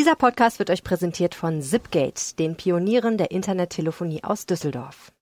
Dieser 0.00 0.16
Podcast 0.16 0.58
wird 0.58 0.70
euch 0.70 0.82
präsentiert 0.82 1.34
von 1.34 1.60
Zipgate, 1.60 2.34
den 2.38 2.56
Pionieren 2.56 3.18
der 3.18 3.32
Internettelefonie 3.32 4.24
aus 4.24 4.46
Düsseldorf. 4.46 5.12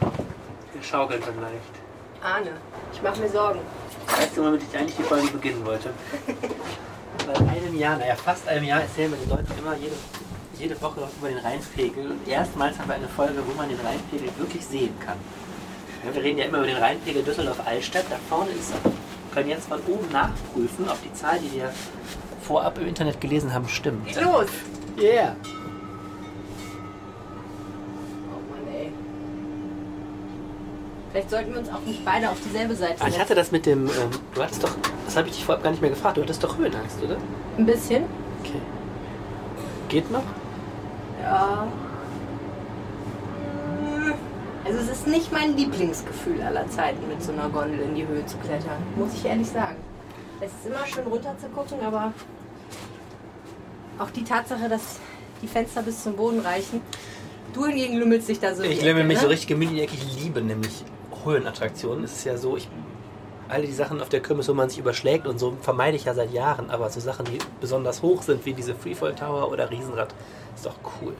Der 0.00 0.82
schaukelt 0.82 1.22
dann 1.26 1.38
leicht. 1.42 1.74
Ahne, 2.22 2.52
ich 2.94 3.02
mache 3.02 3.20
mir 3.20 3.28
Sorgen. 3.28 3.60
Weißt 4.06 4.34
du, 4.34 4.46
womit 4.46 4.62
ich 4.62 4.78
eigentlich 4.78 4.96
die 4.96 5.02
Folge 5.02 5.26
beginnen 5.26 5.62
wollte? 5.66 5.90
Seit 7.26 7.38
einem 7.38 7.78
Jahr, 7.78 7.98
naja, 7.98 8.16
fast 8.16 8.48
einem 8.48 8.64
Jahr 8.64 8.80
erzählen 8.80 9.10
wir 9.10 9.18
den 9.18 9.28
Leuten 9.28 9.58
immer 9.58 9.76
jede, 9.76 9.96
jede 10.58 10.80
Woche 10.80 11.06
über 11.18 11.28
den 11.28 11.36
Rheinpegel. 11.36 12.12
Und 12.12 12.26
erstmals 12.26 12.78
haben 12.78 12.88
wir 12.88 12.94
eine 12.94 13.08
Folge, 13.08 13.42
wo 13.46 13.52
man 13.58 13.68
den 13.68 13.78
Rheinpegel 13.78 14.30
wirklich 14.38 14.64
sehen 14.64 14.98
kann. 15.00 15.18
Wir 16.14 16.22
reden 16.22 16.38
ja 16.38 16.46
immer 16.46 16.58
über 16.60 16.68
den 16.68 16.78
Rheinpegel 16.78 17.22
Düsseldorf-Altstadt. 17.22 18.06
Da 18.08 18.16
vorne 18.30 18.52
ist 18.52 18.72
er. 18.72 18.90
Wir 18.90 19.42
können 19.42 19.50
jetzt 19.50 19.68
von 19.68 19.80
oben 19.86 20.10
nachprüfen, 20.10 20.88
ob 20.88 20.96
die 21.02 21.12
Zahl, 21.12 21.38
die 21.38 21.52
wir 21.52 21.70
vorab 22.46 22.78
im 22.78 22.86
Internet 22.86 23.20
gelesen 23.20 23.52
haben, 23.52 23.68
stimmt. 23.68 24.06
Geht 24.06 24.22
los! 24.22 24.46
Yeah! 24.98 25.34
Oh 28.30 28.52
Mann, 28.52 28.74
ey. 28.74 28.90
Vielleicht 31.12 31.30
sollten 31.30 31.52
wir 31.52 31.58
uns 31.60 31.68
auch 31.68 31.80
nicht 31.86 32.04
beide 32.04 32.30
auf 32.30 32.38
dieselbe 32.44 32.74
Seite 32.74 32.94
Ah, 33.00 33.06
ich 33.06 33.12
setzen. 33.12 33.20
hatte 33.20 33.34
das 33.34 33.52
mit 33.52 33.66
dem, 33.66 33.86
ähm, 33.86 33.92
du 34.34 34.42
hattest 34.42 34.62
doch, 34.62 34.70
das 35.04 35.16
habe 35.16 35.28
ich 35.28 35.34
dich 35.34 35.44
vorab 35.44 35.62
gar 35.62 35.70
nicht 35.70 35.80
mehr 35.80 35.90
gefragt, 35.90 36.16
du 36.16 36.22
hattest 36.22 36.42
doch 36.42 36.56
Höhenangst, 36.56 37.02
oder? 37.02 37.16
Ein 37.58 37.66
bisschen. 37.66 38.04
Okay. 38.42 38.60
Geht 39.88 40.10
noch? 40.10 40.22
Ja. 41.22 41.66
Also 44.64 44.78
es 44.80 44.88
ist 44.88 45.06
nicht 45.06 45.30
mein 45.32 45.56
Lieblingsgefühl 45.56 46.42
aller 46.42 46.68
Zeiten, 46.68 47.06
mit 47.08 47.22
so 47.22 47.30
einer 47.32 47.48
Gondel 47.48 47.78
in 47.80 47.94
die 47.94 48.06
Höhe 48.06 48.26
zu 48.26 48.36
klettern. 48.38 48.82
Muss 48.96 49.12
ich 49.14 49.24
ehrlich 49.24 49.48
sagen. 49.48 49.76
Es 50.40 50.50
ist 50.50 50.66
immer 50.66 50.84
schön 50.86 51.06
runter 51.06 51.34
zu 51.38 51.46
gucken, 51.48 51.78
aber 51.86 52.12
auch 53.98 54.10
die 54.10 54.24
Tatsache, 54.24 54.68
dass 54.68 54.98
die 55.42 55.48
Fenster 55.48 55.82
bis 55.82 56.02
zum 56.02 56.16
Boden 56.16 56.40
reichen. 56.40 56.80
Du 57.52 57.66
hingegen 57.66 57.96
lümmelst 57.98 58.28
dich 58.28 58.40
da 58.40 58.54
so. 58.54 58.62
Ich 58.62 58.82
Ecke, 58.82 59.04
mich 59.04 59.16
ne? 59.16 59.22
so 59.22 59.28
richtig 59.28 59.48
gemütlich. 59.48 59.90
Ich 59.92 60.22
liebe 60.22 60.40
nämlich 60.40 60.84
Höhenattraktionen. 61.24 62.04
Es 62.04 62.12
ist 62.12 62.24
ja 62.24 62.36
so, 62.36 62.56
ich 62.56 62.68
alle 63.48 63.66
die 63.66 63.72
Sachen 63.72 64.00
auf 64.00 64.08
der 64.08 64.20
Kirmes, 64.20 64.48
wo 64.48 64.54
man 64.54 64.68
sich 64.68 64.78
überschlägt 64.78 65.26
und 65.26 65.38
so, 65.38 65.56
vermeide 65.60 65.96
ich 65.96 66.04
ja 66.04 66.14
seit 66.14 66.32
Jahren. 66.32 66.70
Aber 66.70 66.90
so 66.90 67.00
Sachen, 67.00 67.26
die 67.26 67.38
besonders 67.60 68.02
hoch 68.02 68.22
sind, 68.22 68.44
wie 68.44 68.54
diese 68.54 68.74
Freefall 68.74 69.14
Tower 69.14 69.50
oder 69.50 69.70
Riesenrad, 69.70 70.14
ist 70.54 70.66
doch 70.66 70.74
cool. 71.00 71.14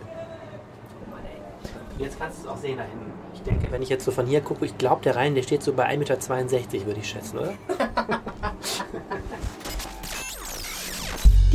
Und 1.96 2.04
jetzt 2.04 2.18
kannst 2.18 2.38
du 2.38 2.42
es 2.42 2.48
auch 2.48 2.58
sehen 2.58 2.76
da 2.76 2.82
hinten. 2.82 3.12
Ich 3.32 3.42
denke, 3.42 3.70
wenn 3.70 3.80
ich 3.80 3.88
jetzt 3.88 4.04
so 4.04 4.10
von 4.10 4.26
hier 4.26 4.42
gucke, 4.42 4.66
ich 4.66 4.76
glaube, 4.76 5.02
der 5.02 5.16
Rhein, 5.16 5.34
der 5.34 5.42
steht 5.42 5.62
so 5.62 5.72
bei 5.72 5.88
1,62 5.88 6.72
Meter, 6.72 6.86
würde 6.86 7.00
ich 7.00 7.08
schätzen, 7.08 7.38
oder? 7.38 7.54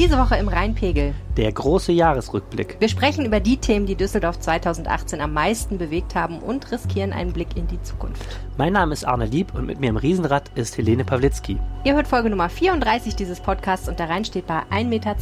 Diese 0.01 0.17
Woche 0.17 0.37
im 0.37 0.47
Rheinpegel. 0.47 1.13
Der 1.37 1.51
große 1.51 1.91
Jahresrückblick. 1.91 2.77
Wir 2.79 2.89
sprechen 2.89 3.23
über 3.23 3.39
die 3.39 3.57
Themen, 3.57 3.85
die 3.85 3.93
Düsseldorf 3.93 4.39
2018 4.39 5.21
am 5.21 5.31
meisten 5.31 5.77
bewegt 5.77 6.15
haben 6.15 6.39
und 6.39 6.71
riskieren 6.71 7.13
einen 7.13 7.33
Blick 7.33 7.55
in 7.55 7.67
die 7.67 7.79
Zukunft. 7.83 8.25
Mein 8.57 8.73
Name 8.73 8.93
ist 8.93 9.03
Arne 9.03 9.27
Lieb 9.27 9.53
und 9.53 9.67
mit 9.67 9.79
mir 9.79 9.91
im 9.91 9.97
Riesenrad 9.97 10.49
ist 10.55 10.75
Helene 10.75 11.05
Pawlitzki. 11.05 11.59
Ihr 11.83 11.93
hört 11.93 12.07
Folge 12.07 12.31
Nummer 12.31 12.49
34 12.49 13.15
dieses 13.15 13.39
Podcasts 13.41 13.87
und 13.87 13.99
der 13.99 14.09
Rhein 14.09 14.25
steht 14.25 14.47
bei 14.47 14.63
1,62 14.71 14.85
Meter. 14.85 15.15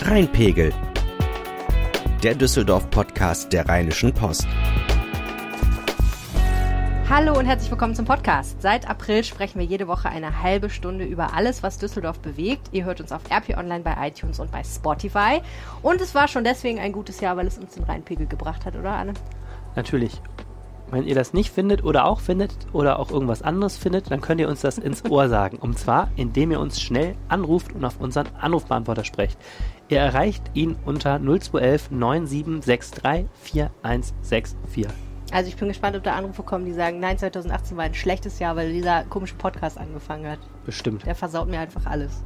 Rheinpegel. 0.00 0.72
Der 2.22 2.34
Düsseldorf-Podcast 2.34 3.52
der 3.52 3.68
Rheinischen 3.68 4.14
Post. 4.14 4.46
Hallo 7.10 7.38
und 7.38 7.46
herzlich 7.46 7.70
willkommen 7.70 7.94
zum 7.94 8.04
Podcast. 8.04 8.60
Seit 8.60 8.86
April 8.86 9.24
sprechen 9.24 9.58
wir 9.58 9.64
jede 9.64 9.88
Woche 9.88 10.10
eine 10.10 10.42
halbe 10.42 10.68
Stunde 10.68 11.06
über 11.06 11.32
alles, 11.32 11.62
was 11.62 11.78
Düsseldorf 11.78 12.20
bewegt. 12.20 12.68
Ihr 12.72 12.84
hört 12.84 13.00
uns 13.00 13.12
auf 13.12 13.22
RP 13.30 13.56
Online 13.56 13.82
bei 13.82 13.96
iTunes 14.06 14.40
und 14.40 14.52
bei 14.52 14.62
Spotify. 14.62 15.40
Und 15.80 16.02
es 16.02 16.14
war 16.14 16.28
schon 16.28 16.44
deswegen 16.44 16.78
ein 16.78 16.92
gutes 16.92 17.22
Jahr, 17.22 17.38
weil 17.38 17.46
es 17.46 17.56
uns 17.56 17.72
den 17.76 17.84
Rheinpegel 17.84 18.26
gebracht 18.26 18.66
hat, 18.66 18.76
oder 18.76 18.92
Anne? 18.92 19.14
Natürlich. 19.74 20.20
Wenn 20.90 21.04
ihr 21.04 21.14
das 21.14 21.32
nicht 21.32 21.50
findet 21.50 21.82
oder 21.82 22.04
auch 22.04 22.20
findet 22.20 22.52
oder 22.74 22.98
auch 22.98 23.10
irgendwas 23.10 23.40
anderes 23.40 23.78
findet, 23.78 24.10
dann 24.10 24.20
könnt 24.20 24.42
ihr 24.42 24.48
uns 24.50 24.60
das 24.60 24.76
ins 24.76 25.02
Ohr 25.06 25.30
sagen. 25.30 25.56
Und 25.56 25.78
zwar, 25.78 26.10
indem 26.16 26.50
ihr 26.50 26.60
uns 26.60 26.78
schnell 26.78 27.14
anruft 27.28 27.72
und 27.72 27.86
auf 27.86 27.98
unseren 28.00 28.28
Anrufbeantworter 28.38 29.04
sprecht. 29.04 29.38
Ihr 29.88 29.98
erreicht 29.98 30.42
ihn 30.52 30.76
unter 30.84 31.18
0211 31.18 31.90
9763 31.90 33.26
4164. 33.32 35.07
Also 35.30 35.48
ich 35.48 35.56
bin 35.56 35.68
gespannt, 35.68 35.94
ob 35.94 36.02
da 36.02 36.14
Anrufe 36.14 36.42
kommen, 36.42 36.64
die 36.64 36.72
sagen, 36.72 37.00
nein, 37.00 37.18
2018 37.18 37.76
war 37.76 37.84
ein 37.84 37.94
schlechtes 37.94 38.38
Jahr, 38.38 38.56
weil 38.56 38.72
dieser 38.72 39.04
komische 39.04 39.34
Podcast 39.34 39.76
angefangen 39.76 40.26
hat. 40.26 40.38
Bestimmt. 40.64 41.04
Der 41.04 41.14
versaut 41.14 41.48
mir 41.48 41.60
einfach 41.60 41.84
alles. 41.84 42.22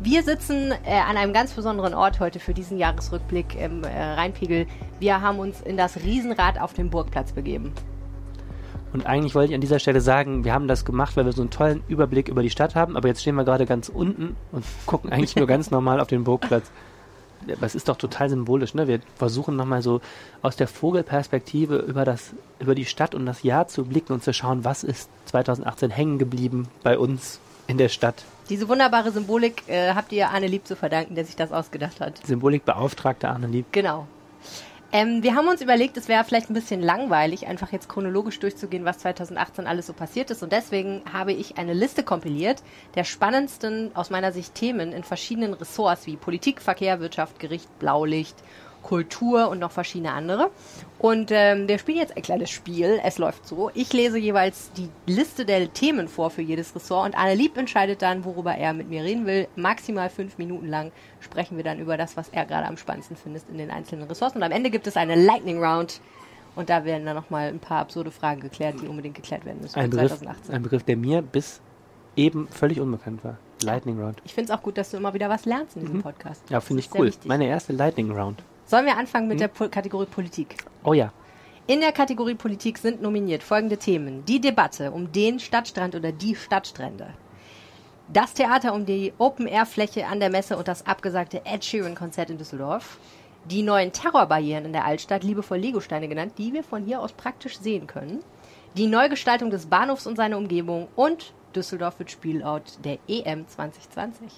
Wir 0.00 0.24
sitzen 0.24 0.72
äh, 0.84 0.98
an 1.08 1.16
einem 1.16 1.32
ganz 1.32 1.52
besonderen 1.52 1.94
Ort 1.94 2.18
heute 2.18 2.40
für 2.40 2.52
diesen 2.52 2.78
Jahresrückblick 2.78 3.54
im 3.54 3.84
äh, 3.84 3.88
Rheinpegel. 3.88 4.66
Wir 4.98 5.20
haben 5.20 5.38
uns 5.38 5.60
in 5.60 5.76
das 5.76 5.98
Riesenrad 5.98 6.60
auf 6.60 6.72
dem 6.72 6.90
Burgplatz 6.90 7.32
begeben. 7.32 7.72
Und 8.92 9.06
eigentlich 9.06 9.34
wollte 9.34 9.52
ich 9.52 9.54
an 9.54 9.60
dieser 9.60 9.78
Stelle 9.78 10.00
sagen, 10.00 10.44
wir 10.44 10.52
haben 10.52 10.68
das 10.68 10.84
gemacht, 10.84 11.16
weil 11.16 11.24
wir 11.24 11.32
so 11.32 11.42
einen 11.42 11.50
tollen 11.50 11.82
Überblick 11.88 12.28
über 12.28 12.42
die 12.42 12.50
Stadt 12.50 12.74
haben, 12.74 12.96
aber 12.96 13.08
jetzt 13.08 13.22
stehen 13.22 13.36
wir 13.36 13.44
gerade 13.44 13.66
ganz 13.66 13.88
unten 13.88 14.36
und 14.50 14.64
gucken 14.86 15.10
eigentlich 15.10 15.36
nur 15.36 15.46
ganz 15.46 15.70
normal 15.70 16.00
auf 16.00 16.08
den 16.08 16.24
Burgplatz. 16.24 16.70
Das 17.60 17.74
ist 17.74 17.88
doch 17.88 17.96
total 17.96 18.28
symbolisch, 18.28 18.74
ne? 18.74 18.88
Wir 18.88 19.00
versuchen 19.16 19.56
nochmal 19.56 19.82
so 19.82 20.00
aus 20.42 20.56
der 20.56 20.68
Vogelperspektive 20.68 21.76
über 21.76 22.04
das, 22.04 22.32
über 22.58 22.74
die 22.74 22.84
Stadt 22.84 23.14
und 23.14 23.26
das 23.26 23.42
Jahr 23.42 23.68
zu 23.68 23.84
blicken 23.84 24.12
und 24.12 24.22
zu 24.22 24.32
schauen, 24.32 24.64
was 24.64 24.84
ist 24.84 25.10
2018 25.26 25.90
hängen 25.90 26.18
geblieben 26.18 26.68
bei 26.82 26.98
uns 26.98 27.40
in 27.66 27.78
der 27.78 27.88
Stadt. 27.88 28.24
Diese 28.48 28.68
wunderbare 28.68 29.12
Symbolik 29.12 29.62
äh, 29.68 29.94
habt 29.94 30.12
ihr 30.12 30.28
Arne 30.28 30.46
Lieb 30.46 30.66
zu 30.66 30.76
verdanken, 30.76 31.14
der 31.14 31.24
sich 31.24 31.36
das 31.36 31.52
ausgedacht 31.52 32.00
hat. 32.00 32.26
Symbolikbeauftragte 32.26 33.28
Arne 33.28 33.46
Lieb. 33.46 33.66
Genau. 33.72 34.06
Ähm, 34.94 35.22
wir 35.22 35.34
haben 35.34 35.48
uns 35.48 35.62
überlegt, 35.62 35.96
es 35.96 36.08
wäre 36.08 36.22
vielleicht 36.22 36.50
ein 36.50 36.54
bisschen 36.54 36.82
langweilig, 36.82 37.46
einfach 37.46 37.72
jetzt 37.72 37.88
chronologisch 37.88 38.38
durchzugehen, 38.38 38.84
was 38.84 38.98
2018 38.98 39.66
alles 39.66 39.86
so 39.86 39.94
passiert 39.94 40.30
ist. 40.30 40.42
Und 40.42 40.52
deswegen 40.52 41.00
habe 41.10 41.32
ich 41.32 41.56
eine 41.56 41.72
Liste 41.72 42.02
kompiliert 42.02 42.62
der 42.94 43.04
spannendsten 43.04 43.96
aus 43.96 44.10
meiner 44.10 44.32
Sicht 44.32 44.54
Themen 44.54 44.92
in 44.92 45.02
verschiedenen 45.02 45.54
Ressorts 45.54 46.06
wie 46.06 46.16
Politik, 46.16 46.60
Verkehr, 46.60 47.00
Wirtschaft, 47.00 47.38
Gericht, 47.38 47.78
Blaulicht, 47.78 48.36
Kultur 48.82 49.48
und 49.48 49.60
noch 49.60 49.70
verschiedene 49.70 50.12
andere. 50.12 50.50
Und 51.02 51.32
ähm, 51.32 51.66
wir 51.66 51.78
spielen 51.78 51.98
jetzt 51.98 52.16
ein 52.16 52.22
kleines 52.22 52.50
Spiel. 52.50 53.00
Es 53.02 53.18
läuft 53.18 53.48
so. 53.48 53.72
Ich 53.74 53.92
lese 53.92 54.18
jeweils 54.18 54.70
die 54.72 54.88
Liste 55.06 55.44
der 55.44 55.72
Themen 55.72 56.06
vor 56.06 56.30
für 56.30 56.42
jedes 56.42 56.76
Ressort 56.76 57.06
und 57.06 57.18
Arne 57.18 57.34
Lieb 57.34 57.56
entscheidet 57.56 58.02
dann, 58.02 58.24
worüber 58.24 58.54
er 58.54 58.72
mit 58.72 58.88
mir 58.88 59.02
reden 59.02 59.26
will. 59.26 59.48
Maximal 59.56 60.08
fünf 60.10 60.38
Minuten 60.38 60.68
lang 60.68 60.92
sprechen 61.18 61.56
wir 61.56 61.64
dann 61.64 61.80
über 61.80 61.96
das, 61.96 62.16
was 62.16 62.28
er 62.28 62.46
gerade 62.46 62.68
am 62.68 62.76
spannendsten 62.76 63.16
findet 63.16 63.42
in 63.50 63.58
den 63.58 63.72
einzelnen 63.72 64.06
Ressorts. 64.06 64.36
Und 64.36 64.44
am 64.44 64.52
Ende 64.52 64.70
gibt 64.70 64.86
es 64.86 64.96
eine 64.96 65.16
Lightning 65.16 65.62
Round. 65.62 66.00
Und 66.54 66.70
da 66.70 66.84
werden 66.84 67.04
dann 67.04 67.16
nochmal 67.16 67.48
ein 67.48 67.58
paar 67.58 67.80
absurde 67.80 68.12
Fragen 68.12 68.40
geklärt, 68.40 68.76
die 68.80 68.86
unbedingt 68.86 69.16
geklärt 69.16 69.44
werden 69.44 69.60
müssen. 69.60 69.76
Ein 69.76 69.90
Begriff, 69.90 70.10
2018. 70.10 70.54
ein 70.54 70.62
Begriff, 70.62 70.84
der 70.84 70.96
mir 70.96 71.20
bis 71.20 71.60
eben 72.14 72.46
völlig 72.46 72.78
unbekannt 72.78 73.24
war. 73.24 73.38
Lightning 73.64 74.00
Round. 74.00 74.22
Ich 74.24 74.34
finde 74.34 74.52
es 74.52 74.56
auch 74.56 74.62
gut, 74.62 74.78
dass 74.78 74.92
du 74.92 74.98
immer 74.98 75.14
wieder 75.14 75.28
was 75.28 75.46
lernst 75.46 75.74
in 75.76 75.82
diesem 75.82 76.02
Podcast. 76.02 76.48
Ja, 76.48 76.60
finde 76.60 76.80
ich 76.80 76.94
cool. 76.94 77.10
Meine 77.24 77.46
erste 77.46 77.72
Lightning 77.72 78.12
Round. 78.12 78.44
Sollen 78.72 78.86
wir 78.86 78.96
anfangen 78.96 79.28
mit 79.28 79.38
der 79.38 79.48
Po- 79.48 79.68
Kategorie 79.68 80.06
Politik? 80.06 80.56
Oh 80.82 80.94
ja. 80.94 81.12
In 81.66 81.80
der 81.82 81.92
Kategorie 81.92 82.36
Politik 82.36 82.78
sind 82.78 83.02
nominiert 83.02 83.42
folgende 83.42 83.76
Themen. 83.76 84.24
Die 84.24 84.40
Debatte 84.40 84.92
um 84.92 85.12
den 85.12 85.40
Stadtstrand 85.40 85.94
oder 85.94 86.10
die 86.10 86.34
Stadtstrände. 86.34 87.08
Das 88.10 88.32
Theater 88.32 88.72
um 88.72 88.86
die 88.86 89.12
Open-Air-Fläche 89.18 90.06
an 90.06 90.20
der 90.20 90.30
Messe 90.30 90.56
und 90.56 90.68
das 90.68 90.86
abgesagte 90.86 91.44
Ed 91.44 91.62
Sheeran-Konzert 91.62 92.30
in 92.30 92.38
Düsseldorf. 92.38 92.96
Die 93.44 93.62
neuen 93.62 93.92
Terrorbarrieren 93.92 94.64
in 94.64 94.72
der 94.72 94.86
Altstadt, 94.86 95.22
liebevoll 95.22 95.58
Legosteine 95.58 96.08
genannt, 96.08 96.32
die 96.38 96.54
wir 96.54 96.64
von 96.64 96.82
hier 96.86 97.02
aus 97.02 97.12
praktisch 97.12 97.58
sehen 97.58 97.86
können. 97.86 98.24
Die 98.78 98.86
Neugestaltung 98.86 99.50
des 99.50 99.66
Bahnhofs 99.66 100.06
und 100.06 100.16
seine 100.16 100.38
Umgebung 100.38 100.88
und 100.96 101.34
Düsseldorf 101.54 101.98
wird 101.98 102.10
Spielort 102.10 102.82
der 102.86 102.96
EM 103.06 103.46
2020. 103.46 104.32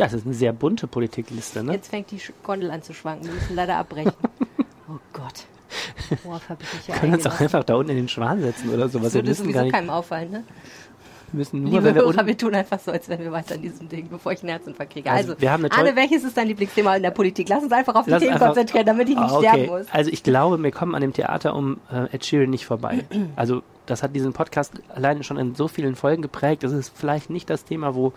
Das 0.00 0.14
ist 0.14 0.24
eine 0.24 0.34
sehr 0.34 0.52
bunte 0.54 0.86
Politikliste, 0.86 1.62
ne? 1.62 1.72
Jetzt 1.74 1.90
fängt 1.90 2.10
die 2.10 2.20
Gondel 2.42 2.70
an 2.70 2.82
zu 2.82 2.94
schwanken. 2.94 3.26
Wir 3.26 3.34
müssen 3.34 3.54
leider 3.54 3.76
abbrechen. 3.76 4.12
oh 4.88 4.98
Gott. 5.12 5.44
Worauf 6.24 6.48
habe 6.48 6.62
ich 6.62 6.72
mich 6.74 6.88
Wir 6.88 6.94
können 6.94 7.14
uns 7.14 7.26
auch 7.26 7.38
einfach 7.38 7.62
da 7.64 7.74
unten 7.74 7.90
in 7.90 7.96
den 7.96 8.08
Schwan 8.08 8.40
setzen 8.40 8.70
oder 8.70 8.88
sowas. 8.88 9.08
Das 9.08 9.14
würde 9.14 9.28
müssen 9.28 9.42
sowieso 9.42 9.58
gar 9.58 9.64
nicht, 9.64 9.74
keinem 9.74 9.90
auffallen, 9.90 10.30
ne? 10.30 10.44
wir 11.32 11.38
müssen 11.38 11.62
nur, 11.62 11.70
Liebe 11.70 11.84
wenn 11.84 11.94
wir 11.94 12.02
Hörer, 12.02 12.26
wir 12.26 12.36
tun 12.36 12.54
einfach 12.54 12.78
so, 12.80 12.90
als 12.90 13.08
wären 13.08 13.20
wir 13.20 13.30
weiter 13.30 13.54
an 13.54 13.62
diesem 13.62 13.88
Ding, 13.88 14.08
bevor 14.08 14.32
ich 14.32 14.40
einen 14.40 14.50
Herzinfarkt 14.50 14.92
kriege. 14.92 15.10
Also, 15.10 15.32
Also, 15.32 15.42
wir 15.42 15.52
haben 15.52 15.64
Anne, 15.66 15.94
welches 15.94 16.24
ist 16.24 16.36
dein 16.36 16.48
Lieblingsthema 16.48 16.96
in 16.96 17.02
der 17.02 17.10
Politik? 17.10 17.48
Lass 17.48 17.62
uns 17.62 17.72
einfach 17.72 17.94
auf 17.94 18.04
die 18.04 18.10
Lass 18.10 18.22
Themen 18.22 18.38
konzentrieren, 18.38 18.86
damit 18.86 19.08
ich 19.08 19.16
nicht 19.16 19.30
Ah, 19.30 19.38
sterben 19.38 19.62
okay. 19.62 19.70
muss. 19.70 19.86
Also 19.92 20.10
ich 20.10 20.22
glaube, 20.22 20.62
wir 20.62 20.70
kommen 20.70 20.94
an 20.94 21.02
dem 21.02 21.12
Theater 21.12 21.54
um 21.54 21.78
äh, 21.92 22.14
Ed 22.14 22.24
Sheeran 22.24 22.50
nicht 22.50 22.66
vorbei. 22.66 23.04
Also 23.36 23.62
das 23.86 24.02
hat 24.02 24.14
diesen 24.14 24.32
Podcast 24.32 24.72
alleine 24.88 25.24
schon 25.24 25.36
in 25.36 25.54
so 25.54 25.68
vielen 25.68 25.94
Folgen 25.94 26.22
geprägt. 26.22 26.64
Das 26.64 26.72
ist 26.72 26.92
vielleicht 26.94 27.30
nicht 27.30 27.50
das 27.50 27.64
Thema, 27.64 27.94
wo 27.94 28.12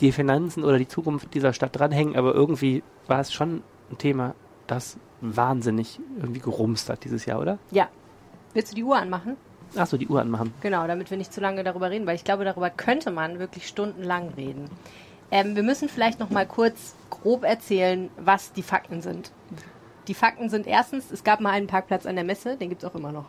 die 0.00 0.12
Finanzen 0.12 0.64
oder 0.64 0.78
die 0.78 0.88
Zukunft 0.88 1.34
dieser 1.34 1.52
Stadt 1.52 1.78
dranhängen, 1.78 2.16
aber 2.16 2.34
irgendwie 2.34 2.82
war 3.06 3.20
es 3.20 3.32
schon 3.32 3.62
ein 3.90 3.98
Thema, 3.98 4.34
das 4.66 4.98
wahnsinnig 5.20 6.00
irgendwie 6.18 6.40
gerumst 6.40 6.90
hat 6.90 7.04
dieses 7.04 7.26
Jahr, 7.26 7.40
oder? 7.40 7.58
Ja. 7.70 7.88
Willst 8.52 8.72
du 8.72 8.76
die 8.76 8.84
Uhr 8.84 8.96
anmachen? 8.96 9.36
Achso, 9.74 9.96
die 9.96 10.08
Uhr 10.08 10.20
anmachen. 10.20 10.54
Genau, 10.60 10.86
damit 10.86 11.10
wir 11.10 11.18
nicht 11.18 11.32
zu 11.32 11.40
lange 11.40 11.64
darüber 11.64 11.90
reden, 11.90 12.06
weil 12.06 12.16
ich 12.16 12.24
glaube, 12.24 12.44
darüber 12.44 12.70
könnte 12.70 13.10
man 13.10 13.38
wirklich 13.38 13.66
stundenlang 13.66 14.30
reden. 14.30 14.70
Ähm, 15.30 15.56
wir 15.56 15.62
müssen 15.62 15.88
vielleicht 15.88 16.20
noch 16.20 16.30
mal 16.30 16.46
kurz 16.46 16.94
grob 17.10 17.44
erzählen, 17.44 18.10
was 18.16 18.52
die 18.52 18.62
Fakten 18.62 19.02
sind. 19.02 19.32
Die 20.08 20.14
Fakten 20.14 20.48
sind 20.48 20.66
erstens, 20.66 21.10
es 21.10 21.24
gab 21.24 21.40
mal 21.40 21.50
einen 21.50 21.66
Parkplatz 21.66 22.06
an 22.06 22.14
der 22.14 22.24
Messe, 22.24 22.56
den 22.56 22.68
gibt 22.68 22.84
es 22.84 22.88
auch 22.88 22.94
immer 22.94 23.10
noch. 23.10 23.26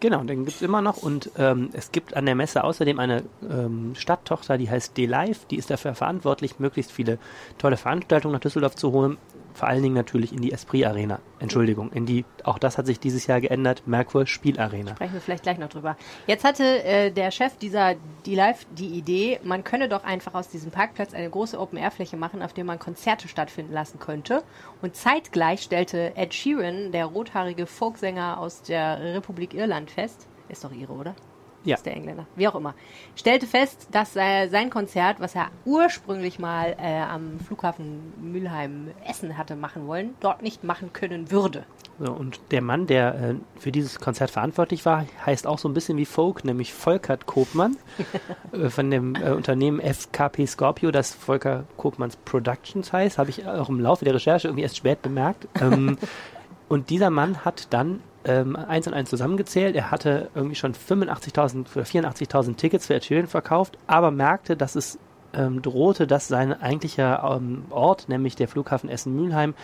Genau, 0.00 0.22
den 0.22 0.44
gibt 0.44 0.56
es 0.56 0.62
immer 0.62 0.80
noch 0.80 0.98
und 0.98 1.30
ähm, 1.38 1.70
es 1.72 1.90
gibt 1.90 2.16
an 2.16 2.24
der 2.24 2.36
Messe 2.36 2.62
außerdem 2.62 3.00
eine 3.00 3.24
ähm, 3.42 3.94
Stadttochter, 3.96 4.56
die 4.56 4.70
heißt 4.70 4.96
D-Live, 4.96 5.46
die 5.46 5.56
ist 5.56 5.70
dafür 5.70 5.94
verantwortlich, 5.94 6.60
möglichst 6.60 6.92
viele 6.92 7.18
tolle 7.58 7.76
Veranstaltungen 7.76 8.34
nach 8.34 8.40
Düsseldorf 8.40 8.76
zu 8.76 8.92
holen 8.92 9.18
vor 9.58 9.68
allen 9.68 9.82
Dingen 9.82 9.94
natürlich 9.94 10.32
in 10.32 10.40
die 10.40 10.52
Esprit 10.52 10.86
Arena. 10.86 11.18
Entschuldigung, 11.40 11.90
in 11.92 12.06
die, 12.06 12.24
auch 12.44 12.58
das 12.58 12.78
hat 12.78 12.86
sich 12.86 13.00
dieses 13.00 13.26
Jahr 13.26 13.40
geändert, 13.40 13.82
Merkur 13.86 14.26
Spielarena. 14.26 14.92
Sprechen 14.92 15.14
wir 15.14 15.20
vielleicht 15.20 15.42
gleich 15.42 15.58
noch 15.58 15.68
drüber. 15.68 15.96
Jetzt 16.26 16.44
hatte 16.44 16.84
äh, 16.84 17.10
der 17.10 17.30
Chef 17.32 17.56
dieser 17.56 17.96
die 18.24 18.34
Live 18.34 18.66
die 18.70 18.86
Idee, 18.86 19.40
man 19.42 19.64
könne 19.64 19.88
doch 19.88 20.04
einfach 20.04 20.34
aus 20.34 20.48
diesem 20.48 20.70
Parkplatz 20.70 21.12
eine 21.12 21.28
große 21.28 21.58
Open-Air-Fläche 21.58 22.16
machen, 22.16 22.40
auf 22.42 22.52
der 22.52 22.64
man 22.64 22.78
Konzerte 22.78 23.26
stattfinden 23.26 23.72
lassen 23.72 23.98
könnte. 23.98 24.44
Und 24.80 24.94
zeitgleich 24.94 25.62
stellte 25.62 26.16
Ed 26.16 26.34
Sheeran, 26.34 26.92
der 26.92 27.06
rothaarige 27.06 27.66
Folksänger 27.66 28.38
aus 28.38 28.62
der 28.62 29.00
Republik 29.14 29.54
Irland, 29.54 29.90
fest, 29.90 30.28
ist 30.48 30.64
doch 30.64 30.72
ihre, 30.72 30.92
oder? 30.92 31.14
Ja. 31.68 31.76
ist 31.76 31.86
der 31.86 31.94
Engländer, 31.94 32.26
wie 32.36 32.48
auch 32.48 32.54
immer, 32.54 32.74
stellte 33.16 33.46
fest, 33.46 33.88
dass 33.92 34.16
äh, 34.16 34.48
sein 34.48 34.70
Konzert, 34.70 35.20
was 35.20 35.34
er 35.34 35.48
ursprünglich 35.64 36.38
mal 36.38 36.76
äh, 36.80 37.00
am 37.00 37.38
Flughafen 37.40 38.12
Mülheim 38.20 38.88
Essen 39.06 39.36
hatte 39.36 39.56
machen 39.56 39.86
wollen, 39.86 40.14
dort 40.20 40.42
nicht 40.42 40.64
machen 40.64 40.92
können 40.92 41.30
würde. 41.30 41.64
So, 42.00 42.12
und 42.12 42.40
der 42.52 42.62
Mann, 42.62 42.86
der 42.86 43.14
äh, 43.14 43.34
für 43.58 43.72
dieses 43.72 43.98
Konzert 43.98 44.30
verantwortlich 44.30 44.86
war, 44.86 45.04
heißt 45.26 45.46
auch 45.46 45.58
so 45.58 45.68
ein 45.68 45.74
bisschen 45.74 45.98
wie 45.98 46.04
Folk, 46.04 46.44
nämlich 46.44 46.72
Volkert 46.72 47.26
Kopmann 47.26 47.76
äh, 48.52 48.68
von 48.70 48.90
dem 48.90 49.14
äh, 49.16 49.30
Unternehmen 49.30 49.80
FKP 49.80 50.46
Scorpio, 50.46 50.90
das 50.90 51.12
Volker 51.12 51.64
Kopmanns 51.76 52.16
Productions 52.16 52.92
heißt, 52.92 53.18
habe 53.18 53.30
ich 53.30 53.46
auch 53.46 53.68
im 53.68 53.80
Laufe 53.80 54.04
der 54.04 54.14
Recherche 54.14 54.48
irgendwie 54.48 54.62
erst 54.62 54.76
spät 54.76 55.02
bemerkt. 55.02 55.48
Ähm, 55.60 55.98
und 56.68 56.90
dieser 56.90 57.10
Mann 57.10 57.44
hat 57.44 57.66
dann 57.70 58.00
ähm, 58.28 58.56
eins 58.56 58.86
und 58.86 58.94
eins 58.94 59.10
zusammengezählt. 59.10 59.74
Er 59.74 59.90
hatte 59.90 60.30
irgendwie 60.34 60.54
schon 60.54 60.74
85.000 60.74 61.66
oder 61.74 61.84
84.000 61.84 62.56
Tickets 62.56 62.86
für 62.86 62.94
Erzählen 62.94 63.26
verkauft, 63.26 63.78
aber 63.86 64.10
merkte, 64.10 64.56
dass 64.56 64.76
es 64.76 64.98
ähm, 65.34 65.62
drohte, 65.62 66.06
dass 66.06 66.28
sein 66.28 66.52
eigentlicher 66.52 67.36
ähm, 67.36 67.64
Ort, 67.70 68.08
nämlich 68.08 68.36
der 68.36 68.48
Flughafen 68.48 68.88
Essen-Mülheim, 68.88 69.54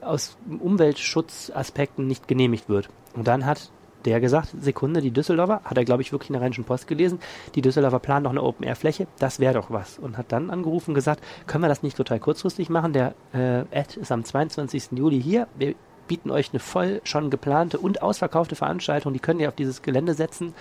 aus 0.00 0.36
Umweltschutzaspekten 0.60 2.06
nicht 2.06 2.28
genehmigt 2.28 2.68
wird. 2.68 2.88
Und 3.14 3.26
dann 3.26 3.46
hat 3.46 3.70
der 4.04 4.20
gesagt, 4.20 4.54
Sekunde, 4.60 5.00
die 5.00 5.10
Düsseldorfer, 5.10 5.62
hat 5.64 5.78
er 5.78 5.84
glaube 5.84 6.02
ich 6.02 6.12
wirklich 6.12 6.28
in 6.28 6.34
der 6.34 6.42
Rheinischen 6.42 6.64
Post 6.64 6.86
gelesen, 6.86 7.20
die 7.54 7.62
Düsseldorfer 7.62 8.00
planen 8.00 8.24
noch 8.24 8.32
eine 8.32 8.42
Open-Air-Fläche, 8.42 9.06
das 9.18 9.40
wäre 9.40 9.54
doch 9.54 9.70
was. 9.70 9.98
Und 9.98 10.18
hat 10.18 10.30
dann 10.30 10.50
angerufen 10.50 10.90
und 10.90 10.94
gesagt, 10.94 11.22
können 11.46 11.64
wir 11.64 11.68
das 11.68 11.82
nicht 11.82 11.96
total 11.96 12.20
kurzfristig 12.20 12.68
machen? 12.68 12.92
Der 12.92 13.14
äh, 13.32 13.60
Ed 13.70 13.96
ist 13.96 14.12
am 14.12 14.24
22. 14.24 14.92
Juli 14.92 15.22
hier, 15.22 15.48
wir 15.56 15.74
bieten 16.06 16.30
euch 16.30 16.50
eine 16.52 16.60
voll 16.60 17.00
schon 17.04 17.30
geplante 17.30 17.78
und 17.78 18.02
ausverkaufte 18.02 18.56
Veranstaltung, 18.56 19.12
die 19.12 19.20
könnt 19.20 19.40
ihr 19.40 19.48
auf 19.48 19.54
dieses 19.54 19.82
Gelände 19.82 20.14
setzen, 20.14 20.54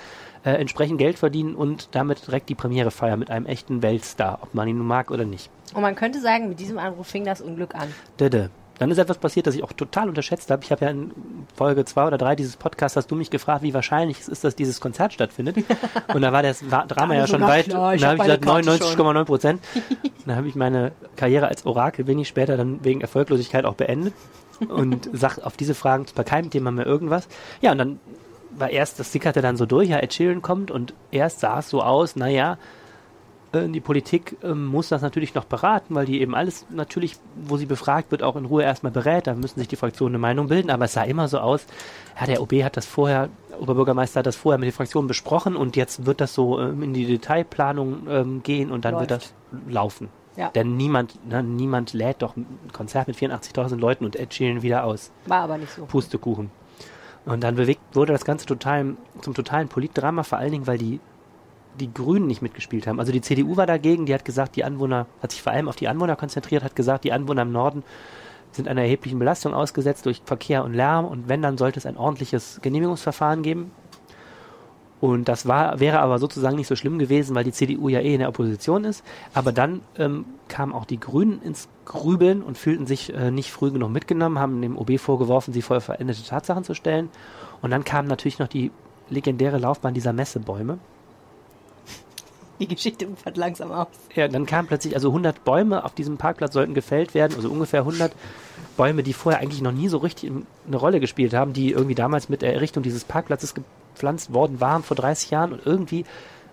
äh, 0.44 0.52
entsprechend 0.52 0.98
Geld 0.98 1.18
verdienen 1.18 1.56
und 1.56 1.90
damit 1.92 2.28
direkt 2.28 2.50
die 2.50 2.56
Premiere 2.56 2.92
feiern 2.92 3.20
mit 3.20 3.30
einem 3.30 3.46
echten 3.46 3.82
Weltstar, 3.82 4.40
ob 4.42 4.54
man 4.54 4.68
ihn 4.68 4.78
nun 4.78 4.88
mag 4.88 5.12
oder 5.12 5.26
nicht. 5.26 5.50
Und 5.74 5.82
man 5.82 5.96
könnte 5.96 6.20
sagen, 6.20 6.50
mit 6.50 6.60
diesem 6.60 6.78
Anruf 6.78 7.08
fing 7.08 7.26
das 7.26 7.42
Unglück 7.42 7.76
an. 7.76 7.88
Dede. 8.20 8.50
Dann 8.80 8.90
ist 8.90 8.98
etwas 8.98 9.20
passiert, 9.20 9.46
das 9.46 9.56
ich 9.56 9.64
auch 9.64 9.72
total 9.72 10.10
unterschätzt 10.10 10.50
habe. 10.50 10.64
Ich 10.64 10.72
habe 10.72 10.86
ja 10.86 10.92
in 10.92 11.12
Folge 11.56 11.86
zwei 11.86 12.08
oder 12.08 12.18
drei 12.18 12.36
dieses 12.36 12.58
Podcasts 12.58 12.98
hast 12.98 13.12
du 13.12 13.16
mich 13.16 13.30
gefragt, 13.30 13.62
wie 13.62 13.74
wahrscheinlich 13.74 14.20
es 14.20 14.28
ist, 14.28 14.44
dass 14.44 14.56
dieses 14.56 14.82
Konzert 14.82 15.14
stattfindet. 15.14 15.58
Und 16.14 16.22
da 16.22 16.34
war 16.34 16.42
das 16.42 16.64
Drama 16.88 17.14
ja 17.14 17.28
schon 17.28 17.42
weit. 17.42 17.70
Klar, 17.70 17.96
da 17.96 18.08
habe 18.08 18.18
ich 18.18 18.24
gesagt 18.24 18.46
99,9 18.46 19.24
Prozent. 19.26 19.62
dann 20.26 20.36
habe 20.36 20.48
ich 20.48 20.56
meine 20.56 20.92
Karriere 21.16 21.48
als 21.48 21.66
Orakel 21.66 22.08
wenig 22.08 22.28
später 22.28 22.58
dann 22.58 22.84
wegen 22.84 23.02
Erfolglosigkeit 23.02 23.66
auch 23.66 23.76
beendet 23.76 24.14
und 24.68 25.10
sagt 25.14 25.44
auf 25.44 25.58
diese 25.58 25.76
Fragen 25.76 26.06
bei 26.16 26.24
keinem 26.24 26.50
Thema 26.50 26.72
mehr 26.72 26.86
irgendwas. 26.86 27.28
Ja, 27.62 27.72
und 27.72 27.78
dann 27.78 28.00
war 28.52 28.70
erst, 28.70 29.00
das 29.00 29.12
sickerte 29.12 29.42
dann 29.42 29.58
so 29.58 29.66
durch, 29.66 29.90
ja, 29.90 30.00
Ed 30.00 30.14
Sheeran 30.14 30.42
kommt 30.42 30.72
und 30.72 30.94
erst 31.12 31.40
sah 31.40 31.60
es 31.60 31.70
so 31.70 31.82
aus, 31.82 32.16
naja, 32.16 32.58
äh, 33.54 33.70
die 33.70 33.80
Politik 33.80 34.38
äh, 34.44 34.54
muss 34.54 34.90
das 34.90 35.02
natürlich 35.02 35.34
noch 35.34 35.46
beraten, 35.46 35.96
weil 35.96 36.06
die 36.06 36.22
eben 36.22 36.36
alles 36.36 36.66
natürlich, 36.70 37.18
wo 37.36 37.58
sie 37.58 37.66
befragt 37.66 38.12
wird, 38.12 38.24
auch 38.24 38.36
in 38.36 38.46
Ruhe 38.46 38.64
erstmal 38.64 38.92
berät. 38.92 39.28
Da 39.28 39.36
müssen 39.36 39.60
sich 39.60 39.68
die 39.68 39.76
Fraktionen 39.76 40.16
eine 40.16 40.22
Meinung 40.22 40.48
bilden. 40.48 40.70
Aber 40.70 40.86
es 40.86 40.94
sah 40.94 41.04
immer 41.04 41.28
so 41.28 41.40
aus, 41.40 41.66
ja, 42.20 42.26
der 42.26 42.42
OB 42.42 42.64
hat 42.64 42.78
das 42.78 42.86
vorher, 42.86 43.30
Oberbürgermeister 43.60 44.20
hat 44.20 44.26
das 44.26 44.36
vorher 44.36 44.60
mit 44.60 44.68
den 44.68 44.74
Fraktionen 44.74 45.08
besprochen 45.08 45.56
und 45.56 45.76
jetzt 45.76 46.06
wird 46.06 46.20
das 46.20 46.34
so 46.34 46.60
ähm, 46.60 46.84
in 46.84 46.94
die 46.94 47.06
Detailplanung 47.06 48.08
ähm, 48.10 48.44
gehen 48.44 48.72
und 48.72 48.86
dann 48.86 48.94
Läuft. 48.94 49.10
wird 49.10 49.22
das 49.22 49.34
laufen. 49.70 50.10
Ja. 50.36 50.50
Denn 50.50 50.78
niemand, 50.78 51.18
ne, 51.30 51.44
niemand 51.44 51.94
lädt 51.94 52.22
doch 52.22 52.36
ein 52.36 52.48
Konzert 52.72 53.08
mit 53.08 53.18
84.000 53.18 53.78
Leuten 53.78 54.06
und 54.06 54.16
Ed 54.16 54.34
Sheeran 54.34 54.62
wieder 54.62 54.84
aus. 54.84 55.12
War 55.26 55.42
aber 55.42 55.58
nicht 55.58 55.72
so. 55.72 55.86
Pustekuchen. 55.86 56.50
Und 57.26 57.44
dann 57.44 57.56
bewegt, 57.56 57.82
wurde 57.94 58.14
das 58.14 58.26
Ganze 58.26 58.46
total, 58.46 58.98
zum 59.22 59.34
totalen 59.34 59.70
Politdrama, 59.70 60.24
vor 60.24 60.40
allen 60.40 60.52
Dingen, 60.52 60.68
weil 60.68 60.78
die, 60.78 61.00
die 61.80 61.94
Grünen 61.94 62.28
nicht 62.28 62.42
mitgespielt 62.42 62.88
haben. 62.88 63.00
Also 63.00 63.12
die 63.12 63.22
CDU 63.22 63.56
war 63.56 63.66
dagegen, 63.66 64.06
die 64.06 64.14
hat 64.14 64.26
gesagt, 64.26 64.56
die 64.56 64.64
Anwohner, 64.64 65.06
hat 65.22 65.32
sich 65.32 65.42
vor 65.42 65.54
allem 65.54 65.70
auf 65.70 65.76
die 65.76 65.88
Anwohner 65.88 66.16
konzentriert, 66.16 66.64
hat 66.64 66.76
gesagt, 66.76 67.04
die 67.04 67.14
Anwohner 67.14 67.44
im 67.44 67.52
Norden 67.52 67.84
sind 68.52 68.68
einer 68.68 68.82
erheblichen 68.82 69.20
Belastung 69.20 69.54
ausgesetzt 69.54 70.06
durch 70.06 70.22
Verkehr 70.26 70.64
und 70.64 70.74
Lärm 70.74 71.06
und 71.06 71.28
wenn, 71.28 71.42
dann 71.42 71.58
sollte 71.58 71.80
es 71.80 71.86
ein 71.86 71.98
ordentliches 71.98 72.60
Genehmigungsverfahren 72.62 73.42
geben. 73.42 73.72
Und 75.04 75.28
das 75.28 75.46
war, 75.46 75.82
wäre 75.82 76.00
aber 76.00 76.18
sozusagen 76.18 76.56
nicht 76.56 76.68
so 76.68 76.78
schlimm 76.78 76.98
gewesen, 76.98 77.36
weil 77.36 77.44
die 77.44 77.52
CDU 77.52 77.90
ja 77.90 78.00
eh 78.00 78.14
in 78.14 78.20
der 78.20 78.30
Opposition 78.30 78.86
ist. 78.86 79.04
Aber 79.34 79.52
dann 79.52 79.82
ähm, 79.98 80.24
kamen 80.48 80.72
auch 80.72 80.86
die 80.86 80.98
Grünen 80.98 81.42
ins 81.42 81.68
Grübeln 81.84 82.42
und 82.42 82.58
fühlten 82.58 82.88
sich 82.88 83.14
äh, 83.14 83.30
nicht 83.30 83.52
früh 83.52 83.70
genug 83.70 83.92
mitgenommen, 83.92 84.40
haben 84.40 84.62
dem 84.62 84.78
OB 84.78 84.98
vorgeworfen, 84.98 85.54
sie 85.54 85.62
vor 85.62 85.82
veränderte 85.82 86.24
Tatsachen 86.24 86.64
zu 86.64 86.74
stellen. 86.74 87.10
Und 87.62 87.72
dann 87.72 87.84
kam 87.84 88.08
natürlich 88.08 88.40
noch 88.40 88.48
die 88.48 88.72
legendäre 89.10 89.58
Laufbahn 89.58 89.94
dieser 89.94 90.14
Messebäume. 90.14 90.78
Die 92.62 92.68
Geschichte 92.70 93.06
ufert 93.10 93.36
langsam 93.36 93.74
aus. 93.74 93.88
Ja, 94.16 94.30
dann 94.30 94.46
kamen 94.46 94.70
plötzlich, 94.70 94.96
also 94.96 95.10
100 95.10 95.44
Bäume 95.44 95.84
auf 95.84 95.94
diesem 95.94 96.16
Parkplatz 96.16 96.54
sollten 96.54 96.74
gefällt 96.74 97.14
werden, 97.14 97.36
also 97.36 97.50
ungefähr 97.50 97.82
100 97.82 98.14
Bäume, 98.78 99.04
die 99.04 99.12
vorher 99.12 99.42
eigentlich 99.42 99.62
noch 99.62 99.74
nie 99.74 99.90
so 99.90 99.98
richtig 99.98 100.32
eine 100.66 100.78
Rolle 100.78 101.02
gespielt 101.02 101.34
haben, 101.34 101.52
die 101.52 101.72
irgendwie 101.72 101.96
damals 101.96 102.30
mit 102.30 102.42
der 102.42 102.54
Errichtung 102.54 102.84
dieses 102.84 103.04
Parkplatzes 103.04 103.54
gepflanzt 103.94 104.34
worden 104.34 104.60
waren 104.60 104.84
vor 104.84 104.96
30 104.96 105.32
Jahren 105.32 105.54
und 105.54 105.66
irgendwie 105.66 106.06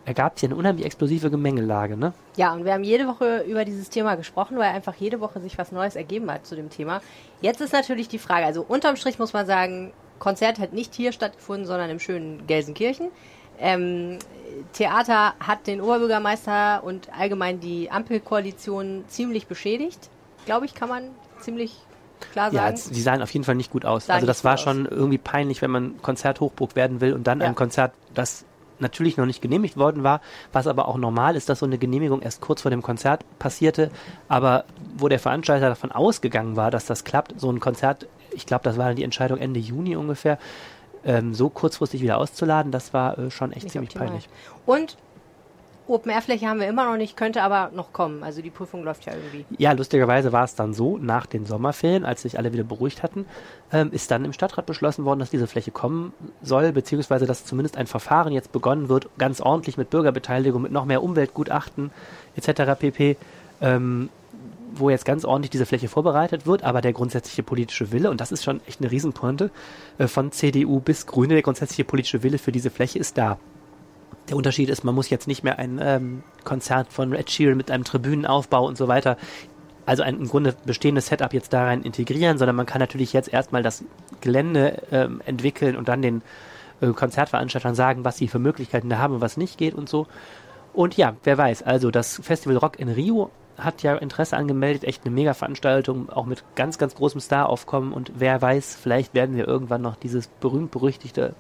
ergab 0.05 0.39
sich 0.39 0.49
eine 0.49 0.57
unheimlich 0.57 0.87
explosive 0.87 1.31
Gemengelage, 1.31 1.97
ne? 1.97 2.13
Ja, 2.37 2.53
und 2.53 2.65
wir 2.65 2.73
haben 2.73 2.85
jede 2.85 3.07
Woche 3.07 3.45
über 3.47 3.65
dieses 3.65 3.91
Thema 3.91 4.15
gesprochen, 4.15 4.57
weil 4.57 4.71
einfach 4.71 4.95
jede 4.95 5.21
Woche 5.21 5.41
sich 5.41 5.59
was 5.59 5.73
Neues 5.73 5.95
ergeben 5.95 6.31
hat 6.31 6.47
zu 6.47 6.57
dem 6.57 6.71
Thema. 6.71 7.01
Jetzt 7.41 7.61
ist 7.61 7.73
natürlich 7.73 8.09
die 8.09 8.19
Frage, 8.19 8.47
also 8.47 8.65
unterm 8.67 8.97
Strich 8.97 9.19
muss 9.19 9.33
man 9.33 9.47
sagen, 9.47 9.93
Konzert 10.19 10.59
hat 10.59 10.73
nicht 10.73 10.95
hier 10.95 11.13
stattgefunden, 11.13 11.67
sondern 11.67 11.91
im 11.91 11.99
schönen 11.99 12.47
Gelsenkirchen. 12.47 13.11
Ähm, 13.59 14.19
Theater 14.73 15.35
hat 15.39 15.67
den 15.67 15.81
Oberbürgermeister 15.81 16.83
und 16.83 17.13
allgemein 17.17 17.61
die 17.61 17.91
Ampelkoalition 17.91 19.05
ziemlich 19.09 19.47
beschädigt. 19.47 20.11
Glaube 20.47 20.67
ich, 20.67 20.75
kann 20.75 20.89
man 20.89 21.11
ziemlich 21.41 21.75
klar 22.33 22.51
sagen. 22.51 22.77
Ja, 22.77 22.77
sie 22.77 23.03
sahen 23.03 23.23
auf 23.23 23.31
jeden 23.31 23.45
Fall 23.45 23.55
nicht 23.55 23.71
gut 23.71 23.85
aus. 23.85 24.07
Sah 24.07 24.15
also 24.15 24.27
das 24.27 24.45
war 24.45 24.55
aus. 24.55 24.61
schon 24.61 24.87
irgendwie 24.87 25.19
peinlich, 25.19 25.63
wenn 25.63 25.71
man 25.71 26.01
Konzerthochburg 26.03 26.77
werden 26.77 27.01
will 27.01 27.13
und 27.13 27.27
dann 27.27 27.41
ja. 27.41 27.47
ein 27.47 27.55
Konzert, 27.55 27.93
das 28.15 28.45
natürlich 28.81 29.17
noch 29.17 29.27
nicht 29.27 29.43
genehmigt 29.43 29.77
worden 29.77 30.03
war, 30.03 30.21
was 30.53 30.67
aber 30.67 30.89
auch 30.89 30.97
normal 30.97 31.37
ist, 31.37 31.49
dass 31.49 31.61
so 31.61 31.67
eine 31.67 31.79
Genehmigung 31.79 32.23
erst 32.23 32.41
kurz 32.41 32.63
vor 32.63 32.71
dem 32.71 32.83
Konzert 32.83 33.25
passierte, 33.39 33.91
aber 34.29 34.65
wo 34.97 35.09
der 35.09 35.19
Veranstalter 35.19 35.69
davon 35.69 35.93
ausgegangen 35.93 36.57
war, 36.57 36.71
dass 36.71 36.87
das 36.87 37.05
klappt, 37.05 37.39
so 37.39 37.51
ein 37.51 37.61
Konzert, 37.61 38.07
ich 38.33 38.47
glaube, 38.47 38.65
das 38.65 38.79
war 38.79 38.87
dann 38.87 38.97
die 38.97 39.05
Entscheidung 39.05 39.39
Ende 39.39 39.61
Juni 39.61 39.97
ungefähr, 39.97 40.39
ähm, 41.05 41.35
so 41.35 41.49
kurzfristig 41.49 42.03
wieder 42.03 42.19
auszuladen, 42.19 42.73
das 42.73 42.93
war 42.93 43.19
äh, 43.19 43.31
schon 43.31 43.53
echt 43.53 43.65
nicht 43.65 43.73
ziemlich 43.73 43.91
optimal. 43.91 44.09
peinlich. 44.09 44.29
Und 44.67 44.97
Open-Air-Fläche 45.87 46.47
haben 46.47 46.61
wir 46.61 46.69
immer 46.69 46.85
noch 46.85 46.97
nicht, 46.97 47.17
könnte 47.17 47.43
aber 47.43 47.71
noch 47.75 47.93
kommen. 47.93 48.23
Also 48.23 48.43
die 48.43 48.51
Prüfung 48.51 48.85
läuft 48.85 49.07
ja 49.07 49.13
irgendwie. 49.15 49.45
Ja, 49.59 49.73
lustigerweise 49.73 50.33
war 50.33 50.45
es 50.45 50.55
dann 50.55 50.75
so, 50.75 50.99
nach 50.99 51.27
den 51.27 51.47
Sommerferien, 51.47 52.05
als 52.05 52.23
sich 52.23 52.39
alle 52.39 52.53
wieder 52.53 52.65
beruhigt 52.65 53.03
hatten, 53.03 53.27
ähm, 53.73 53.91
ist 53.93 54.11
dann 54.11 54.25
im 54.25 54.33
Stadtrat 54.33 54.67
beschlossen 54.67 55.05
worden, 55.05 55.21
dass 55.21 55.31
diese 55.31 55.47
Fläche 55.47 55.71
kommen 55.71 56.13
soll, 56.43 56.73
beziehungsweise 56.73 57.27
dass 57.27 57.45
zumindest 57.45 57.77
ein 57.77 57.87
Verfahren 57.87 58.33
jetzt 58.33 58.53
begonnen 58.53 58.89
wird, 58.89 59.09
ganz 59.19 59.41
ordentlich 59.41 59.77
mit 59.77 59.91
Bürgerbeteiligung, 59.91 60.63
mit 60.63 60.73
noch 60.73 60.85
mehr 60.85 61.03
Umweltgutachten 61.03 61.91
etc. 62.37 62.79
pp. 62.79 63.17
Ähm, 63.61 64.09
wo 64.73 64.91
jetzt 64.91 65.05
ganz 65.05 65.25
ordentlich 65.25 65.51
diese 65.51 65.67
Fläche 65.67 65.89
vorbereitet 65.89 66.47
wird, 66.47 66.63
aber 66.63 66.81
der 66.81 66.93
grundsätzliche 66.93 67.43
politische 67.43 67.93
Wille, 67.93 68.11
und 68.11 68.21
das 68.21 68.33
ist 68.33 68.45
schon 68.45 68.61
echt 68.67 68.81
eine 68.81 68.91
Riesenpointe, 68.91 69.51
äh, 69.99 70.07
von 70.07 70.33
CDU 70.33 70.81
bis 70.81 71.07
Grüne, 71.07 71.35
der 71.35 71.43
grundsätzliche 71.43 71.85
politische 71.85 72.23
Wille 72.23 72.39
für 72.39 72.53
diese 72.53 72.71
Fläche 72.71 72.99
ist 72.99 73.19
da. 73.19 73.39
Der 74.31 74.37
Unterschied 74.37 74.69
ist, 74.69 74.85
man 74.85 74.95
muss 74.95 75.11
jetzt 75.11 75.27
nicht 75.27 75.43
mehr 75.43 75.59
ein 75.59 75.81
ähm, 75.83 76.23
Konzert 76.45 76.93
von 76.93 77.13
Red 77.13 77.31
Sheeran 77.31 77.57
mit 77.57 77.69
einem 77.69 77.83
Tribünenaufbau 77.83 78.65
und 78.65 78.79
so 78.79 78.87
weiter, 78.87 79.17
also 79.87 80.05
ein 80.05 80.19
im 80.19 80.29
Grunde 80.29 80.55
bestehendes 80.65 81.07
Setup 81.07 81.35
jetzt 81.35 81.53
da 81.53 81.65
rein 81.65 81.83
integrieren, 81.83 82.39
sondern 82.39 82.55
man 82.55 82.65
kann 82.65 82.79
natürlich 82.79 83.13
jetzt 83.13 83.33
erstmal 83.33 83.65
das 83.65 83.83
Gelände 84.21 84.83
ähm, 84.93 85.21
entwickeln 85.27 85.77
und 85.77 85.89
dann 85.89 86.01
den 86.01 86.23
äh, 86.81 86.87
Konzertveranstaltern 86.87 87.75
sagen, 87.75 88.05
was 88.05 88.19
sie 88.19 88.29
für 88.29 88.39
Möglichkeiten 88.39 88.89
da 88.89 88.99
haben 88.99 89.15
und 89.15 89.21
was 89.21 89.37
nicht 89.37 89.59
geht 89.59 89.75
und 89.75 89.89
so. 89.89 90.07
Und 90.73 90.97
ja, 90.97 91.17
wer 91.25 91.37
weiß, 91.37 91.65
also 91.65 91.91
das 91.91 92.21
Festival 92.23 92.57
Rock 92.57 92.79
in 92.79 92.89
Rio 92.89 93.33
hat 93.59 93.83
ja 93.83 93.97
Interesse 93.97 94.37
angemeldet, 94.37 94.85
echt 94.85 95.05
eine 95.05 95.13
Mega-Veranstaltung, 95.13 96.09
auch 96.09 96.27
mit 96.27 96.45
ganz, 96.55 96.79
ganz 96.79 96.95
großem 96.95 97.21
Star-Aufkommen 97.21 97.93
und 97.93 98.13
wer 98.15 98.41
weiß, 98.41 98.79
vielleicht 98.81 99.13
werden 99.13 99.35
wir 99.35 99.49
irgendwann 99.49 99.83
noch 99.83 99.97
dieses 99.97 100.29
berühmt-berüchtigte 100.29 101.35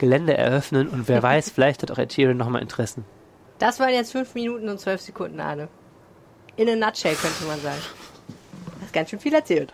Gelände 0.00 0.36
eröffnen 0.36 0.88
und 0.88 1.06
wer 1.06 1.22
weiß, 1.30 1.50
vielleicht 1.50 1.82
hat 1.82 1.92
auch 1.92 1.98
Ed 1.98 2.12
Sheeran 2.12 2.36
nochmal 2.36 2.62
Interessen. 2.62 3.04
Das 3.60 3.78
waren 3.78 3.90
jetzt 3.90 4.12
fünf 4.12 4.34
Minuten 4.34 4.68
und 4.68 4.80
zwölf 4.80 5.00
Sekunden, 5.00 5.38
Arne. 5.38 5.68
In 6.56 6.68
a 6.68 6.74
nutshell, 6.74 7.14
könnte 7.14 7.44
man 7.44 7.60
sagen. 7.60 7.80
Das 8.78 8.86
ist 8.86 8.92
ganz 8.92 9.10
schön 9.10 9.20
viel 9.20 9.34
erzählt. 9.34 9.72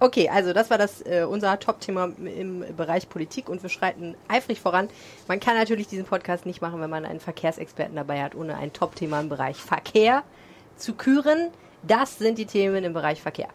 Okay, 0.00 0.28
also 0.28 0.52
das 0.52 0.68
war 0.68 0.78
das 0.78 1.00
äh, 1.02 1.24
unser 1.28 1.60
Top-Thema 1.60 2.10
im 2.24 2.64
Bereich 2.76 3.08
Politik 3.08 3.48
und 3.48 3.62
wir 3.62 3.70
schreiten 3.70 4.16
eifrig 4.26 4.60
voran. 4.60 4.88
Man 5.28 5.38
kann 5.38 5.56
natürlich 5.56 5.86
diesen 5.86 6.06
Podcast 6.06 6.44
nicht 6.44 6.60
machen, 6.60 6.80
wenn 6.80 6.90
man 6.90 7.04
einen 7.04 7.20
Verkehrsexperten 7.20 7.94
dabei 7.94 8.20
hat, 8.20 8.34
ohne 8.34 8.56
ein 8.56 8.72
Top-Thema 8.72 9.20
im 9.20 9.28
Bereich 9.28 9.58
Verkehr 9.58 10.24
zu 10.76 10.94
küren. 10.94 11.50
Das 11.84 12.18
sind 12.18 12.38
die 12.38 12.46
Themen 12.46 12.82
im 12.82 12.94
Bereich 12.94 13.22
Verkehr. 13.22 13.48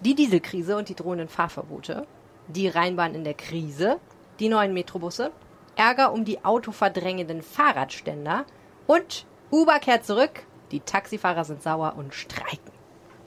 Die 0.00 0.14
Dieselkrise 0.14 0.76
und 0.76 0.90
die 0.90 0.94
drohenden 0.94 1.28
Fahrverbote, 1.28 2.06
die 2.48 2.68
Rheinbahn 2.68 3.14
in 3.14 3.24
der 3.24 3.34
Krise, 3.34 3.98
die 4.40 4.48
neuen 4.48 4.72
Metrobusse, 4.74 5.30
Ärger 5.76 6.12
um 6.12 6.24
die 6.24 6.44
autoverdrängenden 6.44 7.42
Fahrradständer 7.42 8.44
und 8.86 9.26
Uber 9.50 9.78
kehrt 9.78 10.04
zurück, 10.04 10.44
die 10.70 10.80
Taxifahrer 10.80 11.44
sind 11.44 11.62
sauer 11.62 11.94
und 11.96 12.14
streiken. 12.14 12.72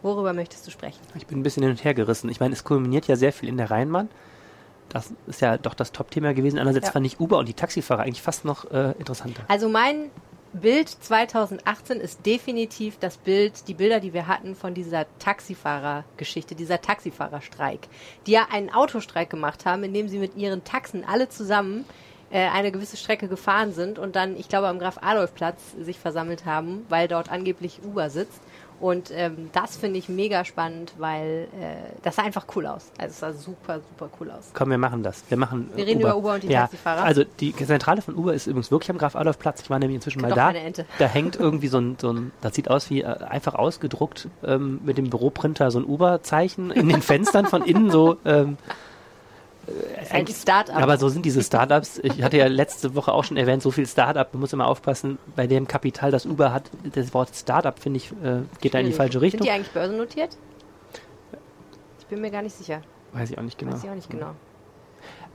Worüber 0.01 0.33
möchtest 0.33 0.65
du 0.65 0.71
sprechen? 0.71 0.99
Ich 1.15 1.27
bin 1.27 1.39
ein 1.39 1.43
bisschen 1.43 1.63
hin 1.63 1.71
und 1.71 1.83
her 1.83 1.93
gerissen. 1.93 2.29
Ich 2.29 2.39
meine, 2.39 2.53
es 2.53 2.63
kulminiert 2.63 3.07
ja 3.07 3.15
sehr 3.15 3.33
viel 3.33 3.49
in 3.49 3.57
der 3.57 3.69
Rheinbahn. 3.69 4.09
Das 4.87 5.13
ist 5.27 5.41
ja 5.41 5.57
doch 5.57 5.73
das 5.75 5.91
Top-Thema 5.91 6.33
gewesen. 6.33 6.57
Andererseits 6.57 6.87
Ja. 6.87 6.91
fand 6.93 7.05
ich 7.05 7.19
Uber 7.19 7.37
und 7.37 7.47
die 7.47 7.53
Taxifahrer 7.53 8.03
eigentlich 8.03 8.21
fast 8.21 8.43
noch 8.45 8.69
äh, 8.71 8.93
interessanter. 8.97 9.43
Also 9.47 9.69
mein 9.69 10.09
Bild 10.53 10.89
2018 10.89 11.99
ist 11.99 12.25
definitiv 12.25 12.97
das 12.97 13.17
Bild, 13.17 13.67
die 13.67 13.75
Bilder, 13.75 13.99
die 13.99 14.13
wir 14.13 14.27
hatten 14.27 14.55
von 14.55 14.73
dieser 14.73 15.05
Taxifahrergeschichte, 15.19 16.55
dieser 16.55 16.81
Taxifahrerstreik, 16.81 17.81
die 18.25 18.31
ja 18.31 18.47
einen 18.51 18.71
Autostreik 18.73 19.29
gemacht 19.29 19.65
haben, 19.65 19.83
indem 19.83 20.07
sie 20.07 20.17
mit 20.17 20.35
ihren 20.35 20.63
Taxen 20.63 21.03
alle 21.03 21.29
zusammen 21.29 21.85
äh, 22.31 22.47
eine 22.47 22.71
gewisse 22.71 22.97
Strecke 22.97 23.27
gefahren 23.27 23.73
sind 23.73 23.99
und 23.99 24.15
dann, 24.15 24.35
ich 24.35 24.49
glaube, 24.49 24.67
am 24.67 24.79
Graf-Adolf-Platz 24.79 25.75
sich 25.81 25.99
versammelt 25.99 26.45
haben, 26.45 26.83
weil 26.89 27.07
dort 27.07 27.31
angeblich 27.31 27.81
Uber 27.83 28.09
sitzt. 28.09 28.41
Und 28.79 29.11
ähm, 29.11 29.49
das 29.51 29.77
finde 29.77 29.99
ich 29.99 30.07
mega 30.09 30.45
spannend, 30.45 30.93
weil 30.97 31.47
äh, 31.59 31.75
das 32.03 32.15
sah 32.15 32.23
einfach 32.23 32.45
cool 32.55 32.65
aus. 32.65 32.91
Also 32.97 33.11
es 33.11 33.19
sah 33.19 33.33
super, 33.33 33.79
super 33.79 34.09
cool 34.19 34.31
aus. 34.31 34.51
Komm, 34.53 34.69
wir 34.69 34.77
machen 34.77 35.03
das. 35.03 35.23
Wir 35.27 35.37
machen 35.37 35.69
Wir 35.75 35.83
äh, 35.83 35.87
reden 35.87 36.01
Uber. 36.01 36.09
über 36.09 36.17
Uber 36.17 36.33
und 36.35 36.43
die 36.43 36.47
ja, 36.47 36.61
Taxifahrer. 36.61 37.03
Also 37.03 37.23
die 37.39 37.55
Zentrale 37.55 38.01
von 38.01 38.15
Uber 38.15 38.33
ist 38.33 38.47
übrigens 38.47 38.71
wirklich 38.71 38.89
am 38.89 38.97
Graf-Adolf-Platz. 38.97 39.61
Ich 39.61 39.69
war 39.69 39.79
nämlich 39.79 39.95
inzwischen 39.95 40.21
mal 40.21 40.31
da. 40.31 40.53
Da 40.97 41.05
hängt 41.05 41.35
irgendwie 41.35 41.67
so 41.67 41.79
ein, 41.79 41.97
so 41.99 42.11
ein, 42.11 42.31
das 42.41 42.55
sieht 42.55 42.69
aus 42.69 42.89
wie 42.89 43.01
äh, 43.01 43.05
einfach 43.05 43.55
ausgedruckt 43.55 44.27
ähm, 44.43 44.79
mit 44.83 44.97
dem 44.97 45.09
Büroprinter 45.09 45.71
so 45.71 45.79
ein 45.79 45.85
Uber-Zeichen 45.85 46.71
in 46.71 46.89
den 46.89 47.01
Fenstern 47.01 47.45
von 47.45 47.63
innen 47.63 47.91
so. 47.91 48.17
Ähm, 48.25 48.57
ein 50.09 50.27
Start-up. 50.27 50.81
Aber 50.81 50.97
so 50.97 51.09
sind 51.09 51.25
diese 51.25 51.43
Startups. 51.43 51.99
Ich 51.99 52.21
hatte 52.23 52.37
ja 52.37 52.47
letzte 52.47 52.95
Woche 52.95 53.13
auch 53.13 53.23
schon 53.23 53.37
erwähnt, 53.37 53.61
so 53.61 53.71
viel 53.71 53.87
Startup. 53.87 54.31
Man 54.33 54.41
muss 54.41 54.53
immer 54.53 54.67
aufpassen, 54.67 55.17
bei 55.35 55.47
dem 55.47 55.67
Kapital, 55.67 56.11
das 56.11 56.25
Uber 56.25 56.53
hat. 56.53 56.69
Das 56.93 57.13
Wort 57.13 57.35
Startup, 57.35 57.77
finde 57.77 57.97
ich, 57.97 58.11
äh, 58.11 58.41
geht 58.61 58.73
da 58.73 58.79
in 58.79 58.87
die 58.87 58.93
falsche 58.93 59.13
Sind 59.13 59.21
Richtung. 59.21 59.41
die 59.41 59.51
eigentlich 59.51 59.71
börsennotiert? 59.71 60.37
Ich 61.99 62.05
bin 62.05 62.21
mir 62.21 62.31
gar 62.31 62.41
nicht 62.41 62.55
sicher. 62.55 62.81
Weiß 63.13 63.31
ich 63.31 63.37
auch 63.37 63.43
nicht 63.43 63.57
genau. 63.57 63.73
Weiß 63.73 63.83
ich 63.83 63.89
auch 63.89 63.95
nicht 63.95 64.09
genau. 64.09 64.31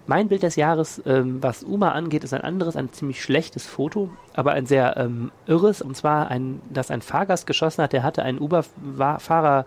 Mein 0.06 0.28
Bild 0.28 0.42
des 0.42 0.56
Jahres, 0.56 1.00
ähm, 1.06 1.42
was 1.42 1.62
Uber 1.62 1.94
angeht, 1.94 2.24
ist 2.24 2.34
ein 2.34 2.42
anderes, 2.42 2.76
ein 2.76 2.92
ziemlich 2.92 3.22
schlechtes 3.22 3.66
Foto, 3.66 4.10
aber 4.34 4.52
ein 4.52 4.66
sehr 4.66 4.98
ähm, 4.98 5.32
irres. 5.46 5.80
Und 5.80 5.96
zwar, 5.96 6.28
ein, 6.28 6.60
dass 6.68 6.90
ein 6.90 7.00
Fahrgast 7.00 7.46
geschossen 7.46 7.82
hat, 7.82 7.94
der 7.94 8.02
hatte 8.02 8.22
einen 8.22 8.38
Uber-Fahrer 8.38 9.64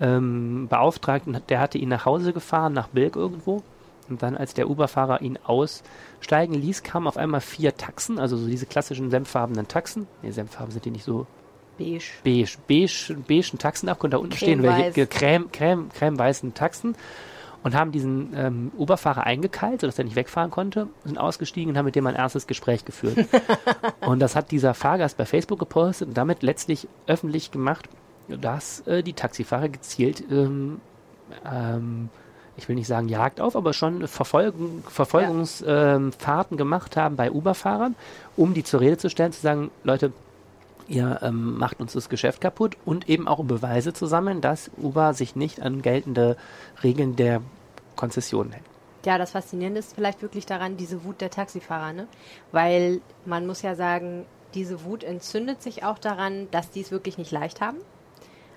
ähm, 0.00 0.68
beauftragt 0.68 1.26
und 1.26 1.42
der 1.50 1.58
hatte 1.58 1.78
ihn 1.78 1.88
nach 1.88 2.04
Hause 2.04 2.32
gefahren, 2.32 2.72
nach 2.72 2.88
Bilk 2.88 3.16
irgendwo. 3.16 3.62
Und 4.08 4.22
dann, 4.22 4.36
als 4.36 4.54
der 4.54 4.68
Uber-Fahrer 4.68 5.22
ihn 5.22 5.38
aussteigen 5.44 6.54
ließ, 6.54 6.82
kamen 6.82 7.06
auf 7.06 7.16
einmal 7.16 7.40
vier 7.40 7.76
Taxen, 7.76 8.18
also 8.18 8.36
so 8.36 8.46
diese 8.46 8.66
klassischen 8.66 9.10
senffarbenen 9.10 9.68
Taxen. 9.68 10.06
Nee, 10.22 10.30
senffarben 10.32 10.72
sind 10.72 10.84
die 10.84 10.90
nicht 10.90 11.04
so 11.04 11.26
Beige. 11.78 12.04
beige, 12.22 12.58
beige, 12.68 13.16
beigen 13.26 13.58
Taxen 13.58 13.88
ab, 13.88 14.04
und 14.04 14.12
da 14.12 14.18
unten 14.18 14.36
stehen 14.36 14.62
welche 14.62 15.06
creme, 15.06 15.50
creme, 15.50 15.88
cremeweißen 15.88 16.54
Taxen 16.54 16.94
und 17.62 17.74
haben 17.74 17.92
diesen 17.92 18.32
ähm, 18.36 18.72
Uberfahrer 18.76 19.24
eingekeilt, 19.24 19.80
sodass 19.80 19.98
er 19.98 20.04
nicht 20.04 20.16
wegfahren 20.16 20.50
konnte, 20.50 20.88
sind 21.04 21.18
ausgestiegen 21.18 21.70
und 21.70 21.78
haben 21.78 21.86
mit 21.86 21.94
dem 21.94 22.06
ein 22.06 22.14
erstes 22.14 22.46
Gespräch 22.46 22.84
geführt. 22.84 23.26
und 24.00 24.18
das 24.20 24.36
hat 24.36 24.50
dieser 24.50 24.74
Fahrgast 24.74 25.16
bei 25.16 25.24
Facebook 25.24 25.58
gepostet 25.58 26.08
und 26.08 26.16
damit 26.16 26.42
letztlich 26.42 26.88
öffentlich 27.06 27.50
gemacht, 27.50 27.88
dass 28.28 28.80
äh, 28.86 29.02
die 29.02 29.14
Taxifahrer 29.14 29.68
gezielt, 29.68 30.24
ähm, 30.30 30.80
ähm, 31.50 32.08
ich 32.56 32.68
will 32.68 32.76
nicht 32.76 32.86
sagen 32.86 33.08
Jagd 33.08 33.40
auf, 33.40 33.56
aber 33.56 33.72
schon 33.72 34.06
Verfolgung, 34.06 34.82
Verfolgungsfahrten 34.88 36.56
gemacht 36.56 36.96
haben 36.96 37.16
bei 37.16 37.30
Uberfahrern, 37.30 37.94
um 38.36 38.54
die 38.54 38.64
zur 38.64 38.80
Rede 38.80 38.98
zu 38.98 39.08
stellen, 39.08 39.32
zu 39.32 39.40
sagen, 39.40 39.70
Leute, 39.84 40.12
ihr 40.88 41.20
ähm, 41.22 41.56
macht 41.58 41.80
uns 41.80 41.92
das 41.92 42.08
Geschäft 42.08 42.40
kaputt 42.40 42.76
und 42.84 43.08
eben 43.08 43.28
auch 43.28 43.38
um 43.38 43.46
Beweise 43.46 43.92
zu 43.92 44.06
sammeln, 44.06 44.40
dass 44.40 44.70
Uber 44.76 45.14
sich 45.14 45.36
nicht 45.36 45.62
an 45.62 45.82
geltende 45.82 46.36
Regeln 46.82 47.16
der 47.16 47.40
Konzession 47.96 48.52
hält. 48.52 48.64
Ja, 49.04 49.18
das 49.18 49.32
Faszinierende 49.32 49.80
ist 49.80 49.94
vielleicht 49.94 50.22
wirklich 50.22 50.46
daran, 50.46 50.76
diese 50.76 51.04
Wut 51.04 51.20
der 51.20 51.30
Taxifahrer, 51.30 51.92
ne? 51.92 52.06
Weil 52.52 53.00
man 53.24 53.46
muss 53.46 53.62
ja 53.62 53.74
sagen, 53.74 54.26
diese 54.54 54.84
Wut 54.84 55.02
entzündet 55.02 55.62
sich 55.62 55.84
auch 55.84 55.98
daran, 55.98 56.48
dass 56.50 56.70
die 56.70 56.82
es 56.82 56.90
wirklich 56.90 57.18
nicht 57.18 57.32
leicht 57.32 57.60
haben. 57.60 57.78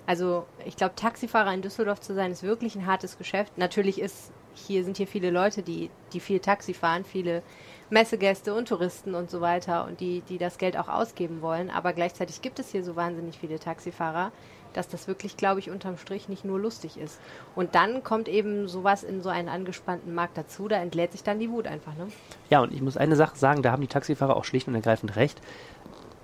Also 0.06 0.46
ich 0.64 0.76
glaube, 0.76 0.94
Taxifahrer 0.94 1.52
in 1.52 1.62
Düsseldorf 1.62 2.00
zu 2.00 2.14
sein, 2.14 2.32
ist 2.32 2.42
wirklich 2.42 2.76
ein 2.76 2.86
hartes 2.86 3.18
Geschäft. 3.18 3.58
Natürlich 3.58 4.00
ist 4.00 4.32
hier 4.54 4.84
sind 4.84 4.96
hier 4.96 5.06
viele 5.06 5.30
Leute, 5.30 5.62
die 5.62 5.90
die 6.12 6.20
viel 6.20 6.40
Taxi 6.40 6.72
fahren, 6.72 7.04
viele 7.04 7.42
Messegäste 7.90 8.54
und 8.54 8.68
Touristen 8.68 9.14
und 9.14 9.30
so 9.30 9.40
weiter 9.40 9.84
und 9.84 10.00
die 10.00 10.22
die 10.28 10.38
das 10.38 10.58
Geld 10.58 10.76
auch 10.78 10.88
ausgeben 10.88 11.42
wollen. 11.42 11.70
Aber 11.70 11.92
gleichzeitig 11.92 12.40
gibt 12.40 12.58
es 12.58 12.70
hier 12.70 12.82
so 12.82 12.96
wahnsinnig 12.96 13.38
viele 13.38 13.58
Taxifahrer, 13.58 14.32
dass 14.72 14.88
das 14.88 15.08
wirklich, 15.08 15.36
glaube 15.36 15.60
ich, 15.60 15.70
unterm 15.70 15.96
Strich 15.98 16.28
nicht 16.28 16.44
nur 16.44 16.58
lustig 16.58 16.96
ist. 16.96 17.20
Und 17.54 17.74
dann 17.74 18.02
kommt 18.02 18.28
eben 18.28 18.68
sowas 18.68 19.02
in 19.02 19.22
so 19.22 19.28
einen 19.28 19.48
angespannten 19.48 20.14
Markt 20.14 20.38
dazu, 20.38 20.68
da 20.68 20.76
entlädt 20.76 21.12
sich 21.12 21.22
dann 21.22 21.38
die 21.38 21.50
Wut 21.50 21.66
einfach, 21.66 21.94
ne? 21.96 22.08
Ja, 22.50 22.60
und 22.60 22.72
ich 22.72 22.82
muss 22.82 22.96
eine 22.96 23.16
Sache 23.16 23.36
sagen, 23.36 23.62
da 23.62 23.72
haben 23.72 23.82
die 23.82 23.88
Taxifahrer 23.88 24.36
auch 24.36 24.44
schlicht 24.44 24.68
und 24.68 24.74
ergreifend 24.74 25.16
recht. 25.16 25.40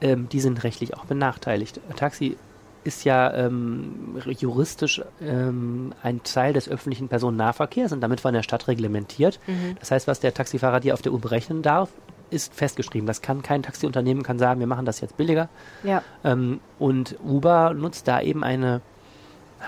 Ähm, 0.01 0.29
die 0.29 0.41
sind 0.41 0.65
rechtlich 0.65 0.95
auch 0.95 1.05
benachteiligt. 1.05 1.81
Taxi 1.97 2.37
ist 2.85 3.05
ja 3.05 3.33
ähm, 3.33 4.17
juristisch 4.27 5.03
ähm, 5.21 5.93
ein 6.03 6.23
Teil 6.23 6.53
des 6.53 6.69
öffentlichen 6.69 7.09
Personennahverkehrs 7.09 7.93
und 7.93 8.01
damit 8.01 8.21
von 8.21 8.35
der 8.35 8.43
Stadt 8.43 8.69
reglementiert. 8.69 9.39
Das 9.79 9.91
heißt, 9.91 10.07
was 10.07 10.21
der 10.21 10.35
Taxifahrer 10.35 10.81
dir 10.81 10.95
auf 10.95 11.03
der 11.03 11.13
Uhr 11.13 11.21
berechnen 11.21 11.63
darf, 11.63 11.91
ist 12.33 12.55
festgeschrieben. 12.55 13.07
Das 13.07 13.21
kann 13.21 13.43
kein 13.43 13.63
Taxiunternehmen 13.63 14.23
kann 14.23 14.39
sagen, 14.39 14.59
wir 14.59 14.67
machen 14.67 14.87
das 14.87 15.01
jetzt 15.01 15.17
billiger. 15.17 15.49
Ja. 15.85 16.03
Ähm, 16.25 16.61
und 16.79 17.17
Uber 17.23 17.75
nutzt 17.75 18.09
da 18.09 18.21
eben 18.21 18.43
eine, 18.43 18.81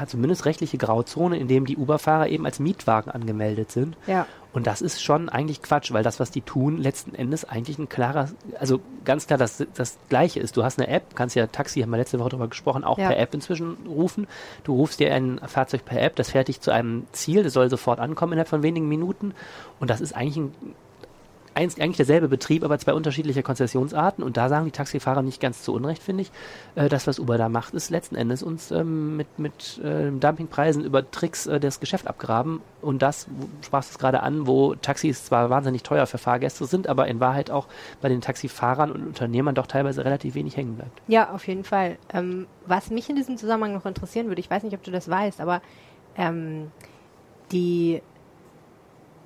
zumindest 0.07 0.45
rechtliche 0.45 0.79
Grauzone, 0.79 1.39
in 1.39 1.49
dem 1.49 1.67
die 1.67 1.77
Uber-Fahrer 1.77 2.29
eben 2.29 2.45
als 2.47 2.59
Mietwagen 2.59 3.11
angemeldet 3.11 3.71
sind. 3.71 3.97
Ja. 4.07 4.27
Und 4.53 4.69
das 4.69 4.83
ist 4.83 5.03
schon 5.03 5.29
eigentlich 5.29 5.63
Quatsch, 5.63 5.93
weil 5.93 6.05
das, 6.05 6.21
was 6.21 6.31
die 6.31 6.41
tun, 6.41 6.79
letzten 6.79 7.15
Endes 7.17 7.45
eigentlich 7.45 7.77
ein 7.79 7.89
klarer, 7.89 8.29
also 8.61 8.81
ganz 9.05 9.27
klar 9.27 9.37
das, 9.39 9.65
das 9.75 9.99
Gleiche 10.09 10.39
ist. 10.39 10.57
Du 10.57 10.63
hast 10.63 10.79
eine 10.79 10.87
App, 10.89 11.17
kannst 11.17 11.35
ja 11.35 11.49
Taxi, 11.49 11.81
haben 11.81 11.91
wir 11.91 11.97
letzte 11.97 12.21
Woche 12.21 12.29
darüber 12.31 12.47
gesprochen, 12.49 12.85
auch 12.85 12.99
Ja. 12.99 13.09
per 13.09 13.19
App 13.19 13.35
inzwischen 13.35 13.77
rufen. 13.89 14.29
Du 14.63 14.75
rufst 14.77 15.01
dir 15.01 15.13
ein 15.13 15.41
Fahrzeug 15.45 15.85
per 15.85 16.01
App, 16.01 16.15
das 16.15 16.31
fährt 16.31 16.47
dich 16.49 16.61
zu 16.61 16.71
einem 16.71 17.05
Ziel, 17.11 17.43
das 17.43 17.53
soll 17.53 17.69
sofort 17.69 17.99
ankommen 17.99 18.35
innerhalb 18.35 18.49
von 18.49 18.63
wenigen 18.63 18.89
Minuten. 18.89 19.35
Und 19.81 19.91
das 19.91 20.01
ist 20.01 20.15
eigentlich 20.15 20.37
ein 20.37 20.53
eins, 21.55 21.79
eigentlich 21.79 21.97
derselbe 21.97 22.29
Betrieb, 22.29 22.65
aber 22.65 22.79
zwei 22.79 22.93
unterschiedliche 22.93 23.43
Konzessionsarten. 23.43 24.23
Und 24.25 24.37
da 24.37 24.49
sagen 24.49 24.65
die 24.65 24.71
Taxifahrer 24.71 25.23
nicht 25.23 25.41
ganz 25.41 25.63
zu 25.63 25.73
Unrecht, 25.73 26.03
finde 26.03 26.23
ich. 26.23 26.31
Äh, 26.75 26.89
das, 26.89 27.07
was 27.07 27.19
Uber 27.19 27.39
da 27.39 27.49
macht, 27.49 27.75
ist 27.75 27.91
letzten 27.91 28.17
Endes 28.17 28.43
uns 28.43 28.71
ähm, 28.71 29.17
mit, 29.17 29.39
mit 29.39 29.81
äh, 29.85 30.11
Dumpingpreisen 30.11 30.85
über 30.85 31.11
Tricks 31.11 31.47
äh, 31.47 31.61
das 31.61 31.81
Geschäft 31.81 32.07
abgraben. 32.07 32.61
Und 32.83 33.03
das, 33.03 33.27
sprachst 33.65 33.93
es 33.93 33.99
gerade 33.99 34.23
an, 34.23 34.47
wo 34.47 34.75
Taxis 34.75 35.25
zwar 35.25 35.51
wahnsinnig 35.51 35.83
teuer 35.83 36.07
für 36.07 36.19
Fahrgäste 36.19 36.67
sind, 36.67 36.89
aber 36.89 37.07
in 37.09 37.21
Wahrheit 37.21 37.51
auch 37.51 37.67
bei 38.01 38.09
den 38.09 38.21
Taxifahrern 38.21 38.91
und 38.91 39.07
Unternehmern 39.07 39.55
doch 39.55 39.67
teilweise 39.67 40.05
relativ 40.05 40.35
wenig 40.35 40.57
hängen 40.57 40.77
bleibt. 40.77 41.01
Ja, 41.09 41.31
auf 41.33 41.47
jeden 41.47 41.65
Fall. 41.65 41.99
Ähm, 42.13 42.47
was 42.67 42.91
mich 42.91 43.09
in 43.09 43.17
diesem 43.17 43.37
Zusammenhang 43.37 43.75
noch 43.75 43.87
interessieren 43.87 44.29
würde, 44.29 44.41
ich 44.41 44.51
weiß 44.51 44.63
nicht, 44.63 44.75
ob 44.75 44.83
du 44.83 44.91
das 44.91 45.09
weißt, 45.09 45.41
aber 45.41 45.63
ähm, 46.17 46.71
die, 47.53 48.03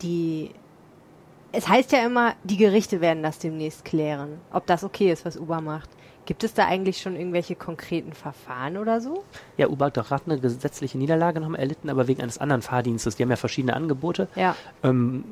die, 0.03 0.51
es 1.53 1.69
heißt 1.69 1.93
ja 1.93 2.05
immer, 2.05 2.35
die 2.45 2.57
Gerichte 2.57 3.01
werden 3.01 3.23
das 3.23 3.39
demnächst 3.39 3.85
klären, 3.85 4.39
ob 4.53 4.67
das 4.67 4.85
okay 4.85 5.11
ist, 5.13 5.25
was 5.25 5.37
Uber 5.37 5.61
macht. 5.61 5.89
Gibt 6.27 6.45
es 6.45 6.53
da 6.53 6.67
eigentlich 6.67 7.01
schon 7.01 7.17
irgendwelche 7.17 7.55
konkreten 7.55 8.13
Verfahren 8.13 8.77
oder 8.77 9.01
so? 9.01 9.25
Ja, 9.57 9.69
Uber 9.69 9.87
hat 9.87 9.97
doch 9.97 10.09
gerade 10.09 10.25
eine 10.27 10.39
gesetzliche 10.39 10.99
Niederlage 10.99 11.41
nochmal 11.41 11.61
erlitten, 11.61 11.89
aber 11.89 12.07
wegen 12.07 12.21
eines 12.21 12.37
anderen 12.37 12.61
Fahrdienstes. 12.61 13.17
Die 13.17 13.23
haben 13.23 13.31
ja 13.31 13.37
verschiedene 13.37 13.75
Angebote, 13.75 14.29
Ja. 14.35 14.55
ähm, 14.83 15.25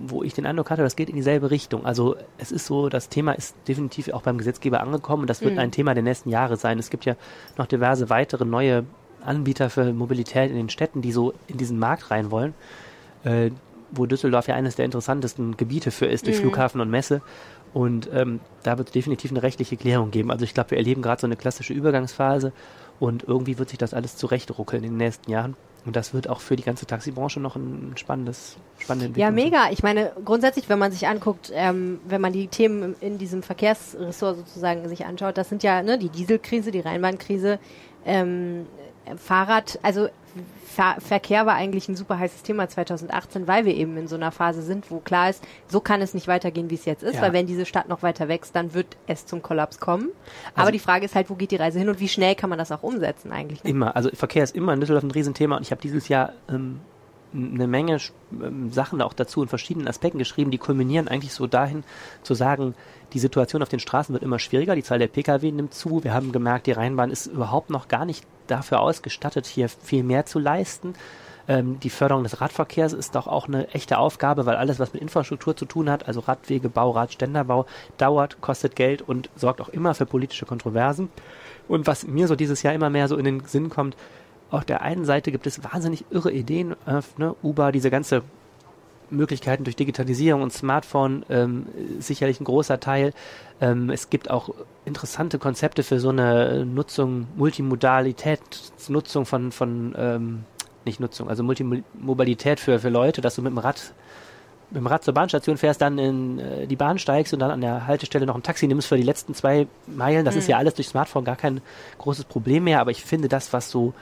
wo 0.00 0.24
ich 0.24 0.34
den 0.34 0.44
Eindruck 0.44 0.70
hatte, 0.70 0.82
das 0.82 0.96
geht 0.96 1.10
in 1.10 1.14
dieselbe 1.14 1.52
Richtung. 1.52 1.86
Also 1.86 2.16
es 2.38 2.50
ist 2.50 2.66
so, 2.66 2.88
das 2.88 3.08
Thema 3.08 3.32
ist 3.32 3.54
definitiv 3.68 4.08
auch 4.12 4.22
beim 4.22 4.36
Gesetzgeber 4.36 4.80
angekommen 4.80 5.22
und 5.22 5.30
das 5.30 5.42
wird 5.42 5.52
Mhm. 5.54 5.60
ein 5.60 5.70
Thema 5.70 5.94
der 5.94 6.02
nächsten 6.02 6.28
Jahre 6.30 6.56
sein. 6.56 6.80
Es 6.80 6.90
gibt 6.90 7.04
ja 7.04 7.14
noch 7.56 7.66
diverse 7.66 8.10
weitere 8.10 8.44
neue 8.44 8.84
Anbieter 9.24 9.70
für 9.70 9.92
Mobilität 9.92 10.50
in 10.50 10.56
den 10.56 10.70
Städten, 10.70 11.02
die 11.02 11.12
so 11.12 11.34
in 11.46 11.56
diesen 11.56 11.78
Markt 11.78 12.10
rein 12.10 12.32
wollen, 12.32 12.52
äh, 13.22 13.50
wo 13.90 14.06
Düsseldorf 14.06 14.48
ja 14.48 14.54
eines 14.54 14.76
der 14.76 14.84
interessantesten 14.84 15.56
Gebiete 15.56 15.90
für 15.90 16.06
ist, 16.06 16.26
durch 16.26 16.36
Mhm. 16.38 16.42
Flughafen 16.42 16.80
und 16.80 16.90
Messe. 16.90 17.22
Und 17.72 18.08
ähm, 18.12 18.40
da 18.62 18.78
wird 18.78 18.88
es 18.88 18.92
definitiv 18.92 19.30
eine 19.30 19.42
rechtliche 19.42 19.76
Klärung 19.76 20.10
geben. 20.10 20.30
Also 20.30 20.44
ich 20.44 20.54
glaube, 20.54 20.70
wir 20.70 20.78
erleben 20.78 21.02
gerade 21.02 21.20
so 21.20 21.26
eine 21.26 21.36
klassische 21.36 21.74
Übergangsphase 21.74 22.52
und 23.00 23.24
irgendwie 23.24 23.58
wird 23.58 23.68
sich 23.68 23.78
das 23.78 23.92
alles 23.92 24.16
zurechtruckeln 24.16 24.82
in 24.82 24.92
den 24.92 24.98
nächsten 24.98 25.30
Jahren. 25.30 25.56
Und 25.84 25.94
das 25.94 26.12
wird 26.14 26.28
auch 26.28 26.40
für 26.40 26.56
die 26.56 26.64
ganze 26.64 26.86
Taxibranche 26.86 27.38
noch 27.38 27.54
ein 27.54 27.92
spannendes, 27.96 28.56
spannende 28.78 29.06
Entwicklung 29.06 29.36
Ja, 29.36 29.44
mega. 29.44 29.70
Ich 29.70 29.84
meine, 29.84 30.10
grundsätzlich, 30.24 30.68
wenn 30.68 30.80
man 30.80 30.90
sich 30.90 31.06
anguckt, 31.06 31.52
ähm, 31.54 32.00
wenn 32.08 32.20
man 32.20 32.32
die 32.32 32.48
Themen 32.48 32.96
in 33.00 33.18
diesem 33.18 33.42
Verkehrsressort 33.44 34.38
sozusagen 34.38 34.88
sich 34.88 35.04
anschaut, 35.06 35.38
das 35.38 35.48
sind 35.48 35.62
ja 35.62 35.82
ne, 35.82 35.96
die 35.96 36.08
Dieselkrise, 36.08 36.72
die 36.72 36.80
Rheinbahnkrise, 36.80 37.60
ähm, 38.04 38.66
Fahrrad, 39.16 39.78
also 39.82 40.08
Ver 40.66 40.96
Verkehr 40.98 41.46
war 41.46 41.54
eigentlich 41.54 41.88
ein 41.88 41.96
super 41.96 42.18
heißes 42.18 42.42
Thema 42.42 42.68
2018, 42.68 43.48
weil 43.48 43.64
wir 43.64 43.74
eben 43.74 43.96
in 43.96 44.06
so 44.08 44.16
einer 44.16 44.30
Phase 44.30 44.60
sind, 44.60 44.90
wo 44.90 44.98
klar 44.98 45.30
ist, 45.30 45.42
so 45.68 45.80
kann 45.80 46.02
es 46.02 46.12
nicht 46.12 46.28
weitergehen, 46.28 46.68
wie 46.68 46.74
es 46.74 46.84
jetzt 46.84 47.02
ist, 47.02 47.14
Ja. 47.14 47.22
weil 47.22 47.32
wenn 47.32 47.46
diese 47.46 47.64
Stadt 47.64 47.88
noch 47.88 48.02
weiter 48.02 48.28
wächst, 48.28 48.54
dann 48.54 48.74
wird 48.74 48.98
es 49.06 49.24
zum 49.24 49.40
Kollaps 49.40 49.78
kommen. 49.80 50.08
Aber 50.52 50.60
Also- 50.62 50.72
die 50.72 50.78
Frage 50.78 51.06
ist 51.06 51.14
halt, 51.14 51.30
wo 51.30 51.34
geht 51.34 51.50
die 51.52 51.56
Reise 51.56 51.78
hin 51.78 51.88
und 51.88 51.98
wie 52.00 52.08
schnell 52.08 52.34
kann 52.34 52.50
man 52.50 52.58
das 52.58 52.70
auch 52.72 52.82
umsetzen 52.82 53.32
eigentlich? 53.32 53.64
Ne? 53.64 53.70
Immer. 53.70 53.96
Also 53.96 54.10
Verkehr 54.12 54.44
ist 54.44 54.54
immer 54.54 54.74
in 54.74 54.80
Düsseldorf 54.80 55.04
ein 55.04 55.10
Riesenthema 55.10 55.56
und 55.56 55.62
ich 55.62 55.70
habe 55.70 55.80
dieses 55.80 56.08
Jahr 56.08 56.34
ähm, 56.50 56.80
eine 57.36 57.66
Menge 57.66 57.98
ähm, 58.32 58.72
Sachen 58.72 59.02
auch 59.02 59.12
dazu 59.12 59.42
in 59.42 59.48
verschiedenen 59.48 59.88
Aspekten 59.88 60.18
geschrieben, 60.18 60.50
die 60.50 60.58
kulminieren 60.58 61.08
eigentlich 61.08 61.32
so 61.32 61.46
dahin 61.46 61.84
zu 62.22 62.34
sagen, 62.34 62.74
die 63.12 63.18
Situation 63.18 63.62
auf 63.62 63.68
den 63.68 63.80
Straßen 63.80 64.12
wird 64.12 64.22
immer 64.22 64.38
schwieriger, 64.38 64.74
die 64.74 64.82
Zahl 64.82 64.98
der 64.98 65.08
Pkw 65.08 65.52
nimmt 65.52 65.74
zu. 65.74 66.02
Wir 66.02 66.14
haben 66.14 66.32
gemerkt, 66.32 66.66
die 66.66 66.72
Rheinbahn 66.72 67.10
ist 67.10 67.26
überhaupt 67.26 67.70
noch 67.70 67.88
gar 67.88 68.04
nicht 68.04 68.24
dafür 68.46 68.80
ausgestattet, 68.80 69.46
hier 69.46 69.68
viel 69.68 70.02
mehr 70.02 70.26
zu 70.26 70.38
leisten. 70.38 70.94
Ähm, 71.48 71.78
die 71.80 71.90
Förderung 71.90 72.24
des 72.24 72.40
Radverkehrs 72.40 72.92
ist 72.92 73.14
doch 73.14 73.26
auch 73.26 73.46
eine 73.46 73.68
echte 73.68 73.98
Aufgabe, 73.98 74.46
weil 74.46 74.56
alles, 74.56 74.78
was 74.78 74.92
mit 74.92 75.02
Infrastruktur 75.02 75.56
zu 75.56 75.64
tun 75.64 75.88
hat, 75.90 76.08
also 76.08 76.20
Radwegebau, 76.20 76.90
Radständerbau, 76.90 77.66
dauert, 77.98 78.40
kostet 78.40 78.76
Geld 78.76 79.02
und 79.02 79.30
sorgt 79.36 79.60
auch 79.60 79.68
immer 79.68 79.94
für 79.94 80.06
politische 80.06 80.46
Kontroversen. 80.46 81.08
Und 81.68 81.86
was 81.86 82.06
mir 82.06 82.28
so 82.28 82.36
dieses 82.36 82.62
Jahr 82.62 82.74
immer 82.74 82.90
mehr 82.90 83.08
so 83.08 83.16
in 83.16 83.24
den 83.24 83.40
Sinn 83.44 83.70
kommt, 83.70 83.96
auf 84.50 84.64
der 84.64 84.82
einen 84.82 85.04
Seite 85.04 85.32
gibt 85.32 85.46
es 85.46 85.62
wahnsinnig 85.64 86.04
irre 86.10 86.32
Ideen, 86.32 86.72
äh, 86.86 87.00
ne, 87.16 87.34
Uber, 87.42 87.72
diese 87.72 87.90
ganze 87.90 88.22
Möglichkeiten 89.10 89.64
durch 89.64 89.76
Digitalisierung 89.76 90.42
und 90.42 90.52
Smartphone 90.52 91.24
ähm, 91.28 91.66
sicherlich 91.98 92.40
ein 92.40 92.44
großer 92.44 92.80
Teil. 92.80 93.12
Ähm, 93.60 93.90
es 93.90 94.10
gibt 94.10 94.30
auch 94.30 94.50
interessante 94.84 95.38
Konzepte 95.38 95.82
für 95.82 96.00
so 96.00 96.10
eine 96.10 96.64
Nutzung, 96.64 97.28
Multimodalitätsnutzung 97.36 99.26
von, 99.26 99.52
von 99.52 99.94
ähm, 99.96 100.44
nicht 100.84 101.00
Nutzung, 101.00 101.28
also 101.28 101.42
Multimobilität 101.42 102.60
für, 102.60 102.78
für 102.78 102.88
Leute, 102.88 103.20
dass 103.20 103.36
du 103.36 103.42
mit 103.42 103.52
dem 103.52 103.58
Rad 103.58 103.92
mit 104.70 104.80
dem 104.80 104.88
Rad 104.88 105.04
zur 105.04 105.14
Bahnstation 105.14 105.58
fährst, 105.58 105.80
dann 105.80 105.96
in 105.96 106.40
äh, 106.40 106.66
die 106.66 106.74
Bahn 106.74 106.98
steigst 106.98 107.32
und 107.32 107.38
dann 107.38 107.52
an 107.52 107.60
der 107.60 107.86
Haltestelle 107.86 108.26
noch 108.26 108.34
ein 108.34 108.42
Taxi 108.42 108.66
nimmst 108.66 108.88
für 108.88 108.96
die 108.96 109.04
letzten 109.04 109.32
zwei 109.32 109.68
Meilen. 109.86 110.24
Das 110.24 110.34
ist 110.34 110.48
ja 110.48 110.58
alles 110.58 110.74
durch 110.74 110.88
Smartphone 110.88 111.24
gar 111.24 111.36
kein 111.36 111.60
großes 111.98 112.24
Problem 112.24 112.64
mehr, 112.64 112.80
aber 112.80 112.90
ich 112.90 113.04
finde 113.04 113.28
das, 113.28 113.52
was 113.52 113.70
so 113.70 113.94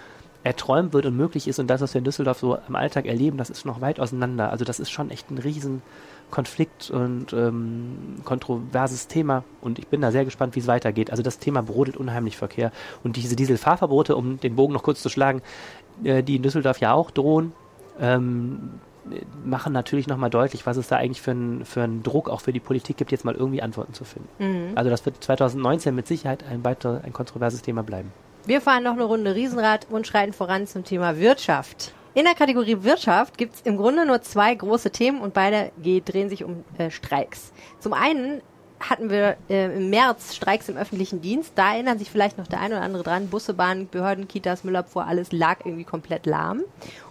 erträumt 0.44 0.92
wird 0.92 1.06
und 1.06 1.16
möglich 1.16 1.48
ist 1.48 1.58
und 1.58 1.68
das, 1.68 1.80
was 1.80 1.94
wir 1.94 1.98
in 1.98 2.04
Düsseldorf 2.04 2.38
so 2.38 2.58
im 2.68 2.76
Alltag 2.76 3.06
erleben, 3.06 3.38
das 3.38 3.50
ist 3.50 3.64
noch 3.64 3.80
weit 3.80 3.98
auseinander. 3.98 4.50
Also 4.50 4.64
das 4.64 4.78
ist 4.78 4.90
schon 4.90 5.10
echt 5.10 5.30
ein 5.30 5.38
riesen 5.38 5.82
Konflikt 6.30 6.90
und 6.90 7.32
ähm, 7.32 8.16
kontroverses 8.24 9.08
Thema 9.08 9.44
und 9.62 9.78
ich 9.78 9.88
bin 9.88 10.02
da 10.02 10.12
sehr 10.12 10.24
gespannt, 10.24 10.54
wie 10.54 10.60
es 10.60 10.66
weitergeht. 10.66 11.10
Also 11.10 11.22
das 11.22 11.38
Thema 11.38 11.62
brodelt 11.62 11.96
unheimlich 11.96 12.36
Verkehr 12.36 12.72
und 13.02 13.16
diese 13.16 13.36
Dieselfahrverbote, 13.36 14.16
um 14.16 14.38
den 14.38 14.54
Bogen 14.54 14.74
noch 14.74 14.82
kurz 14.82 15.00
zu 15.00 15.08
schlagen, 15.08 15.42
äh, 16.02 16.22
die 16.22 16.36
in 16.36 16.42
Düsseldorf 16.42 16.78
ja 16.78 16.92
auch 16.92 17.10
drohen, 17.10 17.52
ähm, 17.98 18.80
machen 19.44 19.72
natürlich 19.72 20.06
nochmal 20.06 20.30
deutlich, 20.30 20.66
was 20.66 20.76
es 20.76 20.88
da 20.88 20.96
eigentlich 20.96 21.22
für 21.22 21.30
einen 21.30 21.64
für 21.64 21.82
einen 21.82 22.02
Druck 22.02 22.28
auch 22.28 22.40
für 22.40 22.52
die 22.52 22.60
Politik 22.60 22.96
gibt, 22.96 23.12
jetzt 23.12 23.24
mal 23.24 23.34
irgendwie 23.34 23.62
Antworten 23.62 23.94
zu 23.94 24.04
finden. 24.04 24.28
Mhm. 24.38 24.72
Also 24.74 24.90
das 24.90 25.06
wird 25.06 25.22
2019 25.22 25.94
mit 25.94 26.06
Sicherheit 26.06 26.44
ein 26.44 26.64
weiter 26.64 27.00
ein 27.04 27.12
kontroverses 27.12 27.62
Thema 27.62 27.82
bleiben. 27.82 28.12
Wir 28.46 28.60
fahren 28.60 28.82
noch 28.82 28.92
eine 28.92 29.04
Runde 29.04 29.34
Riesenrad 29.34 29.86
und 29.88 30.06
schreiten 30.06 30.34
voran 30.34 30.66
zum 30.66 30.84
Thema 30.84 31.18
Wirtschaft. 31.18 31.94
In 32.12 32.24
der 32.24 32.34
Kategorie 32.34 32.82
Wirtschaft 32.82 33.38
gibt 33.38 33.54
es 33.54 33.60
im 33.62 33.78
Grunde 33.78 34.04
nur 34.04 34.20
zwei 34.20 34.54
große 34.54 34.90
Themen 34.90 35.22
und 35.22 35.32
beide 35.32 35.72
ge- 35.82 36.02
drehen 36.04 36.28
sich 36.28 36.44
um 36.44 36.62
äh, 36.76 36.90
Streiks. 36.90 37.52
Zum 37.80 37.94
einen 37.94 38.42
hatten 38.78 39.08
wir 39.08 39.38
äh, 39.48 39.74
im 39.74 39.88
März 39.88 40.34
Streiks 40.34 40.68
im 40.68 40.76
öffentlichen 40.76 41.22
Dienst. 41.22 41.52
Da 41.54 41.72
erinnern 41.72 41.98
sich 41.98 42.10
vielleicht 42.10 42.36
noch 42.36 42.46
der 42.46 42.60
eine 42.60 42.74
oder 42.74 42.84
andere 42.84 43.02
dran. 43.02 43.28
Busse, 43.28 43.54
Bahnen, 43.54 43.88
Behörden, 43.88 44.28
Kitas, 44.28 44.62
Müllabfuhr, 44.62 45.06
alles 45.06 45.32
lag 45.32 45.60
irgendwie 45.64 45.84
komplett 45.84 46.26
lahm. 46.26 46.64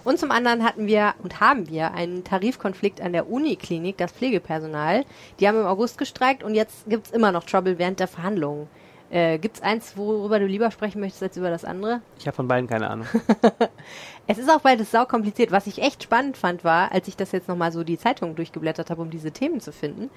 Und 0.04 0.20
zum 0.20 0.30
anderen 0.30 0.64
hatten 0.64 0.86
wir 0.86 1.16
und 1.24 1.40
haben 1.40 1.68
wir 1.68 1.96
einen 1.96 2.24
Tarifkonflikt 2.24 3.02
an 3.02 3.12
der 3.12 3.28
Uniklinik, 3.28 3.98
das 3.98 4.12
Pflegepersonal. 4.12 5.04
Die 5.40 5.48
haben 5.48 5.60
im 5.60 5.66
August 5.66 5.98
gestreikt 5.98 6.44
und 6.44 6.54
jetzt 6.54 6.88
gibt's 6.88 7.10
immer 7.10 7.32
noch 7.32 7.44
Trouble 7.44 7.80
während 7.80 8.00
der 8.00 8.08
Verhandlungen. 8.08 8.68
Äh, 9.10 9.38
gibt's 9.38 9.62
eins, 9.62 9.96
worüber 9.96 10.40
du 10.40 10.48
lieber 10.48 10.72
sprechen 10.72 11.00
möchtest 11.00 11.22
als 11.24 11.38
über 11.38 11.50
das 11.50 11.66
andere? 11.66 12.02
Ich 12.18 12.26
habe 12.26 12.36
von 12.36 12.48
beiden 12.48 12.68
keine 12.68 12.90
Ahnung. 12.90 13.08
Es 14.26 14.38
ist 14.38 14.50
auch 14.50 14.62
beides 14.62 14.90
sau 14.90 15.06
kompliziert. 15.06 15.52
Was 15.52 15.68
ich 15.68 15.82
echt 15.82 16.04
spannend 16.04 16.38
fand, 16.38 16.64
war, 16.64 16.94
als 16.94 17.10
ich 17.10 17.18
das 17.18 17.34
jetzt 17.34 17.50
nochmal 17.50 17.74
so 17.74 17.84
die 17.84 17.98
Zeitung 17.98 18.36
durchgeblättert 18.36 18.90
habe, 18.90 19.02
um 19.02 19.10
diese 19.10 19.32
Themen 19.32 19.60
zu 19.60 19.74
finden. 19.74 20.10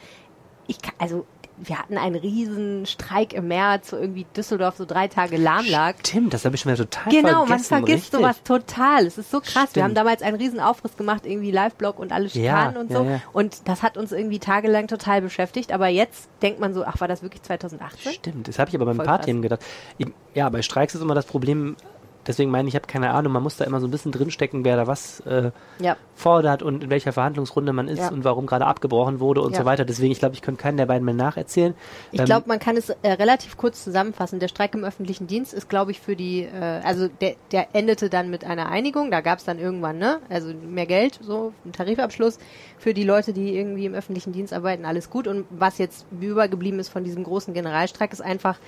Ich 0.68 0.80
kann, 0.80 0.94
also, 0.98 1.26
wir 1.58 1.78
hatten 1.78 1.96
einen 1.98 2.16
riesen 2.16 2.84
Streik 2.86 3.32
im 3.32 3.48
März, 3.48 3.92
wo 3.92 3.96
irgendwie 3.96 4.26
Düsseldorf 4.36 4.76
so 4.76 4.84
drei 4.84 5.08
Tage 5.08 5.36
lahm 5.36 5.64
lag. 5.66 5.94
Stimmt, 6.06 6.34
das 6.34 6.44
habe 6.44 6.54
ich 6.54 6.60
schon 6.62 6.72
wieder 6.72 6.84
total 6.88 7.10
Genau, 7.12 7.46
vergessen. 7.46 7.48
man 7.50 7.60
vergisst 7.86 7.90
richtig. 8.12 8.20
sowas 8.20 8.42
total. 8.42 9.06
Es 9.06 9.16
ist 9.18 9.30
so 9.30 9.40
krass. 9.40 9.54
Wir 9.54 9.66
Stimmt. 9.68 9.84
haben 9.84 9.94
damals 9.94 10.22
einen 10.22 10.36
riesen 10.36 10.60
Aufriss 10.60 10.96
gemacht, 10.96 11.24
irgendwie 11.24 11.50
Live-Blog 11.50 11.98
und 11.98 12.12
alle 12.12 12.28
Schikanen 12.28 12.74
Ja, 12.74 12.80
und 12.80 12.90
ja, 12.90 12.96
so. 12.98 13.04
ja. 13.04 13.20
Und 13.32 13.68
das 13.68 13.82
hat 13.82 13.96
uns 13.96 14.12
irgendwie 14.12 14.38
tagelang 14.38 14.86
total 14.88 15.22
beschäftigt. 15.22 15.72
Aber 15.72 15.88
jetzt 15.88 16.28
denkt 16.42 16.60
man 16.60 16.74
so, 16.74 16.84
ach, 16.84 17.00
war 17.00 17.08
das 17.08 17.22
wirklich 17.22 17.42
2018? 17.42 18.12
Stimmt, 18.12 18.48
das 18.48 18.58
habe 18.58 18.68
ich 18.68 18.74
aber 18.76 18.84
bei 18.84 18.92
ein 18.92 18.98
paar. 19.06 19.20
Themen 19.22 19.40
gedacht. 19.42 19.64
Ich, 19.98 20.06
ja, 20.34 20.48
bei 20.50 20.60
Streiks 20.62 20.94
ist 20.94 21.00
immer 21.00 21.14
das 21.14 21.24
Problem, 21.26 21.76
deswegen 22.26 22.50
meine 22.50 22.68
ich, 22.68 22.74
ich 22.74 22.80
habe 22.80 22.86
keine 22.86 23.10
Ahnung, 23.12 23.32
man 23.32 23.42
muss 23.42 23.56
da 23.56 23.64
immer 23.64 23.80
so 23.80 23.86
ein 23.86 23.90
bisschen 23.90 24.12
drinstecken, 24.12 24.64
wer 24.64 24.76
da 24.76 24.86
was 24.86 25.20
äh, 25.20 25.50
Ja. 25.78 25.96
fordert 26.14 26.62
und 26.62 26.84
in 26.84 26.90
welcher 26.90 27.12
Verhandlungsrunde 27.12 27.72
man 27.72 27.88
ist 27.88 27.98
Ja. 28.00 28.08
und 28.10 28.24
warum 28.24 28.46
gerade 28.46 28.66
abgebrochen 28.66 29.20
wurde 29.20 29.40
und 29.42 29.52
Ja. 29.52 29.58
so 29.60 29.64
weiter. 29.64 29.84
Deswegen, 29.84 30.12
ich 30.12 30.18
glaube, 30.18 30.34
ich 30.34 30.42
könnte 30.42 30.62
keinen 30.62 30.76
der 30.76 30.86
beiden 30.86 31.04
mehr 31.04 31.14
nacherzählen. 31.14 31.74
Ich 32.12 32.20
Ähm, 32.20 32.26
glaube, 32.26 32.48
man 32.48 32.58
kann 32.58 32.76
es 32.76 32.88
äh, 32.90 32.96
relativ 33.12 33.56
kurz 33.56 33.84
zusammenfassen. 33.84 34.38
Der 34.40 34.48
Streik 34.48 34.74
im 34.74 34.84
öffentlichen 34.84 35.26
Dienst 35.26 35.52
ist, 35.54 35.68
glaube 35.68 35.90
ich, 35.90 36.00
für 36.00 36.16
die, 36.16 36.42
äh, 36.42 36.80
also 36.84 37.08
der, 37.08 37.36
der 37.52 37.68
endete 37.74 38.08
dann 38.10 38.30
mit 38.30 38.44
einer 38.44 38.68
Einigung. 38.68 39.10
Da 39.10 39.20
gab 39.20 39.38
es 39.38 39.44
dann 39.44 39.58
irgendwann, 39.58 39.98
ne, 39.98 40.20
also 40.28 40.52
mehr 40.54 40.86
Geld, 40.86 41.18
so 41.22 41.52
ein 41.64 41.72
Tarifabschluss 41.72 42.38
für 42.78 42.94
die 42.94 43.04
Leute, 43.04 43.32
die 43.32 43.56
irgendwie 43.56 43.86
im 43.86 43.94
öffentlichen 43.94 44.32
Dienst 44.32 44.52
arbeiten, 44.52 44.84
alles 44.84 45.10
gut. 45.10 45.26
Und 45.28 45.46
was 45.50 45.78
jetzt 45.78 46.06
übergeblieben 46.20 46.80
ist 46.80 46.88
von 46.88 47.04
diesem 47.04 47.24
großen 47.24 47.54
Generalstreik, 47.54 48.12
ist 48.12 48.20
einfach 48.22 48.58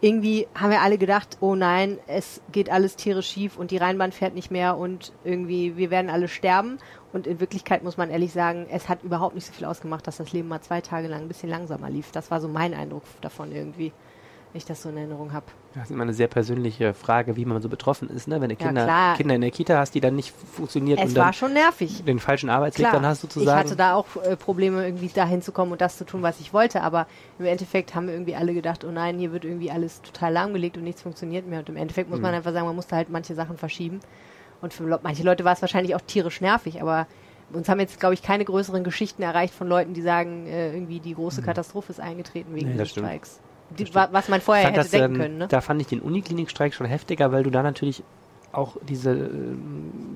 irgendwie 0.00 0.46
haben 0.54 0.70
wir 0.70 0.82
alle 0.82 0.98
gedacht, 0.98 1.38
oh 1.40 1.54
nein, 1.54 1.98
es 2.06 2.42
geht 2.52 2.70
alles 2.70 2.96
tierisch 2.96 3.28
schief 3.28 3.56
und 3.56 3.70
die 3.70 3.78
Rheinbahn 3.78 4.12
fährt 4.12 4.34
nicht 4.34 4.50
mehr 4.50 4.76
und 4.76 5.12
irgendwie 5.24 5.76
wir 5.76 5.90
werden 5.90 6.10
alle 6.10 6.28
sterben. 6.28 6.78
Und 7.12 7.26
in 7.26 7.40
Wirklichkeit 7.40 7.82
muss 7.82 7.96
man 7.96 8.10
ehrlich 8.10 8.32
sagen, 8.32 8.66
es 8.70 8.88
hat 8.88 9.02
überhaupt 9.02 9.34
nicht 9.34 9.46
so 9.46 9.52
viel 9.52 9.64
ausgemacht, 9.64 10.06
dass 10.06 10.18
das 10.18 10.32
Leben 10.32 10.48
mal 10.48 10.60
zwei 10.60 10.82
Tage 10.82 11.08
lang 11.08 11.22
ein 11.22 11.28
bisschen 11.28 11.48
langsamer 11.48 11.88
lief. 11.88 12.10
Das 12.12 12.30
war 12.30 12.40
so 12.40 12.48
mein 12.48 12.74
Eindruck 12.74 13.04
davon 13.22 13.52
irgendwie, 13.52 13.92
ich 14.56 14.64
das 14.64 14.82
so 14.82 14.88
in 14.88 14.96
Erinnerung 14.96 15.32
habe. 15.32 15.46
Das 15.74 15.84
ist 15.84 15.90
immer 15.90 16.02
eine 16.04 16.14
sehr 16.14 16.28
persönliche 16.28 16.94
Frage, 16.94 17.36
wie 17.36 17.44
man 17.44 17.60
so 17.62 17.68
betroffen 17.68 18.08
ist, 18.10 18.28
ne? 18.28 18.40
Wenn 18.40 18.48
du 18.48 18.54
Ja, 18.56 18.66
Kinder, 18.66 18.84
klar. 18.84 19.16
Kinder 19.16 19.34
in 19.34 19.40
der 19.42 19.50
Kita 19.50 19.78
hast, 19.78 19.94
die 19.94 20.00
dann 20.00 20.16
nicht 20.16 20.32
funktioniert 20.32 20.98
Es 21.00 21.10
und 21.10 21.16
war 21.16 21.32
schon 21.32 21.52
nervig. 21.52 22.02
den 22.04 22.18
falschen 22.18 22.48
Arbeitsweg 22.50 22.84
Klar, 22.86 22.92
dann 22.94 23.06
hast 23.06 23.18
ich 23.18 23.32
sozusagen. 23.32 23.58
hatte 23.58 23.76
da 23.76 23.94
auch 23.94 24.06
äh, 24.24 24.36
Probleme, 24.36 24.84
irgendwie 24.84 25.08
dahin 25.08 25.42
zu 25.42 25.52
kommen 25.52 25.72
und 25.72 25.80
das 25.80 25.98
zu 25.98 26.04
tun, 26.06 26.22
was 26.22 26.40
ich 26.40 26.52
wollte. 26.52 26.82
Aber 26.82 27.06
im 27.38 27.44
Endeffekt 27.44 27.94
haben 27.94 28.06
wir 28.06 28.14
irgendwie 28.14 28.34
alle 28.36 28.54
gedacht, 28.54 28.84
oh 28.84 28.90
nein, 28.90 29.18
hier 29.18 29.32
wird 29.32 29.44
irgendwie 29.44 29.70
alles 29.70 30.00
total 30.02 30.32
lahmgelegt 30.32 30.76
und 30.78 30.84
nichts 30.84 31.02
funktioniert 31.02 31.46
mehr. 31.46 31.58
Und 31.60 31.68
im 31.68 31.76
Endeffekt 31.76 32.08
muss 32.10 32.20
man 32.20 32.30
Mhm. 32.32 32.36
einfach 32.38 32.52
sagen, 32.52 32.66
man 32.66 32.76
musste 32.76 32.96
halt 32.96 33.10
manche 33.10 33.34
Sachen 33.34 33.56
verschieben. 33.58 34.00
Und 34.62 34.72
für 34.72 34.82
manche 35.02 35.22
Leute 35.22 35.44
war 35.44 35.52
es 35.52 35.60
wahrscheinlich 35.60 35.94
auch 35.94 36.00
tierisch 36.00 36.40
nervig, 36.40 36.80
aber 36.80 37.06
uns 37.52 37.68
haben 37.68 37.78
jetzt, 37.78 38.00
glaube 38.00 38.14
ich, 38.14 38.22
keine 38.22 38.44
größeren 38.44 38.82
Geschichten 38.82 39.22
erreicht 39.22 39.54
von 39.54 39.68
Leuten, 39.68 39.92
die 39.94 40.02
sagen, 40.02 40.46
äh, 40.46 40.72
irgendwie 40.72 40.98
die 40.98 41.14
große 41.14 41.42
Katastrophe 41.42 41.92
ist 41.92 42.00
eingetreten 42.00 42.54
wegen 42.54 42.66
Mhm. 42.70 42.72
Nee, 42.72 42.78
des. 42.78 42.90
Streiks. 42.90 43.40
Die, 43.70 43.94
was 43.94 44.28
man 44.28 44.40
vorher 44.40 44.66
hätte 44.66 44.76
das, 44.76 44.90
denken 44.90 45.14
ähm, 45.14 45.20
können, 45.20 45.38
ne? 45.38 45.48
Da 45.48 45.60
fand 45.60 45.80
ich 45.80 45.88
den 45.88 46.00
Uniklinikstreik 46.00 46.74
schon 46.74 46.86
heftiger, 46.86 47.32
weil 47.32 47.42
du 47.42 47.50
da 47.50 47.62
natürlich 47.62 48.02
auch 48.56 48.76
diese 48.88 49.10
äh, 49.12 49.28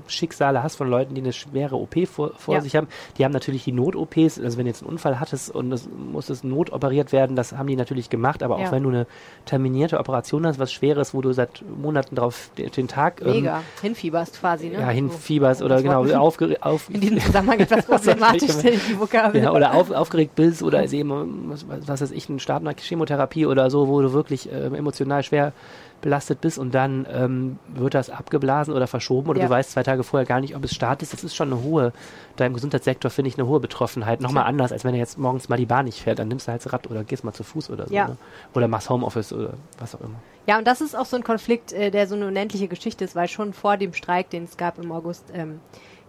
Schicksale 0.09 0.63
hast 0.63 0.77
von 0.77 0.89
Leuten, 0.89 1.15
die 1.15 1.21
eine 1.21 1.33
schwere 1.33 1.77
OP 1.77 2.07
vor, 2.09 2.33
vor 2.37 2.55
Ja. 2.55 2.61
sich 2.61 2.75
haben. 2.77 2.89
Die 3.19 3.25
haben 3.25 3.33
natürlich 3.33 3.65
die 3.65 3.73
Not-OPs, 3.73 4.39
also 4.41 4.57
wenn 4.59 4.65
du 4.65 4.71
jetzt 4.71 4.83
einen 4.83 4.91
Unfall 4.91 5.21
hattest 5.21 5.55
und 5.55 5.71
es 5.73 5.89
muss 5.89 6.29
es 6.31 6.43
notoperiert 6.43 7.13
werden, 7.13 7.37
das 7.37 7.53
haben 7.53 7.67
die 7.69 7.77
natürlich 7.77 8.11
gemacht, 8.11 8.43
aber 8.43 8.57
auch 8.57 8.61
Ja. 8.61 8.73
wenn 8.73 8.83
du 8.83 8.89
eine 8.89 9.07
terminierte 9.45 9.99
Operation 9.99 10.47
hast, 10.47 10.59
was 10.59 10.73
Schweres, 10.73 11.15
wo 11.15 11.21
du 11.21 11.33
seit 11.33 11.63
Monaten 11.69 12.17
drauf 12.17 12.51
den, 12.59 12.89
Tag 12.89 13.21
ähm, 13.23 13.31
Mega. 13.33 13.63
Hinfieberst 13.83 14.41
quasi, 14.41 14.69
ne? 14.69 14.75
ja, 14.75 14.87
So. 14.87 14.93
hinfieberst 14.93 15.63
oder 15.63 15.77
Das 15.77 15.83
genau, 15.85 16.05
aufge, 16.19 16.57
auf, 16.61 16.89
In 16.91 17.01
diesem 17.01 17.21
Zusammenhang 17.21 17.61
etwas 17.61 17.85
problematisch, 17.87 18.51
stelle 18.53 18.77
ich 18.77 18.87
die 18.87 18.99
Vokabel. 18.99 19.43
ja, 19.43 19.53
oder 19.53 19.75
auf, 19.75 19.91
aufgeregt 19.91 20.35
bist 20.35 20.63
oder 20.63 20.83
ist 20.83 20.93
eben, 20.93 21.51
was, 21.51 21.67
was 21.87 22.01
weiß 22.01 22.11
ich, 22.11 22.29
ein 22.29 22.39
Start 22.41 22.63
einer 22.63 22.75
Chemotherapie 22.75 23.47
oder 23.47 23.71
so, 23.71 23.87
wo 23.89 24.01
du 24.01 24.13
wirklich 24.13 24.49
ähm, 24.53 24.75
emotional 24.75 25.23
schwer 25.23 25.53
belastet 26.01 26.41
bist 26.41 26.59
und 26.59 26.75
dann 26.75 27.07
ähm, 27.13 27.59
wird 27.75 27.95
das 27.95 28.11
abgeblasen 28.11 28.75
oder 28.75 28.87
verschoben 28.87 29.29
oder 29.29 29.41
Ja. 29.41 29.47
du 29.47 29.51
weißt 29.51 29.73
zwei 29.73 29.83
Tage 29.83 30.03
vorher 30.03 30.27
gar 30.27 30.41
nicht, 30.41 30.57
ob 30.57 30.65
es 30.65 30.75
Start 30.75 31.03
ist. 31.03 31.13
Das 31.13 31.25
ist 31.25 31.35
schon 31.35 31.53
eine 31.53 31.63
hohe, 31.63 31.93
da 32.37 32.47
im 32.47 32.55
Gesundheitssektor 32.55 33.11
finde 33.11 33.29
ich 33.29 33.39
eine 33.39 33.47
hohe 33.47 33.61
Betroffenheit. 33.61 34.21
Nochmal 34.21 34.43
Klar. 34.43 34.49
anders, 34.49 34.73
als 34.73 34.85
wenn 34.85 34.95
er 34.95 35.01
jetzt 35.01 35.19
morgens 35.19 35.49
mal 35.49 35.57
die 35.57 35.67
Bahn 35.67 35.85
nicht 35.85 36.01
fährt, 36.03 36.19
dann 36.19 36.29
nimmst 36.29 36.47
du 36.49 36.53
halt 36.53 36.65
das 36.65 36.73
Rad 36.73 36.91
oder 36.91 37.05
gehst 37.05 37.25
mal 37.25 37.33
zu 37.33 37.45
Fuß 37.45 37.71
oder 37.71 37.87
so. 37.89 37.95
Ja. 37.95 38.09
Ne? 38.09 38.17
Oder 38.55 38.69
machst 38.69 38.89
Homeoffice 38.91 39.33
oder 39.33 39.55
was 39.79 39.95
auch 39.95 40.01
immer. 40.01 40.21
Ja, 40.47 40.59
und 40.59 40.67
das 40.67 40.81
ist 40.81 40.97
auch 40.97 41.07
so 41.07 41.17
ein 41.17 41.23
Konflikt, 41.25 41.73
äh, 41.73 41.91
der 41.91 42.07
so 42.07 42.15
eine 42.15 42.27
unendliche 42.27 42.67
Geschichte 42.69 43.05
ist, 43.05 43.15
weil 43.15 43.29
schon 43.29 43.53
vor 43.53 43.77
dem 43.77 43.93
Streik, 43.93 44.31
den 44.31 44.45
es 44.45 44.57
gab 44.57 44.79
im 44.79 44.91
August, 44.93 45.25
ähm, 45.35 45.61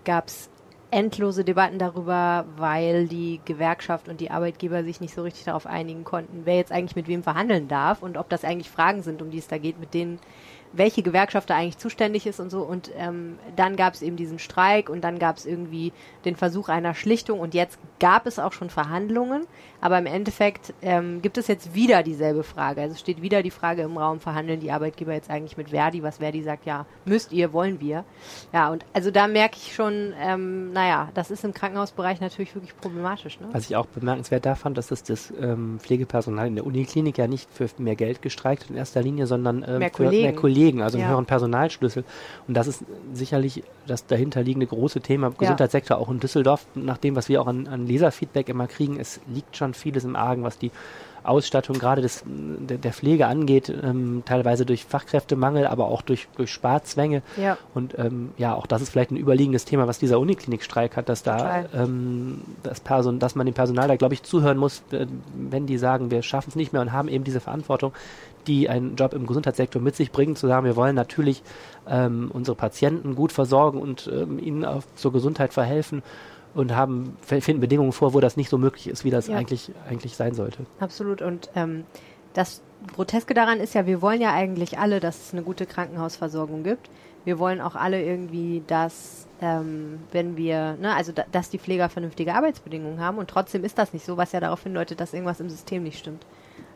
gab 0.05 0.27
es 0.27 0.49
endlose 0.91 1.43
Debatten 1.43 1.79
darüber, 1.79 2.45
weil 2.57 3.07
die 3.07 3.39
Gewerkschaft 3.45 4.09
und 4.09 4.19
die 4.19 4.29
Arbeitgeber 4.29 4.83
sich 4.83 4.99
nicht 4.99 5.13
so 5.13 5.23
richtig 5.23 5.45
darauf 5.45 5.65
einigen 5.65 6.03
konnten, 6.03 6.41
wer 6.43 6.57
jetzt 6.57 6.71
eigentlich 6.71 6.97
mit 6.97 7.07
wem 7.07 7.23
verhandeln 7.23 7.67
darf 7.67 8.03
und 8.03 8.17
ob 8.17 8.29
das 8.29 8.43
eigentlich 8.43 8.69
Fragen 8.69 9.01
sind, 9.01 9.21
um 9.21 9.31
die 9.31 9.37
es 9.37 9.47
da 9.47 9.57
geht, 9.57 9.79
mit 9.79 9.93
denen 9.93 10.19
welche 10.73 11.01
Gewerkschaft 11.03 11.49
da 11.49 11.55
eigentlich 11.55 11.77
zuständig 11.77 12.25
ist 12.25 12.39
und 12.39 12.49
so. 12.49 12.61
Und 12.61 12.91
ähm, 12.97 13.37
dann 13.55 13.75
gab 13.75 13.93
es 13.93 14.01
eben 14.01 14.15
diesen 14.15 14.39
Streik 14.39 14.89
und 14.89 15.01
dann 15.01 15.19
gab 15.19 15.37
es 15.37 15.45
irgendwie 15.45 15.91
den 16.25 16.35
Versuch 16.35 16.69
einer 16.69 16.93
Schlichtung 16.93 17.39
und 17.39 17.53
jetzt 17.53 17.79
gab 17.99 18.25
es 18.25 18.39
auch 18.39 18.53
schon 18.53 18.69
Verhandlungen. 18.69 19.47
Aber 19.81 19.97
im 19.97 20.05
Endeffekt 20.05 20.73
ähm, 20.81 21.21
gibt 21.21 21.37
es 21.37 21.47
jetzt 21.47 21.73
wieder 21.73 22.03
dieselbe 22.03 22.43
Frage. 22.43 22.81
Also 22.81 22.95
steht 22.95 23.21
wieder 23.21 23.41
die 23.41 23.51
Frage 23.51 23.81
im 23.81 23.97
Raum, 23.97 24.19
verhandeln 24.19 24.59
die 24.59 24.71
Arbeitgeber 24.71 25.13
jetzt 25.13 25.29
eigentlich 25.29 25.57
mit 25.57 25.69
Verdi, 25.69 26.03
was 26.03 26.17
Verdi 26.17 26.43
sagt, 26.43 26.65
ja, 26.65 26.85
müsst 27.05 27.31
ihr, 27.31 27.51
wollen 27.51 27.79
wir. 27.79 28.05
Ja, 28.53 28.71
und 28.71 28.85
also 28.93 29.09
da 29.11 29.27
merke 29.27 29.57
ich 29.57 29.73
schon, 29.73 30.13
ähm, 30.21 30.71
naja, 30.71 31.09
das 31.15 31.31
ist 31.31 31.43
im 31.43 31.53
Krankenhausbereich 31.53 32.21
natürlich 32.21 32.53
wirklich 32.53 32.77
problematisch. 32.77 33.39
Ne? 33.39 33.47
Was 33.51 33.65
ich 33.65 33.75
auch 33.75 33.87
bemerkenswert 33.87 34.45
da 34.45 34.55
fand, 34.55 34.77
dass 34.77 34.87
das, 34.87 35.03
das 35.03 35.33
ähm, 35.39 35.79
Pflegepersonal 35.79 36.47
in 36.47 36.55
der 36.55 36.65
Uniklinik 36.65 37.17
ja 37.17 37.27
nicht 37.27 37.49
für 37.51 37.67
mehr 37.77 37.95
Geld 37.95 38.21
gestreikt 38.21 38.63
hat 38.63 38.69
in 38.69 38.77
erster 38.77 39.01
Linie, 39.01 39.25
sondern 39.25 39.65
ähm, 39.67 39.79
Mehr 39.79 39.91
für 39.91 40.09
mehr 40.09 40.33
Kollegen. 40.33 40.60
Kollegen, 40.61 40.81
also 40.81 40.97
einen 40.97 41.05
Ja. 41.05 41.09
höheren 41.11 41.25
Personalschlüssel. 41.25 42.03
Und 42.47 42.55
das 42.55 42.67
ist 42.67 42.83
sicherlich 43.13 43.63
das 43.87 44.05
dahinterliegende 44.05 44.67
große 44.67 45.01
Thema 45.01 45.27
im 45.27 45.37
Gesundheitssektor, 45.37 45.97
auch 45.97 46.09
in 46.09 46.19
Düsseldorf, 46.19 46.65
nach 46.75 46.97
dem, 46.97 47.15
was 47.15 47.29
wir 47.29 47.41
auch 47.41 47.47
an, 47.47 47.67
an 47.67 47.87
Leserfeedback 47.87 48.49
immer 48.49 48.67
kriegen. 48.67 48.99
Es 48.99 49.19
liegt 49.27 49.57
schon 49.57 49.73
vieles 49.73 50.03
im 50.03 50.15
Argen, 50.15 50.43
was 50.43 50.57
die 50.57 50.71
Ausstattung 51.23 51.77
gerade 51.77 52.01
des, 52.01 52.23
der, 52.25 52.77
der 52.77 52.93
Pflege 52.93 53.27
angeht, 53.27 53.69
ähm, 53.69 54.23
teilweise 54.25 54.65
durch 54.65 54.85
Fachkräftemangel, 54.85 55.67
aber 55.67 55.85
auch 55.87 56.01
durch, 56.01 56.27
durch 56.35 56.51
Sparzwänge. 56.51 57.21
Ja. 57.37 57.57
Und 57.73 57.97
ähm, 57.97 58.31
ja, 58.37 58.55
auch 58.55 58.67
das 58.67 58.81
ist 58.81 58.89
vielleicht 58.89 59.11
ein 59.11 59.17
überliegendes 59.17 59.65
Thema, 59.65 59.87
was 59.87 59.99
dieser 59.99 60.19
Uniklinikstreik 60.19 60.97
hat, 60.97 61.09
dass 61.09 61.23
da 61.23 61.65
ähm, 61.73 62.41
das 62.63 62.79
Person, 62.79 63.19
dass 63.19 63.35
man 63.35 63.45
dem 63.45 63.53
Personal 63.53 63.87
da, 63.87 63.95
glaube 63.95 64.13
ich, 64.13 64.23
zuhören 64.23 64.57
muss, 64.57 64.83
äh, 64.91 65.07
wenn 65.33 65.65
die 65.65 65.77
sagen, 65.77 66.11
wir 66.11 66.21
schaffen 66.23 66.49
es 66.49 66.55
nicht 66.55 66.73
mehr 66.73 66.81
und 66.81 66.91
haben 66.91 67.07
eben 67.07 67.23
diese 67.23 67.39
Verantwortung, 67.39 67.93
die 68.47 68.69
einen 68.69 68.95
Job 68.95 69.13
im 69.13 69.27
Gesundheitssektor 69.27 69.81
mit 69.81 69.95
sich 69.95 70.11
bringen, 70.11 70.35
zu 70.35 70.47
sagen, 70.47 70.65
wir 70.65 70.75
wollen 70.75 70.95
natürlich 70.95 71.43
ähm, 71.87 72.31
unsere 72.33 72.55
Patienten 72.55 73.15
gut 73.15 73.31
versorgen 73.31 73.79
und 73.79 74.09
ähm, 74.11 74.39
ihnen 74.39 74.65
auf, 74.65 74.85
zur 74.95 75.11
Gesundheit 75.11 75.53
verhelfen 75.53 76.01
und 76.53 76.75
haben 76.75 77.17
finden 77.21 77.59
Bedingungen 77.61 77.91
vor, 77.91 78.13
wo 78.13 78.19
das 78.19 78.37
nicht 78.37 78.49
so 78.49 78.57
möglich 78.57 78.87
ist, 78.87 79.03
wie 79.03 79.09
das 79.09 79.27
Ja. 79.27 79.37
eigentlich 79.37 79.71
eigentlich 79.89 80.15
sein 80.15 80.33
sollte. 80.33 80.65
Absolut. 80.79 81.21
Und 81.21 81.49
ähm, 81.55 81.85
das 82.33 82.61
Groteske 82.95 83.33
daran 83.33 83.59
ist 83.59 83.73
ja, 83.73 83.85
wir 83.85 84.01
wollen 84.01 84.21
ja 84.21 84.33
eigentlich 84.33 84.79
alle, 84.79 84.99
dass 84.99 85.27
es 85.27 85.33
eine 85.33 85.43
gute 85.43 85.65
Krankenhausversorgung 85.65 86.63
gibt. 86.63 86.89
Wir 87.23 87.37
wollen 87.37 87.61
auch 87.61 87.75
alle 87.75 88.03
irgendwie, 88.03 88.63
dass, 88.65 89.27
ähm, 89.41 89.99
wenn 90.11 90.37
wir, 90.37 90.77
ne, 90.81 90.95
also 90.95 91.11
da, 91.11 91.23
dass 91.31 91.49
die 91.51 91.59
Pfleger 91.59 91.87
vernünftige 91.89 92.33
Arbeitsbedingungen 92.33 92.99
haben 92.99 93.19
und 93.19 93.29
trotzdem 93.29 93.63
ist 93.63 93.77
das 93.77 93.93
nicht 93.93 94.05
so, 94.05 94.17
was 94.17 94.31
ja 94.31 94.39
darauf 94.39 94.63
hindeutet, 94.63 94.99
dass 94.99 95.13
irgendwas 95.13 95.39
im 95.39 95.49
System 95.49 95.83
nicht 95.83 95.99
stimmt. 95.99 96.25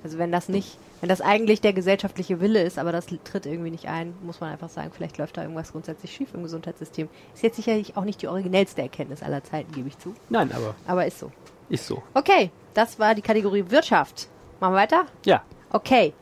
Also 0.04 0.20
wenn 0.20 0.32
das 0.32 0.50
nicht, 0.50 0.78
wenn 1.06 1.10
das 1.10 1.22
eigentlich 1.22 1.62
der 1.62 1.74
gesellschaftliche 1.74 2.42
Wille 2.42 2.64
ist, 2.64 2.80
aber 2.80 2.92
das 2.92 3.06
tritt 3.06 3.46
irgendwie 3.46 3.70
nicht 3.70 3.88
ein, 3.88 4.16
muss 4.24 4.40
man 4.42 4.52
einfach 4.52 4.70
sagen, 4.70 4.90
vielleicht 4.92 5.20
läuft 5.20 5.38
da 5.38 5.44
irgendwas 5.44 5.72
grundsätzlich 5.72 6.12
schief 6.12 6.34
im 6.34 6.42
Gesundheitssystem. 6.42 7.10
Ist 7.32 7.44
jetzt 7.44 7.58
sicherlich 7.58 7.96
auch 7.96 8.06
nicht 8.06 8.24
die 8.24 8.28
originellste 8.28 8.82
Erkenntnis 8.82 9.22
aller 9.22 9.44
Zeiten, 9.44 9.72
gebe 9.72 9.88
ich 9.88 10.00
zu. 10.00 10.16
Nein, 10.30 10.52
aber 10.52 10.74
Aber 10.88 11.06
ist 11.06 11.20
so. 11.20 11.32
ist 11.70 11.86
so. 11.86 12.02
Okay, 12.16 12.50
das 12.74 12.98
war 12.98 13.14
die 13.14 13.22
Kategorie 13.22 13.66
Wirtschaft. 13.70 14.30
Machen 14.60 14.74
wir 14.74 14.80
weiter? 14.80 15.06
Ja, 15.28 15.44
Okay, 15.70 16.14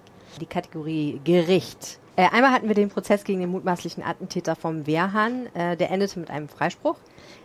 die 0.41 0.45
Kategorie 0.45 1.21
Gericht. 1.23 1.99
Äh, 2.17 2.27
einmal 2.33 2.51
hatten 2.51 2.67
wir 2.67 2.75
den 2.75 2.89
Prozess 2.89 3.23
gegen 3.23 3.39
den 3.39 3.51
mutmaßlichen 3.51 4.03
Attentäter 4.03 4.57
vom 4.57 4.85
Wehrhahn, 4.85 5.47
äh, 5.55 5.77
der 5.77 5.91
endete 5.91 6.19
mit 6.19 6.29
einem 6.29 6.49
Freispruch. 6.49 6.97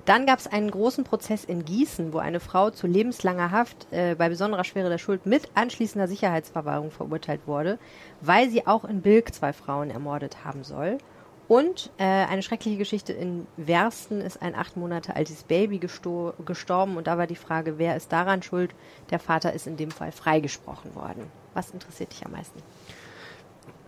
Dann 0.09 0.25
gab 0.25 0.39
es 0.39 0.47
einen 0.47 0.71
großen 0.71 1.05
Prozess 1.05 1.45
in 1.45 1.67
Gießen, 1.67 2.15
wo 2.15 2.19
eine 2.19 2.41
Frau 2.41 2.71
zu 2.71 2.87
lebenslanger 2.87 3.51
Haft 3.51 3.93
äh, 3.93 4.15
bei 4.15 4.31
besonderer 4.31 4.65
Schwere 4.65 4.89
der 4.89 4.97
Schuld 4.97 5.27
mit 5.27 5.51
anschließender 5.53 6.09
Sicherheitsverwahrung 6.09 6.91
verurteilt 6.91 7.43
wurde, 7.45 7.79
weil 8.23 8.49
sie 8.49 8.67
auch 8.67 8.87
in 8.87 9.03
Bilk 9.03 9.35
zwei 9.35 9.53
Frauen 9.53 9.91
ermordet 9.91 10.47
haben 10.47 10.65
soll. 10.65 10.97
Und 11.47 11.91
äh, 11.99 12.05
eine 12.05 12.43
schreckliche 12.43 12.79
Geschichte 12.79 13.13
in 13.13 13.47
Wersten 13.59 14.23
ist 14.23 14.41
ein 14.41 14.55
acht 14.55 14.79
Monate 14.79 15.15
altes 15.15 15.43
Baby 15.43 15.77
gesto 15.77 16.33
gestorben 16.47 16.97
und 16.97 17.07
da 17.07 17.19
war 17.19 17.27
die 17.27 17.37
Frage, 17.37 17.77
wer 17.77 17.95
ist 17.95 18.11
daran 18.11 18.43
schuld? 18.43 18.75
Der 19.11 19.19
Vater 19.19 19.53
ist 19.53 19.67
in 19.67 19.77
dem 19.77 19.91
Fall 19.91 20.13
freigesprochen 20.13 20.95
worden. 20.95 21.31
Was 21.53 21.69
interessiert 21.69 22.13
dich 22.13 22.25
am 22.25 22.33
meisten? 22.33 22.63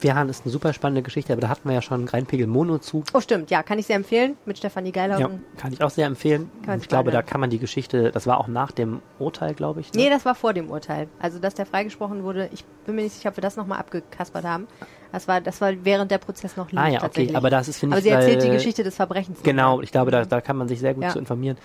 Wehrhahn 0.03 0.29
ist 0.29 0.45
eine 0.45 0.53
super 0.53 0.73
spannende 0.73 1.03
Geschichte, 1.03 1.33
aber 1.33 1.41
da 1.43 1.49
hatten 1.49 1.69
wir 1.69 1.75
ja 1.75 1.83
schon 1.83 2.07
Rheinpegel 2.09 2.47
Mono 2.47 2.79
zu. 2.79 3.05
Oh, 3.13 3.21
stimmt, 3.21 3.51
ja, 3.51 3.63
kann 3.63 3.79
ich 3.79 3.87
sehr 3.87 3.97
empfehlen 3.97 4.37
mit 4.47 4.59
Stefanie 4.59 4.89
Ja, 4.95 5.07
Geilhausen. 5.09 5.45
kann 5.57 5.73
ich 5.73 5.83
auch 5.83 5.91
sehr 5.91 6.07
empfehlen. 6.07 6.51
Kann 6.65 6.81
ich 6.81 6.89
glaube, 6.89 7.11
da 7.11 7.23
kann 7.23 7.41
man 7.41 7.51
die 7.51 7.59
Geschichte, 7.59 8.11
das 8.11 8.27
war 8.27 8.39
auch 8.39 8.49
nach 8.49 8.71
dem 8.73 9.01
Urteil, 9.19 9.55
glaube 9.55 9.81
ich. 9.81 9.93
Ne? 9.93 10.03
Nee, 10.05 10.11
das 10.11 10.25
war 10.25 10.35
vor 10.35 10.53
dem 10.53 10.71
Urteil. 10.71 11.09
Also, 11.21 11.39
dass 11.39 11.55
der 11.55 11.67
freigesprochen 11.67 12.23
wurde, 12.25 12.49
ich 12.53 12.65
bin 12.87 12.95
mir 12.97 13.03
nicht 13.03 13.15
sicher, 13.15 13.31
ob 13.31 13.37
wir 13.37 13.43
das 13.43 13.57
nochmal 13.57 13.79
abgekaspert 13.79 14.45
haben. 14.45 14.67
Das 15.13 15.27
war, 15.29 15.41
das 15.41 15.61
war 15.61 15.73
während 15.85 16.11
der 16.11 16.19
Prozess 16.19 16.57
noch 16.57 16.71
lief. 16.71 16.81
ah 16.81 16.89
ja, 16.89 17.03
okay, 17.03 17.31
aber 17.35 17.51
das 17.51 17.69
ist, 17.69 17.79
finde 17.79 17.95
Aber 17.97 17.99
ich, 17.99 18.05
sie 18.05 18.11
erzählt 18.11 18.41
weil- 18.41 18.47
die 18.49 18.55
Geschichte 18.55 18.83
des 18.85 18.95
Verbrechens. 18.97 19.43
Genau, 19.43 19.81
ich 19.81 19.91
glaube, 19.93 20.11
da, 20.11 20.25
da 20.25 20.41
kann 20.41 20.57
man 20.57 20.69
sich 20.69 20.79
sehr 20.81 20.95
gut 20.95 21.05
Ja. 21.05 21.11
zu 21.11 21.19
informieren. 21.19 21.57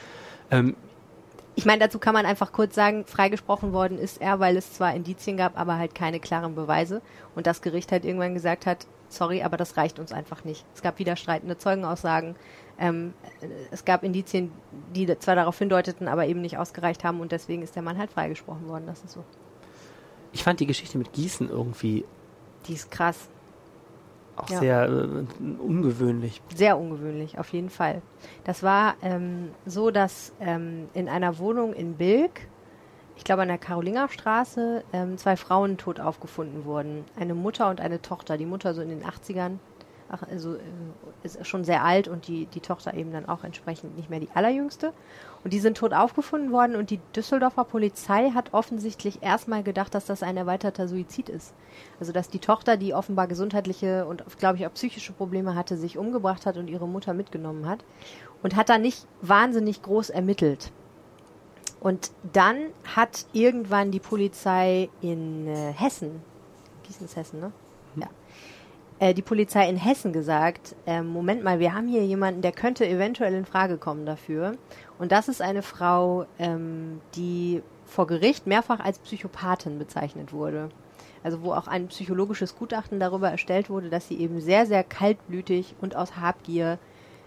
Ähm, 0.52 0.76
Ich 1.58 1.65
meine, 1.65 1.80
dazu 1.80 2.00
kann 2.00 2.13
man 2.13 2.26
einfach 2.26 2.52
kurz 2.52 2.76
sagen, 2.76 3.06
freigesprochen 3.06 3.72
worden 3.72 3.98
ist 3.98 4.22
er, 4.22 4.39
weil 4.41 4.58
es 4.58 4.74
zwar 4.74 4.94
Indizien 4.94 5.38
gab, 5.38 5.58
aber 5.58 5.78
halt 5.78 5.96
keine 5.96 6.20
klaren 6.20 6.54
Beweise. 6.54 7.02
Und 7.34 7.48
das 7.48 7.62
Gericht 7.62 7.94
halt 7.94 8.04
irgendwann 8.04 8.34
gesagt 8.34 8.65
hat, 8.65 8.86
sorry, 9.08 9.41
aber 9.41 9.56
das 9.56 9.78
reicht 9.78 9.98
uns 9.98 10.12
einfach 10.12 10.44
nicht. 10.44 10.65
Es 10.76 10.82
gab 10.82 11.00
widerstreitende 11.00 11.58
Zeugenaussagen. 11.58 12.36
Ähm, 12.78 13.13
äh, 13.41 13.48
es 13.72 13.86
gab 13.86 14.04
Indizien, 14.04 14.52
die 14.94 15.08
zwar 15.20 15.36
darauf 15.36 15.58
hindeuteten, 15.58 16.10
aber 16.10 16.26
eben 16.26 16.41
nicht 16.41 16.58
ausgereicht 16.58 17.06
haben. 17.06 17.22
Und 17.22 17.32
deswegen 17.32 17.62
ist 17.62 17.76
der 17.76 17.84
Mann 17.84 17.98
halt 17.98 18.12
freigesprochen 18.12 18.68
worden. 18.68 18.86
Das 18.86 19.04
ist 19.04 19.13
so. 19.13 19.24
ich 20.34 20.44
fand 20.44 20.60
die 20.60 20.68
Geschichte 20.68 20.98
mit 20.98 21.13
Gießen 21.13 21.50
irgendwie 21.50 22.04
Die 22.68 22.74
ist 22.74 22.91
krass. 22.91 23.30
Auch 24.38 24.50
Ja. 24.50 24.60
sehr 24.60 24.84
äh, 24.89 25.62
ungewöhnlich. 25.62 26.41
Sehr 26.54 26.78
ungewöhnlich, 26.78 27.39
auf 27.39 27.50
jeden 27.50 27.69
Fall. 27.69 28.02
Das 28.43 28.63
war 28.63 28.95
ähm, 29.02 29.50
so, 29.65 29.91
dass 29.91 30.34
ähm, 30.39 30.89
in 30.93 31.08
einer 31.10 31.38
Wohnung 31.39 31.74
in 31.74 31.95
Bilk, 31.95 32.48
ich 33.17 33.24
glaube 33.24 33.43
an 33.43 33.48
der 33.48 33.58
Karolingerstraße, 33.58 34.84
ähm, 34.93 35.17
zwei 35.17 35.36
Frauen 35.38 35.78
tot 35.78 36.00
aufgefunden 36.00 36.65
wurden. 36.65 37.06
Eine 37.19 37.34
Mutter 37.34 37.69
und 37.69 37.80
eine 37.80 38.02
Tochter. 38.02 38.38
Die 38.38 38.45
Mutter 38.45 38.74
so 38.74 38.82
in 38.82 38.89
den 38.89 39.04
80ern, 39.04 39.58
also 40.08 40.56
äh, 40.56 40.60
ist 41.24 41.46
schon 41.48 41.63
sehr 41.63 41.84
alt 41.84 42.08
und 42.08 42.28
die, 42.28 42.46
die 42.46 42.60
Tochter 42.60 42.94
eben 42.94 43.12
dann 43.12 43.28
auch 43.28 43.44
entsprechend 43.44 43.96
nicht 43.96 44.10
mehr 44.10 44.20
die 44.20 44.30
allerjüngste. 44.34 44.94
Und 45.44 45.54
die 45.54 45.60
sind 45.60 45.78
tot 45.78 45.94
aufgefunden 45.94 46.52
worden 46.52 46.76
und 46.76 46.89
die 46.89 47.00
Düsseldorfer 47.15 47.63
Polizei 47.63 48.32
hat 48.32 48.54
offensichtlich 48.54 49.22
erstmal 49.22 49.63
gedacht, 49.63 49.94
dass 49.96 50.06
das 50.06 50.24
ein 50.24 50.38
erweiterter 50.38 50.88
Suizid 50.88 51.30
ist. 51.30 51.54
Also 52.00 52.12
dass 52.12 52.30
die 52.30 52.39
Tochter, 52.39 52.78
die 52.78 52.94
offenbar 52.94 53.28
gesundheitliche 53.28 54.06
und 54.06 54.24
glaube 54.38 54.58
ich 54.58 54.68
auch 54.68 54.74
psychische 54.74 55.13
Probleme 55.13 55.56
hatte, 55.56 55.78
sich 55.78 55.98
umgebracht 55.98 56.46
hat 56.46 56.58
und 56.58 56.68
ihre 56.68 56.88
Mutter 56.88 57.13
mitgenommen 57.13 57.68
hat 57.68 57.84
und 58.44 58.56
hat 58.56 58.70
da 58.70 58.78
nicht 58.78 59.08
wahnsinnig 59.22 59.82
groß 59.82 60.10
ermittelt. 60.12 60.72
Und 61.80 62.12
dann 62.34 62.58
hat 62.96 63.26
irgendwann 63.34 63.91
die 63.91 64.00
Polizei 64.00 64.89
in 65.02 65.48
äh, 65.48 65.72
Hessen, 65.72 66.22
Gießen 66.84 67.06
ist 67.06 67.15
Hessen, 67.15 67.39
ne? 67.39 67.52
Äh, 68.99 69.13
die 69.13 69.21
Polizei 69.21 69.67
in 69.67 69.75
Hessen 69.75 70.13
gesagt, 70.13 70.75
ähm, 70.86 71.08
Moment 71.08 71.43
mal, 71.43 71.60
wir 71.60 71.73
haben 71.73 71.88
hier 71.88 72.05
jemanden, 72.05 72.41
der 72.41 72.53
könnte 72.53 72.88
eventuell 72.88 73.34
in 73.34 73.45
Frage 73.45 73.77
kommen 73.77 74.05
dafür. 74.05 74.53
Und 74.97 75.12
das 75.12 75.27
ist 75.27 75.41
eine 75.41 75.62
Frau, 75.62 76.25
ähm, 76.39 77.01
die 77.15 77.62
vor 77.86 78.08
Gericht 78.08 78.47
mehrfach 78.47 78.79
als 78.79 78.99
Psychopathin 78.99 79.77
bezeichnet 79.79 80.31
wurde. 80.34 80.69
also 81.23 81.41
wo 81.41 81.53
auch 81.53 81.67
ein 81.67 81.88
psychologisches 81.88 82.55
Gutachten 82.55 82.99
darüber 82.99 83.31
erstellt 83.31 83.67
wurde, 83.67 83.89
dass 83.89 84.08
sie 84.08 84.19
eben 84.19 84.41
sehr, 84.41 84.67
sehr 84.67 84.84
kaltblütig 84.84 85.73
und 85.81 85.95
aus 85.95 86.17
Habgier 86.17 86.77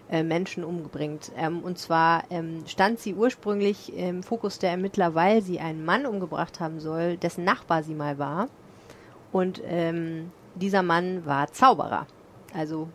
äh, 0.09 0.23
Menschen 0.23 0.63
umbringt. 0.63 1.33
Ähm, 1.35 1.59
und 1.59 1.77
zwar 1.77 2.23
ähm, 2.29 2.63
stand 2.65 2.99
sie 2.99 3.13
ursprünglich 3.13 3.93
im 3.97 4.23
Fokus 4.23 4.57
der 4.57 4.71
Ermittler, 4.71 5.15
weil 5.15 5.41
sie 5.41 5.59
einen 5.59 5.83
Mann 5.83 6.05
umgebracht 6.05 6.61
haben 6.61 6.79
soll, 6.79 7.17
dessen 7.17 7.43
Nachbar 7.43 7.83
sie 7.83 7.93
mal 7.93 8.17
war. 8.17 8.47
Und 9.33 9.61
ähm, 9.65 10.31
dieser 10.55 10.83
Mann 10.83 11.25
war 11.25 11.51
Zauberer. 11.51 12.07
Also 12.53 12.87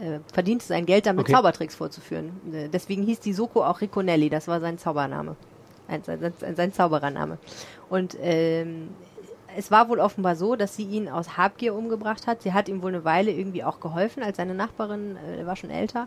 äh, 0.00 0.20
verdiente 0.32 0.64
sein 0.64 0.86
Geld 0.86 1.06
damit, 1.06 1.24
Okay. 1.24 1.32
Zaubertricks 1.32 1.74
vorzuführen. 1.74 2.32
Äh, 2.52 2.68
deswegen 2.68 3.02
hieß 3.02 3.20
die 3.20 3.32
Soko 3.32 3.64
auch 3.64 3.80
Riconelli, 3.80 4.30
das 4.30 4.48
war 4.48 4.60
sein 4.60 4.78
Zaubername. 4.78 5.36
Ein, 5.88 6.04
sein, 6.04 6.32
sein, 6.54 6.72
Zauberername. 6.72 7.38
Und 7.88 8.16
ähm, 8.20 8.90
es 9.56 9.72
war 9.72 9.88
wohl 9.88 9.98
offenbar 9.98 10.36
so, 10.36 10.54
dass 10.54 10.76
sie 10.76 10.84
ihn 10.84 11.08
aus 11.08 11.36
Habgier 11.36 11.74
umgebracht 11.74 12.28
hat. 12.28 12.42
Sie 12.42 12.52
hat 12.52 12.68
ihm 12.68 12.82
wohl 12.82 12.94
eine 12.94 13.04
Weile 13.04 13.32
irgendwie 13.32 13.64
auch 13.64 13.80
geholfen 13.80 14.22
als 14.22 14.36
seine 14.36 14.54
Nachbarin, 14.54 15.16
äh, 15.16 15.44
war 15.46 15.56
schon 15.56 15.70
älter. 15.70 16.06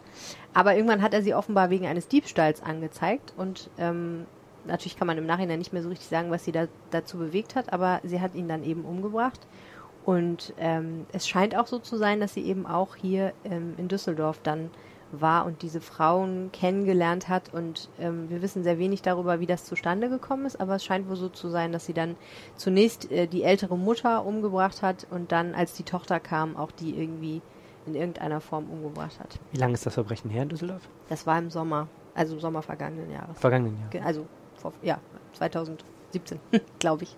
Aber 0.54 0.76
irgendwann 0.76 1.02
hat 1.02 1.14
er 1.14 1.22
sie 1.22 1.34
offenbar 1.34 1.70
wegen 1.70 1.86
eines 1.86 2.08
Diebstahls 2.08 2.64
angezeigt 2.64 3.34
und 3.36 3.70
ähm, 3.78 4.26
natürlich 4.66 4.96
kann 4.96 5.08
man 5.08 5.18
im 5.18 5.26
Nachhinein 5.26 5.60
nicht 5.60 5.74
mehr 5.74 5.84
so 5.84 5.90
richtig 5.90 6.08
sagen, 6.08 6.32
was 6.32 6.46
sie 6.46 6.52
da, 6.52 6.68
dazu 6.92 7.18
bewegt 7.18 7.56
hat, 7.56 7.74
aber 7.74 8.00
sie 8.04 8.22
hat 8.22 8.36
ihn 8.36 8.48
dann 8.48 8.64
eben 8.64 8.86
umgebracht. 8.86 9.40
Und 10.06 10.54
ähm, 10.58 11.06
es 11.14 11.28
scheint 11.28 11.56
auch 11.56 11.68
so 11.68 11.80
zu 11.80 11.98
sein, 11.98 12.20
dass 12.20 12.34
sie 12.34 12.44
eben 12.44 12.66
auch 12.66 12.96
hier 12.96 13.34
ähm, 13.46 13.74
in 13.78 13.88
Düsseldorf 13.88 14.40
dann 14.44 14.70
war 15.16 15.46
und 15.46 15.62
diese 15.62 15.80
Frauen 15.80 16.50
kennengelernt 16.52 17.30
hat. 17.30 17.54
Und 17.54 17.90
ähm, 18.00 18.30
wir 18.30 18.42
wissen 18.42 18.64
sehr 18.64 18.80
wenig 18.80 19.02
darüber, 19.04 19.40
wie 19.40 19.46
das 19.46 19.64
zustande 19.66 20.10
gekommen 20.10 20.46
ist, 20.46 20.60
aber 20.60 20.76
es 20.76 20.84
scheint 20.84 21.08
wohl 21.08 21.16
so 21.16 21.30
zu 21.30 21.50
sein, 21.50 21.72
dass 21.72 21.86
sie 21.86 21.94
dann 21.94 22.16
zunächst 22.56 23.12
äh, 23.12 23.28
die 23.28 23.44
ältere 23.44 23.78
Mutter 23.78 24.26
umgebracht 24.26 24.82
hat 24.82 25.06
und 25.12 25.32
dann, 25.32 25.54
als 25.56 25.74
die 25.74 25.84
Tochter 25.84 26.20
kam, 26.20 26.58
auch 26.58 26.72
die 26.72 26.98
irgendwie 27.00 27.42
in 27.86 27.96
irgendeiner 27.96 28.42
Form 28.42 28.70
umgebracht 28.70 29.20
hat. 29.20 29.40
Wie 29.52 29.58
lange 29.58 29.74
ist 29.74 29.86
das 29.86 29.94
Verbrechen 29.94 30.30
her 30.32 30.44
in 30.44 30.50
Düsseldorf? 30.50 30.82
Das 31.10 31.28
war 31.28 31.38
im 31.38 31.50
Sommer, 31.52 31.88
also 32.16 32.34
im 32.36 32.40
Sommer 32.42 32.62
vergangenen 32.62 33.12
Jahres. 33.12 33.38
Vergangenen 33.40 33.78
Jahr. 33.80 33.90
Ge- 33.90 34.02
Also, 34.02 34.26
vor, 34.56 34.74
ja, 34.82 35.00
2017, 35.34 36.40
glaube 36.80 37.04
ich. 37.04 37.16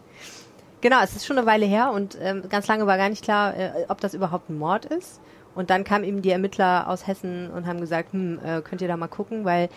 Genau, 0.86 0.98
es 1.02 1.16
ist 1.16 1.26
schon 1.26 1.40
eine 1.40 1.48
Weile 1.48 1.66
her 1.66 1.90
und 1.92 2.16
ähm, 2.22 2.44
ganz 2.48 2.68
lange 2.68 2.86
war 2.86 2.96
gar 2.98 3.10
nicht 3.10 3.24
klar, 3.24 3.58
äh, 3.58 3.72
ob 3.88 4.00
das 4.02 4.14
überhaupt 4.14 4.52
ein 4.52 4.60
Mord 4.60 4.86
ist. 4.86 5.20
Und 5.56 5.72
dann 5.72 5.84
kamen 5.84 6.04
eben 6.04 6.22
die 6.22 6.30
Ermittler 6.30 6.88
aus 6.88 7.08
Hessen 7.08 7.50
und 7.50 7.66
haben 7.66 7.80
gesagt, 7.82 8.14
hm, 8.14 8.38
äh, 8.46 8.62
könnt 8.62 8.84
ihr 8.84 8.88
da 8.88 8.96
mal 8.96 9.08
gucken, 9.08 9.46
weil 9.46 9.70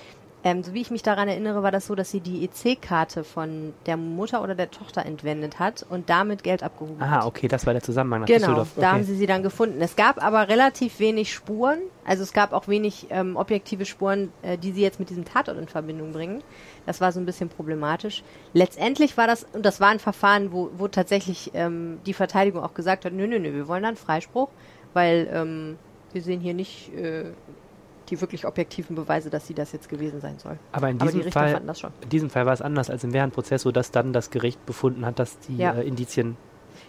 ähm, 0.45 0.63
so 0.63 0.73
wie 0.75 0.83
ich 0.83 0.91
mich 0.91 1.03
daran 1.03 1.27
erinnere, 1.27 1.63
war 1.63 1.73
das 1.73 1.87
so, 1.87 1.95
dass 1.95 2.11
sie 2.11 2.21
die 2.21 2.45
EC-Karte 2.45 3.25
von 3.25 3.73
der 3.87 3.97
Mutter 3.97 4.43
oder 4.43 4.55
der 4.55 4.71
Tochter 4.71 5.05
entwendet 5.05 5.59
hat 5.59 5.85
und 5.89 6.11
damit 6.11 6.43
Geld 6.45 6.63
abgehoben 6.63 7.01
hat. 7.01 7.23
Ah, 7.23 7.27
okay, 7.27 7.49
das 7.49 7.65
war 7.67 7.73
der 7.73 7.83
Zusammenhang 7.83 8.27
Genau, 8.27 8.39
Düsseldorf. 8.41 8.69
da 8.77 8.89
haben 8.93 8.97
Okay. 8.97 9.05
sie 9.05 9.17
sie 9.17 9.27
dann 9.27 9.43
gefunden. 9.43 9.81
Es 9.81 9.97
gab 9.97 10.23
aber 10.23 10.49
relativ 10.49 11.01
wenig 11.01 11.33
Spuren, 11.33 11.79
also 12.05 12.23
es 12.23 12.33
gab 12.35 12.53
auch 12.53 12.69
wenig 12.69 13.07
ähm, 13.11 13.37
objektive 13.37 13.85
Spuren, 13.87 14.31
äh, 14.43 14.59
die 14.59 14.73
sie 14.73 14.83
jetzt 14.83 15.01
mit 15.01 15.09
diesem 15.11 15.25
Tatort 15.25 15.59
in 15.59 15.69
Verbindung 15.69 16.13
bringen. 16.13 16.43
Das 16.89 17.03
war 17.03 17.13
so 17.13 17.21
ein 17.21 17.27
bisschen 17.27 17.51
problematisch. 17.51 18.23
Letztendlich 18.55 19.19
war 19.19 19.27
das, 19.27 19.45
und 19.53 19.67
das 19.67 19.79
war 19.79 19.89
ein 19.91 19.99
Verfahren, 19.99 20.53
wo, 20.53 20.71
wo 20.79 20.89
tatsächlich 20.89 21.51
ähm, 21.53 21.99
die 22.07 22.15
Verteidigung 22.15 22.63
auch 22.65 22.73
gesagt 22.73 23.05
hat, 23.05 23.13
nö, 23.13 23.27
nö, 23.27 23.39
nö, 23.39 23.53
wir 23.53 23.69
wollen 23.69 23.83
dann 23.83 23.95
Freispruch, 23.97 24.49
weil 24.95 25.29
ähm, 25.31 25.77
wir 26.15 26.23
sehen 26.23 26.41
hier 26.41 26.55
nicht 26.55 26.91
äh, 26.95 27.25
die 28.09 28.19
wirklich 28.23 28.47
objektiven 28.47 28.97
Beweise, 28.97 29.29
dass 29.29 29.47
sie 29.47 29.53
das 29.53 29.73
jetzt 29.73 29.91
gewesen 29.91 30.23
sein 30.23 30.39
soll. 30.39 30.57
Aber 30.73 30.89
in 30.89 30.97
Aber 30.97 31.11
die 31.11 31.17
diesem 31.19 31.25
Richter 31.25 31.41
Fall, 31.41 31.51
fanden 31.51 31.67
das 31.69 31.79
schon. 31.79 31.91
in 32.01 32.09
diesem 32.09 32.31
Fall 32.31 32.47
war 32.47 32.55
es 32.55 32.63
anders 32.63 32.89
als 32.89 33.05
im 33.05 33.13
Währendprozess, 33.13 33.61
so 33.61 33.71
dass 33.71 33.91
dann 33.91 34.15
das 34.15 34.31
Gericht 34.31 34.65
befunden 34.65 35.05
hat, 35.05 35.19
dass 35.19 35.39
die 35.41 35.59
Ja. 35.59 35.73
äh, 35.75 35.87
Indizien 35.87 36.39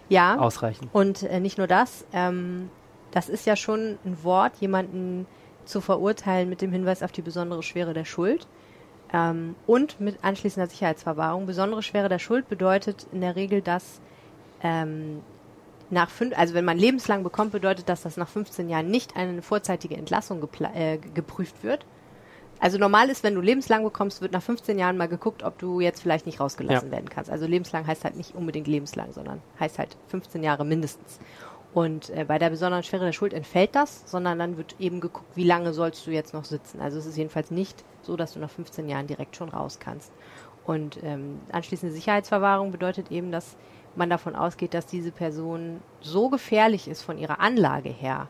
Ja. 0.08 0.38
ausreichen. 0.38 0.88
Und 0.94 1.24
äh, 1.24 1.40
nicht 1.40 1.58
nur 1.58 1.66
das, 1.66 2.06
ähm, 2.14 2.70
das 3.10 3.28
ist 3.28 3.44
ja 3.44 3.54
schon 3.54 3.98
ein 4.06 4.16
Wort, 4.24 4.52
jemanden 4.60 5.26
zu 5.66 5.82
verurteilen 5.82 6.48
mit 6.48 6.62
dem 6.62 6.72
Hinweis 6.72 7.02
auf 7.02 7.12
die 7.12 7.20
besondere 7.20 7.62
Schwere 7.62 7.92
der 7.92 8.06
Schuld 8.06 8.46
ähm, 9.12 9.54
und 9.66 10.00
mit 10.00 10.22
anschließender 10.22 10.68
Sicherheitsverwahrung. 10.68 11.46
Besondere 11.46 11.82
Schwere 11.82 12.08
der 12.08 12.18
Schuld 12.18 12.48
bedeutet 12.48 13.06
in 13.12 13.20
der 13.20 13.36
Regel, 13.36 13.60
dass 13.62 14.00
ähm, 14.62 15.20
nach 15.90 16.10
fünf, 16.10 16.38
also 16.38 16.54
wenn 16.54 16.64
man 16.64 16.78
lebenslang 16.78 17.22
bekommt, 17.24 17.52
bedeutet 17.52 17.88
das, 17.88 18.02
dass 18.02 18.16
nach 18.16 18.28
15 18.28 18.68
Jahren 18.68 18.88
nicht 18.90 19.16
eine 19.16 19.42
vorzeitige 19.42 19.96
Entlassung 19.96 20.46
äh, 20.74 20.98
geprüft 20.98 21.64
wird. 21.64 21.84
Also 22.60 22.76
normal 22.76 23.08
ist, 23.08 23.24
wenn 23.24 23.34
du 23.34 23.40
lebenslang 23.40 23.82
bekommst, 23.84 24.20
wird 24.20 24.32
nach 24.32 24.42
15 24.42 24.78
Jahren 24.78 24.98
mal 24.98 25.08
geguckt, 25.08 25.42
ob 25.42 25.58
du 25.58 25.80
jetzt 25.80 26.02
vielleicht 26.02 26.26
nicht 26.26 26.40
rausgelassen 26.40 26.88
Ja. 26.88 26.92
werden 26.92 27.08
kannst. 27.08 27.30
Also 27.30 27.46
lebenslang 27.46 27.86
heißt 27.86 28.04
halt 28.04 28.16
nicht 28.16 28.34
unbedingt 28.34 28.66
lebenslang, 28.68 29.12
sondern 29.12 29.40
heißt 29.58 29.78
halt 29.78 29.96
15 30.08 30.42
Jahre 30.42 30.64
mindestens. 30.66 31.18
Und 31.72 32.10
äh, 32.10 32.24
bei 32.26 32.38
der 32.38 32.50
besonderen 32.50 32.82
Schwere 32.82 33.04
der 33.04 33.12
Schuld 33.12 33.32
entfällt 33.32 33.74
das, 33.76 34.02
sondern 34.10 34.38
dann 34.38 34.56
wird 34.56 34.74
eben 34.80 35.00
geguckt, 35.00 35.36
wie 35.36 35.44
lange 35.44 35.72
sollst 35.72 36.06
du 36.06 36.10
jetzt 36.10 36.34
noch 36.34 36.44
sitzen. 36.44 36.80
Also 36.80 36.98
es 36.98 37.06
ist 37.06 37.16
jedenfalls 37.16 37.50
nicht 37.50 37.84
so, 38.02 38.16
dass 38.16 38.32
du 38.32 38.40
nach 38.40 38.50
15 38.50 38.88
Jahren 38.88 39.06
direkt 39.06 39.36
schon 39.36 39.50
raus 39.50 39.78
kannst. 39.78 40.10
Und 40.64 41.02
ähm, 41.02 41.40
anschließende 41.52 41.94
Sicherheitsverwahrung 41.94 42.72
bedeutet 42.72 43.10
eben, 43.12 43.30
dass 43.30 43.56
man 43.96 44.10
davon 44.10 44.34
ausgeht, 44.36 44.74
dass 44.74 44.86
diese 44.86 45.10
Person 45.12 45.80
so 46.00 46.28
gefährlich 46.28 46.88
ist 46.88 47.02
von 47.02 47.18
ihrer 47.18 47.40
Anlage 47.40 47.88
her, 47.88 48.28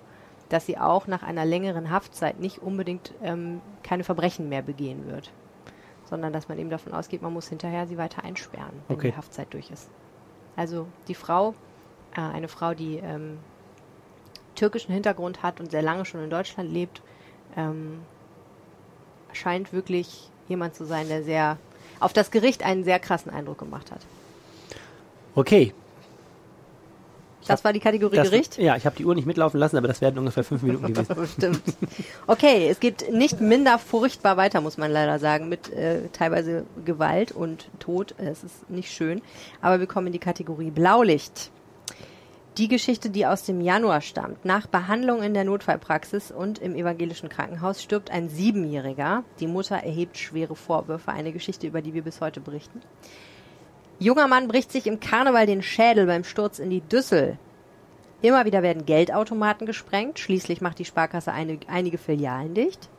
dass 0.49 0.67
sie 0.67 0.79
auch 0.79 1.07
nach 1.07 1.23
einer 1.23 1.45
längeren 1.45 1.91
Haftzeit 1.91 2.41
nicht 2.41 2.59
unbedingt 2.59 3.13
ähm, 3.23 3.61
keine 3.83 4.05
Verbrechen 4.05 4.49
mehr 4.49 4.63
begehen 4.63 5.07
wird, 5.07 5.33
sondern 6.05 6.33
dass 6.33 6.49
man 6.49 6.59
eben 6.59 6.71
davon 6.71 6.93
ausgeht, 6.93 7.23
man 7.23 7.33
muss 7.33 7.49
hinterher 7.49 7.87
sie 7.87 7.99
weiter 7.99 8.25
einsperren, 8.25 8.73
wenn 8.89 8.97
Okay. 8.97 9.11
die 9.11 9.17
Haftzeit 9.17 9.53
durch 9.53 9.71
ist. 9.71 9.91
Also 10.57 10.87
die 11.09 11.15
Frau, 11.15 11.55
äh, 12.17 12.21
eine 12.21 12.49
Frau, 12.49 12.75
die 12.75 12.97
ähm, 12.97 13.39
türkischen 14.55 14.93
Hintergrund 14.93 15.43
hat 15.43 15.61
und 15.61 15.71
sehr 15.71 15.83
lange 15.83 16.05
schon 16.05 16.23
in 16.23 16.31
Deutschland 16.31 16.71
lebt, 16.73 17.03
ähm, 17.57 18.01
scheint 19.33 19.73
wirklich 19.73 20.29
jemand 20.49 20.75
zu 20.75 20.85
sein, 20.85 21.09
der 21.09 21.23
sehr 21.23 21.57
auf 22.01 22.13
das 22.13 22.31
Gericht 22.31 22.65
einen 22.65 22.85
sehr 22.85 22.99
krassen 22.99 23.31
Eindruck 23.33 23.59
gemacht 23.59 23.91
hat. 23.91 24.01
Okay. 25.35 25.73
Das 27.47 27.65
war 27.65 27.73
die 27.73 27.81
Kategorie 27.81 28.17
Das, 28.17 28.31
Gericht. 28.31 28.59
ja, 28.59 28.77
ich 28.77 28.85
habe 28.87 28.97
die 28.97 29.05
Uhr 29.05 29.15
nicht 29.15 29.27
mitlaufen 29.27 29.59
lassen, 29.59 29.77
aber 29.77 29.89
das 29.89 30.01
werden 30.01 30.19
ungefähr 30.19 30.45
fünf 30.45 30.63
Minuten 30.63 30.87
gewesen. 30.95 31.27
Stimmt. 31.27 31.63
Okay, 32.27 32.69
es 32.69 32.81
geht 32.81 33.13
nicht 33.13 33.41
minder 33.41 33.79
furchtbar 33.79 34.37
weiter, 34.37 34.61
muss 34.61 34.77
man 34.77 34.91
leider 34.91 35.19
sagen, 35.19 35.49
mit 35.49 35.73
äh, 35.73 36.09
teilweise 36.13 36.65
Gewalt 36.85 37.33
und 37.33 37.69
Tod. 37.79 38.15
Es 38.19 38.45
ist 38.45 38.69
nicht 38.71 38.93
schön. 38.93 39.23
Aber 39.63 39.81
wir 39.81 39.87
kommen 39.87 40.09
in 40.09 40.13
die 40.13 40.19
Kategorie 40.19 40.71
Blaulicht. 40.71 41.51
Die 42.59 42.67
Geschichte, 42.67 43.11
die 43.11 43.27
aus 43.27 43.45
dem 43.45 43.61
Januar 43.61 44.01
stammt. 44.01 44.45
Nach 44.45 44.67
Behandlung 44.67 45.23
in 45.23 45.35
der 45.35 45.45
Notfallpraxis 45.45 46.33
und 46.33 46.59
im 46.59 46.75
evangelischen 46.75 47.29
Krankenhaus 47.29 47.81
stirbt 47.81 48.11
ein 48.11 48.29
Siebenjähriger. 48.29 49.23
Die 49.39 49.47
Mutter 49.47 49.77
erhebt 49.77 50.19
schwere 50.19 50.57
Vorwürfe. 50.57 51.13
Eine 51.13 51.33
Geschichte, 51.33 51.69
über 51.69 51.81
die 51.81 51.95
wir 51.95 52.03
bis 52.03 52.21
heute 52.21 52.41
berichten. 52.41 52.81
Junger 54.01 54.27
Mann 54.27 54.49
bricht 54.49 54.73
sich 54.73 54.87
im 54.89 54.99
Karneval 54.99 55.47
den 55.47 55.63
Schädel 55.63 56.07
beim 56.07 56.25
Sturz 56.25 56.59
in 56.59 56.71
die 56.71 56.81
Düssel. 56.81 57.39
Immer 58.21 58.45
wieder 58.45 58.63
werden 58.63 58.85
Geldautomaten 58.85 59.67
gesprengt. 59.67 60.19
Schließlich 60.19 60.61
macht 60.61 60.81
die 60.81 60.85
Sparkasse 60.85 61.33
eine, 61.33 61.61
einige 61.69 61.99
Filialen 61.99 62.55
dicht. 62.55 62.91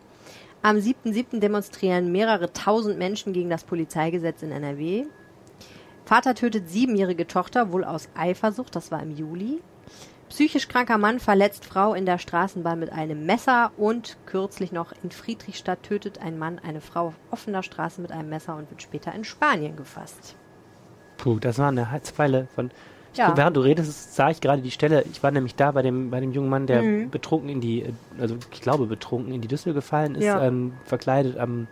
Am 0.63 0.77
7.7. 0.77 1.39
demonstrieren 1.39 2.11
mehrere 2.11 2.53
tausend 2.53 2.97
Menschen 2.97 3.33
gegen 3.33 3.49
das 3.49 3.63
Polizeigesetz 3.63 4.43
in 4.43 4.51
NRW. 4.51 5.05
Vater 6.11 6.35
tötet 6.35 6.67
siebenjährige 6.69 7.25
Tochter, 7.25 7.71
wohl 7.71 7.85
aus 7.85 8.09
Eifersucht, 8.15 8.75
das 8.75 8.91
war 8.91 9.01
im 9.01 9.11
Juli. 9.11 9.61
Psychisch 10.27 10.67
kranker 10.67 10.97
Mann 10.97 11.21
verletzt 11.21 11.63
Frau 11.63 11.93
in 11.93 12.05
der 12.05 12.17
Straßenbahn 12.17 12.77
mit 12.79 12.91
einem 12.91 13.25
Messer 13.25 13.71
und 13.77 14.17
kürzlich 14.25 14.73
noch 14.73 14.91
in 15.03 15.11
Friedrichstadt 15.11 15.83
tötet 15.83 16.19
ein 16.21 16.37
Mann 16.37 16.59
eine 16.59 16.81
Frau 16.81 17.07
auf 17.07 17.13
offener 17.31 17.63
Straße 17.63 18.01
mit 18.01 18.11
einem 18.11 18.27
Messer 18.27 18.57
und 18.57 18.69
wird 18.69 18.81
später 18.81 19.15
in 19.15 19.23
Spanien 19.23 19.77
gefasst. 19.77 20.35
Puh, 21.17 21.39
das 21.39 21.57
war 21.59 21.69
eine 21.69 21.91
Halsweile 21.91 22.45
von. 22.55 22.71
Ich 23.13 23.19
Ja. 23.19 23.27
guck, 23.27 23.37
während 23.37 23.55
du 23.55 23.61
redest, 23.61 24.13
sah 24.13 24.31
ich 24.31 24.41
gerade 24.41 24.61
die 24.61 24.71
Stelle. 24.71 25.05
Ich 25.13 25.23
war 25.23 25.31
nämlich 25.31 25.55
da 25.55 25.71
bei 25.71 25.81
dem, 25.81 26.11
bei 26.11 26.19
dem 26.19 26.33
jungen 26.33 26.49
Mann, 26.49 26.67
der 26.67 26.83
Mhm. 26.83 27.09
betrunken 27.09 27.47
in 27.47 27.61
die, 27.61 27.83
äh, 27.83 27.93
also 28.19 28.35
ich 28.51 28.59
glaube 28.59 28.85
betrunken 28.85 29.33
in 29.33 29.39
die 29.39 29.47
Düssel 29.47 29.73
gefallen 29.73 30.15
ist, 30.15 30.25
Ja. 30.25 30.45
ähm, 30.45 30.73
verkleidet 30.83 31.37
am 31.37 31.67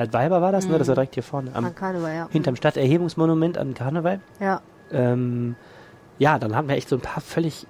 Altweiber 0.00 0.40
war 0.42 0.52
das, 0.52 0.66
ne? 0.66 0.78
Das 0.78 0.88
war 0.88 0.94
direkt 0.94 1.14
hier 1.14 1.22
vorne, 1.22 1.50
am, 1.54 1.64
An 1.64 1.74
Karneval, 1.74 2.14
ja. 2.14 2.28
hinterm 2.30 2.56
Stadterhebungsmonument 2.56 3.58
an 3.58 3.74
Karneval. 3.74 4.20
Ja. 4.40 4.60
Ähm, 4.92 5.56
ja, 6.18 6.38
dann 6.38 6.54
hatten 6.56 6.68
wir 6.68 6.76
echt 6.76 6.88
so 6.88 6.96
ein 6.96 7.02
paar 7.02 7.20
völlig 7.22 7.66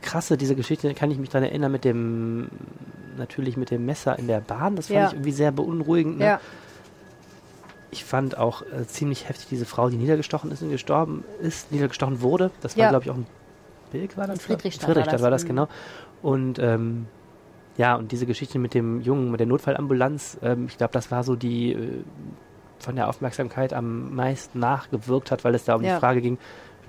krasse, 0.00 0.36
diese 0.36 0.54
Geschichte, 0.54 0.92
kann 0.94 1.10
ich 1.10 1.18
mich 1.18 1.30
dran 1.30 1.42
erinnern, 1.42 1.70
mit 1.72 1.84
dem, 1.84 2.48
natürlich 3.16 3.56
mit 3.56 3.70
dem 3.70 3.86
Messer 3.86 4.18
in 4.18 4.26
der 4.26 4.40
Bahn. 4.40 4.76
Das 4.76 4.86
fand 4.88 4.96
Ja. 4.98 5.06
ich 5.08 5.12
irgendwie 5.14 5.32
sehr 5.32 5.52
beunruhigend. 5.52 6.18
Ne? 6.18 6.24
Ja. 6.24 6.40
Ich 7.90 8.04
fand 8.04 8.38
auch 8.38 8.62
äh, 8.62 8.86
ziemlich 8.86 9.28
heftig 9.28 9.48
diese 9.48 9.66
Frau, 9.66 9.90
die 9.90 9.96
niedergestochen 9.96 10.50
ist 10.50 10.62
und 10.62 10.70
gestorben 10.70 11.24
ist, 11.40 11.70
niedergestochen 11.72 12.22
wurde. 12.22 12.50
Das 12.62 12.76
war, 12.76 12.84
Ja. 12.84 12.88
glaube 12.90 13.04
ich, 13.04 13.10
auch 13.10 13.16
ein 13.16 13.26
Bilk 13.92 14.16
war 14.16 14.26
das? 14.26 14.40
Friedrichstadt 14.40 14.86
Friedrichstadt 14.86 15.20
war 15.20 15.24
war 15.24 15.30
das, 15.30 15.42
das, 15.42 15.44
mhm. 15.44 15.54
genau. 15.54 15.68
Und 16.22 16.58
ähm, 16.58 17.06
ja, 17.76 17.94
und 17.96 18.12
diese 18.12 18.26
Geschichte 18.26 18.58
mit 18.58 18.74
dem 18.74 19.00
Jungen, 19.00 19.30
mit 19.30 19.40
der 19.40 19.46
Notfallambulanz, 19.46 20.38
ähm, 20.42 20.66
ich 20.68 20.76
glaube, 20.78 20.92
das 20.92 21.10
war 21.10 21.24
so 21.24 21.36
die 21.36 21.72
äh, 21.72 22.02
von 22.78 22.96
der 22.96 23.08
Aufmerksamkeit 23.08 23.72
am 23.72 24.14
meisten 24.14 24.58
nachgewirkt 24.58 25.30
hat, 25.30 25.44
weil 25.44 25.54
es 25.54 25.64
da 25.64 25.76
um 25.76 25.82
Ja. 25.82 25.94
die 25.94 26.00
Frage 26.00 26.20
ging, 26.20 26.36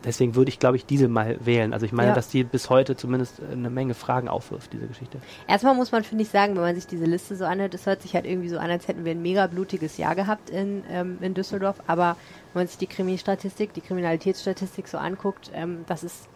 deswegen 0.03 0.35
würde 0.35 0.49
ich, 0.49 0.59
glaube 0.59 0.75
ich, 0.75 0.85
diese 0.85 1.07
mal 1.07 1.37
wählen. 1.45 1.71
Also 1.71 1.85
ich 1.85 1.93
meine, 1.93 2.09
Ja. 2.09 2.15
dass 2.15 2.27
die 2.27 2.43
bis 2.43 2.69
heute 2.69 2.95
zumindest 2.97 3.41
eine 3.49 3.69
Menge 3.69 3.93
Fragen 3.93 4.27
aufwirft, 4.27 4.73
diese 4.73 4.87
Geschichte. 4.87 5.19
Erstmal 5.47 5.75
muss 5.75 5.91
man, 5.93 6.03
finde 6.03 6.23
ich, 6.23 6.29
sagen, 6.29 6.55
wenn 6.55 6.63
man 6.63 6.75
sich 6.75 6.87
diese 6.87 7.05
Liste 7.05 7.35
so 7.37 7.45
anhört, 7.45 7.73
es 7.75 7.85
hört 7.85 8.01
sich 8.01 8.15
halt 8.15 8.25
irgendwie 8.25 8.49
so 8.49 8.57
an, 8.57 8.69
als 8.69 8.87
hätten 8.87 9.05
wir 9.05 9.11
ein 9.11 9.21
mega 9.21 9.47
blutiges 9.47 9.95
Jahr 9.97 10.15
gehabt 10.15 10.49
in, 10.49 10.83
ähm, 10.89 11.19
in 11.21 11.33
Düsseldorf. 11.35 11.77
Aber 11.87 12.17
wenn 12.53 12.61
man 12.61 12.67
sich 12.67 12.77
die 12.79 12.87
Krimi-Statistik, 12.87 13.73
die 13.73 13.81
Kriminalitätsstatistik 13.81 14.87
so 14.87 14.97
anguckt, 14.97 15.51
ähm, 15.53 15.85
das 15.87 16.03
ist 16.03 16.27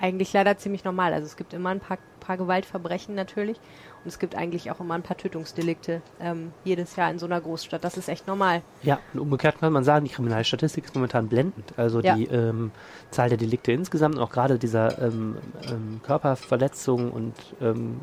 eigentlich 0.00 0.32
leider 0.34 0.58
ziemlich 0.58 0.84
normal. 0.84 1.14
Also 1.14 1.24
es 1.26 1.36
gibt 1.36 1.54
immer 1.54 1.70
ein 1.70 1.80
paar, 1.80 1.96
paar 2.20 2.36
Gewaltverbrechen 2.36 3.14
natürlich 3.14 3.58
und 4.06 4.10
es 4.10 4.20
gibt 4.20 4.36
eigentlich 4.36 4.70
auch 4.70 4.78
immer 4.78 4.94
ein 4.94 5.02
paar 5.02 5.16
Tötungsdelikte 5.16 6.00
ähm, 6.20 6.52
jedes 6.62 6.94
Jahr 6.94 7.10
in 7.10 7.18
so 7.18 7.26
einer 7.26 7.40
Großstadt. 7.40 7.82
Das 7.82 7.96
ist 7.96 8.08
echt 8.08 8.28
normal. 8.28 8.62
Ja, 8.84 9.00
und 9.12 9.18
umgekehrt 9.18 9.58
kann 9.58 9.72
man 9.72 9.82
sagen, 9.82 10.04
die 10.04 10.12
Kriminalstatistik 10.12 10.84
ist 10.84 10.94
momentan 10.94 11.26
blendend. 11.26 11.74
Also 11.76 12.00
Ja. 12.00 12.14
die 12.14 12.26
ähm, 12.26 12.70
Zahl 13.10 13.30
der 13.30 13.36
Delikte 13.36 13.72
insgesamt 13.72 14.14
und 14.14 14.22
auch 14.22 14.30
gerade 14.30 14.60
dieser 14.60 15.02
ähm, 15.02 15.38
ähm, 15.68 16.00
Körperverletzungen 16.04 17.10
und 17.10 17.34
ähm, 17.60 18.00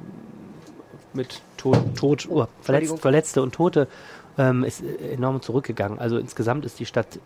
mit 1.13 1.42
Tod, 1.56 1.78
Tod 1.96 2.28
oh, 2.30 2.48
verletzt, 2.60 3.00
Verletzte 3.00 3.42
und 3.42 3.56
Tote 3.56 3.88
ähm, 4.38 4.66
ist 4.66 4.84
äh, 4.84 5.13
enorm 5.13 5.42
zurückgegangen. 5.42 6.00
Also 6.00 6.18
insgesamt 6.18 6.66
ist 6.66 6.82
die 6.82 6.86
Stadt 6.86 7.18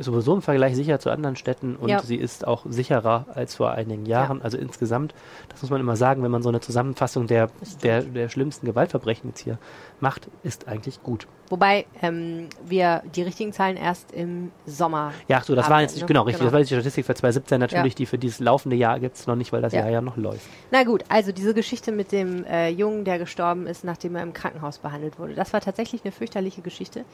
sowieso 0.00 0.34
im 0.34 0.42
Vergleich 0.42 0.76
sicher 0.76 0.98
zu 1.00 1.10
anderen 1.10 1.36
Städten 1.36 1.76
und 1.76 1.88
Ja. 1.88 2.00
sie 2.02 2.16
ist 2.16 2.46
auch 2.46 2.64
sicherer 2.68 3.26
als 3.34 3.54
vor 3.56 3.72
einigen 3.72 4.06
Jahren. 4.06 4.40
Also 4.42 4.56
insgesamt, 4.58 5.14
das 5.48 5.62
muss 5.62 5.70
man 5.70 5.80
immer 5.80 5.96
sagen, 5.96 6.22
wenn 6.22 6.30
man 6.30 6.42
so 6.42 6.48
eine 6.48 6.60
Zusammenfassung 6.60 7.26
der, 7.26 7.48
der, 7.82 8.02
der 8.02 8.28
schlimmsten 8.28 8.66
Gewaltverbrechen 8.66 9.30
jetzt 9.30 9.40
hier 9.40 9.58
macht, 10.00 10.28
ist 10.42 10.68
eigentlich 10.68 11.02
gut. 11.02 11.26
Wobei 11.50 11.86
ähm, 12.00 12.48
wir 12.64 13.02
die 13.14 13.22
richtigen 13.22 13.52
Zahlen 13.52 13.76
erst 13.76 14.12
im 14.12 14.50
Sommer. 14.64 15.12
Ja, 15.28 15.38
ach 15.40 15.44
so, 15.44 15.54
das 15.54 15.66
haben 15.66 15.72
war 15.74 15.80
jetzt 15.82 16.00
ne? 16.00 16.06
genau, 16.06 16.22
richtig. 16.22 16.38
Genau. 16.38 16.46
Das 16.46 16.52
war 16.52 16.60
jetzt 16.60 16.70
die 16.70 16.74
Statistik 16.74 17.04
für 17.04 17.14
2017 17.14 17.60
natürlich, 17.60 17.92
Ja. 17.92 17.96
die 17.96 18.06
für 18.06 18.18
dieses 18.18 18.40
laufende 18.40 18.76
Jahr 18.76 18.98
gibt 18.98 19.16
es 19.16 19.26
noch 19.26 19.36
nicht, 19.36 19.52
weil 19.52 19.60
das 19.60 19.72
Ja. 19.72 19.80
Jahr 19.80 19.90
ja 19.90 20.00
noch 20.00 20.16
läuft. 20.16 20.46
Na 20.70 20.84
gut, 20.84 21.04
also 21.08 21.32
diese 21.32 21.52
Geschichte 21.52 21.92
mit 21.92 22.12
dem 22.12 22.44
äh, 22.44 22.68
Jungen, 22.70 23.04
der 23.04 23.18
gestorben 23.18 23.66
ist, 23.66 23.84
nachdem 23.84 24.16
er 24.16 24.22
im 24.22 24.32
Krankenhaus 24.32 24.78
behandelt 24.78 25.18
wurde. 25.18 25.34
Das 25.34 25.52
war 25.52 25.60
tatsächlich 25.60 26.02
eine 26.04 26.12
fürchterliche 26.12 26.62
Geschichte, 26.62 27.04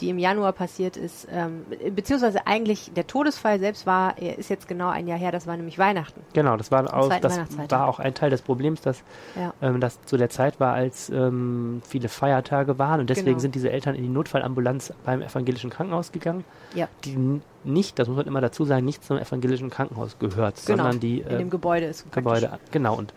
die 0.00 0.08
im 0.10 0.18
Januar 0.18 0.52
passiert 0.52 0.96
ist. 0.96 1.26
Ähm, 1.32 1.64
beziehungsweise 1.94 2.09
eigentlich 2.44 2.92
der 2.94 3.06
Todesfall 3.06 3.58
selbst 3.58 3.86
war, 3.86 4.18
er 4.18 4.38
ist 4.38 4.50
jetzt 4.50 4.68
genau 4.68 4.88
ein 4.88 5.06
Jahr 5.06 5.18
her, 5.18 5.32
das 5.32 5.46
war 5.46 5.56
nämlich 5.56 5.78
Weihnachten. 5.78 6.20
Genau, 6.32 6.56
das 6.56 6.70
war, 6.70 6.92
aus, 6.92 7.12
das 7.20 7.38
war 7.70 7.88
auch 7.88 7.98
ein 7.98 8.14
Teil 8.14 8.30
des 8.30 8.42
Problems, 8.42 8.80
dass 8.80 9.02
Ja. 9.36 9.52
ähm, 9.62 9.80
das 9.80 10.00
zu 10.02 10.16
der 10.16 10.28
Zeit 10.30 10.60
war, 10.60 10.74
als 10.74 11.10
ähm, 11.10 11.82
viele 11.86 12.08
Feiertage 12.08 12.78
waren 12.78 13.00
und 13.00 13.10
deswegen 13.10 13.26
Genau. 13.28 13.38
sind 13.38 13.54
diese 13.54 13.70
Eltern 13.70 13.94
in 13.94 14.02
die 14.02 14.08
Notfallambulanz 14.08 14.92
beim 15.04 15.22
evangelischen 15.22 15.70
Krankenhaus 15.70 16.12
gegangen, 16.12 16.44
Ja, 16.74 16.88
die 17.04 17.40
nicht, 17.64 17.98
das 17.98 18.08
muss 18.08 18.16
man 18.16 18.26
immer 18.26 18.40
dazu 18.40 18.64
sagen, 18.64 18.84
nicht 18.84 19.04
zum 19.04 19.18
evangelischen 19.18 19.70
Krankenhaus 19.70 20.18
gehört, 20.18 20.56
genau. 20.66 20.78
sondern 20.78 21.00
die 21.00 21.20
in 21.20 21.28
äh, 21.28 21.38
dem 21.38 21.50
Gebäude 21.50 21.86
ist 21.86 22.10
Gebäude, 22.12 22.58
genau, 22.70 22.96
und 22.96 23.14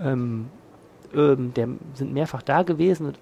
ähm, 0.00 0.48
ähm, 1.14 1.52
der 1.54 1.68
sind 1.94 2.12
mehrfach 2.12 2.42
da 2.42 2.62
gewesen 2.62 3.06
und 3.06 3.18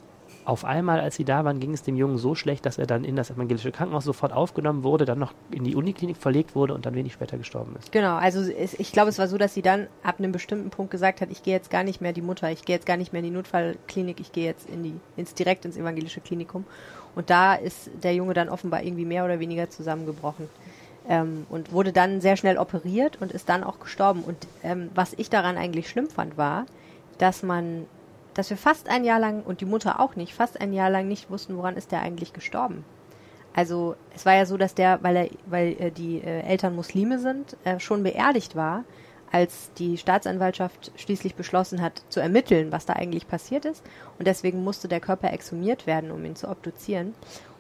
auf 0.51 0.65
einmal, 0.65 0.99
als 0.99 1.15
sie 1.15 1.25
da 1.25 1.45
waren, 1.45 1.61
ging 1.61 1.73
es 1.73 1.85
dem 1.85 1.95
Jungen 1.95 2.19
so 2.19 2.35
schlecht, 2.35 2.67
dass 2.67 2.77
er 2.77 2.87
dann 2.87 3.05
in 3.05 3.15
das 3.15 3.31
evangelische 3.31 3.71
Krankenhaus 3.71 4.03
sofort 4.03 4.33
aufgenommen 4.33 4.83
wurde, 4.83 5.05
dann 5.05 5.21
noch 5.21 5.33
in 5.53 5.63
die 5.63 5.77
Uniklinik 5.77 6.17
verlegt 6.17 6.57
wurde 6.57 6.75
und 6.75 6.85
dann 6.87 6.97
wenig 6.97 7.13
später 7.13 7.39
gestorben 7.39 7.77
ist. 7.79 7.93
Genau, 7.93 8.17
also 8.17 8.41
es, 8.41 8.75
ich 8.75 8.91
glaube, 8.91 9.11
es 9.11 9.19
war 9.21 9.29
so, 9.29 9.39
dass 9.39 9.55
sie 9.55 9.63
dann 9.63 9.87
ab 10.03 10.17
einem 10.19 10.33
bestimmten 10.33 10.71
Punkt 10.71 10.91
gesagt 10.91 11.21
hat, 11.21 11.31
ich 11.31 11.45
gehe 11.45 11.55
jetzt 11.55 11.71
gar 11.71 11.85
nicht 11.85 12.01
mehr 12.01 12.13
die 12.13 12.21
Mutter, 12.21 12.51
ich 12.51 12.65
gehe 12.65 12.75
jetzt 12.75 12.85
gar 12.85 12.97
nicht 12.97 13.13
mehr 13.13 13.21
in 13.21 13.27
die 13.27 13.31
Notfallklinik, 13.31 14.19
ich 14.19 14.33
gehe 14.33 14.45
jetzt 14.45 14.69
in 14.69 14.83
die, 14.83 14.95
ins 15.17 15.35
direkt 15.35 15.65
ins 15.65 15.77
evangelische 15.77 16.21
Klinikum. 16.21 16.65
Und 17.15 17.31
da 17.31 17.55
ist 17.55 17.89
der 18.03 18.15
Junge 18.15 18.35
dann 18.35 18.49
offenbar 18.49 18.83
irgendwie 18.83 19.05
mehr 19.05 19.25
oder 19.25 19.39
weniger 19.39 19.71
zusammengebrochen. 19.71 20.49
Ähm, 21.09 21.47
und 21.49 21.71
wurde 21.71 21.93
dann 21.93 22.21
sehr 22.21 22.37
schnell 22.37 22.59
operiert 22.59 23.19
und 23.21 23.31
ist 23.31 23.49
dann 23.49 23.63
auch 23.63 23.79
gestorben. 23.79 24.25
Und 24.25 24.49
ähm, 24.65 24.91
was 24.97 25.15
ich 25.17 25.31
daran 25.31 25.57
eigentlich 25.57 25.89
schlimm 25.89 26.09
fand, 26.09 26.37
war, 26.37 26.67
dass 27.19 27.45
man, 27.45 27.87
dass 28.41 28.49
wir 28.49 28.57
fast 28.57 28.89
ein 28.89 29.05
Jahr 29.05 29.21
lang 29.21 29.43
und 29.43 29.61
die 29.61 29.67
Mutter 29.67 30.01
auch 30.01 30.17
nicht, 30.17 30.33
fast 30.33 30.59
ein 30.63 30.73
Jahr 30.73 30.89
lang 30.89 31.07
nicht 31.07 31.29
wussten, 31.29 31.59
woran 31.59 31.77
ist 31.77 31.93
der 31.93 32.01
eigentlich 32.01 32.33
gestorben. 32.33 32.87
Also 33.55 33.97
es 34.15 34.25
war 34.25 34.35
ja 34.35 34.47
so, 34.47 34.57
dass 34.57 34.75
der, 34.75 35.03
weil 35.03 35.15
er, 35.15 35.29
weil 35.45 35.77
äh, 35.79 35.91
die 35.91 36.23
äh, 36.23 36.41
Eltern 36.41 36.75
Muslime 36.75 37.19
sind, 37.19 37.55
äh, 37.65 37.79
schon 37.79 38.03
beerdigt 38.03 38.57
war, 38.57 38.85
als 39.31 39.71
die 39.75 39.99
Staatsanwaltschaft 39.99 40.91
schließlich 40.97 41.35
beschlossen 41.35 41.83
hat 41.83 42.01
zu 42.09 42.21
ermitteln, 42.21 42.73
was 42.73 42.87
da 42.87 42.95
eigentlich 42.95 43.29
passiert 43.29 43.67
ist. 43.67 43.85
Und 44.19 44.27
deswegen 44.27 44.65
musste 44.65 44.89
der 44.89 45.01
Körper 45.01 45.31
exhumiert 45.35 45.87
werden, 45.87 46.11
um 46.11 46.25
ihn 46.25 46.35
zu 46.35 46.49
obduzieren. 46.49 47.15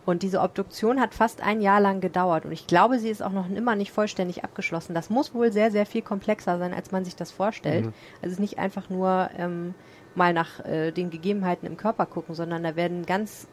Und 0.07 0.23
diese 0.23 0.41
Obduktion 0.41 0.99
hat 0.99 1.13
fast 1.13 1.43
ein 1.43 1.61
Jahr 1.61 1.83
lang 1.83 2.01
gedauert. 2.01 2.47
Und 2.47 2.53
ich 2.53 2.67
glaube, 2.67 2.99
sie 2.99 3.11
ist 3.11 3.23
auch 3.23 3.33
noch 3.33 3.51
immer 3.51 3.77
nicht 3.77 3.93
vollständig 3.93 4.45
abgeschlossen. 4.45 4.95
Das 4.95 5.11
muss 5.11 5.35
wohl 5.35 5.53
sehr, 5.53 5.71
sehr 5.71 5.85
viel 5.85 6.01
komplexer 6.01 6.59
sein, 6.59 6.73
als 6.73 6.91
man 6.91 7.05
sich 7.05 7.17
das 7.17 7.31
vorstellt. 7.31 7.85
Mhm. 7.85 7.93
Also 8.23 8.29
es 8.29 8.33
ist 8.33 8.41
nicht 8.41 8.59
einfach 8.59 8.89
nur 8.89 9.29
ähm, 9.37 9.75
mal 10.15 10.33
nach 10.33 10.65
äh, 10.65 10.91
den 10.93 11.11
Gegebenheiten 11.11 11.67
im 11.67 11.77
Körper 11.77 12.07
gucken, 12.07 12.35
sondern 12.35 12.63
da 12.63 12.77
werden 12.77 13.07
ganz 13.07 13.49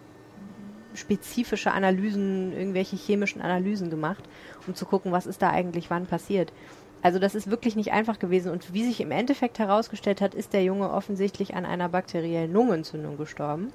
spezifische 0.93 1.71
Analysen, 1.71 2.53
irgendwelche 2.53 2.95
chemischen 2.95 3.41
Analysen 3.41 3.89
gemacht, 3.89 4.23
um 4.65 4.75
zu 4.75 4.85
gucken, 4.85 5.11
was 5.11 5.27
ist 5.27 5.41
da 5.41 5.51
eigentlich 5.51 5.89
wann 5.89 6.07
passiert. 6.07 6.51
Also 7.03 7.19
das 7.19 7.35
ist 7.35 7.49
wirklich 7.49 7.75
nicht 7.75 7.91
einfach 7.91 8.19
gewesen. 8.19 8.51
Und 8.51 8.73
wie 8.73 8.83
sich 8.83 8.99
im 9.01 9.11
Endeffekt 9.11 9.59
herausgestellt 9.59 10.19
hat, 10.21 10.33
ist 10.33 10.53
der 10.53 10.63
Junge 10.63 10.91
offensichtlich 10.91 11.55
an 11.55 11.65
einer 11.65 11.89
bakteriellen 11.89 12.51
Lungenentzündung 12.51 13.17
gestorben. 13.17 13.71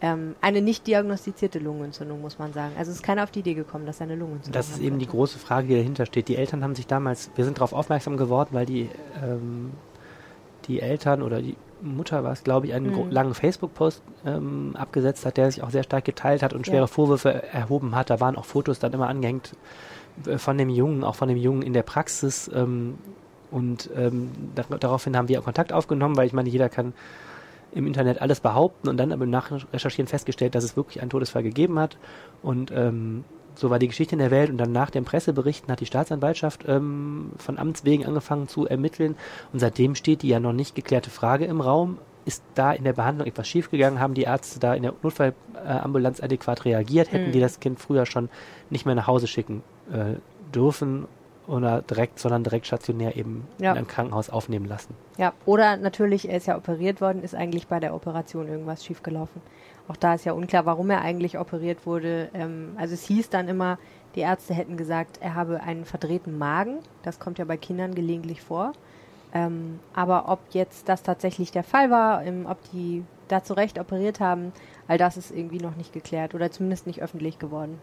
Ähm, 0.00 0.34
eine 0.40 0.60
nicht 0.60 0.86
diagnostizierte 0.86 1.58
Lungenentzündung, 1.58 2.20
muss 2.20 2.38
man 2.38 2.52
sagen. 2.52 2.72
Also 2.78 2.90
es 2.90 2.96
ist 2.98 3.02
keiner 3.02 3.22
auf 3.22 3.30
die 3.30 3.40
Idee 3.40 3.54
gekommen, 3.54 3.86
dass 3.86 4.00
er 4.00 4.04
eine 4.04 4.16
Lungenentzündung 4.16 4.58
Das 4.58 4.70
ist 4.70 4.80
eben 4.80 4.98
die 4.98 5.06
große 5.06 5.38
Frage, 5.38 5.68
die 5.68 5.76
dahinter 5.76 6.06
steht. 6.06 6.28
Die 6.28 6.36
Eltern 6.36 6.64
haben 6.64 6.74
sich 6.74 6.86
damals, 6.86 7.30
wir 7.36 7.44
sind 7.44 7.58
darauf 7.58 7.72
aufmerksam 7.72 8.16
geworden, 8.16 8.50
weil 8.52 8.66
die, 8.66 8.88
ähm, 9.22 9.72
die 10.66 10.80
Eltern 10.80 11.22
oder 11.22 11.40
die 11.42 11.56
Mutter 11.84 12.24
war 12.24 12.32
es, 12.32 12.42
glaube 12.44 12.66
ich, 12.66 12.74
einen 12.74 12.86
Mhm. 12.90 13.10
langen 13.10 13.34
Facebook-Post 13.34 14.02
ähm, 14.26 14.74
abgesetzt 14.76 15.24
hat, 15.26 15.36
der 15.36 15.50
sich 15.50 15.62
auch 15.62 15.70
sehr 15.70 15.82
stark 15.82 16.04
geteilt 16.04 16.42
hat 16.42 16.52
und 16.52 16.66
schwere 16.66 16.82
Ja. 16.82 16.86
Vorwürfe 16.86 17.42
erhoben 17.52 17.94
hat. 17.94 18.10
Da 18.10 18.20
waren 18.20 18.36
auch 18.36 18.44
Fotos 18.44 18.78
dann 18.78 18.92
immer 18.92 19.08
angehängt 19.08 19.54
äh, 20.26 20.38
von 20.38 20.56
dem 20.58 20.70
Jungen, 20.70 21.04
auch 21.04 21.14
von 21.14 21.28
dem 21.28 21.36
Jungen 21.38 21.62
in 21.62 21.72
der 21.72 21.82
Praxis. 21.82 22.50
Ähm, 22.54 22.98
und 23.50 23.90
ähm, 23.96 24.30
dar 24.54 24.64
daraufhin 24.78 25.16
haben 25.16 25.28
wir 25.28 25.40
Kontakt 25.42 25.72
aufgenommen, 25.72 26.16
weil 26.16 26.26
ich 26.26 26.32
meine, 26.32 26.48
jeder 26.48 26.68
kann 26.68 26.92
im 27.72 27.86
Internet 27.86 28.20
alles 28.22 28.40
behaupten 28.40 28.88
und 28.88 28.96
dann 28.96 29.12
aber 29.12 29.24
im 29.24 29.30
Nachrecherchieren 29.30 30.06
festgestellt, 30.08 30.54
dass 30.54 30.64
es 30.64 30.76
wirklich 30.76 31.00
einen 31.00 31.10
Todesfall 31.10 31.42
gegeben 31.42 31.78
hat. 31.78 31.96
Und 32.42 32.70
ähm, 32.72 33.24
so 33.54 33.70
war 33.70 33.78
die 33.78 33.88
Geschichte 33.88 34.14
in 34.14 34.18
der 34.18 34.30
Welt. 34.30 34.50
Und 34.50 34.58
dann 34.58 34.72
nach 34.72 34.90
den 34.90 35.04
Presseberichten 35.04 35.70
hat 35.70 35.80
die 35.80 35.86
Staatsanwaltschaft 35.86 36.64
ähm, 36.68 37.32
von 37.38 37.58
Amts 37.58 37.84
wegen 37.84 38.04
angefangen 38.06 38.48
zu 38.48 38.66
ermitteln. 38.66 39.16
Und 39.52 39.58
seitdem 39.60 39.94
steht 39.94 40.22
die 40.22 40.28
ja 40.28 40.40
noch 40.40 40.52
nicht 40.52 40.74
geklärte 40.74 41.10
Frage 41.10 41.44
im 41.44 41.60
Raum. 41.60 41.98
Ist 42.26 42.42
da 42.54 42.72
in 42.72 42.84
der 42.84 42.94
Behandlung 42.94 43.26
etwas 43.28 43.46
schiefgegangen? 43.46 44.00
Haben 44.00 44.14
die 44.14 44.22
Ärzte 44.22 44.58
da 44.58 44.74
in 44.74 44.82
der 44.82 44.94
Notfallambulanz 45.02 46.22
adäquat 46.22 46.64
reagiert? 46.64 47.12
Hätten 47.12 47.28
Mhm. 47.28 47.32
die 47.32 47.40
das 47.40 47.60
Kind 47.60 47.78
früher 47.80 48.06
schon 48.06 48.28
nicht 48.70 48.86
mehr 48.86 48.94
nach 48.94 49.06
Hause 49.06 49.26
schicken 49.26 49.62
äh, 49.92 50.14
dürfen 50.54 51.06
oder 51.46 51.82
direkt, 51.82 52.18
sondern 52.18 52.42
direkt 52.42 52.66
stationär 52.66 53.16
eben 53.16 53.46
Ja. 53.58 53.72
in 53.72 53.78
ein 53.78 53.86
Krankenhaus 53.86 54.30
aufnehmen 54.30 54.64
lassen? 54.66 54.94
Ja, 55.18 55.34
oder 55.44 55.76
natürlich, 55.76 56.26
er 56.28 56.38
ist 56.38 56.46
ja 56.46 56.56
operiert 56.56 57.02
worden, 57.02 57.22
ist 57.22 57.34
eigentlich 57.34 57.66
bei 57.66 57.80
der 57.80 57.94
Operation 57.94 58.48
irgendwas 58.48 58.82
schiefgelaufen. 58.84 59.42
Auch 59.88 59.96
da 59.96 60.14
ist 60.14 60.24
ja 60.24 60.32
unklar, 60.32 60.64
warum 60.66 60.90
er 60.90 61.02
eigentlich 61.02 61.38
operiert 61.38 61.86
wurde. 61.86 62.30
Ähm, 62.34 62.74
also 62.76 62.94
es 62.94 63.04
hieß 63.06 63.30
dann 63.30 63.48
immer, 63.48 63.78
die 64.14 64.20
Ärzte 64.20 64.54
hätten 64.54 64.76
gesagt, 64.76 65.18
er 65.20 65.34
habe 65.34 65.60
einen 65.60 65.84
verdrehten 65.84 66.38
Magen. 66.38 66.78
Das 67.02 67.18
kommt 67.18 67.38
ja 67.38 67.44
bei 67.44 67.56
Kindern 67.56 67.94
gelegentlich 67.94 68.40
vor. 68.40 68.72
Ähm, 69.34 69.80
aber 69.92 70.28
ob 70.28 70.40
jetzt 70.52 70.88
das 70.88 71.02
tatsächlich 71.02 71.50
der 71.50 71.64
Fall 71.64 71.90
war, 71.90 72.24
ähm, 72.24 72.46
ob 72.48 72.58
die 72.70 73.04
da 73.28 73.42
zu 73.42 73.54
Recht 73.54 73.78
operiert 73.80 74.20
haben, 74.20 74.52
all 74.86 74.96
das 74.96 75.16
ist 75.16 75.30
irgendwie 75.32 75.58
noch 75.58 75.76
nicht 75.76 75.92
geklärt 75.92 76.34
oder 76.34 76.50
zumindest 76.50 76.86
nicht 76.86 77.02
öffentlich 77.02 77.38
geworden. 77.38 77.80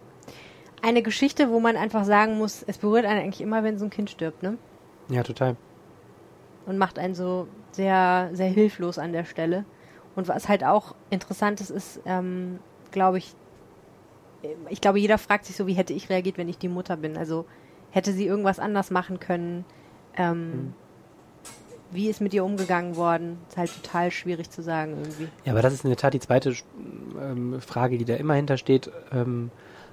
Eine 0.82 1.02
Geschichte, 1.02 1.50
wo 1.50 1.60
man 1.60 1.76
einfach 1.76 2.06
sagen 2.06 2.38
muss, 2.38 2.64
es 2.66 2.78
berührt 2.78 3.06
einen 3.06 3.20
eigentlich 3.22 3.42
immer, 3.42 3.64
wenn 3.64 3.78
so 3.78 3.86
ein 3.86 3.90
Kind 3.90 4.10
stirbt, 4.10 4.42
ne? 4.42 4.58
Ja, 5.10 5.24
total. 5.24 5.58
und 6.66 6.78
macht 6.78 6.98
einen 6.98 7.16
so 7.16 7.48
sehr, 7.72 8.30
sehr 8.34 8.48
hilflos 8.48 8.98
an 8.98 9.14
der 9.14 9.26
Stelle. 9.26 9.66
Und 10.16 10.28
was 10.28 10.50
halt 10.50 10.64
auch 10.64 10.96
interessant 11.10 11.62
ist, 11.62 11.70
ist, 11.70 12.02
ähm, 12.06 12.60
glaube 12.92 13.18
ich, 13.18 13.34
ich 14.70 14.82
glaube, 14.82 15.00
jeder 15.00 15.18
fragt 15.18 15.46
sich 15.46 15.56
so, 15.56 15.68
wie 15.68 15.74
hätte 15.74 15.94
ich 15.94 16.10
reagiert, 16.10 16.38
wenn 16.38 16.50
ich 16.50 16.58
die 16.58 16.68
Mutter 16.68 16.98
bin. 16.98 17.18
Also 17.18 17.46
hätte 17.92 18.12
sie 18.12 18.26
irgendwas 18.26 18.60
anders 18.60 18.92
machen 18.92 19.20
können? 19.20 19.66
Ähm, 20.16 20.74
Wie 21.92 22.10
ist 22.10 22.22
mit 22.22 22.34
ihr 22.34 22.44
umgegangen 22.44 22.96
worden? 22.96 23.38
Ist 23.50 23.58
halt 23.58 23.84
total 23.84 24.12
schwierig 24.12 24.50
zu 24.50 24.64
sagen 24.64 24.98
irgendwie. 24.98 25.28
Ja, 25.46 25.52
aber 25.52 25.62
das 25.62 25.74
ist 25.74 25.84
in 25.84 25.90
der 25.90 25.98
Tat 25.98 26.14
die 26.14 26.20
zweite 26.20 26.56
ähm, 27.20 27.60
Frage, 27.62 27.98
die 27.98 28.06
da 28.06 28.16
immer 28.16 28.34
hintersteht. 28.34 28.90
Ähm, 29.12 29.52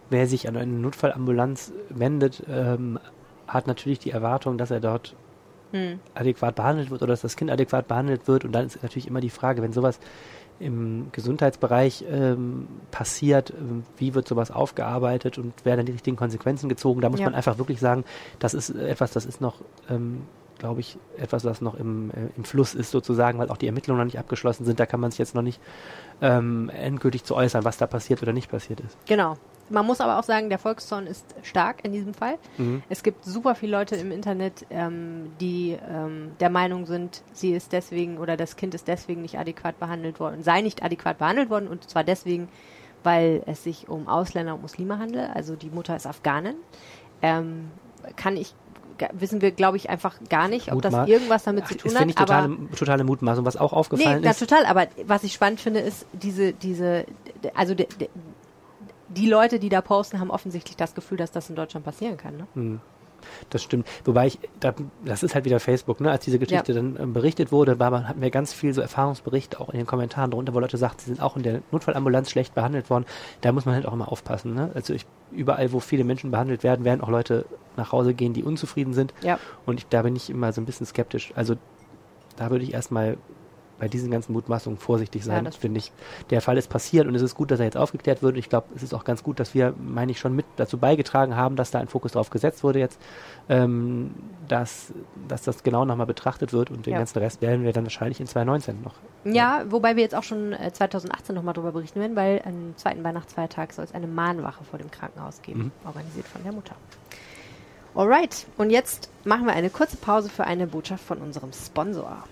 wer 0.09 0.27
sich 0.27 0.49
an 0.49 0.57
eine 0.57 0.73
Notfallambulanz 0.73 1.73
wendet, 1.89 2.45
ähm, 2.49 2.99
hat 3.47 3.67
natürlich 3.67 3.99
die 3.99 4.11
Erwartung, 4.11 4.59
dass 4.59 4.71
er 4.71 4.81
dort 4.81 5.16
Hm. 5.73 6.01
adäquat 6.14 6.55
behandelt 6.55 6.91
wird 6.91 7.03
oder 7.03 7.12
dass 7.12 7.21
das 7.23 7.37
Kind 7.37 7.51
adäquat 7.51 7.89
behandelt 7.89 8.27
wird. 8.29 8.45
Und 8.45 8.53
dann 8.53 8.66
ist 8.66 8.83
natürlich 8.83 9.07
immer 9.09 9.21
die 9.21 9.31
Frage, 9.31 9.62
wenn 9.62 9.73
sowas 9.73 9.99
im 10.61 11.09
Gesundheitsbereich 11.12 12.05
ähm, 12.11 12.66
passiert, 12.91 13.51
ähm, 13.57 13.85
wie 13.97 14.14
wird 14.14 14.27
sowas 14.27 14.51
aufgearbeitet 14.51 15.39
und 15.39 15.64
werden 15.64 15.79
dann 15.79 15.87
die 15.87 15.93
richtigen 15.93 16.16
Konsequenzen 16.16 16.69
gezogen. 16.69 17.01
Da 17.01 17.09
muss 17.11 17.21
Ja. 17.21 17.27
man 17.27 17.35
einfach 17.35 17.59
wirklich 17.59 17.79
sagen, 17.81 18.05
das 18.41 18.55
ist 18.55 18.71
etwas, 18.71 19.12
das 19.12 19.25
ist 19.25 19.41
noch, 19.41 19.61
ähm, 19.89 20.23
glaube 20.59 20.81
ich, 20.81 20.99
etwas, 21.16 21.45
was 21.45 21.61
noch 21.61 21.75
im, 21.77 22.11
äh, 22.11 22.14
im 22.37 22.43
Fluss 22.43 22.75
ist 22.75 22.91
sozusagen, 22.91 23.39
weil 23.39 23.51
auch 23.51 23.57
die 23.57 23.66
Ermittlungen 23.69 23.99
noch 24.01 24.05
nicht 24.07 24.19
abgeschlossen 24.19 24.64
sind. 24.64 24.81
Da 24.81 24.87
kann 24.87 24.99
man 24.99 25.12
sich 25.12 25.19
jetzt 25.19 25.37
noch 25.37 25.43
nicht 25.43 25.61
ähm, 26.21 26.69
endgültig 26.71 27.23
zu 27.23 27.37
äußern, 27.37 27.64
was 27.64 27.77
da 27.77 27.87
passiert 27.87 28.21
oder 28.23 28.33
nicht 28.33 28.51
passiert 28.51 28.81
ist. 28.81 28.97
Genau. 29.07 29.37
Man 29.71 29.87
muss 29.87 30.01
aber 30.01 30.19
auch 30.19 30.23
sagen, 30.25 30.49
der 30.49 30.59
Volkszorn 30.59 31.07
ist 31.07 31.25
stark 31.43 31.85
in 31.85 31.93
diesem 31.93 32.14
Fall. 32.14 32.37
Mhm. 32.57 32.83
Es 32.89 33.03
gibt 33.03 33.25
super 33.25 33.55
viele 33.55 33.73
Leute 33.73 33.97
im 33.97 34.11
Internet, 34.12 34.66
ähm, 34.71 35.33
die 35.41 35.77
ähm, 35.89 36.33
der 36.41 36.51
Meinung 36.51 36.87
sind, 36.87 37.23
sie 37.33 37.53
ist 37.53 37.73
deswegen 37.73 38.19
oder 38.19 38.37
das 38.37 38.57
Kind 38.57 38.75
ist 38.75 38.89
deswegen 38.89 39.23
nicht 39.23 39.39
adäquat 39.39 39.79
behandelt 39.79 40.21
worden, 40.21 40.43
sei 40.43 40.61
nicht 40.62 40.83
adäquat 40.83 41.19
behandelt 41.19 41.51
worden 41.51 41.69
und 41.69 41.89
zwar 41.89 42.05
deswegen, 42.05 42.49
weil 43.05 43.43
es 43.47 43.62
sich 43.64 43.89
um 43.89 44.09
Ausländer 44.09 44.55
und 44.55 44.62
Muslime 44.62 44.99
handelt. 44.99 45.31
Also 45.35 45.55
die 45.57 45.71
Mutter 45.71 45.95
ist 45.97 46.07
Afghanin. 46.07 46.55
Ähm, 47.23 47.71
kann 48.16 48.37
ich 48.37 48.55
wissen 49.12 49.41
wir, 49.41 49.53
glaube 49.53 49.77
ich, 49.77 49.91
einfach 49.91 50.16
gar 50.29 50.49
nicht, 50.49 50.73
ob 50.73 50.83
das 50.83 50.93
Mutma- 50.93 51.07
irgendwas 51.07 51.45
damit 51.45 51.69
zu 51.69 51.75
das 51.75 51.83
tun 51.85 51.91
finde 51.93 52.01
hat. 52.01 52.09
ich 52.09 52.14
totale, 52.16 52.57
totale 52.77 53.05
Mutmaßung. 53.05 53.45
Was 53.45 53.57
auch 53.57 53.71
Nee, 53.73 53.79
aufgefallen 53.79 54.23
na, 54.25 54.31
ist, 54.31 54.41
total, 54.41 54.66
aber 54.66 54.89
was 55.07 55.23
ich 55.23 55.33
spannend 55.35 55.61
finde, 55.61 55.79
ist 55.79 56.05
diese, 56.12 56.53
diese, 56.53 57.05
also 57.55 57.75
de, 57.77 57.87
de, 58.01 58.09
die 59.09 59.29
Leute, 59.29 59.59
die 59.59 59.69
da 59.69 59.81
posten, 59.81 60.21
haben 60.21 60.31
offensichtlich 60.31 60.77
das 60.77 60.95
Gefühl, 60.95 61.19
dass 61.19 61.31
das 61.33 61.49
in 61.51 61.57
Deutschland 61.57 61.85
passieren 61.85 62.17
kann. 62.17 62.37
Ne? 62.37 62.47
Hm. 62.55 62.81
Das 63.51 63.65
stimmt. 63.65 63.87
Wobei 64.05 64.29
ich, 64.29 64.39
da, 64.61 64.73
das 65.05 65.25
ist 65.25 65.35
halt 65.35 65.45
wieder 65.45 65.59
Facebook, 65.59 66.01
ne? 66.01 66.09
Als 66.09 66.25
diese 66.25 66.39
Geschichte 66.39 66.73
dann 66.73 66.97
ähm, 67.01 67.13
berichtet 67.13 67.51
wurde, 67.51 67.77
war, 67.81 67.91
man- 67.91 68.07
hatten 68.09 68.21
wir 68.21 68.31
ganz 68.31 68.53
viel 68.53 68.73
so 68.73 68.81
Erfahrungsberichte 68.81 69.59
auch 69.61 69.71
in 69.71 69.77
den 69.79 69.87
Kommentaren 69.87 70.31
drunter, 70.31 70.55
wo 70.55 70.61
Leute 70.61 70.77
sagten, 70.77 71.01
sie 71.01 71.07
sind 71.07 71.21
auch 71.21 71.37
in 71.37 71.43
der 71.43 71.61
Notfallambulanz 71.73 72.31
schlecht 72.31 72.55
behandelt 72.55 72.91
worden. 72.91 73.07
Da 73.41 73.51
muss 73.51 73.67
man 73.67 73.75
halt 73.75 73.87
auch 73.87 73.93
immer 73.93 74.11
aufpassen, 74.13 74.55
ne? 74.55 74.71
Also 74.75 74.95
ich, 74.95 75.05
überall, 75.33 75.73
wo 75.73 75.81
viele 75.81 76.05
Menschen 76.05 76.31
behandelt 76.31 76.63
werden, 76.63 76.85
werden 76.85 77.01
auch 77.01 77.09
Leute 77.09 77.45
nach 77.77 77.91
Hause 77.91 78.15
gehen, 78.15 78.35
die 78.35 78.45
unzufrieden 78.45 78.95
sind. 78.95 79.13
Ja. 79.23 79.41
Und 79.67 79.81
ich, 79.81 79.89
da 79.89 80.03
bin 80.03 80.15
ich 80.15 80.31
immer 80.31 80.53
so 80.53 80.61
ein 80.61 80.65
bisschen 80.65 80.87
skeptisch. 80.87 81.33
Also 81.35 81.57
da 82.37 82.51
würde 82.53 82.63
ich 82.65 82.73
erstmal 82.73 83.17
bei 83.79 83.89
diesen 83.89 84.11
ganzen 84.11 84.33
Mutmaßungen 84.33 84.79
vorsichtig 84.79 85.22
Ja, 85.22 85.35
sein, 85.35 85.45
das 85.45 85.57
finde 85.57 85.79
ich. 85.79 85.93
Der 86.31 86.41
Fall 86.41 86.59
ist 86.59 86.68
passiert 86.68 87.07
und 87.07 87.14
es 87.14 87.22
ist 87.22 87.35
gut, 87.35 87.51
dass 87.51 87.59
er 87.61 87.64
jetzt 87.66 87.76
aufgeklärt 87.76 88.22
wird. 88.22 88.37
Ich 88.37 88.49
glaube, 88.49 88.66
es 88.74 88.83
ist 88.83 88.95
auch 88.95 89.05
ganz 89.05 89.22
gut, 89.22 89.39
dass 89.41 89.55
wir, 89.55 89.74
meine 89.79 90.11
ich, 90.12 90.18
schon 90.18 90.35
mit 90.35 90.47
dazu 90.57 90.79
beigetragen 90.79 91.37
haben, 91.37 91.57
dass 91.57 91.70
da 91.70 91.79
ein 91.79 91.89
Fokus 91.89 92.12
drauf 92.12 92.31
gesetzt 92.31 92.62
wurde 92.64 92.79
jetzt, 92.81 92.99
ähm, 93.49 94.14
dass, 94.49 94.93
dass 95.29 95.43
das 95.43 95.62
genau 95.62 95.85
nochmal 95.85 96.07
betrachtet 96.07 96.53
wird 96.53 96.70
und 96.70 96.87
den 96.87 96.93
Ja. 96.93 96.99
ganzen 96.99 97.18
Rest 97.18 97.41
werden 97.43 97.64
wir 97.64 97.72
dann 97.72 97.85
wahrscheinlich 97.85 98.20
in 98.20 98.26
2019 98.26 98.83
noch. 98.83 98.95
Ja, 99.24 99.64
wobei 99.68 99.97
wir 99.97 100.03
jetzt 100.03 100.14
auch 100.14 100.22
schon 100.22 100.53
äh, 100.53 100.72
2018 100.72 101.35
nochmal 101.35 101.55
drüber 101.55 101.72
berichten 101.72 102.01
werden, 102.01 102.16
weil 102.16 102.43
am 102.45 102.74
zweiten 102.76 103.05
Weihnachtsfeiertag 103.05 103.72
soll 103.72 103.85
es 103.85 103.95
eine 103.95 104.07
Mahnwache 104.07 104.64
vor 104.64 104.79
dem 104.79 104.91
Krankenhaus 104.91 105.43
geben, 105.43 105.59
Mhm. 105.64 105.72
organisiert 105.87 106.26
von 106.26 106.43
der 106.43 106.53
Mutter. 106.53 106.74
Alright, 107.95 108.47
und 108.57 108.70
jetzt 108.70 109.11
machen 109.24 109.47
wir 109.47 109.55
eine 109.55 109.70
kurze 109.70 109.97
Pause 109.97 110.29
für 110.29 110.45
eine 110.45 110.66
Botschaft 110.66 111.03
von 111.05 111.18
unserem 111.18 111.53
Sponsor. 111.53 112.24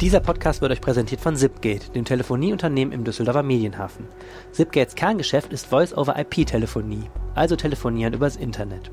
Dieser 0.00 0.20
Podcast 0.20 0.62
wird 0.62 0.70
euch 0.70 0.80
präsentiert 0.80 1.20
von 1.20 1.34
Zipgate, 1.34 1.90
dem 1.90 2.04
Telefonieunternehmen 2.04 2.94
im 2.94 3.02
Düsseldorfer 3.02 3.42
Medienhafen. 3.42 4.06
Zipgates 4.52 4.94
Kerngeschäft 4.94 5.52
ist 5.52 5.66
Voice-over-IP-Telefonie, 5.66 7.10
also 7.34 7.56
telefonieren 7.56 8.14
übers 8.14 8.36
Internet. 8.36 8.92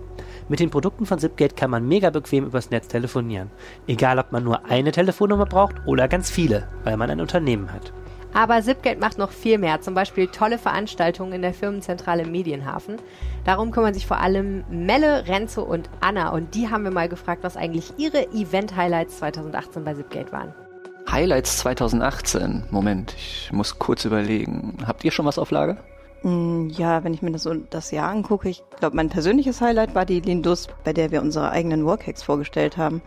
Mit 0.50 0.60
den 0.60 0.72
Produkten 0.72 1.06
von 1.06 1.20
Zipgate 1.20 1.56
kann 1.56 1.70
man 1.70 1.88
mega 1.88 2.10
bequem 2.10 2.46
übers 2.46 2.72
Netz 2.72 2.88
telefonieren. 2.88 3.52
Egal, 3.86 4.18
ob 4.18 4.32
man 4.32 4.44
nur 4.44 4.66
eine 4.66 4.92
Telefonnummer 4.92 5.46
braucht 5.46 5.76
oder 5.86 6.08
ganz 6.08 6.32
viele, 6.32 6.68
weil 6.84 6.98
man 6.98 7.12
ein 7.12 7.22
Unternehmen 7.22 7.72
hat. 7.72 7.94
Aber 8.34 8.60
Zipgate 8.64 9.00
macht 9.00 9.20
noch 9.20 9.30
viel 9.30 9.60
mehr, 9.60 9.82
zum 9.82 9.94
Beispiel 9.94 10.26
tolle 10.26 10.58
Veranstaltungen 10.58 11.34
in 11.34 11.44
der 11.44 11.54
Firmenzentrale 11.54 12.26
Medienhafen. 12.26 12.96
Darum 13.44 13.70
kümmern 13.70 13.94
sich 13.94 14.08
vor 14.08 14.18
allem 14.18 14.64
Melle, 14.72 15.28
Renzo 15.28 15.62
und 15.62 15.88
Anna 16.00 16.30
und 16.30 16.56
die 16.56 16.72
haben 16.72 16.84
wir 16.84 16.92
mal 16.92 17.10
gefragt, 17.10 17.44
was 17.44 17.58
eigentlich 17.58 17.94
ihre 17.98 18.28
Event-Highlights 18.32 19.20
2018 19.20 19.84
bei 19.84 19.94
Zipgate 19.94 20.32
waren. 20.32 20.65
Highlights 21.10 21.58
2018. 21.60 22.64
Moment, 22.72 23.14
ich 23.18 23.52
muss 23.52 23.80
kurz 23.80 24.06
überlegen. 24.06 24.78
Habt 24.86 25.04
ihr 25.04 25.12
schon 25.12 25.26
was 25.26 25.38
auf 25.38 25.52
Lager? 25.52 25.78
Mm, 26.24 26.70
Ja, 26.70 27.04
wenn 27.04 27.14
ich 27.14 27.22
mir 27.22 27.32
das, 27.32 27.44
so 27.44 27.54
das 27.54 27.92
Jahr 27.92 28.10
angucke, 28.10 28.50
ich 28.50 28.64
glaube, 28.80 28.96
mein 28.96 29.10
persönliches 29.10 29.62
Highlight 29.62 29.96
war 29.96 30.06
die 30.06 30.20
Lindus, 30.20 30.68
bei 30.84 30.94
der 30.94 31.12
wir 31.12 31.22
unsere 31.22 31.52
eigenen 31.52 31.86
Workhacks 31.86 32.24
vorgestellt 32.24 32.78
haben. 32.78 33.02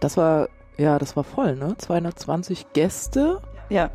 Das 0.00 0.16
war, 0.16 0.48
ja, 0.78 0.98
das 0.98 1.16
war 1.16 1.24
voll, 1.24 1.54
ne? 1.56 1.74
220 1.76 2.72
Gäste. 2.72 3.40
Ja. 3.68 3.90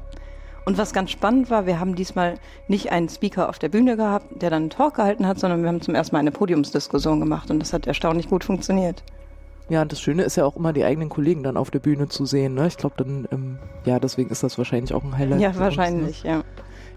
Und 0.66 0.78
was 0.78 0.94
ganz 0.94 1.12
spannend 1.12 1.50
war, 1.50 1.66
wir 1.66 1.80
haben 1.80 1.96
diesmal 1.96 2.36
nicht 2.70 2.92
einen 2.92 3.10
Speaker 3.10 3.50
auf 3.50 3.60
der 3.60 3.68
Bühne 3.68 3.98
gehabt, 3.98 4.42
der 4.42 4.50
dann 4.50 4.64
einen 4.64 4.70
Talk 4.70 4.94
gehalten 4.96 5.28
hat, 5.28 5.38
sondern 5.40 5.62
wir 5.62 5.68
haben 5.68 5.82
zum 5.82 5.94
ersten 5.96 6.16
Mal 6.16 6.20
eine 6.20 6.32
Podiumsdiskussion 6.32 7.20
gemacht 7.20 7.52
und 7.52 7.60
das 7.60 7.74
hat 7.74 7.86
erstaunlich 7.86 8.30
gut 8.30 8.46
funktioniert. 8.46 9.04
Ja, 9.70 9.82
und 9.82 9.92
das 9.92 10.02
Schöne 10.02 10.24
ist 10.24 10.36
ja 10.36 10.46
auch 10.46 10.56
immer, 10.56 10.74
die 10.74 10.84
eigenen 10.84 11.10
Kollegen 11.10 11.44
dann 11.44 11.58
auf 11.58 11.72
der 11.72 11.80
Bühne 11.80 12.10
zu 12.10 12.26
sehen, 12.26 12.54
ne? 12.54 12.68
Ich 12.68 12.78
glaube 12.78 12.96
dann, 12.98 13.28
ähm, 13.32 13.60
ja, 13.86 14.00
deswegen 14.00 14.30
ist 14.30 14.44
das 14.44 14.58
wahrscheinlich 14.58 14.94
auch 14.94 15.04
ein 15.04 15.18
Highlight. 15.18 15.40
ja, 15.40 15.52
für 15.52 15.58
uns, 15.58 15.64
wahrscheinlich, 15.64 16.24
ja. 16.24 16.38
ne? 16.38 16.44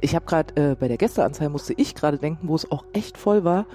Ich 0.01 0.15
habe 0.15 0.27
gerade 0.27 0.73
äh, 0.73 0.75
bei 0.75 0.89
der 0.89 0.99
Gästeanzahl 0.99 1.49
musste 1.49 1.73
ich 1.77 1.95
gerade 1.95 2.19
denken, 2.19 2.49
wo 2.49 2.55
es 2.55 2.71
auch 2.71 2.85
echt 2.93 3.17
voll 3.17 3.45
war, 3.45 3.67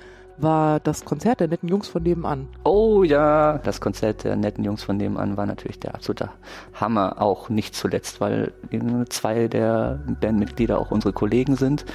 war 0.41 0.79
das 0.79 1.05
Konzert 1.05 1.39
der 1.39 1.47
netten 1.47 1.69
Jungs 1.69 1.87
von 1.87 2.03
nebenan. 2.03 2.47
Oh 2.63 3.03
ja, 3.03 3.59
das 3.59 3.81
Konzert 3.81 4.23
der 4.23 4.35
netten 4.35 4.63
Jungs 4.63 4.83
von 4.83 4.97
nebenan 4.97 5.37
war 5.37 5.45
natürlich 5.45 5.79
der 5.79 5.95
absolute 5.95 6.29
Hammer. 6.73 7.21
Auch 7.21 7.49
nicht 7.49 7.75
zuletzt, 7.75 8.21
weil 8.21 8.51
äh, 8.71 8.79
zwei 9.09 9.47
der 9.47 9.99
Bandmitglieder 10.19 10.79
auch 10.79 10.91
unsere 10.91 11.13
Kollegen 11.13 11.55
sind, 11.55 11.85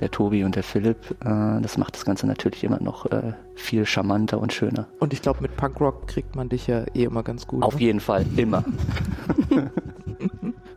der 0.00 0.10
Tobi 0.10 0.44
und 0.44 0.56
der 0.56 0.62
Philipp. 0.62 1.16
Äh, 1.24 1.60
Das 1.60 1.78
macht 1.78 1.94
das 1.96 2.04
Ganze 2.04 2.26
natürlich 2.26 2.64
immer 2.64 2.82
noch 2.82 3.06
äh, 3.06 3.32
viel 3.54 3.86
charmanter 3.86 4.38
und 4.38 4.52
schöner. 4.52 4.86
Und 4.98 5.12
ich 5.12 5.22
glaube, 5.22 5.40
mit 5.42 5.56
Punkrock 5.56 6.06
kriegt 6.06 6.36
man 6.36 6.48
dich 6.48 6.66
ja 6.66 6.84
eh 6.94 7.04
immer 7.04 7.22
ganz 7.22 7.46
gut. 7.46 7.62
Auf 7.62 7.74
ne? 7.74 7.80
jeden 7.80 8.00
Fall, 8.00 8.24
immer. 8.36 8.64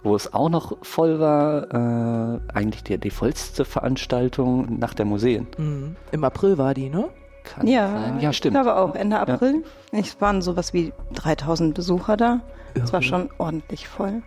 Wo 0.04 0.16
es 0.16 0.34
auch 0.34 0.50
noch 0.50 0.78
voll 0.84 1.20
war, 1.20 1.74
äh, 1.74 2.40
eigentlich 2.54 2.84
die, 2.84 2.98
die 2.98 3.10
vollste 3.10 3.66
Veranstaltung 3.66 4.80
nach 4.80 4.94
der 4.94 5.06
Museen. 5.06 5.48
Mhm. 5.58 5.96
Im 6.12 6.24
April 6.24 6.58
war 6.58 6.74
die, 6.74 6.90
ne? 6.90 7.10
Kann 7.44 7.68
Ja, 7.68 7.90
sein. 7.92 8.20
ja 8.20 8.30
ich 8.30 8.38
stimmt. 8.38 8.54
glaube 8.54 8.76
auch 8.78 8.96
Ende 8.96 9.20
April. 9.20 9.64
Es 9.92 10.20
waren 10.22 10.42
sowas 10.42 10.74
wie 10.74 10.94
3000 11.16 11.74
Besucher 11.74 12.16
da. 12.16 12.42
Es 12.76 12.94
war 12.94 13.02
schon 13.02 13.30
ordentlich 13.38 13.88
voll. 13.88 14.22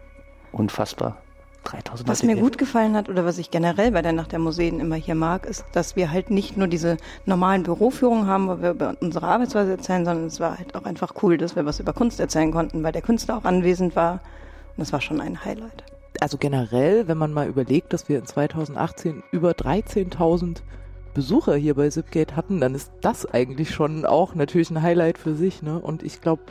Unfassbar. 0.50 1.16
3000 1.64 2.08
Was 2.08 2.22
mir 2.24 2.34
gut 2.36 2.58
gefallen 2.58 2.96
hat 2.96 3.08
oder 3.08 3.24
was 3.24 3.38
ich 3.38 3.52
generell 3.52 3.92
bei 3.92 4.02
der 4.02 4.12
Nacht 4.12 4.32
der 4.32 4.40
Museen 4.40 4.80
immer 4.80 4.96
hier 4.96 5.14
mag, 5.14 5.46
ist, 5.46 5.64
dass 5.72 5.94
wir 5.94 6.10
halt 6.10 6.28
nicht 6.30 6.56
nur 6.56 6.66
diese 6.66 6.96
normalen 7.24 7.62
Büroführungen 7.62 8.26
haben, 8.26 8.48
wo 8.48 8.60
wir 8.60 8.70
über 8.72 8.94
unsere 9.00 9.28
Arbeitsweise 9.28 9.70
erzählen, 9.70 10.04
sondern 10.04 10.26
es 10.26 10.40
war 10.40 10.58
halt 10.58 10.74
auch 10.74 10.84
einfach 10.84 11.14
cool, 11.22 11.38
dass 11.38 11.54
wir 11.54 11.64
was 11.64 11.78
über 11.78 11.92
Kunst 11.92 12.18
erzählen 12.18 12.50
konnten, 12.50 12.82
weil 12.82 12.90
der 12.92 13.02
Künstler 13.02 13.36
auch 13.38 13.44
anwesend 13.44 13.94
war. 13.94 14.18
Und 14.76 14.80
das 14.80 14.92
war 14.92 15.00
schon 15.00 15.20
ein 15.20 15.44
Highlight. 15.44 15.84
Also 16.20 16.38
generell, 16.38 17.08
wenn 17.08 17.18
man 17.18 17.32
mal 17.32 17.48
überlegt, 17.48 17.92
dass 17.92 18.08
wir 18.08 18.18
in 18.18 18.26
2018 18.26 19.22
über 19.32 19.52
13.000 19.52 20.58
Besucher 21.14 21.56
hier 21.56 21.74
bei 21.74 21.88
Zipgate 21.90 22.36
hatten, 22.36 22.60
dann 22.60 22.74
ist 22.74 22.90
das 23.00 23.26
eigentlich 23.26 23.70
schon 23.70 24.06
auch 24.06 24.34
natürlich 24.34 24.70
ein 24.70 24.82
Highlight 24.82 25.18
für 25.18 25.34
sich, 25.34 25.62
ne? 25.62 25.78
Und 25.78 26.02
ich 26.02 26.20
glaube, 26.20 26.42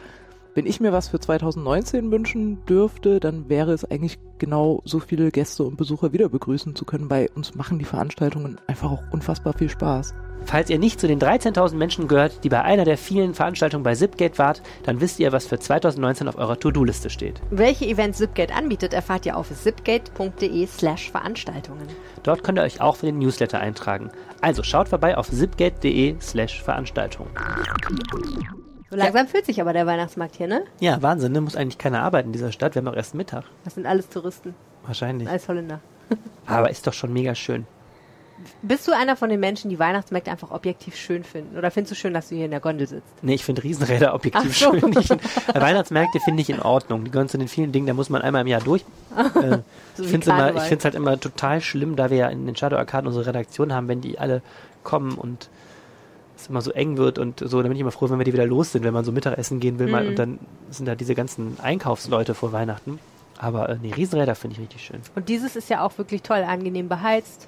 wenn 0.54 0.66
ich 0.66 0.82
mir 0.82 0.92
was 0.92 1.08
für 1.08 1.20
2019 1.20 2.12
wünschen 2.12 2.66
dürfte, 2.66 3.20
dann 3.20 3.48
wäre 3.48 3.72
es 3.72 3.90
eigentlich 3.90 4.20
genau 4.38 4.82
so 4.84 5.00
viele 5.00 5.32
Gäste 5.32 5.64
und 5.64 5.78
Besucher 5.78 6.12
wieder 6.12 6.28
begrüßen 6.28 6.76
zu 6.76 6.84
können. 6.84 7.08
Bei 7.08 7.30
uns 7.32 7.56
machen 7.56 7.80
die 7.80 7.86
Veranstaltungen 7.86 8.60
einfach 8.68 8.92
auch 8.92 9.04
unfassbar 9.12 9.54
viel 9.54 9.70
Spaß. 9.70 10.14
Falls 10.46 10.70
ihr 10.70 10.80
nicht 10.80 11.00
zu 11.00 11.08
den 11.08 11.20
13.000 11.20 11.76
Menschen 11.76 12.08
gehört, 12.08 12.44
die 12.44 12.50
bei 12.50 12.62
einer 12.62 12.84
der 12.84 12.98
vielen 12.98 13.34
Veranstaltungen 13.34 13.84
bei 13.84 13.96
Zipgate 13.96 14.38
wart, 14.38 14.62
dann 14.84 15.00
wisst 15.00 15.20
ihr, 15.20 15.32
was 15.32 15.46
für 15.46 15.60
2019 15.60 16.28
auf 16.28 16.38
eurer 16.38 16.60
To-Do-Liste 16.60 17.10
steht. 17.10 17.42
Welche 17.52 17.86
Events 17.86 18.18
Zipgate 18.18 18.54
anbietet, 18.54 18.94
erfahrt 18.94 19.26
ihr 19.26 19.38
auf 19.38 19.50
zipgate.de 19.50 20.66
slash 20.68 21.12
Veranstaltungen. 21.12 21.88
Dort 22.24 22.44
könnt 22.44 22.58
ihr 22.60 22.64
euch 22.64 22.82
auch 22.82 22.98
für 22.98 23.06
den 23.06 23.20
Newsletter 23.20 23.60
eintragen. 23.60 24.10
Also 24.42 24.64
schaut 24.64 24.90
vorbei 24.90 25.18
auf 25.18 25.30
zipgate.de 25.30 26.16
slash 26.20 26.62
Veranstaltung. 26.62 27.28
So 28.90 28.98
langsam 28.98 29.28
fühlt 29.28 29.46
sich 29.46 29.62
aber 29.62 29.72
der 29.72 29.86
Weihnachtsmarkt 29.86 30.36
hier, 30.36 30.48
ne? 30.48 30.64
Ja, 30.82 31.02
Wahnsinn, 31.02 31.32
ne? 31.32 31.40
Muss 31.40 31.56
eigentlich 31.56 31.78
keiner 31.78 32.02
arbeiten 32.02 32.30
in 32.30 32.34
dieser 32.34 32.52
Stadt. 32.52 32.76
Wir 32.76 32.82
haben 32.82 32.90
auch 32.90 32.96
erst 32.98 33.16
Mittag. 33.16 33.46
Das 33.64 33.76
sind 33.76 33.86
alles 33.86 34.10
Touristen, 34.10 34.54
Wahrscheinlich. 34.86 35.30
alles 35.30 35.48
Holländer. 35.48 35.80
Aber 36.46 36.70
ist 36.70 36.86
doch 36.88 36.94
schon 36.94 37.14
mega 37.14 37.34
schön. 37.36 37.66
Bist 38.62 38.88
du 38.88 38.92
einer 38.96 39.16
von 39.16 39.30
den 39.30 39.40
Menschen, 39.40 39.70
die 39.70 39.80
Weihnachtsmärkte 39.80 40.32
einfach 40.32 40.52
objektiv 40.52 40.96
schön 40.96 41.24
finden? 41.24 41.58
Oder 41.58 41.72
findest 41.72 41.92
du 41.92 41.96
schön, 41.96 42.14
dass 42.14 42.30
du 42.30 42.36
hier 42.36 42.46
in 42.46 42.52
der 42.52 42.60
Gondel 42.60 42.88
sitzt? 42.88 43.08
Nee, 43.22 43.36
ich 43.36 43.44
finde 43.46 43.64
Riesenräder 43.64 44.14
objektiv 44.16 44.58
so. 44.58 44.72
schön. 44.80 44.96
Ich 45.00 45.10
Weihnachtsmärkte 45.54 46.20
finde 46.20 46.42
ich 46.42 46.50
in 46.50 46.62
Ordnung. 46.62 47.04
Die 47.06 47.12
gehören 47.12 47.30
zu 47.30 47.38
den 47.38 47.48
vielen 47.48 47.72
Dingen, 47.72 47.88
da 47.88 47.94
muss 47.94 48.10
man 48.10 48.22
einmal 48.22 48.42
im 48.42 48.48
Jahr 48.48 48.62
durch. 48.62 48.84
Äh, 49.42 49.60
So 49.96 50.04
ich 50.04 50.10
finde 50.10 50.32
es 50.78 50.84
halt 50.86 50.96
immer 50.96 51.20
total 51.20 51.62
schlimm, 51.62 51.96
da 51.96 52.10
wir 52.10 52.18
ja 52.18 52.28
in 52.30 52.46
den 52.46 52.56
Shadow 52.56 52.78
Arcaden 52.78 53.08
unsere 53.08 53.26
Redaktion 53.26 53.74
haben, 53.74 53.88
wenn 53.88 54.02
die 54.02 54.18
alle 54.20 54.42
kommen 54.84 55.14
und 55.18 55.50
es 56.38 56.48
immer 56.48 56.62
so 56.62 56.72
eng 56.72 56.98
wird 56.98 57.20
und 57.20 57.40
so, 57.40 57.58
dann 57.62 57.70
bin 57.70 57.74
ich 57.76 57.82
immer 57.82 57.92
froh, 57.92 58.10
wenn 58.10 58.18
wir 58.18 58.24
die 58.26 58.34
wieder 58.34 58.46
los 58.46 58.72
sind, 58.72 58.84
wenn 58.84 58.94
man 58.94 59.04
so 59.06 59.12
Mittagessen 59.12 59.60
gehen 59.60 59.80
will 59.80 59.88
mal 59.88 60.04
Mhm. 60.04 60.10
und 60.10 60.20
dann 60.20 60.40
sind 60.70 60.86
da 60.88 60.96
diese 60.96 61.14
ganzen 61.16 61.58
Einkaufsleute 61.62 62.34
vor 62.34 62.52
Weihnachten. 62.52 63.00
Aber 63.38 63.70
äh, 63.70 63.78
nee, 63.82 63.92
Riesenräder 63.94 64.36
finde 64.36 64.56
ich 64.56 64.62
richtig 64.62 64.84
schön. 64.86 65.02
Und 65.16 65.28
dieses 65.30 65.56
ist 65.56 65.70
ja 65.70 65.84
auch 65.84 65.98
wirklich 65.98 66.22
toll, 66.22 66.44
angenehm 66.48 66.88
beheizt. 66.90 67.48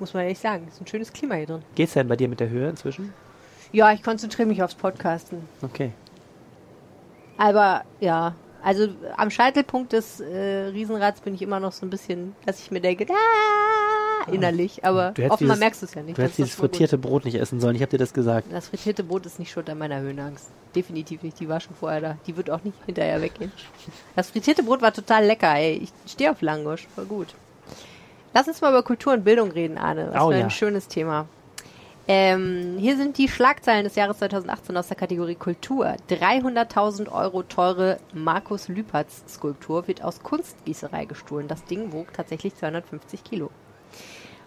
Muss 0.00 0.14
man 0.14 0.22
ehrlich 0.24 0.38
sagen. 0.38 0.68
Ist 0.68 0.80
ein 0.80 0.86
schönes 0.86 1.12
Klima 1.12 1.34
hier 1.34 1.46
drin. 1.46 1.62
Geht's 1.74 1.94
denn 1.94 2.08
bei 2.08 2.16
dir 2.16 2.28
mit 2.28 2.40
der 2.40 2.48
Höhe 2.50 2.68
inzwischen? 2.68 3.12
Ja, 3.72 3.92
ich 3.92 4.02
konzentriere 4.02 4.48
mich 4.48 4.62
aufs 4.62 4.74
Podcasten. 4.74 5.42
Okay. 5.62 5.92
Aber 7.36 7.84
ja, 8.00 8.34
also 8.62 8.88
am 9.16 9.30
Scheitelpunkt 9.30 9.92
des 9.92 10.20
äh, 10.20 10.68
Riesenrads 10.72 11.20
bin 11.20 11.34
ich 11.34 11.42
immer 11.42 11.60
noch 11.60 11.72
so 11.72 11.86
ein 11.86 11.90
bisschen, 11.90 12.34
dass 12.46 12.58
ich 12.60 12.70
mir 12.70 12.80
denke, 12.80 13.06
ah, 13.10 14.30
innerlich. 14.32 14.84
Aber 14.84 15.10
offenbar 15.10 15.36
dieses- 15.38 15.58
merkst 15.58 15.82
du 15.82 15.86
es 15.86 15.94
ja 15.94 16.02
nicht. 16.02 16.18
Du 16.18 16.22
Das 16.22 16.24
hättest 16.32 16.38
dieses 16.38 16.54
voll 16.54 16.68
gut. 16.68 16.70
frittierte 16.76 16.98
Brot 16.98 17.24
nicht 17.24 17.36
essen 17.36 17.60
sollen. 17.60 17.76
Ich 17.76 17.82
habe 17.82 17.90
dir 17.90 17.98
das 17.98 18.12
gesagt. 18.12 18.48
Das 18.52 18.68
frittierte 18.68 19.04
Brot 19.04 19.26
ist 19.26 19.38
nicht 19.38 19.50
schuld 19.52 19.68
an 19.70 19.78
meiner 19.78 20.00
Höhenangst. 20.00 20.48
Definitiv 20.74 21.22
nicht. 21.22 21.38
Die 21.40 21.48
war 21.48 21.60
schon 21.60 21.74
vorher 21.76 22.00
da. 22.00 22.16
Die 22.26 22.36
wird 22.36 22.50
auch 22.50 22.62
nicht 22.64 22.76
hinterher 22.86 23.20
weggehen. 23.22 23.52
Das 24.16 24.30
frittierte 24.30 24.62
Brot 24.62 24.82
war 24.82 24.92
total 24.92 25.24
lecker, 25.24 25.54
ey. 25.54 25.74
Ich 25.84 25.92
stehe 26.12 26.30
auf 26.30 26.42
Langosch. 26.42 26.86
Voll 26.94 27.04
gut. 27.06 27.28
Lass 28.38 28.46
uns 28.46 28.60
mal 28.60 28.70
über 28.70 28.84
Kultur 28.84 29.14
und 29.14 29.24
Bildung 29.24 29.50
reden, 29.50 29.78
Arne. 29.78 30.10
Was 30.12 30.22
Oh, 30.22 30.28
für 30.28 30.36
ein 30.36 30.42
ja. 30.42 30.50
schönes 30.50 30.86
Thema. 30.86 31.26
Ähm, 32.06 32.76
hier 32.78 32.96
sind 32.96 33.18
die 33.18 33.26
Schlagzeilen 33.26 33.82
des 33.82 33.96
Jahres 33.96 34.18
2018 34.18 34.76
aus 34.76 34.86
der 34.86 34.96
Kategorie 34.96 35.34
Kultur. 35.34 35.96
300.000 36.08 37.10
Euro 37.10 37.42
teure 37.42 37.98
Markus 38.14 38.68
Lüpertz 38.68 39.24
Skulptur 39.28 39.88
wird 39.88 40.04
aus 40.04 40.22
Kunstgießerei 40.22 41.06
gestohlen. 41.06 41.48
Das 41.48 41.64
Ding 41.64 41.92
wog 41.92 42.12
tatsächlich 42.12 42.54
250 42.54 43.24
Kilo. 43.24 43.50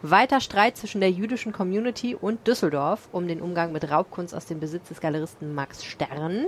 Weiter 0.01 0.39
Streit 0.39 0.77
zwischen 0.77 1.01
der 1.01 1.11
jüdischen 1.11 1.51
Community 1.51 2.15
und 2.15 2.47
Düsseldorf 2.47 3.09
um 3.11 3.27
den 3.27 3.41
Umgang 3.41 3.73
mit 3.73 3.91
Raubkunst 3.91 4.33
aus 4.33 4.45
dem 4.45 4.61
Besitz 4.61 4.87
des 4.87 5.01
Galeristen 5.01 5.53
Max 5.53 5.83
Stern. 5.83 6.45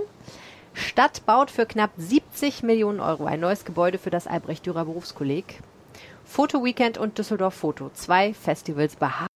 Stadt 0.72 1.26
baut 1.26 1.50
für 1.50 1.66
knapp 1.66 1.90
70 1.98 2.62
Millionen 2.62 3.00
Euro 3.00 3.26
ein 3.26 3.40
neues 3.40 3.66
Gebäude 3.66 3.98
für 3.98 4.08
das 4.08 4.26
Albrecht 4.26 4.64
Dürer 4.64 4.86
Berufskolleg. 4.86 5.60
Foto 6.34 6.64
Weekend 6.64 6.98
und 6.98 7.16
Düsseldorf 7.16 7.54
Foto. 7.54 7.90
Zwei 7.90 8.34
Festivals 8.34 8.96
beharren. 8.96 9.28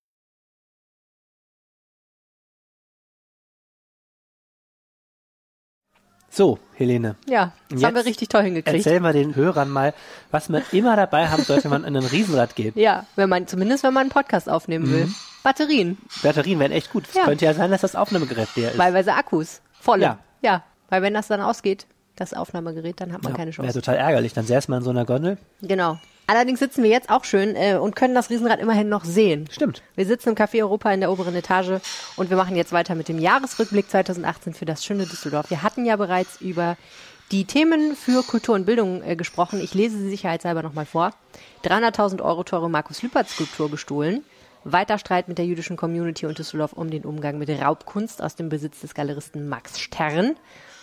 So, 6.31 6.59
Helene, 6.75 7.17
Ja, 7.27 7.53
das 7.71 7.83
haben 7.83 7.95
wir 7.97 8.05
richtig 8.05 8.29
toll 8.29 8.43
hingekriegt. 8.43 8.77
erzähl 8.87 9.01
mal 9.01 9.13
den 9.15 9.35
Hörern 9.35 9.71
mal, 9.71 9.95
was 10.31 10.49
man 10.49 10.63
immer 10.73 10.95
dabei 10.95 11.29
haben 11.29 11.43
sollte, 11.43 11.65
wenn 11.65 11.71
man 11.83 11.85
in 11.85 11.97
ein 11.97 12.05
Riesenrad 12.05 12.55
geht. 12.55 12.77
Ja, 12.77 13.07
wenn 13.17 13.29
man, 13.29 13.47
zumindest 13.47 13.83
wenn 13.83 13.95
man 13.95 14.03
einen 14.03 14.11
Podcast 14.11 14.49
aufnehmen 14.49 14.91
will. 14.91 15.09
Batterien, 15.43 15.97
Batterien 16.23 16.59
wären 16.61 16.71
echt 16.73 16.93
gut. 16.93 17.09
Es 17.09 17.15
Ja. 17.15 17.25
könnte 17.25 17.47
ja 17.47 17.55
sein, 17.55 17.71
dass 17.71 17.81
das 17.81 17.97
Aufnahmegerät 17.97 18.55
leer 18.57 18.73
ist. 18.73 18.79
wahlweise 18.79 19.15
Akkus. 19.15 19.63
Volle. 19.81 20.03
Ja. 20.05 20.19
ja. 20.43 20.65
Weil 20.91 21.03
wenn 21.03 21.15
das 21.15 21.29
dann 21.29 21.41
ausgeht, 21.41 21.87
das 22.21 22.35
Aufnahmegerät, 22.35 23.01
dann 23.01 23.13
hat 23.13 23.23
man 23.23 23.33
keine 23.33 23.53
Wäre 23.53 23.67
Chance. 23.67 23.81
total 23.81 23.97
ärgerlich. 23.97 24.33
Dann 24.33 24.47
säß 24.47 24.69
man 24.69 24.79
in 24.79 24.85
so 24.85 24.91
einer 24.91 25.05
Gondel. 25.05 25.39
Genau. 25.63 25.99
Allerdings 26.27 26.59
sitzen 26.59 26.83
wir 26.83 26.91
jetzt 26.91 27.09
auch 27.09 27.25
schön 27.25 27.57
äh, 27.57 27.77
und 27.77 27.97
können 27.97 28.15
das 28.15 28.29
Riesenrad 28.29 28.61
immerhin 28.61 28.91
noch 28.91 29.05
sehen. 29.05 29.49
Stimmt. 29.51 29.83
Wir 29.95 30.05
sitzen 30.05 30.29
im 30.31 30.35
Café 30.35 30.61
Europa 30.61 30.93
in 30.93 31.01
der 31.01 31.11
oberen 31.11 31.35
Etage 31.35 31.81
und 32.17 32.29
wir 32.29 32.37
machen 32.37 32.55
jetzt 32.55 32.73
weiter 32.73 32.95
mit 32.95 33.09
dem 33.09 33.19
Jahresrückblick 33.19 33.89
2018 33.89 34.53
für 34.53 34.67
das 34.67 34.85
schöne 34.85 35.07
Düsseldorf. 35.07 35.49
Wir 35.49 35.63
hatten 35.63 35.87
ja 35.87 35.97
bereits 35.97 36.39
über 36.43 36.77
die 37.31 37.47
Themen 37.47 37.97
für 37.97 38.23
Kultur 38.23 38.55
und 38.55 38.67
Bildung 38.67 39.03
äh, 39.03 39.17
gesprochen. 39.17 39.61
Ich 39.63 39.73
lese 39.73 39.97
sie 39.97 40.11
sicherheitshalber 40.11 40.63
nochmal 40.63 40.87
vor. 40.87 41.15
300.000 41.65 42.23
Euro 42.23 42.45
teure 42.45 42.69
Markus 42.69 43.03
Lüpertz 43.03 43.33
Skulptur 43.33 43.71
gestohlen. 43.71 44.23
Weiter 44.65 44.99
Streit 44.99 45.29
mit 45.29 45.39
der 45.39 45.47
jüdischen 45.47 45.77
Community 45.77 46.27
und 46.27 46.39
Düsseldorf 46.39 46.75
um 46.75 46.91
den 46.91 47.05
Umgang 47.05 47.39
mit 47.39 47.49
Raubkunst 47.49 48.23
aus 48.23 48.37
dem 48.37 48.51
Besitz 48.51 48.81
des 48.81 48.93
Galeristen 48.93 49.49
Max 49.49 49.79
Stern. 49.79 50.37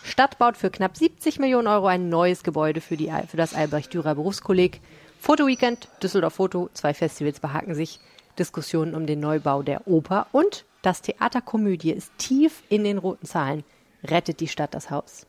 Stadt 0.05 0.37
baut 0.37 0.55
für 0.55 0.69
knapp 0.69 0.95
70 0.95 1.39
Millionen 1.39 1.67
Euro 1.67 1.87
ein 1.87 2.09
neues 2.09 2.43
Gebäude 2.43 2.79
für, 2.79 2.95
die, 2.95 3.11
für 3.27 3.37
das 3.37 3.55
Albrecht-Dürer 3.55 4.15
Berufskolleg. 4.15 4.79
Fotoweekend, 5.19 5.89
Düsseldorf 6.03 6.35
Foto, 6.35 6.69
zwei 6.73 6.93
Festivals 6.93 7.39
behaken 7.39 7.73
sich. 7.73 7.99
Diskussionen 8.37 8.93
um 8.93 9.07
den 9.07 9.19
Neubau 9.19 9.63
der 9.63 9.87
Oper 9.87 10.27
und 10.31 10.65
das 10.83 11.01
Theaterkomödie 11.01 11.91
ist 11.91 12.11
tief 12.17 12.61
in 12.69 12.83
den 12.83 12.99
roten 12.99 13.25
Zahlen. 13.25 13.63
Rettet 14.03 14.41
die 14.41 14.47
Stadt 14.47 14.75
das 14.75 14.91
Haus. 14.91 15.25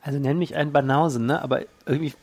Also 0.00 0.18
nenn 0.18 0.38
mich 0.38 0.56
einen 0.56 0.72
Banausen, 0.72 1.26
ne? 1.26 1.42
Aber 1.42 1.62
irgendwie 1.84 2.14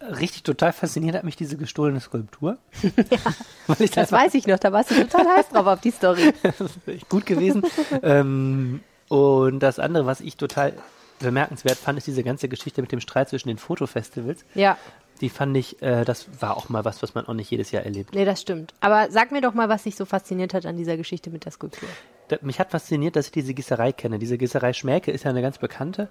richtig 0.00 0.42
total 0.42 0.72
fasziniert 0.72 1.16
hat 1.16 1.24
mich 1.24 1.36
diese 1.36 1.56
gestohlene 1.56 2.00
Skulptur. 2.00 2.58
Weil 3.66 3.82
ich 3.82 3.90
Das 3.92 4.12
weiß 4.12 4.34
ich 4.34 4.46
noch, 4.46 4.58
da 4.58 4.72
warst 4.72 4.90
du 4.90 4.94
total 4.96 5.26
heiß 5.36 5.48
drauf 5.48 5.66
auf 5.66 5.80
die 5.80 5.90
Story. 5.90 6.34
das 6.42 6.60
ist 6.60 7.08
gut 7.08 7.24
gewesen. 7.24 7.62
ähm, 8.02 8.80
und 9.08 9.60
das 9.60 9.78
andere, 9.78 10.06
was 10.06 10.20
ich 10.20 10.36
total 10.36 10.72
bemerkenswert 11.20 11.76
fand, 11.78 11.98
ist 11.98 12.06
diese 12.06 12.22
ganze 12.22 12.48
Geschichte 12.48 12.80
mit 12.80 12.92
dem 12.92 13.00
Streit 13.00 13.28
zwischen 13.28 13.48
den 13.48 13.58
Fotofestivals. 13.58 14.44
Ja, 14.54 14.78
Die 15.20 15.30
fand 15.30 15.56
ich, 15.56 15.82
äh, 15.82 16.04
das 16.04 16.28
war 16.40 16.56
auch 16.56 16.68
mal 16.68 16.84
was, 16.84 17.02
was 17.02 17.14
man 17.16 17.26
auch 17.26 17.34
nicht 17.34 17.50
jedes 17.50 17.72
Jahr 17.72 17.82
erlebt. 17.82 18.14
nee, 18.14 18.24
das 18.24 18.40
stimmt. 18.40 18.72
Aber 18.80 19.10
sag 19.10 19.32
mir 19.32 19.40
doch 19.40 19.52
mal, 19.52 19.68
was 19.68 19.82
dich 19.82 19.96
so 19.96 20.04
fasziniert 20.04 20.54
hat 20.54 20.64
an 20.64 20.76
dieser 20.76 20.96
Geschichte 20.96 21.30
mit 21.30 21.44
der 21.44 21.50
Skulptur. 21.50 21.88
Da, 22.28 22.36
mich 22.42 22.60
hat 22.60 22.70
fasziniert, 22.70 23.16
dass 23.16 23.26
ich 23.26 23.32
diese 23.32 23.52
Gießerei 23.52 23.90
kenne. 23.90 24.20
Diese 24.20 24.38
Gießerei 24.38 24.72
Schmäke 24.74 25.10
ist 25.10 25.24
ja 25.24 25.30
eine 25.30 25.42
ganz 25.42 25.58
bekannte. 25.58 26.08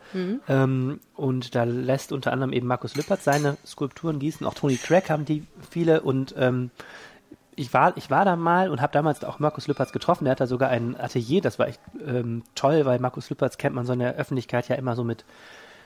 Ähm, 0.50 1.00
und 1.16 1.56
da 1.56 1.64
lässt 1.64 2.12
unter 2.12 2.34
anderem 2.34 2.52
eben 2.52 2.68
Markus 2.68 2.96
Lüppert 2.96 3.24
seine 3.24 3.56
Skulpturen 3.66 4.20
gießen. 4.20 4.46
Auch 4.46 4.56
Tony 4.56 4.76
Craig 4.76 5.10
haben 5.10 5.24
die 5.24 5.46
viele. 5.70 6.02
Und 6.02 6.36
ähm, 6.38 6.72
ich, 7.58 7.74
war, 7.74 7.98
ich 7.98 8.10
war 8.10 8.24
da 8.24 8.36
mal 8.36 8.70
und 8.70 8.82
habe 8.82 8.94
damals 8.94 9.24
auch 9.24 9.40
Markus 9.40 9.68
Lüppertz 9.68 9.92
getroffen. 9.92 10.26
Der 10.26 10.32
hat 10.32 10.40
da 10.40 10.48
sogar 10.48 10.70
ein 10.70 10.98
Atelier. 10.98 11.42
Das 11.42 11.58
war 11.58 11.68
echt 11.68 11.82
ähm, 12.06 12.44
toll, 12.56 12.86
weil 12.86 13.00
Markus 13.00 13.30
Lüppertz 13.30 13.58
kennt 13.58 13.76
man 13.76 13.86
so 13.86 13.94
in 13.94 14.00
der 14.00 14.16
Öffentlichkeit 14.16 14.70
ja 14.70 14.76
immer 14.76 14.96
so 14.96 15.04
mit 15.04 15.26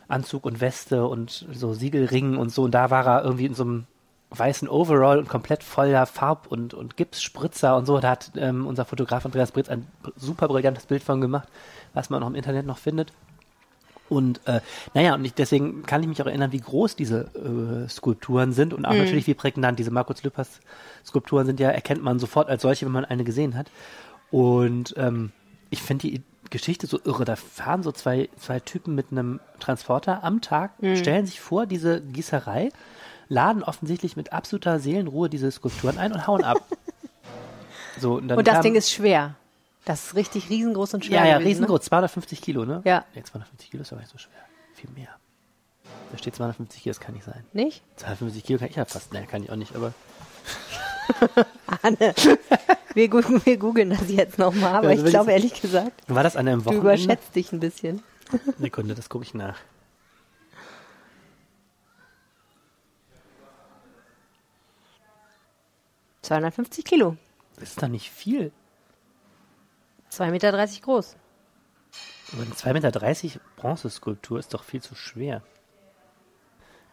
Anzug 0.10 0.46
und 0.46 0.60
Weste 0.60 1.08
und 1.08 1.48
so 1.52 1.74
Siegelringen 1.74 2.38
und 2.38 2.52
so. 2.52 2.64
Und 2.64 2.72
da 2.72 2.92
war 2.92 3.08
er 3.08 3.24
irgendwie 3.24 3.46
in 3.46 3.54
so 3.54 3.64
einem 3.64 3.88
weißen 4.32 4.68
Overall 4.68 5.18
und 5.18 5.30
komplett 5.30 5.64
voller 5.64 6.06
Farb- 6.06 6.48
und, 6.48 6.74
und 6.74 6.98
Gipsspritzer 6.98 7.78
und 7.78 7.86
so. 7.86 8.00
Da 8.00 8.12
hat 8.12 8.32
ähm, 8.36 8.68
unser 8.68 8.84
Fotograf 8.84 9.26
Andreas 9.26 9.54
Britz 9.54 9.70
ein 9.70 9.88
super 10.18 10.50
brillantes 10.50 10.86
Bild 10.86 11.04
von 11.04 11.22
gemacht, 11.22 11.48
was 11.94 12.10
man 12.10 12.22
auch 12.22 12.28
im 12.28 12.36
Internet 12.36 12.66
noch 12.66 12.78
findet. 12.78 13.14
Und 14.12 14.42
äh, 14.46 14.60
naja, 14.94 15.16
und 15.16 15.24
ich, 15.24 15.34
deswegen 15.34 15.84
kann 15.84 16.02
ich 16.02 16.08
mich 16.10 16.22
auch 16.22 16.26
erinnern, 16.26 16.52
wie 16.52 16.60
groß 16.60 16.98
diese 16.98 17.30
äh, 17.34 17.88
Skulpturen 17.88 18.52
sind 18.52 18.74
und 18.74 18.84
auch 18.86 18.92
natürlich 18.94 19.26
wie 19.26 19.34
prägnant. 19.34 19.80
Diese 19.80 19.90
Markus 19.90 20.22
Lüppers 20.24 20.60
Skulpturen 21.06 21.46
sind 21.46 21.62
ja, 21.62 21.70
erkennt 21.70 22.04
man 22.04 22.20
sofort 22.20 22.50
als 22.50 22.62
solche, 22.62 22.86
wenn 22.86 22.92
man 22.92 23.06
eine 23.06 23.24
gesehen 23.24 23.56
hat. 23.56 23.72
Und 24.30 24.94
ähm, 24.98 25.32
ich 25.70 25.82
finde 25.82 26.10
die 26.10 26.22
Geschichte 26.50 26.88
so 26.88 27.00
irre. 27.06 27.24
Da 27.24 27.38
fahren 27.38 27.84
so 27.84 27.94
zwei, 27.94 28.28
zwei 28.38 28.60
Typen 28.60 28.96
mit 28.96 29.12
einem 29.12 29.40
Transporter 29.62 30.26
am 30.26 30.42
Tag, 30.42 30.72
stellen 30.98 31.26
sich 31.26 31.40
vor 31.40 31.66
diese 31.66 32.02
Gießerei, 32.02 32.70
laden 33.30 33.64
offensichtlich 33.64 34.18
mit 34.18 34.34
absoluter 34.34 34.80
Seelenruhe 34.80 35.30
diese 35.30 35.50
Skulpturen 35.52 35.98
ein 35.98 36.12
und 36.12 36.28
hauen 36.28 36.44
ab. 36.44 36.58
so, 37.98 38.16
und 38.16 38.28
dann 38.28 38.38
Und 38.38 38.46
das 38.48 38.56
kam- 38.56 38.64
Ding 38.64 38.76
ist 38.76 38.92
schwer. 38.92 39.36
Das 39.86 40.06
ist 40.06 40.16
richtig 40.16 40.50
riesengroß 40.50 40.94
und 40.94 41.06
schwer. 41.06 41.20
ja, 41.20 41.26
ja, 41.26 41.34
gewesen, 41.38 41.48
riesengroß, 41.64 41.82
250 41.82 42.42
Kilo, 42.42 42.66
ne? 42.66 42.82
Ja. 42.86 43.06
Nee, 43.16 43.24
250 43.24 43.72
Kilo 43.72 43.82
ist 43.82 43.92
aber 43.92 44.02
nicht 44.02 44.12
so 44.12 44.18
schwer. 44.18 44.38
Viel 44.76 44.90
mehr. 44.92 45.10
Da 46.12 46.18
steht 46.18 46.36
250 46.36 46.84
Kilo, 46.84 46.92
das 46.94 47.00
kann 47.00 47.16
nicht 47.16 47.24
sein. 47.26 47.44
Ne? 47.54 47.66
Nicht? 47.66 47.84
250 47.98 48.44
Kilo 48.44 48.60
kann 48.60 48.70
ich 48.70 48.76
ja 48.76 48.86
fast, 48.86 49.12
ne, 49.14 49.26
kann 49.26 49.44
ich 49.44 49.52
auch 49.52 49.56
nicht, 49.56 49.76
aber 49.76 49.94
Anne, 51.82 51.98
wir, 52.94 53.10
gu- 53.10 53.24
wir 53.44 53.58
googeln 53.58 53.90
das 53.90 54.10
jetzt 54.10 54.38
nochmal, 54.38 54.76
aber 54.76 54.92
Ja, 54.94 55.04
ich 55.04 55.10
glaube 55.10 55.32
ehrlich 55.32 55.60
gesagt, 55.60 56.04
war 56.08 56.24
das 56.24 56.36
an 56.36 56.48
einem 56.48 56.60
du 56.60 56.66
Wochenende? 56.66 56.88
überschätzt 56.88 57.36
dich 57.36 57.52
ein 57.52 57.60
bisschen. 57.60 58.04
Sekunde, 58.60 58.94
das 58.96 59.10
gucke 59.10 59.24
ich 59.26 59.34
nach. 59.34 59.56
Mhm. 59.56 59.56
250 66.22 66.86
Kilo. 66.86 67.18
Das 67.60 67.70
ist 67.70 67.82
doch 67.82 67.88
nicht 67.88 68.10
viel. 68.12 68.52
2,30 70.12 70.32
Meter 70.32 70.68
groß. 70.82 71.16
Aber 72.34 72.42
eine 72.42 72.52
2,30 72.52 73.24
Meter 73.24 73.40
Bronzeskulptur 73.56 74.40
ist 74.40 74.54
doch 74.54 74.64
viel 74.64 74.82
zu 74.82 74.96
schwer. 74.96 75.42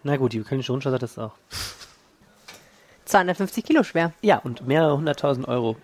Na 0.03 0.17
gut, 0.17 0.33
die 0.33 0.41
Kölnische 0.43 0.73
Rundschau 0.73 0.91
sagt 0.91 1.03
das 1.03 1.19
auch. 1.19 1.35
250 3.05 3.65
Kilo 3.65 3.83
schwer. 3.83 4.13
Ja, 4.23 4.39
und 4.39 4.67
mehrere 4.67 4.97
hunderttausend 4.97 5.49
Euro. 5.49 5.77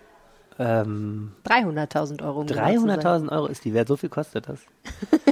Ähm, 0.57 1.33
300.000 1.45 2.23
Euro. 2.23 2.41
um 2.41 2.47
genau 2.47 2.73
zu 2.73 2.79
sein. 2.79 2.99
300.000 2.99 3.31
Euro 3.31 3.47
ist 3.47 3.65
die 3.65 3.73
wert. 3.73 3.87
So 3.87 3.97
viel 3.97 4.09
kostet 4.09 4.49
das. 4.49 4.59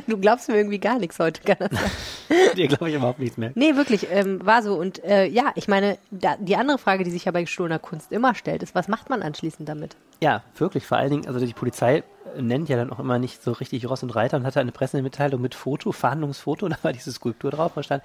Du 0.05 0.17
glaubst 0.17 0.49
mir 0.49 0.57
irgendwie 0.57 0.80
gar 0.80 0.99
nichts 0.99 1.17
heute. 1.17 1.41
Kann 1.43 1.55
das 1.59 1.69
sein? 1.71 2.38
Dir 2.57 2.67
glaube 2.67 2.89
ich 2.89 2.95
überhaupt 2.95 3.19
nichts 3.19 3.38
mehr. 3.38 3.51
Nee, 3.55 3.78
wirklich, 3.78 4.07
ähm, 4.11 4.45
war 4.45 4.61
so. 4.61 4.76
Und 4.76 5.01
äh, 5.05 5.26
ja, 5.28 5.53
ich 5.55 5.69
meine, 5.69 5.97
da, 6.11 6.36
die 6.38 6.57
andere 6.57 6.78
Frage, 6.78 7.05
die 7.05 7.09
sich 7.09 7.24
ja 7.24 7.32
bei 7.32 7.41
gestohlener 7.41 7.80
Kunst 7.80 8.11
immer 8.11 8.36
stellt, 8.36 8.63
ist, 8.63 8.76
was 8.76 8.89
macht 8.89 9.09
man 9.09 9.21
anschließend 9.21 9.67
damit? 9.67 9.95
Ja, 10.19 10.43
wirklich. 10.57 10.86
Vor 10.86 10.97
allen 10.97 11.09
Dingen, 11.09 11.28
also 11.28 11.39
die 11.39 11.53
Polizei 11.53 12.03
nennt 12.38 12.69
ja 12.69 12.76
dann 12.76 12.91
auch 12.91 12.99
immer 12.99 13.19
nicht 13.19 13.41
so 13.41 13.51
richtig 13.53 13.89
Ross 13.89 14.03
und 14.03 14.09
Reiter 14.09 14.38
und 14.38 14.45
hatte 14.45 14.59
eine 14.59 14.71
Pressemitteilung 14.71 15.41
mit 15.41 15.55
Foto, 15.55 15.91
Fahndungsfoto, 15.91 16.67
da 16.69 16.78
war 16.82 16.93
diese 16.93 17.11
Skulptur 17.11 17.51
drauf 17.51 17.78
und 17.78 17.84
stand, 17.84 18.03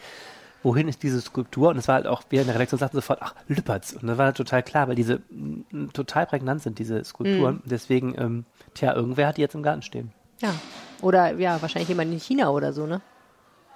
wohin 0.63 0.89
ist 0.89 1.03
diese 1.03 1.21
Skulptur? 1.21 1.71
Und 1.71 1.77
es 1.79 1.89
war 1.89 1.97
halt 1.97 2.07
auch, 2.07 2.23
wir 2.31 2.41
in 2.41 2.47
der 2.47 2.55
Redaktion 2.57 2.79
sagten 2.79 2.97
sofort, 2.97 3.21
ach, 3.23 3.35
Lüppertz. 3.49 3.93
Und 3.93 4.07
das 4.07 4.19
war 4.19 4.35
total 4.35 4.63
klar, 4.63 4.89
weil 4.89 4.95
diese 4.95 5.23
m, 5.31 5.65
total 5.93 6.27
prägnant 6.27 6.63
sind, 6.63 6.79
diese 6.79 7.03
Skulpturen. 7.05 7.63
Deswegen, 7.65 8.15
ähm, 8.19 8.45
tja, 8.75 8.95
irgendwer 8.95 9.29
hat 9.29 9.37
die 9.37 9.43
jetzt 9.43 9.55
im 9.55 9.63
Garten 9.63 9.83
stehen. 9.83 10.13
Ja. 10.41 10.55
Oder 11.01 11.35
ja, 11.35 11.61
wahrscheinlich 11.63 11.89
jemand 11.89 12.13
in 12.13 12.19
China 12.19 12.51
oder 12.51 12.73
so, 12.73 12.87
ne? 12.87 13.01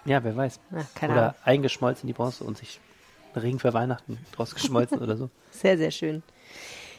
Ja, 0.05 0.24
wer 0.24 0.37
weiß. 0.37 0.59
Ja, 0.72 0.78
keine 0.95 1.12
oder 1.12 1.22
Ahnung. 1.22 1.35
eingeschmolzen 1.45 2.07
die 2.09 2.12
Bronze 2.12 2.43
und 2.45 2.59
sich 2.59 2.80
Regen 3.37 3.59
für 3.61 3.72
Weihnachten 3.72 4.18
draus 4.33 4.55
geschmolzen 4.55 4.99
oder 4.99 5.16
so. 5.16 5.30
Sehr, 5.53 5.78
sehr 5.78 5.91
schön. 5.91 6.22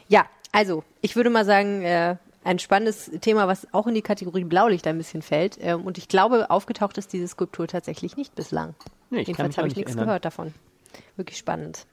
Ja, 0.07 0.25
also 0.51 0.83
ich 1.01 1.15
würde 1.15 1.29
mal 1.29 1.45
sagen, 1.45 1.81
äh, 1.83 2.15
ein 2.43 2.59
spannendes 2.59 3.11
Thema, 3.21 3.47
was 3.47 3.67
auch 3.73 3.87
in 3.87 3.95
die 3.95 4.01
Kategorie 4.01 4.43
Blaulicht 4.43 4.85
ein 4.87 4.97
bisschen 4.97 5.21
fällt. 5.21 5.57
Ähm, 5.61 5.81
und 5.81 5.97
ich 5.97 6.07
glaube, 6.07 6.49
aufgetaucht 6.49 6.97
ist 6.97 7.13
diese 7.13 7.27
Skulptur 7.27 7.67
tatsächlich 7.67 8.17
nicht 8.17 8.35
bislang. 8.35 8.75
Nee, 9.09 9.21
ich 9.21 9.27
Jedenfalls 9.27 9.57
habe 9.57 9.67
ich 9.67 9.71
nicht 9.71 9.77
nichts 9.77 9.91
erinnern. 9.91 10.07
gehört 10.07 10.25
davon. 10.25 10.53
Wirklich 11.15 11.37
spannend. 11.37 11.85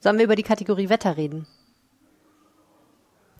Sollen 0.00 0.18
wir 0.18 0.24
über 0.24 0.36
die 0.36 0.42
Kategorie 0.42 0.88
Wetter 0.88 1.16
reden? 1.16 1.46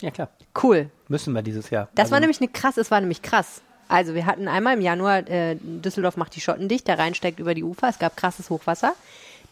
Ja, 0.01 0.11
klar. 0.11 0.29
Cool. 0.63 0.91
Müssen 1.09 1.33
wir 1.35 1.43
dieses 1.43 1.71
Jahr. 1.71 1.89
Das 1.95 2.05
Also, 2.05 2.13
war 2.13 2.21
nämlich 2.21 2.41
eine 2.41 2.49
krass, 2.49 2.77
es 2.77 2.91
war 2.91 3.01
nämlich 3.01 3.23
krass. 3.23 3.63
Also 3.89 4.15
wir 4.15 4.27
hatten 4.27 4.49
einmal 4.49 4.75
im 4.75 4.81
Januar, 4.81 5.29
äh, 5.29 5.57
Düsseldorf 5.61 6.17
macht 6.17 6.35
die 6.35 6.41
Schotten 6.41 6.69
dicht, 6.69 6.89
der 6.89 6.99
Rhein 6.99 7.15
steigt 7.15 7.39
über 7.39 7.55
die 7.55 7.63
Ufer, 7.65 7.89
es 7.89 7.99
gab 7.99 8.17
krasses 8.17 8.51
Hochwasser. 8.51 8.95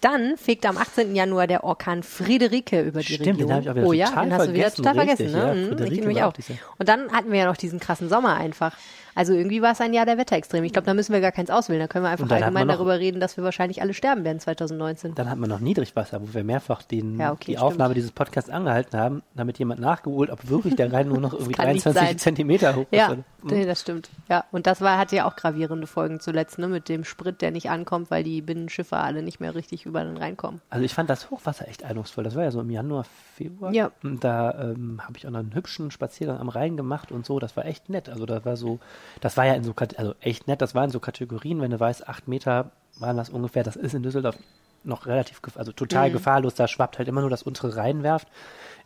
Dann 0.02 0.36
fegte 0.36 0.68
am 0.68 0.76
18. 0.76 1.14
Januar 1.14 1.46
der 1.46 1.64
Orkan 1.64 2.02
Friederike 2.02 2.82
über 2.82 3.00
die 3.00 3.14
Stimmt, 3.14 3.40
den 3.40 3.50
Region. 3.50 3.52
hab 3.52 3.60
ich 3.62 3.70
auch 3.70 3.74
wieder 3.76 3.86
oh 3.86 3.92
ja, 3.94 4.10
den 4.10 4.34
hast 4.34 4.48
du 4.48 4.52
wieder 4.52 4.70
vergessen, 4.70 4.76
total 4.82 4.98
richtig, 4.98 5.30
vergessen, 5.30 5.32
ne? 5.32 5.70
ja. 5.80 5.86
Mhm, 5.86 6.10
ich 6.10 6.16
war 6.16 6.28
auch. 6.28 6.34
Und 6.78 6.88
dann 6.88 7.12
hatten 7.12 7.30
wir 7.32 7.38
ja 7.38 7.46
noch 7.46 7.56
diesen 7.56 7.80
krassen 7.80 8.08
Sommer 8.10 8.34
einfach. 8.34 8.76
Also 9.14 9.34
irgendwie 9.34 9.60
war 9.60 9.72
es 9.72 9.80
ein 9.82 9.92
Jahr 9.92 10.06
der 10.06 10.16
Wetterextreme. 10.16 10.64
Ich 10.64 10.72
glaube, 10.72 10.86
da 10.86 10.94
müssen 10.94 11.12
wir 11.12 11.20
gar 11.20 11.32
keins 11.32 11.50
auswählen. 11.50 11.80
Da 11.80 11.86
können 11.86 12.04
wir 12.06 12.08
einfach 12.10 12.30
allgemein 12.30 12.66
noch- 12.66 12.76
darüber 12.76 12.98
reden, 12.98 13.20
dass 13.20 13.36
wir 13.36 13.44
wahrscheinlich 13.44 13.82
alle 13.82 13.92
sterben 13.92 14.24
werden 14.24 14.40
2019. 14.40 15.14
Dann 15.14 15.28
hat 15.28 15.36
man 15.38 15.50
noch 15.50 15.60
Niedrigwasser, 15.60 16.22
wo 16.22 16.32
wir 16.32 16.42
mehrfach 16.44 16.82
den, 16.82 17.18
Ja, 17.20 17.30
okay, 17.30 17.44
die 17.48 17.52
stimmt. 17.52 17.62
Aufnahme 17.62 17.92
dieses 17.92 18.10
Podcasts 18.10 18.48
angehalten 18.48 18.98
haben, 18.98 19.22
damit 19.34 19.58
jemand 19.58 19.80
nachgeholt, 19.80 20.30
ob 20.30 20.48
wirklich 20.48 20.76
der 20.76 20.90
Rhein 20.92 21.08
nur 21.08 21.20
noch 21.20 21.32
irgendwie 21.34 21.52
kann 21.52 21.70
nicht 21.72 21.84
23 21.84 22.08
sein. 22.08 22.18
Zentimeter 22.18 22.74
hoch 22.74 22.86
ist. 22.90 22.98
Ja, 22.98 23.14
nee, 23.42 23.66
das 23.66 23.82
stimmt. 23.82 24.08
Ja, 24.30 24.44
und 24.50 24.66
das 24.66 24.80
war, 24.80 24.96
hatte 24.96 25.14
ja 25.16 25.26
auch 25.28 25.36
gravierende 25.36 25.86
Folgen 25.86 26.18
zuletzt, 26.18 26.58
ne, 26.58 26.68
mit 26.68 26.88
dem 26.88 27.04
Sprit, 27.04 27.42
der 27.42 27.50
nicht 27.50 27.68
ankommt, 27.68 28.10
weil 28.10 28.24
die 28.24 28.40
Binnenschiffe 28.40 28.96
alle 28.96 29.22
nicht 29.22 29.40
mehr 29.40 29.54
richtig 29.54 29.84
über 29.92 30.02
den 30.02 30.16
Rhein 30.16 30.36
kommen. 30.36 30.60
Also 30.70 30.84
ich 30.84 30.92
fand 30.94 31.08
das 31.10 31.30
Hochwasser 31.30 31.68
echt 31.68 31.84
eindrucksvoll. 31.84 32.24
Das 32.24 32.34
war 32.34 32.42
ja 32.42 32.50
so 32.50 32.60
im 32.60 32.70
Januar, 32.70 33.04
Februar. 33.36 33.72
Ja. 33.72 33.90
Und 34.02 34.24
da 34.24 34.58
ähm, 34.60 35.00
habe 35.04 35.16
ich 35.18 35.26
auch 35.26 35.30
noch 35.30 35.38
einen 35.40 35.54
hübschen 35.54 35.90
Spaziergang 35.90 36.38
am 36.40 36.48
Rhein 36.48 36.76
gemacht 36.76 37.12
und 37.12 37.24
so. 37.26 37.38
Das 37.38 37.56
war 37.56 37.64
echt 37.66 37.88
nett. 37.88 38.08
Also 38.08 38.26
da 38.26 38.44
war 38.44 38.56
so, 38.56 38.80
das 39.20 39.36
war 39.36 39.44
ja 39.46 39.54
in 39.54 39.64
so, 39.64 39.74
also 39.96 40.14
echt 40.20 40.48
nett. 40.48 40.60
Das 40.62 40.74
war 40.74 40.84
in 40.84 40.90
so 40.90 40.98
Kategorien, 41.00 41.60
wenn 41.60 41.70
du 41.70 41.78
weißt, 41.78 42.08
acht 42.08 42.26
Meter 42.26 42.70
waren 42.98 43.16
das 43.16 43.30
ungefähr. 43.30 43.62
Das 43.64 43.76
ist 43.76 43.94
in 43.94 44.02
Düsseldorf 44.02 44.36
noch 44.84 45.06
relativ, 45.06 45.40
also 45.54 45.70
total 45.72 46.08
Mhm. 46.08 46.14
gefahrlos. 46.14 46.54
Da 46.54 46.66
schwappt 46.66 46.98
halt 46.98 47.06
immer 47.08 47.20
nur 47.20 47.30
das 47.30 47.42
untere 47.44 47.76
Rheinwerft. 47.76 48.26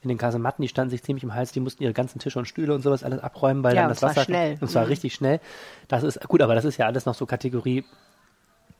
In 0.02 0.08
den 0.10 0.18
Kasematten, 0.18 0.60
die 0.62 0.68
standen 0.68 0.90
sich 0.90 1.02
ziemlich 1.02 1.24
im 1.24 1.34
Hals, 1.34 1.52
die 1.52 1.60
mussten 1.60 1.82
ihre 1.82 1.94
ganzen 1.94 2.18
Tische 2.18 2.38
und 2.38 2.44
Stühle 2.44 2.74
und 2.74 2.82
sowas 2.82 3.02
alles 3.02 3.20
abräumen, 3.20 3.64
weil 3.64 3.74
Ja, 3.74 3.82
dann 3.82 3.86
und 3.86 3.90
das 3.92 4.00
zwar 4.00 4.10
Wasser. 4.10 4.24
schnell. 4.24 4.58
Und 4.60 4.68
zwar 4.70 4.82
Mhm. 4.82 4.88
richtig 4.88 5.14
schnell. 5.14 5.40
Das 5.88 6.02
ist 6.02 6.20
gut, 6.28 6.42
aber 6.42 6.54
das 6.54 6.64
ist 6.66 6.76
ja 6.76 6.84
alles 6.86 7.06
noch 7.06 7.14
so 7.14 7.24
Kategorie, 7.26 7.84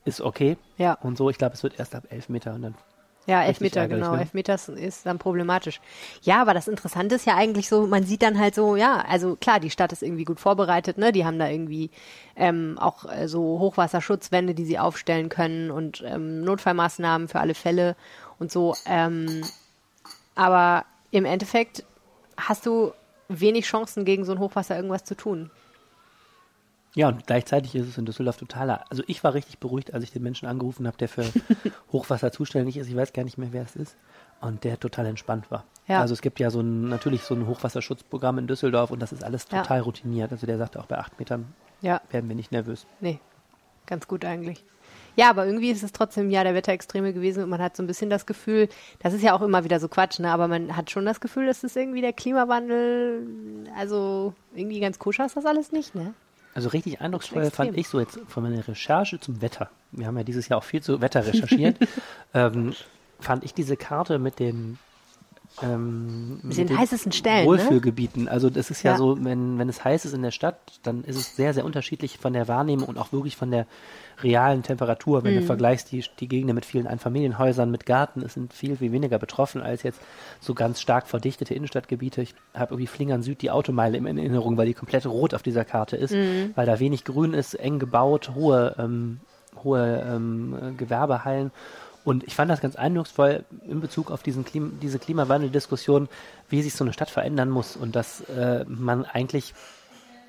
ist 0.07 0.21
okay. 0.21 0.57
Ja. 0.77 0.93
Und 1.01 1.17
so, 1.17 1.29
ich 1.29 1.37
glaube, 1.37 1.53
es 1.55 1.63
wird 1.63 1.79
erst 1.79 1.95
ab 1.95 2.03
elf 2.09 2.29
Meter 2.29 2.53
und 2.55 2.61
dann 2.63 2.75
Ja, 3.25 3.43
Elfmeter, 3.43 3.81
ärgerlich, 3.81 4.05
genau. 4.05 4.15
ne? 4.15 4.21
Elfmeter 4.21 4.55
ist- 4.55 4.69
ist 4.69 5.05
dann 5.05 5.19
problematisch. 5.19 5.81
Ja, 6.21 6.41
aber 6.41 6.53
das 6.53 6.69
Interessante 6.69 7.15
ist 7.15 7.25
ja 7.25 7.35
eigentlich 7.35 7.67
so, 7.67 7.85
man 7.85 8.03
sieht 8.03 8.21
dann 8.21 8.39
halt 8.39 8.55
so, 8.55 8.77
ja, 8.77 9.03
also 9.07 9.35
klar, 9.35 9.59
die 9.59 9.69
Stadt 9.69 9.91
ist 9.91 10.01
irgendwie 10.01 10.23
gut 10.23 10.39
vorbereitet, 10.39 10.97
ne? 10.97 11.11
Die 11.11 11.25
haben 11.25 11.37
da 11.37 11.49
irgendwie 11.49 11.89
ähm, 12.37 12.77
auch 12.79 13.03
äh, 13.11 13.27
so 13.27 13.59
Hochwasserschutzwände, 13.59 14.53
die 14.53 14.63
sie 14.65 14.79
aufstellen 14.79 15.27
können 15.27 15.71
und 15.71 16.01
ähm, 16.07 16.41
Notfallmaßnahmen 16.45 17.27
für 17.27 17.41
alle 17.41 17.53
Fälle 17.53 17.97
und 18.39 18.49
so. 18.49 18.75
Ähm, 18.85 19.43
aber 20.35 20.85
im 21.11 21.25
Endeffekt 21.25 21.83
hast 22.37 22.65
du 22.65 22.93
wenig 23.27 23.65
Chancen, 23.65 24.05
gegen 24.05 24.23
so 24.23 24.31
ein 24.31 24.39
Hochwasser 24.39 24.75
irgendwas 24.77 25.03
zu 25.03 25.15
tun. 25.15 25.51
Ja, 26.97 27.07
und 27.09 27.27
gleichzeitig 27.27 27.75
ist 27.75 27.87
es 27.87 27.97
in 27.97 28.05
Düsseldorf 28.05 28.37
totaler. 28.37 28.83
Also 28.89 29.03
ich 29.05 29.23
war 29.23 29.33
richtig 29.35 29.59
beruhigt, 29.59 29.93
als 29.93 30.03
ich 30.03 30.11
den 30.11 30.23
Menschen 30.23 30.47
angerufen 30.47 30.87
habe, 30.87 30.97
der 30.97 31.07
für 31.07 31.23
Hochwasser 31.91 32.31
zuständig 32.31 32.75
ist. 32.77 32.87
Ich 32.89 32.95
weiß 32.95 33.13
gar 33.13 33.23
nicht 33.23 33.37
mehr, 33.37 33.49
wer 33.51 33.61
es 33.63 33.75
ist. 33.75 33.95
Und 34.41 34.63
der 34.63 34.79
total 34.79 35.05
entspannt 35.05 35.49
war. 35.51 35.63
Ja. 35.87 36.01
Also 36.01 36.13
es 36.13 36.21
gibt 36.21 36.39
ja 36.39 36.49
so 36.49 36.59
ein, 36.61 36.89
natürlich 36.89 37.21
so 37.21 37.35
ein 37.35 37.47
Hochwasserschutzprogramm 37.47 38.39
in 38.39 38.47
Düsseldorf 38.47 38.91
und 38.91 38.99
das 38.99 39.11
ist 39.11 39.23
alles 39.23 39.45
Ja. 39.51 39.61
total 39.61 39.81
routiniert. 39.81 40.31
Also 40.31 40.47
der 40.47 40.57
sagte 40.57 40.79
auch 40.79 40.85
bei 40.87 40.97
acht 40.97 41.17
Metern 41.19 41.53
Ja. 41.81 42.01
werden 42.09 42.27
wir 42.29 42.35
nicht 42.35 42.51
nervös. 42.51 42.85
Nee, 42.99 43.19
ganz 43.85 44.07
gut 44.07 44.25
eigentlich. 44.25 44.63
Ja, 45.15 45.29
aber 45.31 45.45
irgendwie 45.47 45.71
ist 45.71 45.83
es 45.83 45.91
trotzdem 45.91 46.29
Jahr 46.29 46.43
der 46.43 46.53
Wetterextreme 46.53 47.11
gewesen 47.13 47.43
und 47.43 47.49
man 47.49 47.59
hat 47.61 47.75
so 47.75 47.81
ein 47.83 47.87
bisschen 47.87 48.09
das 48.09 48.25
Gefühl, 48.27 48.69
das 48.99 49.13
ist 49.13 49.23
ja 49.23 49.35
auch 49.35 49.41
immer 49.41 49.63
wieder 49.63 49.79
so 49.79 49.87
Quatsch, 49.87 50.19
ne? 50.19 50.31
aber 50.31 50.47
man 50.47 50.75
hat 50.77 50.91
schon 50.91 51.05
das 51.05 51.19
Gefühl, 51.19 51.47
dass 51.47 51.63
es 51.63 51.75
irgendwie 51.75 52.01
der 52.01 52.13
Klimawandel, 52.13 53.27
also 53.75 54.33
irgendwie 54.55 54.79
ganz 54.79 54.99
koscher 54.99 55.25
ist 55.25 55.35
das 55.35 55.45
alles 55.45 55.71
nicht, 55.71 55.95
ne? 55.95 56.13
Also 56.57 56.69
richtig 56.69 57.01
eindrucksvoll 57.01 57.51
fand 57.51 57.77
ich 57.77 57.87
so 57.87 57.99
jetzt 57.99 58.19
von 58.27 58.41
meiner 58.41 58.67
Recherche 58.67 59.19
zum 59.19 59.43
Wetter. 59.43 59.69
Wir 59.91 60.07
haben 60.07 60.17
ja 60.17 60.23
dieses 60.23 60.49
Jahr 60.49 60.57
auch 60.57 60.63
viel 60.63 60.81
zu 60.81 61.01
Wetter 61.01 61.23
recherchiert. 61.23 61.77
ähm, 62.33 62.73
fand 63.19 63.43
ich 63.43 63.53
diese 63.53 63.77
Karte 63.77 64.17
mit 64.17 64.39
den 64.39 64.79
ähm, 65.61 66.39
Mit 66.43 66.57
den 66.57 66.77
heißesten 66.77 67.11
Stellen, 67.11 67.45
ne? 67.45 67.47
Wohlfühlgebieten. 67.47 68.27
Also 68.27 68.49
das 68.49 68.69
ist 68.69 68.83
ja, 68.83 68.91
Ja. 68.91 68.97
so, 68.97 69.17
wenn, 69.23 69.57
wenn 69.57 69.69
es 69.69 69.83
heiß 69.83 70.05
ist 70.05 70.13
in 70.13 70.21
der 70.21 70.31
Stadt, 70.31 70.57
dann 70.83 71.03
ist 71.03 71.15
es 71.15 71.35
sehr, 71.35 71.53
sehr 71.53 71.65
unterschiedlich 71.65 72.17
von 72.19 72.33
der 72.33 72.47
Wahrnehmung 72.47 72.87
und 72.87 72.97
auch 72.97 73.11
wirklich 73.11 73.35
von 73.35 73.49
der 73.51 73.65
realen 74.23 74.63
Temperatur. 74.63 75.23
Wenn 75.23 75.35
du 75.35 75.41
Mhm. 75.41 75.45
vergleichst 75.45 75.91
die, 75.91 76.03
die 76.19 76.27
Gegenden 76.27 76.55
mit 76.55 76.65
vielen 76.65 76.87
Einfamilienhäusern, 76.87 77.69
mit 77.71 77.85
Garten, 77.85 78.21
es 78.21 78.33
sind 78.33 78.53
viel, 78.53 78.75
viel 78.77 78.91
weniger 78.91 79.19
betroffen 79.19 79.61
als 79.61 79.83
jetzt 79.83 79.99
so 80.39 80.53
ganz 80.53 80.81
stark 80.81 81.07
verdichtete 81.07 81.53
Innenstadtgebiete. 81.53 82.21
Ich 82.21 82.35
habe 82.53 82.73
irgendwie 82.73 82.87
Flingern 82.87 83.21
Süd 83.23 83.41
die 83.41 83.51
Automeile 83.51 83.97
in 83.97 84.05
Erinnerung, 84.05 84.57
weil 84.57 84.65
die 84.67 84.73
komplett 84.73 85.05
rot 85.05 85.33
auf 85.33 85.43
dieser 85.43 85.65
Karte 85.65 85.97
ist, 85.97 86.13
Mhm. 86.13 86.51
weil 86.55 86.65
da 86.65 86.79
wenig 86.79 87.03
Grün 87.03 87.33
ist, 87.33 87.53
eng 87.55 87.79
gebaut, 87.79 88.31
hohe, 88.35 88.75
ähm, 88.79 89.19
hohe 89.63 90.03
ähm, 90.07 90.55
äh, 90.61 90.71
Gewerbehallen. 90.73 91.51
Und 92.07 92.23
ich 92.23 92.35
fand 92.35 92.49
das 92.49 92.61
ganz 92.61 92.77
eindrucksvoll 92.77 93.43
in 93.67 93.81
Bezug 93.81 94.11
auf 94.11 94.23
diesen 94.23 94.45
Klim 94.45 94.79
diese 94.81 94.97
Klimawandeldiskussion, 94.97 96.07
wie 96.47 96.61
sich 96.61 96.73
so 96.73 96.85
eine 96.85 96.93
Stadt 96.93 97.09
verändern 97.09 97.49
muss 97.49 97.75
und 97.75 97.97
dass 97.97 98.21
äh, 98.29 98.63
man 98.65 99.03
eigentlich 99.03 99.53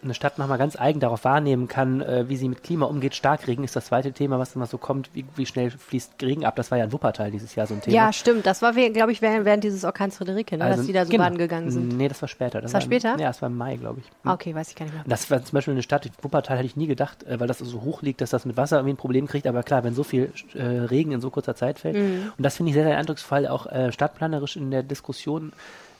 eine 0.03 0.15
Stadt 0.15 0.39
manchmal 0.39 0.59
ganz 0.59 0.77
eigen 0.77 1.01
darauf 1.01 1.25
wahrnehmen 1.25 1.69
kann, 1.69 2.01
äh, 2.01 2.29
wie 2.29 2.37
sie 2.37 2.49
mit 2.49 2.63
Klima 2.63 2.87
umgeht. 2.87 3.15
Starkregen 3.15 3.65
ist 3.65 3.75
das 3.75 3.87
zweite 3.87 4.13
Thema, 4.13 4.39
was 4.39 4.55
immer 4.55 4.67
so 4.67 4.79
kommt. 4.79 5.11
Wie, 5.15 5.25
wie 5.37 5.47
schnell 5.47 5.71
fließt 5.71 6.23
Regen 6.23 6.45
ab? 6.45 6.57
Das 6.57 6.71
war 6.71 6.79
ja 6.79 6.85
in 6.85 6.93
Wuppertal 6.93 7.31
dieses 7.31 7.55
Jahr 7.55 7.67
so 7.67 7.75
ein 7.75 7.81
Thema. 7.81 7.97
Ja, 7.97 8.13
stimmt. 8.13 8.47
Das 8.47 8.63
war, 8.63 8.73
glaube 8.73 9.13
ich, 9.13 9.23
während, 9.23 9.45
während 9.45 9.65
dieses 9.65 9.85
Orkans 9.85 10.17
Friederike, 10.17 10.57
ne? 10.57 10.69
dass 10.69 10.87
die 10.87 10.93
da 10.93 11.05
so 11.05 11.11
genau. 11.11 11.25
baden 11.25 11.39
gegangen 11.39 11.71
sind. 11.71 11.97
Nee, 11.97 12.09
das 12.09 12.21
war 12.23 12.29
später. 12.29 12.61
Das 12.61 12.73
war 12.73 12.81
später? 12.81 13.15
Im, 13.15 13.21
ja, 13.21 13.29
das 13.29 13.43
war 13.43 13.49
im 13.49 13.57
Mai, 13.57 13.77
glaube 13.77 14.01
ich. 14.01 14.07
Ah, 14.25 14.35
okay, 14.35 14.55
weiß 14.55 14.71
ich 14.71 14.77
gar 14.77 14.85
nicht 14.85 14.95
mehr. 14.95 15.05
Das 15.07 15.31
war 15.31 15.43
zum 15.43 15.57
Beispiel 15.57 15.73
eine 15.73 15.83
Stadt, 15.83 16.09
Wuppertal 16.23 16.59
hätte 16.59 16.67
ich 16.67 16.77
nie 16.77 16.87
gedacht, 16.87 17.25
äh, 17.25 17.41
weil 17.41 17.49
das 17.49 17.59
so 17.59 17.83
hoch 17.83 18.03
liegt, 18.03 18.21
dass 18.21 18.31
das 18.31 18.45
mit 18.45 18.57
Wasser 18.57 18.77
irgendwie 18.77 18.95
ein 18.95 18.99
Problem 18.99 19.27
kriegt. 19.27 19.47
Aber 19.47 19.63
klar, 19.63 19.85
wenn 19.85 19.95
so 19.95 20.05
viel 20.05 20.33
äh, 20.55 20.63
Regen 20.63 21.13
in 21.13 21.21
so 21.21 21.31
kurzer 21.31 21.55
Zeit 21.55 21.79
fällt. 21.79 21.97
Mhm. 21.97 22.33
Und 22.37 22.45
das 22.45 22.57
finde 22.57 22.71
ich 22.71 22.75
sehr, 22.75 22.85
sehr 22.85 22.97
eindrucksvoll, 22.97 23.47
auch 23.47 23.67
äh, 23.67 23.93
stadtplanerisch 23.93 24.57
in 24.57 24.71
der 24.71 24.83
Diskussion 24.83 25.53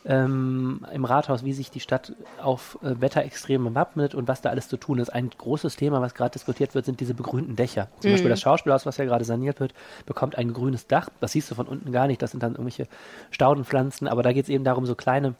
ähm, 0.05 0.87
im 0.93 1.05
Rathaus, 1.05 1.45
wie 1.45 1.53
sich 1.53 1.71
die 1.71 1.81
Stadt 1.81 2.13
auf 2.41 2.79
äh, 2.83 3.01
Wetterextreme 3.01 3.75
wappnet 3.75 4.15
und 4.15 4.29
was 4.29 4.41
da 4.41 4.51
alles 4.51 4.69
zu 4.69 4.77
tun 4.77 4.99
ist. 4.99 5.11
Ein 5.11 5.31
großes 5.31 5.77
Thema, 5.77 6.01
was 6.01 6.15
gerade 6.15 6.33
diskutiert 6.33 6.75
wird, 6.75 6.85
sind 6.85 7.01
diese 7.01 7.15
begrünten 7.15 7.57
Dächer. 7.57 7.89
Zum 8.01 8.13
Beispiel 8.13 8.31
das 8.31 8.41
Schauspielhaus, 8.41 8.87
was 8.87 8.97
ja 8.97 9.05
gerade 9.05 9.25
saniert 9.25 9.61
wird, 9.61 9.75
bekommt 10.07 10.37
ein 10.37 10.53
grünes 10.53 10.87
Dach. 10.87 11.09
Das 11.21 11.33
siehst 11.33 11.51
du 11.51 11.55
von 11.55 11.67
unten 11.67 11.93
gar 11.93 12.07
nicht. 12.07 12.23
Das 12.23 12.31
sind 12.31 12.43
dann 12.43 12.53
irgendwelche 12.53 12.87
Staudenpflanzen. 13.31 14.09
Aber 14.09 14.23
da 14.23 14.33
geht 14.33 14.45
es 14.45 14.49
eben 14.49 14.65
darum, 14.65 14.87
so 14.87 14.95
kleine 14.95 15.35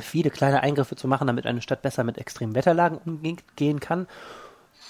viele 0.00 0.30
kleine 0.30 0.62
Eingriffe 0.62 0.96
zu 0.96 1.06
machen, 1.06 1.28
damit 1.28 1.46
eine 1.46 1.62
Stadt 1.62 1.82
besser 1.82 2.04
mit 2.04 2.18
extremen 2.18 2.54
Wetterlagen 2.54 2.98
umgehen 2.98 3.80
kann. 3.80 4.08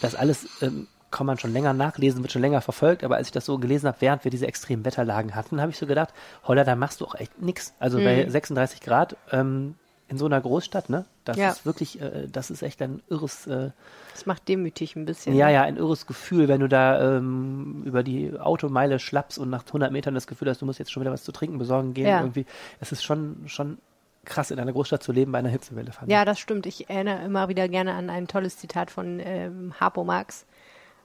Das 0.00 0.14
alles 0.14 0.62
ähm, 0.62 0.88
kann 1.10 1.26
man 1.26 1.38
schon 1.38 1.52
länger 1.52 1.72
nachlesen, 1.72 2.22
wird 2.22 2.32
schon 2.32 2.42
länger 2.42 2.60
verfolgt, 2.60 3.02
aber 3.04 3.16
als 3.16 3.28
ich 3.28 3.32
das 3.32 3.44
so 3.46 3.58
gelesen 3.58 3.86
habe, 3.88 3.96
während 4.00 4.24
wir 4.24 4.30
diese 4.30 4.46
extremen 4.46 4.84
Wetterlagen 4.84 5.34
hatten, 5.34 5.60
habe 5.60 5.70
ich 5.70 5.78
so 5.78 5.86
gedacht, 5.86 6.12
holla, 6.46 6.64
da 6.64 6.76
machst 6.76 7.00
du 7.00 7.06
auch 7.06 7.14
echt 7.14 7.40
nix. 7.40 7.72
Also 7.78 7.98
bei 7.98 8.28
36 8.28 8.80
Grad 8.80 9.16
ähm, 9.32 9.74
in 10.08 10.16
so 10.18 10.26
einer 10.26 10.40
Großstadt, 10.40 10.88
ne? 10.88 11.04
Das 11.24 11.36
Ja. 11.36 11.50
ist 11.50 11.66
wirklich, 11.66 12.00
äh, 12.00 12.26
das 12.32 12.50
ist 12.50 12.62
echt 12.62 12.80
ein 12.80 13.02
irres, 13.10 13.46
äh, 13.46 13.70
Das 14.14 14.24
macht 14.26 14.48
demütig 14.48 14.96
ein 14.96 15.04
bisschen. 15.04 15.34
ja, 15.36 15.50
ja, 15.50 15.62
ein 15.62 15.76
irres 15.76 16.06
Gefühl, 16.06 16.48
wenn 16.48 16.60
du 16.60 16.68
da 16.68 17.16
ähm, 17.18 17.82
über 17.84 18.02
die 18.02 18.32
Automeile 18.38 18.98
schlappst 18.98 19.38
und 19.38 19.50
nach 19.50 19.66
100 19.66 19.92
Metern 19.92 20.14
das 20.14 20.26
Gefühl 20.26 20.48
hast, 20.48 20.62
du 20.62 20.66
musst 20.66 20.78
jetzt 20.78 20.90
schon 20.92 21.02
wieder 21.02 21.12
was 21.12 21.24
zu 21.24 21.32
trinken 21.32 21.58
besorgen 21.58 21.92
gehen. 21.94 22.06
Ja. 22.06 22.20
Irgendwie, 22.20 22.46
es 22.80 22.90
ist 22.92 23.04
schon, 23.04 23.42
schon 23.46 23.76
krass, 24.24 24.50
in 24.50 24.58
einer 24.58 24.72
Großstadt 24.72 25.02
zu 25.02 25.12
leben 25.12 25.32
bei 25.32 25.38
einer 25.38 25.48
Hitzewelle. 25.50 25.92
Fand 25.92 26.10
Ja, 26.10 26.24
das 26.24 26.38
stimmt. 26.38 26.64
Ich 26.66 26.88
erinnere 26.88 27.22
immer 27.24 27.48
wieder 27.48 27.68
gerne 27.68 27.92
an 27.94 28.08
ein 28.10 28.28
tolles 28.28 28.56
Zitat 28.58 28.90
von 28.90 29.20
ähm, 29.22 29.74
Harpo 29.78 30.04
Marx, 30.04 30.46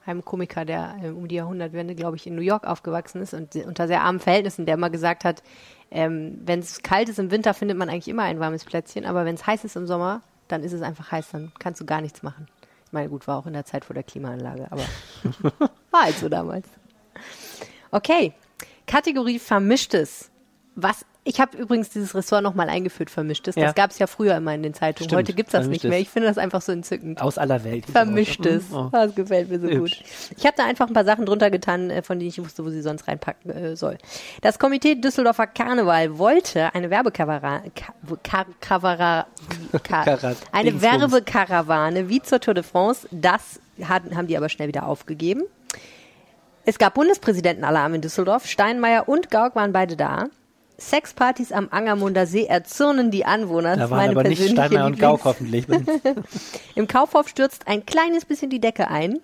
einem 0.06 0.24
Komiker, 0.24 0.64
der 0.64 0.96
ähm, 1.02 1.16
um 1.16 1.28
die 1.28 1.36
Jahrhundertwende, 1.36 1.94
glaube 1.94 2.16
ich, 2.16 2.26
in 2.26 2.34
New 2.34 2.42
York 2.42 2.66
aufgewachsen 2.66 3.22
ist 3.22 3.34
und 3.34 3.54
unter 3.56 3.86
sehr 3.86 4.02
armen 4.02 4.20
Verhältnissen, 4.20 4.66
der 4.66 4.74
immer 4.74 4.90
gesagt 4.90 5.24
hat, 5.24 5.42
ähm, 5.90 6.40
wenn 6.44 6.60
es 6.60 6.82
kalt 6.82 7.08
ist 7.08 7.18
im 7.18 7.30
Winter, 7.30 7.54
findet 7.54 7.78
man 7.78 7.88
eigentlich 7.88 8.08
immer 8.08 8.24
ein 8.24 8.40
warmes 8.40 8.64
Plätzchen, 8.64 9.04
aber 9.04 9.24
wenn 9.24 9.34
es 9.34 9.46
heiß 9.46 9.64
ist 9.64 9.76
im 9.76 9.86
Sommer, 9.86 10.22
dann 10.48 10.62
ist 10.62 10.72
es 10.72 10.82
einfach 10.82 11.12
heiß, 11.12 11.30
dann 11.32 11.52
kannst 11.58 11.80
du 11.80 11.86
gar 11.86 12.00
nichts 12.00 12.22
machen. 12.22 12.48
Ich 12.86 12.92
meine, 12.92 13.08
gut, 13.08 13.26
war 13.26 13.38
auch 13.38 13.46
in 13.46 13.52
der 13.52 13.64
Zeit 13.64 13.84
vor 13.84 13.94
der 13.94 14.02
Klimaanlage, 14.02 14.68
aber 14.70 14.82
war 15.90 16.02
halt 16.02 16.16
so 16.16 16.28
damals. 16.28 16.68
Okay, 17.90 18.32
Kategorie 18.86 19.38
Vermischtes. 19.38 20.30
Was 20.74 21.04
Ich 21.26 21.40
habe 21.40 21.56
übrigens 21.56 21.88
dieses 21.88 22.14
Ressort 22.14 22.42
nochmal 22.42 22.68
eingeführt, 22.68 23.08
vermischtes. 23.08 23.54
Ja. 23.56 23.64
Das 23.64 23.74
gab 23.74 23.90
es 23.90 23.98
ja 23.98 24.06
früher 24.06 24.36
immer 24.36 24.54
in 24.54 24.62
den 24.62 24.74
Zeitungen. 24.74 25.08
Stimmt, 25.08 25.20
Heute 25.20 25.32
gibt's 25.32 25.52
das 25.52 25.66
nicht 25.66 25.82
mehr. 25.82 25.98
Ich 25.98 26.10
finde 26.10 26.28
das 26.28 26.36
einfach 26.36 26.60
so 26.60 26.70
entzückend. 26.70 27.22
Aus 27.22 27.38
aller 27.38 27.64
Welt. 27.64 27.86
Vermischtes. 27.86 28.64
Oh. 28.70 28.90
Das 28.92 29.14
gefällt 29.14 29.48
mir 29.50 29.58
so 29.58 29.66
Hübsch. 29.68 30.00
gut. 30.00 30.36
Ich 30.36 30.44
habe 30.44 30.54
da 30.56 30.66
einfach 30.66 30.86
ein 30.86 30.92
paar 30.92 31.06
Sachen 31.06 31.24
drunter 31.24 31.50
getan, 31.50 31.88
äh, 31.88 32.02
von 32.02 32.18
denen 32.18 32.28
ich 32.28 32.38
wusste, 32.44 32.62
wo 32.62 32.68
sie 32.68 32.82
sonst 32.82 33.08
reinpacken 33.08 33.50
äh, 33.50 33.74
soll. 33.74 33.96
Das 34.42 34.58
Komitee 34.58 34.96
Düsseldorfer 34.96 35.46
Karneval 35.46 36.18
wollte 36.18 36.74
eine 36.74 36.90
Werbekarawane, 36.90 37.70
Ka 37.74 37.94
Kar 38.22 38.46
Kavara- 38.60 39.24
Ka 39.82 40.02
Karat- 40.04 40.36
eine. 40.52 40.82
Werbekarawane 40.82 42.10
wie 42.10 42.20
zur 42.20 42.40
Tour 42.40 42.52
de 42.54 42.62
France. 42.64 43.08
Das 43.10 43.60
hatten, 43.82 44.14
haben 44.14 44.26
die 44.26 44.36
aber 44.36 44.50
schnell 44.50 44.68
wieder 44.68 44.86
aufgegeben. 44.86 45.42
Es 46.66 46.76
gab 46.78 46.92
Bundespräsidentenalarm 46.94 47.94
in 47.94 48.00
Düsseldorf. 48.02 48.46
Steinmeier 48.46 49.08
und 49.08 49.30
Gauck 49.30 49.54
waren 49.56 49.72
beide 49.72 49.96
da. 49.96 50.26
Sexpartys 50.90 51.52
am 51.52 51.68
Angermunder 51.70 52.26
See 52.26 52.44
erzürnen 52.44 53.10
die 53.10 53.24
Anwohner. 53.24 53.76
Da 53.76 53.90
waren 53.90 53.98
meine 53.98 54.10
aber 54.12 54.28
nicht 54.28 54.50
Steinmeier 54.50 54.86
und 54.86 54.98
Gauck 54.98 55.24
hoffentlich. 55.24 55.66
im 56.74 56.86
Kaufhof 56.88 57.28
stürzt 57.28 57.66
ein 57.66 57.86
kleines 57.86 58.24
bisschen 58.24 58.50
die 58.50 58.60
Decke 58.60 58.88
ein. 58.88 59.20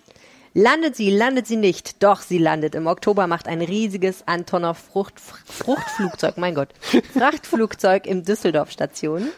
Landet 0.52 0.96
sie, 0.96 1.10
landet 1.10 1.46
sie 1.46 1.56
nicht. 1.56 2.02
Doch, 2.02 2.22
sie 2.22 2.38
landet. 2.38 2.74
Im 2.74 2.86
Oktober 2.88 3.26
macht 3.28 3.46
ein 3.46 3.62
riesiges 3.62 4.26
Antonov 4.26 4.78
Frucht, 4.78 5.20
Fruchtflugzeug, 5.20 6.38
mein 6.38 6.56
Gott, 6.56 6.70
Frachtflugzeug 7.12 8.06
im 8.06 8.24
Düsseldorf 8.24 8.70
Station. 8.72 9.28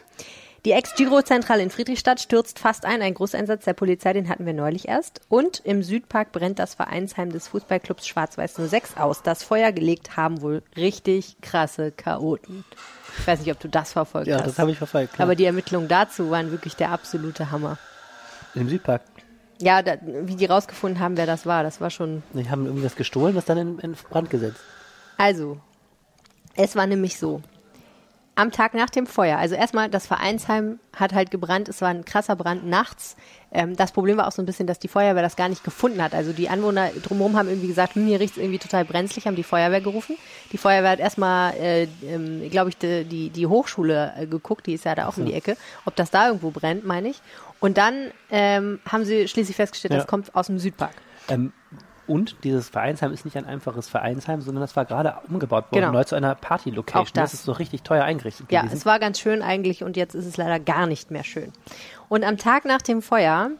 Die 0.65 0.71
Ex-Giro-Zentrale 0.71 1.61
in 1.61 1.71
Friedrichstadt 1.71 2.21
stürzt 2.21 2.61
fast 2.61 2.85
ein. 2.85 3.03
Ein 3.03 3.15
Großeinsatz 3.15 3.65
der 3.65 3.73
Polizei, 3.73 4.13
den 4.13 4.29
hatten 4.29 4.47
wir 4.47 4.53
neulich 4.53 4.87
erst. 4.87 5.21
Und 5.29 5.61
im 5.65 5.83
Südpark 5.83 6.31
brennt 6.31 6.61
das 6.61 6.75
Vereinsheim 6.75 7.33
des 7.33 7.49
Fußballclubs 7.49 8.07
Schwarz-Weiß 8.07 8.55
06 8.55 8.97
aus. 8.97 9.23
Das 9.23 9.43
Feuer 9.43 9.73
gelegt 9.73 10.17
haben 10.17 10.41
wohl 10.41 10.63
richtig 10.77 11.37
krasse 11.41 11.91
Chaoten. 11.91 12.65
Ich 13.19 13.27
weiß 13.27 13.41
nicht, 13.41 13.51
ob 13.51 13.59
du 13.59 13.69
das 13.69 13.93
verfolgt 13.93 14.29
ja, 14.29 14.37
hast. 14.37 14.47
das 14.47 14.59
habe 14.61 14.71
ich 14.71 14.79
verfolgt. 14.79 15.15
klar. 15.15 15.27
Aber 15.27 15.35
die 15.35 15.45
Ermittlungen 15.47 15.89
dazu 15.89 16.31
waren 16.31 16.53
wirklich 16.53 16.77
der 16.77 16.93
absolute 16.93 17.51
Hammer. 17.51 17.77
Im 18.55 18.69
Südpark. 18.69 19.03
Ja, 19.61 19.83
da, 19.83 19.97
wie 20.01 20.37
die 20.37 20.47
rausgefunden 20.47 21.01
haben, 21.01 21.17
wer 21.17 21.27
das 21.27 21.45
war, 21.45 21.65
das 21.65 21.81
war 21.81 21.91
schon. 21.91 22.23
Die 22.35 22.49
haben 22.49 22.67
irgendwie 22.67 22.85
was 22.85 22.95
gestohlen, 22.95 23.35
das 23.35 23.47
dann 23.47 23.59
in, 23.59 23.79
in 23.81 23.97
Brand 24.11 24.31
gesetzt. 24.31 24.61
Also, 25.19 25.59
es 26.55 26.77
war 26.77 26.87
nämlich 26.87 27.19
so. 27.19 27.43
Am 28.35 28.51
Tag 28.51 28.73
nach 28.73 28.89
dem 28.89 29.07
Feuer, 29.07 29.37
also 29.37 29.55
erstmal, 29.55 29.91
das 29.91 30.07
Vereinsheim 30.07 30.79
hat 30.97 31.13
halt 31.13 31.31
gebrannt, 31.31 31.69
es 31.69 31.83
war 31.83 31.91
ein 31.91 32.07
krasser 32.07 32.35
Brand 32.35 32.67
nachts. 32.67 33.15
Ähm, 33.53 33.77
das 33.77 33.93
Problem 33.93 34.17
war 34.17 34.27
auch 34.27 34.33
so 34.33 34.41
ein 34.41 34.47
bisschen, 34.47 34.67
dass 34.67 34.79
die 34.79 34.89
Feuerwehr 34.89 35.23
das 35.23 35.37
gar 35.37 35.51
nicht 35.51 35.63
gefunden 35.65 36.03
hat. 36.03 36.15
Also 36.15 36.33
die 36.33 36.49
Anwohner 36.49 36.89
drumherum 37.03 37.37
haben 37.37 37.49
irgendwie 37.51 37.67
gesagt, 37.67 37.95
hm, 37.95 38.07
hier 38.07 38.21
riecht 38.21 38.39
es 38.39 38.43
irgendwie 38.43 38.59
total 38.59 38.87
brenzlig, 38.87 39.27
haben 39.27 39.37
die 39.37 39.43
Feuerwehr 39.43 39.83
gerufen. 39.83 40.17
Die 40.51 40.57
Feuerwehr 40.57 40.93
hat 40.93 40.99
erstmal, 40.99 41.53
äh, 41.57 41.87
ähm, 42.07 42.49
glaube 42.51 42.71
ich, 42.71 42.79
die, 42.79 43.05
die, 43.05 43.29
die 43.29 43.47
Hochschule 43.47 44.15
äh, 44.17 44.27
geguckt, 44.27 44.67
die 44.67 44.73
ist 44.73 44.87
ja 44.87 44.95
da 44.95 45.09
auch 45.09 45.19
um 45.19 45.27
die 45.27 45.35
Ecke, 45.35 45.59
ob 45.85 45.95
das 45.97 46.11
da 46.11 46.29
irgendwo 46.29 46.51
brennt, 46.53 46.87
meine 46.87 47.11
ich. 47.11 47.21
Und 47.61 47.77
dann 47.77 48.13
ähm, 48.31 48.81
haben 48.91 49.05
sie 49.05 49.29
schließlich 49.29 49.57
festgestellt, 49.57 49.93
Ja. 49.93 49.99
das 49.99 50.07
kommt 50.07 50.35
aus 50.35 50.47
dem 50.47 50.59
Südpark. 50.59 50.95
Ähm, 51.29 51.53
und 52.07 52.37
dieses 52.45 52.69
Vereinsheim 52.69 53.13
ist 53.13 53.25
nicht 53.25 53.37
ein 53.37 53.47
einfaches 53.47 53.89
Vereinsheim, 53.89 54.41
sondern 54.41 54.63
das 54.63 54.75
war 54.77 54.85
gerade 54.85 55.15
umgebaut 55.29 55.67
worden, 55.71 55.81
Genau. 55.83 55.93
neu 55.93 56.05
zu 56.05 56.15
einer 56.15 56.35
Party-Location. 56.35 57.03
Auch 57.07 57.11
das. 57.11 57.31
das 57.31 57.35
ist 57.35 57.45
so 57.45 57.53
richtig 57.53 57.83
teuer 57.83 58.05
eingerichtet 58.05 58.51
Ja, 58.51 58.63
gewesen. 58.63 58.77
es 58.77 58.87
war 58.87 58.99
ganz 58.99 59.19
schön 59.21 59.43
eigentlich 59.43 59.83
und 59.85 59.97
jetzt 59.97 60.15
ist 60.15 60.27
es 60.27 60.37
leider 60.37 60.59
gar 60.61 60.87
nicht 60.87 61.11
mehr 61.11 61.25
schön. 61.25 61.53
Und 62.09 62.25
am 62.25 62.37
Tag 62.39 62.65
nach 62.65 62.83
dem 62.83 63.03
Feuer 63.03 63.51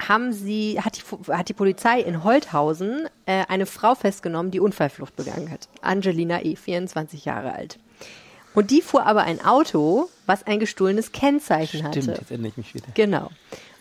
haben 0.00 0.32
sie, 0.32 0.80
hat 0.80 0.96
die, 0.96 1.32
hat 1.32 1.48
die 1.48 1.54
Polizei 1.54 2.00
in 2.00 2.22
Holthausen 2.22 3.06
äh, 3.26 3.44
eine 3.48 3.66
Frau 3.66 3.94
festgenommen, 3.96 4.50
die 4.52 4.60
Unfallflucht 4.60 5.16
begangen 5.16 5.50
hat. 5.50 5.68
Angelina 5.82 6.42
E., 6.42 6.54
24 6.54 7.24
Jahre 7.24 7.52
alt. 7.54 7.78
Und 8.54 8.70
die 8.70 8.80
fuhr 8.80 9.06
aber 9.06 9.22
ein 9.24 9.44
Auto, 9.44 10.08
was 10.26 10.46
ein 10.46 10.58
gestohlenes 10.60 11.12
Kennzeichen 11.12 11.78
Stimmt, 11.80 11.96
hatte. 11.96 12.00
jetzt 12.10 12.30
erinnere 12.30 12.48
ich 12.48 12.56
mich 12.56 12.74
wieder. 12.74 12.86
Genau. 12.94 13.30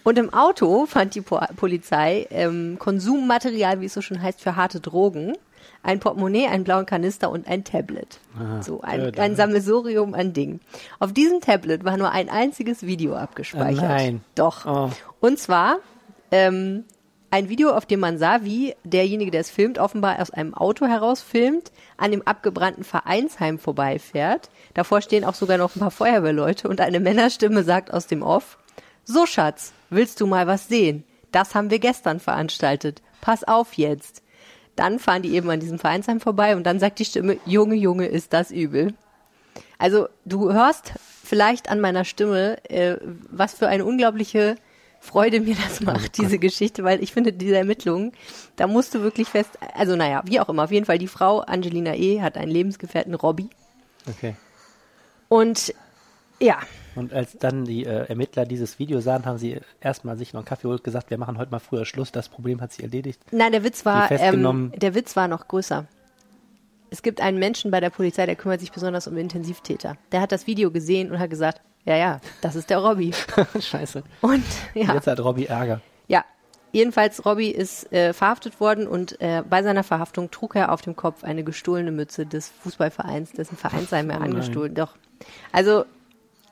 Und 0.07 0.17
im 0.17 0.33
Auto 0.33 0.85
fand 0.85 1.15
die 1.15 1.21
po 1.21 1.37
Polizei 1.57 2.27
ähm, 2.29 2.77
Konsummaterial, 2.79 3.81
wie 3.81 3.87
es 3.87 3.93
so 3.93 3.99
schon 4.01 4.21
heißt, 4.21 4.39
für 4.39 4.55
harte 4.55 4.79
Drogen. 4.79 5.33
Ein 5.83 5.99
Portemonnaie, 5.99 6.47
einen 6.47 6.63
blauen 6.63 6.85
Kanister 6.85 7.29
und 7.29 7.45
ein 7.45 7.65
Tablet. 7.65 8.21
so 8.61 8.79
ein, 8.79 9.01
blöd, 9.01 9.19
ein 9.19 9.31
ja. 9.31 9.35
Sammelsurium 9.35 10.13
an 10.13 10.31
Dingen. 10.31 10.61
Auf 10.99 11.11
diesem 11.11 11.41
Tablet 11.41 11.83
war 11.83 11.97
nur 11.97 12.09
ein 12.09 12.29
einziges 12.29 12.83
Video 12.83 13.17
abgespeichert. 13.17 13.83
Ah, 13.83 13.87
nein. 13.89 14.21
Doch. 14.35 14.65
Oh. 14.65 14.89
Und 15.19 15.39
zwar 15.39 15.79
ähm, 16.31 16.85
ein 17.29 17.49
Video, 17.49 17.71
auf 17.71 17.85
dem 17.85 17.99
man 17.99 18.17
sah, 18.17 18.45
wie 18.45 18.75
derjenige, 18.85 19.31
der 19.31 19.41
es 19.41 19.49
filmt, 19.49 19.77
offenbar 19.77 20.21
aus 20.21 20.31
einem 20.31 20.53
Auto 20.53 20.85
heraus 20.85 21.21
filmt, 21.21 21.73
an 21.97 22.11
dem 22.11 22.21
abgebrannten 22.25 22.85
Vereinsheim 22.85 23.59
vorbeifährt. 23.59 24.51
Davor 24.73 25.01
stehen 25.01 25.25
auch 25.25 25.35
sogar 25.35 25.57
noch 25.57 25.75
ein 25.75 25.81
paar 25.81 25.91
Feuerwehrleute 25.91 26.69
und 26.69 26.79
eine 26.79 27.01
Männerstimme 27.01 27.63
sagt 27.63 27.93
aus 27.93 28.07
dem 28.07 28.21
Off, 28.21 28.57
so 29.07 29.25
Schatz, 29.25 29.71
willst 29.89 30.19
du 30.21 30.27
mal 30.27 30.47
was 30.47 30.67
sehen? 30.67 31.03
Das 31.31 31.55
haben 31.55 31.71
wir 31.71 31.79
gestern 31.79 32.19
veranstaltet. 32.19 33.01
Pass 33.21 33.43
auf 33.43 33.73
jetzt. 33.73 34.21
Dann 34.75 34.99
fahren 34.99 35.23
die 35.23 35.33
eben 35.33 35.49
an 35.49 35.59
diesem 35.59 35.79
Vereinsheim 35.79 36.19
vorbei 36.19 36.55
und 36.55 36.63
dann 36.63 36.79
sagt 36.79 36.99
die 36.99 37.05
Stimme, 37.05 37.37
Junge, 37.45 37.75
Junge, 37.75 38.05
ist 38.05 38.33
das 38.33 38.51
übel. 38.51 38.93
Also 39.79 40.07
du 40.25 40.53
hörst 40.53 40.93
vielleicht 41.23 41.69
an 41.69 41.79
meiner 41.79 42.05
Stimme, 42.05 42.57
äh, 42.69 42.97
was 43.29 43.53
für 43.53 43.67
eine 43.67 43.85
unglaubliche 43.85 44.55
Freude 44.99 45.39
mir 45.39 45.55
das 45.55 45.79
macht, 45.81 46.17
diese 46.17 46.37
Geschichte, 46.37 46.83
weil 46.83 47.01
ich 47.01 47.13
finde, 47.13 47.31
diese 47.31 47.57
Ermittlungen, 47.57 48.11
da 48.55 48.67
musst 48.67 48.93
du 48.93 49.01
wirklich 49.01 49.29
fest, 49.29 49.51
also 49.73 49.95
naja, 49.95 50.21
wie 50.25 50.39
auch 50.39 50.49
immer, 50.49 50.65
auf 50.65 50.71
jeden 50.71 50.85
Fall 50.85 50.97
die 50.97 51.07
Frau 51.07 51.39
Angelina 51.39 51.95
E. 51.95 52.21
hat 52.21 52.37
einen 52.37 52.51
Lebensgefährten, 52.51 53.13
Robby. 53.13 53.49
Okay. 54.07 54.35
Und 55.29 55.73
ja, 56.39 56.57
Und 56.95 57.13
als 57.13 57.37
dann 57.37 57.65
die 57.65 57.85
äh, 57.85 58.07
Ermittler 58.07 58.45
dieses 58.45 58.79
Video 58.79 58.99
sahen, 59.01 59.25
haben 59.25 59.37
sie 59.37 59.59
erstmal 59.81 60.17
sich 60.17 60.33
noch 60.33 60.39
einen 60.41 60.45
Kaffee 60.45 60.63
geholt 60.63 60.79
und 60.81 60.83
gesagt, 60.83 61.09
wir 61.09 61.17
machen 61.17 61.37
heute 61.37 61.51
mal 61.51 61.59
früher 61.59 61.85
Schluss, 61.85 62.11
das 62.11 62.29
Problem 62.29 62.61
hat 62.61 62.71
sich 62.73 62.83
erledigt. 62.83 63.21
nein, 63.31 63.51
der 63.51 63.63
Witz 63.63 63.85
war, 63.85 64.11
ähm, 64.11 64.71
der 64.75 64.95
Witz 64.95 65.15
war 65.15 65.27
noch 65.27 65.47
größer. 65.47 65.85
Es 66.89 67.01
gibt 67.01 67.19
einen 67.19 67.37
Menschen 67.37 67.69
bei 67.71 67.79
der 67.81 67.89
Polizei, 67.89 68.25
der 68.25 68.35
kümmert 68.35 68.61
sich 68.61 68.71
besonders 68.71 69.07
um 69.07 69.17
Intensivtäter. 69.17 69.97
Der 70.11 70.21
hat 70.21 70.31
das 70.31 70.47
Video 70.47 70.71
gesehen 70.71 71.11
und 71.11 71.19
hat 71.19 71.29
gesagt, 71.29 71.61
ja, 71.85 71.95
ja, 71.97 72.21
das 72.41 72.55
ist 72.55 72.69
der 72.69 72.77
Robby. 72.79 73.13
Scheiße. 73.59 74.03
Und 74.21 74.43
ja. 74.73 74.93
Jetzt 74.93 75.07
hat 75.07 75.19
Robby 75.19 75.45
Ärger. 75.45 75.81
Ja, 76.07 76.23
jedenfalls 76.71 77.25
Robby 77.25 77.49
ist 77.49 77.91
äh, 77.91 78.13
verhaftet 78.13 78.59
worden 78.61 78.87
und 78.87 79.19
äh, 79.21 79.43
bei 79.49 79.63
seiner 79.63 79.83
Verhaftung 79.83 80.31
trug 80.31 80.55
er 80.55 80.71
auf 80.71 80.81
dem 80.81 80.95
Kopf 80.95 81.23
eine 81.25 81.43
gestohlene 81.43 81.91
Mütze 81.91 82.25
des 82.25 82.49
Fußballvereins, 82.63 83.33
dessen 83.33 83.57
Vereinsheim 83.57 84.09
er 84.09 84.17
Oh 84.17 84.19
nein. 84.21 84.29
angestohlen. 84.31 84.73
Doch. 84.73 84.95
Also 85.51 85.83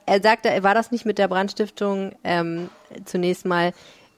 er 0.05 0.21
sagte, 0.21 0.49
er 0.49 0.63
war 0.63 0.73
das 0.73 0.91
nicht 0.91 1.05
mit 1.05 1.17
der 1.17 1.27
Brandstiftung 1.27 2.13
ähm, 2.23 2.69
zunächst 3.05 3.45
mal. 3.45 3.73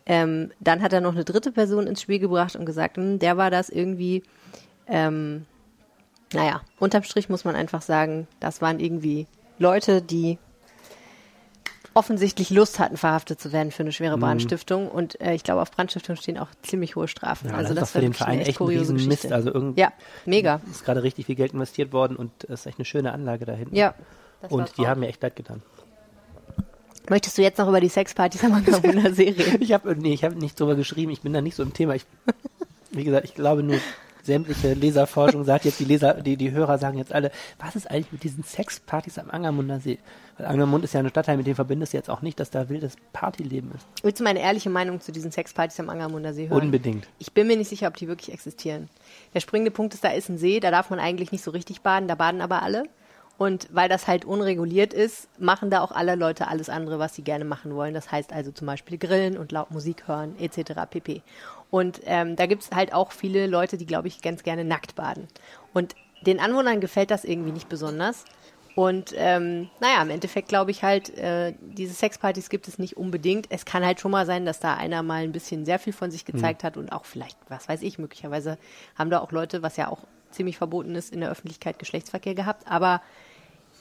Ähm, 0.06 0.52
dann 0.60 0.82
hat 0.82 0.94
er 0.94 1.02
noch 1.02 1.14
eine 1.14 1.26
dritte 1.26 1.52
Person 1.52 1.88
ins 1.88 2.02
Spiel 2.02 2.20
gebracht 2.20 2.56
und 2.56 2.66
gesagt, 2.66 2.98
hm, 2.98 3.20
der 3.20 3.38
war 3.38 3.52
das 3.52 3.70
irgendwie. 3.70 4.24
Ähm, 4.88 5.46
naja, 6.34 6.62
unterm 6.80 7.04
Strich 7.04 7.30
muss 7.30 7.46
man 7.46 7.56
einfach 7.56 7.82
sagen, 7.82 8.28
das 8.40 8.62
waren 8.62 8.80
irgendwie 8.80 9.28
Leute, 9.60 10.02
die 10.02 10.38
offensichtlich 11.98 12.52
Lust 12.52 12.78
hatten, 12.78 12.96
verhaftet 12.96 13.42
zu 13.42 13.52
werden 13.52 13.72
für 13.72 13.82
eine 13.82 13.92
schwere 13.92 14.20
Brandstiftung. 14.20 14.88
Und 14.88 15.20
äh, 15.20 15.34
ich 15.34 15.44
glaube, 15.44 15.62
auf 15.62 15.72
Brandstiftung 15.72 16.16
stehen 16.16 16.38
auch 16.38 16.50
ziemlich 16.62 16.96
hohe 16.96 17.08
Strafen. 17.08 17.50
Ja, 17.50 17.56
also 17.56 17.74
das, 17.74 17.80
das 17.80 17.90
doch 17.90 17.94
für 17.94 17.96
war 17.96 18.02
den 18.02 18.14
Verein 18.14 18.40
echt 18.40 18.50
ein 18.50 18.56
kuriose 18.56 18.94
Riesenmist. 18.94 19.32
Also 19.32 19.52
irgendwie 19.52 19.82
ja, 19.82 19.92
mega. 20.26 20.62
ist 20.70 20.86
gerade 20.86 21.02
richtig 21.02 21.26
viel 21.26 21.36
Geld 21.36 21.54
investiert 21.54 21.94
worden 21.94 22.16
und 22.16 22.44
es 22.44 22.62
ist 22.62 22.66
echt 22.68 22.78
eine 22.78 22.86
schöne 22.86 23.12
Anlage 23.14 23.46
da 23.46 23.54
hinten. 23.54 23.76
Ja. 23.76 23.96
das 24.42 24.52
war 24.52 24.60
Und 24.60 24.78
die 24.78 24.88
haben 24.88 25.00
mir 25.00 25.08
echt 25.08 25.24
leid 25.24 25.36
getan. 25.36 25.64
Möchtest 27.10 27.38
du 27.38 27.42
jetzt 27.42 27.58
noch 27.58 27.68
über 27.68 27.80
die 27.80 27.90
Sexpartys 27.90 28.44
am 28.44 28.54
Angabuner 28.54 29.14
See 29.14 29.30
reden? 29.30 29.62
Ich 29.62 29.74
habe 29.74 29.96
nee, 29.96 30.14
ich 30.14 30.24
hab 30.24 30.36
nicht 30.36 30.60
drüber 30.60 30.76
geschrieben, 30.76 31.12
ich 31.12 31.22
bin 31.22 31.34
da 31.34 31.42
nicht 31.42 31.56
so 31.56 31.64
im 31.64 31.74
Thema. 31.74 31.96
Ich, 31.96 32.06
wie 32.92 33.04
gesagt, 33.04 33.26
ich 33.26 33.36
glaube 33.36 33.64
nur, 33.64 33.80
sämtliche 34.28 34.74
Leserforschung 34.74 35.44
sagt 35.44 35.66
jetzt, 35.66 35.80
die 35.80 35.86
Leser, 35.86 36.16
die, 36.16 36.38
die 36.38 36.52
Hörer 36.52 36.78
sagen 36.78 37.00
jetzt 37.00 37.14
alle, 37.14 37.32
was 37.60 37.76
ist 37.76 37.90
eigentlich 37.90 38.12
mit 38.12 38.24
diesen 38.24 38.44
Sexpartys 38.44 39.18
am 39.18 39.32
Angermunder 39.32 39.80
See? 39.80 39.98
Weil 40.38 40.48
Angermund 40.48 40.84
ist 40.84 40.94
ja 40.94 41.00
ein 41.00 41.10
Stadtteil, 41.10 41.38
mit 41.38 41.48
dem 41.48 41.56
verbindest 41.56 41.94
du 41.94 41.98
jetzt 41.98 42.10
auch 42.10 42.22
nicht, 42.22 42.40
dass 42.40 42.52
da 42.52 42.70
wildes 42.70 42.96
Partyleben 43.14 43.72
ist. 43.74 43.88
Willst 44.04 44.20
du 44.20 44.24
meine 44.24 44.42
ehrliche 44.42 44.70
Meinung 44.70 45.02
zu 45.02 45.12
diesen 45.12 45.32
Sexpartys 45.32 45.80
am 45.80 45.90
Angermunder 45.90 46.34
See 46.34 46.50
hören? 46.50 46.62
Unbedingt. 46.62 47.08
Ich 47.18 47.32
bin 47.32 47.48
mir 47.48 47.58
nicht 47.58 47.70
sicher, 47.70 47.88
ob 47.88 47.96
die 47.96 48.08
wirklich 48.08 48.32
existieren. 48.32 48.90
Der 49.34 49.40
springende 49.40 49.72
Punkt 49.72 49.96
ist, 49.96 50.04
da 50.04 50.10
ist 50.10 50.30
ein 50.30 50.38
See, 50.38 50.60
da 50.60 50.70
darf 50.70 50.92
man 50.92 51.00
eigentlich 51.00 51.32
nicht 51.32 51.44
so 51.44 51.52
richtig 51.52 51.82
baden, 51.82 52.08
da 52.08 52.16
baden 52.16 52.42
aber 52.42 52.62
alle. 52.62 52.84
Und 53.38 53.68
weil 53.72 53.88
das 53.88 54.08
halt 54.08 54.26
unreguliert 54.26 54.94
ist, 54.94 55.28
machen 55.40 55.70
da 55.70 55.82
auch 55.82 55.92
alle 55.92 56.16
Leute 56.16 56.48
alles 56.48 56.70
andere, 56.70 56.98
was 56.98 57.14
sie 57.14 57.22
gerne 57.22 57.46
machen 57.46 57.76
wollen. 57.76 57.94
Das 57.94 58.12
heißt 58.12 58.34
also 58.34 58.52
zum 58.52 58.66
Beispiel 58.66 58.98
grillen 58.98 59.38
und 59.38 59.52
laut 59.52 59.72
Musik 59.72 60.08
hören, 60.08 60.36
etc. 60.40 60.74
pp. 60.90 61.22
Und 61.70 62.02
ähm, 62.06 62.36
da 62.36 62.46
gibt's 62.48 62.72
halt 62.74 62.94
auch 62.94 63.12
viele 63.12 63.46
Leute, 63.46 63.78
die, 63.78 63.86
glaube 63.86 64.08
ich, 64.08 64.22
ganz 64.22 64.44
gerne 64.44 64.64
nackt 64.64 64.96
baden. 64.96 65.28
Und 65.74 65.96
den 66.26 66.40
Anwohnern 66.40 66.82
gefällt 66.82 67.12
das 67.12 67.26
irgendwie 67.26 67.52
nicht 67.52 67.70
besonders. 67.70 68.26
Und 68.76 69.14
ähm, 69.16 69.70
naja, 69.80 70.02
im 70.04 70.12
Endeffekt 70.12 70.50
glaube 70.50 70.70
ich 70.70 70.84
halt, 70.84 71.16
äh, 71.18 71.56
diese 71.62 71.96
Sexpartys 71.96 72.50
gibt 72.50 72.68
es 72.68 72.78
nicht 72.78 72.96
unbedingt. 72.96 73.48
Es 73.50 73.66
kann 73.66 73.84
halt 73.84 74.00
schon 74.00 74.12
mal 74.12 74.28
sein, 74.28 74.46
dass 74.46 74.60
da 74.60 74.76
einer 74.76 75.02
mal 75.02 75.24
ein 75.24 75.32
bisschen 75.32 75.66
sehr 75.66 75.80
viel 75.80 75.94
von 75.94 76.12
sich 76.12 76.26
gezeigt 76.26 76.64
hat 76.64 76.78
und 76.78 76.92
auch 76.92 77.06
vielleicht, 77.06 77.38
was 77.50 77.68
weiß 77.68 77.82
ich, 77.82 77.98
möglicherweise 77.98 78.60
haben 78.96 79.10
da 79.10 79.20
auch 79.20 79.32
Leute, 79.32 79.64
was 79.64 79.78
ja 79.78 79.90
auch 79.90 80.06
ziemlich 80.30 80.58
verboten 80.58 80.94
ist, 80.94 81.12
in 81.12 81.22
der 81.22 81.32
Öffentlichkeit 81.32 81.80
Geschlechtsverkehr 81.80 82.36
gehabt. 82.36 82.68
Aber 82.68 83.02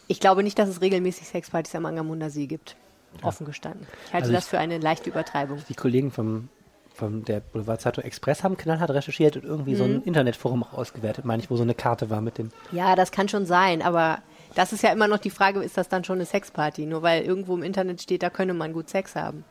Ich 0.08 0.20
glaube 0.20 0.42
nicht, 0.42 0.58
dass 0.58 0.68
es 0.68 0.80
regelmäßig 0.80 1.26
Sexpartys 1.28 1.74
am 1.74 1.86
Angermunder 1.86 2.30
See 2.30 2.46
gibt. 2.46 2.76
Offen 3.22 3.46
gestanden. 3.46 3.86
Ich 4.06 4.12
halte 4.12 4.24
Also 4.24 4.32
das 4.34 4.44
ich- 4.44 4.50
für 4.50 4.58
eine 4.58 4.78
leichte 4.78 5.08
Übertreibung. 5.10 5.62
Die 5.68 5.74
Kollegen 5.74 6.10
vom, 6.10 6.48
vom 6.94 7.24
der 7.24 7.40
Boulevardzeitung 7.40 8.04
Express 8.04 8.44
haben 8.44 8.56
knallhart 8.56 8.90
recherchiert 8.90 9.36
und 9.36 9.44
irgendwie 9.44 9.74
so 9.74 9.84
Mhm. 9.84 9.94
ein 9.96 10.02
Internetforum 10.02 10.62
auch 10.64 10.74
ausgewertet, 10.74 11.24
meine 11.24 11.42
ich, 11.42 11.50
wo 11.50 11.56
so 11.56 11.62
eine 11.62 11.74
Karte 11.74 12.10
war 12.10 12.20
mit 12.20 12.36
dem. 12.38 12.50
Ja, 12.72 12.94
das 12.94 13.12
kann 13.12 13.28
schon 13.28 13.46
sein, 13.46 13.80
aber 13.82 14.18
das 14.54 14.72
ist 14.72 14.82
ja 14.82 14.92
immer 14.92 15.08
noch 15.08 15.18
die 15.18 15.30
Frage, 15.30 15.60
ist 15.62 15.76
das 15.78 15.88
dann 15.88 16.04
schon 16.04 16.16
eine 16.16 16.26
Sexparty? 16.26 16.84
Nur 16.86 17.02
weil 17.02 17.22
irgendwo 17.22 17.54
im 17.54 17.62
Internet 17.62 18.02
steht, 18.02 18.22
da 18.22 18.28
könne 18.30 18.52
man 18.54 18.72
gut 18.74 18.90
Sex 18.90 19.16
haben. 19.16 19.44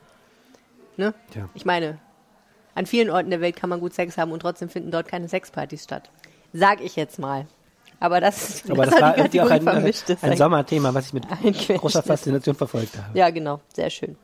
Ne? 0.97 1.13
Tja. 1.31 1.49
Ich 1.55 1.65
meine, 1.65 1.97
an 2.75 2.85
vielen 2.85 3.09
Orten 3.09 3.29
der 3.31 3.41
Welt 3.41 3.55
kann 3.55 3.69
man 3.69 3.79
gut 3.79 3.93
Sex 3.93 4.17
haben 4.17 4.31
und 4.31 4.41
trotzdem 4.41 4.69
finden 4.69 4.91
dort 4.91 5.07
keine 5.07 5.27
Sexpartys 5.27 5.83
statt. 5.83 6.09
Sag 6.53 6.81
ich 6.81 6.95
jetzt 6.95 7.17
mal. 7.19 7.47
Aber 7.99 8.19
das, 8.21 8.63
Aber 8.69 8.85
das, 8.85 8.95
hat 8.95 9.01
war 9.01 9.17
irgendwie 9.17 9.41
auch 9.41 9.49
ein. 9.49 9.65
Das 9.65 10.23
ein 10.23 10.31
ist 10.31 10.37
Sommerthema, 10.37 10.93
was 10.93 11.07
ich 11.07 11.13
mit 11.13 11.23
ein 11.43 11.53
großer. 11.53 12.03
Faszination 12.03 12.55
verfolgt 12.55 12.97
habe. 12.97 13.17
Ja, 13.17 13.29
genau. 13.29 13.61
Sehr 13.73 13.89
schön. 13.89 14.17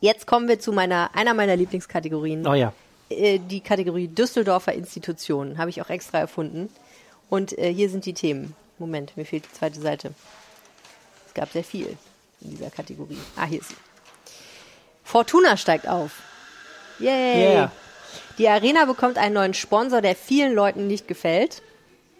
Jetzt 0.00 0.26
kommen 0.26 0.48
wir 0.48 0.58
zu 0.58 0.72
meiner, 0.72 1.10
einer 1.14 1.34
meiner 1.34 1.56
Lieblingskategorien. 1.56 2.46
Oh 2.46 2.54
ja. 2.54 2.72
äh, 3.10 3.38
die 3.38 3.60
Kategorie 3.60 4.08
Düsseldorfer 4.08 4.72
Institutionen. 4.72 5.58
Habe 5.58 5.70
ich 5.70 5.82
auch 5.82 5.90
extra 5.90 6.18
erfunden. 6.18 6.70
Und 7.28 7.56
äh, 7.58 7.72
hier 7.72 7.90
sind 7.90 8.06
die 8.06 8.14
Themen. 8.14 8.54
Moment, 8.78 9.16
mir 9.16 9.26
fehlt 9.26 9.44
die 9.44 9.52
zweite 9.52 9.78
Seite. 9.80 10.12
Es 11.26 11.34
gab 11.34 11.52
sehr 11.52 11.64
viel 11.64 11.96
in 12.40 12.50
dieser 12.50 12.70
Kategorie. 12.70 13.18
Ah, 13.36 13.44
hier 13.44 13.60
ist 13.60 13.68
sie. 13.68 13.76
Fortuna 15.04 15.56
steigt 15.56 15.86
auf. 15.86 16.22
Yay! 16.98 17.52
Yeah. 17.52 17.72
Die 18.38 18.48
Arena 18.48 18.84
bekommt 18.86 19.18
einen 19.18 19.34
neuen 19.34 19.54
Sponsor, 19.54 20.00
der 20.00 20.16
vielen 20.16 20.54
Leuten 20.54 20.86
nicht 20.86 21.06
gefällt. 21.06 21.62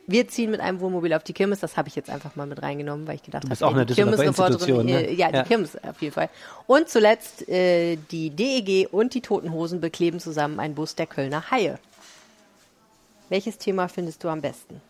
Wir 0.07 0.26
ziehen 0.26 0.51
mit 0.51 0.61
einem 0.61 0.80
Wohnmobil 0.80 1.12
auf 1.14 1.22
die 1.22 1.32
Kirmes. 1.32 1.61
Das 1.61 1.76
habe 1.76 1.88
ich 1.88 1.94
jetzt 1.94 2.11
einfach 2.11 2.34
mal 2.34 2.46
mit 2.46 2.62
reingenommen, 2.62 3.07
weil 3.07 3.14
ich 3.16 3.22
gedacht 3.22 3.44
habe, 3.48 3.66
auch 3.66 3.72
eine 3.74 3.86
die 3.86 3.94
Kirmes 3.94 4.16
drin. 4.16 4.28
Institution, 4.28 4.86
ne? 4.86 5.07
Äh, 5.07 5.14
Ja, 5.14 5.28
die 5.28 5.36
Ja. 5.36 5.42
Kirmes 5.44 5.76
auf 5.84 6.01
jeden 6.03 6.14
Fall. 6.14 6.28
Und 6.66 6.88
zuletzt 6.88 7.48
äh, 7.48 7.96
die 8.11 8.30
DEG 8.30 8.88
und 8.92 9.14
die 9.14 9.20
Toten 9.20 9.53
Hosen 9.53 9.80
bekleben 9.80 10.18
zusammen 10.18 10.59
einen 10.59 10.74
Bus 10.74 10.94
der 10.96 11.07
Kölner 11.07 11.51
Haie. 11.51 11.78
Welches 13.28 13.59
Thema 13.59 13.88
findest 13.88 14.24
du 14.24 14.28
am 14.28 14.40
besten? 14.40 14.80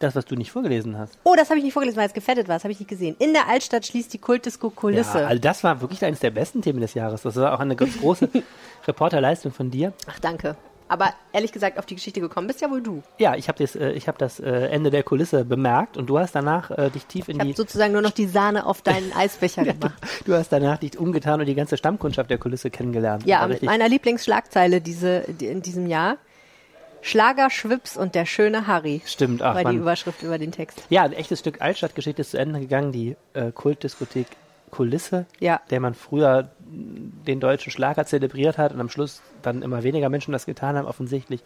Das, 0.00 0.14
was 0.14 0.26
du 0.26 0.34
nicht 0.34 0.50
vorgelesen 0.50 0.98
hast. 0.98 1.16
Oh, 1.24 1.34
das 1.36 1.48
habe 1.48 1.58
ich 1.58 1.64
nicht 1.64 1.72
vorgelesen, 1.72 1.98
weil 1.98 2.08
es 2.08 2.12
gefettet 2.12 2.46
war. 2.48 2.56
Das 2.56 2.64
habe 2.64 2.72
ich 2.72 2.80
nicht 2.80 2.88
gesehen. 2.88 3.16
In 3.20 3.32
der 3.32 3.48
Altstadt 3.48 3.86
schließt 3.86 4.12
die 4.12 4.18
Kultdisco 4.18 4.68
Kulisse. 4.68 5.20
Ja, 5.20 5.26
also 5.28 5.40
das 5.40 5.64
war 5.64 5.80
wirklich 5.80 6.04
eines 6.04 6.20
der 6.20 6.30
besten 6.30 6.60
Themen 6.60 6.80
des 6.80 6.92
Jahres. 6.94 7.22
Das 7.22 7.36
war 7.36 7.54
auch 7.54 7.60
eine 7.60 7.76
ganz 7.76 7.98
große 7.98 8.28
Reporterleistung 8.86 9.52
von 9.52 9.70
dir. 9.70 9.94
Ach, 10.06 10.18
danke. 10.18 10.56
Aber 10.86 11.14
ehrlich 11.32 11.50
gesagt, 11.50 11.78
auf 11.78 11.86
die 11.86 11.94
Geschichte 11.94 12.20
gekommen 12.20 12.46
bist 12.46 12.60
ja 12.60 12.70
wohl 12.70 12.82
du. 12.82 13.02
Ja, 13.18 13.34
ich 13.36 13.48
habe 13.48 13.58
das, 13.58 13.74
äh, 13.74 13.92
ich 13.92 14.06
hab 14.06 14.18
das 14.18 14.38
äh, 14.38 14.50
Ende 14.68 14.90
der 14.90 15.02
Kulisse 15.02 15.44
bemerkt 15.44 15.96
und 15.96 16.06
du 16.06 16.18
hast 16.18 16.34
danach 16.34 16.70
äh, 16.70 16.90
dich 16.90 17.06
tief 17.06 17.28
in 17.28 17.36
Ich 17.40 17.42
die. 17.46 17.52
sozusagen 17.54 17.92
nur 17.92 18.02
noch 18.02 18.10
die 18.10 18.26
Sahne 18.26 18.66
auf 18.66 18.82
deinen 18.82 19.12
Eisbecher 19.16 19.64
gemacht. 19.64 19.94
Du 20.26 20.34
hast 20.34 20.50
danach 20.50 20.78
dich 20.78 20.98
umgetan 20.98 21.40
und 21.40 21.46
die 21.46 21.54
ganze 21.54 21.76
Stammkundschaft 21.78 22.28
der 22.30 22.38
Kulisse 22.38 22.70
kennengelernt. 22.70 23.24
Ja, 23.26 23.46
mit 23.46 23.62
meiner 23.62 23.88
Lieblingsschlagzeile 23.88 24.80
diese, 24.82 25.22
die, 25.28 25.46
in 25.46 25.62
diesem 25.62 25.86
Jahr. 25.86 26.18
Schlager 27.00 27.50
Schwips 27.50 27.96
und 27.98 28.14
der 28.14 28.24
schöne 28.24 28.66
Harry. 28.66 29.02
Stimmt, 29.04 29.42
ach 29.42 29.54
war 29.62 29.70
die. 29.70 29.76
Überschrift 29.76 30.22
über 30.22 30.38
den 30.38 30.52
Text. 30.52 30.82
Ja, 30.88 31.02
ein 31.02 31.12
echtes 31.12 31.40
Stück 31.40 31.60
Altstadtgeschichte 31.60 32.22
ist 32.22 32.30
zu 32.30 32.38
Ende 32.38 32.60
gegangen, 32.60 32.92
die 32.92 33.16
äh, 33.34 33.52
Kultdiskothek 33.52 34.26
Kulisse, 34.70 35.26
Ja. 35.38 35.60
der 35.70 35.80
man 35.80 35.94
früher 35.94 36.48
den 36.74 37.40
deutschen 37.40 37.70
Schlager 37.72 38.04
zelebriert 38.06 38.58
hat 38.58 38.72
und 38.72 38.80
am 38.80 38.88
Schluss 38.88 39.22
dann 39.42 39.62
immer 39.62 39.82
weniger 39.82 40.08
Menschen 40.08 40.32
das 40.32 40.46
getan 40.46 40.76
haben, 40.76 40.86
offensichtlich 40.86 41.42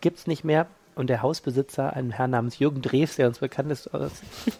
gibt's 0.00 0.26
nicht 0.26 0.44
mehr. 0.44 0.66
Und 0.94 1.08
der 1.10 1.22
Hausbesitzer, 1.22 1.92
ein 1.92 2.10
Herr 2.10 2.26
namens 2.26 2.58
Jürgen 2.58 2.82
Drews, 2.82 3.14
der 3.16 3.28
uns 3.28 3.38
bekannt 3.38 3.70
ist 3.70 3.94
aus, 3.94 4.10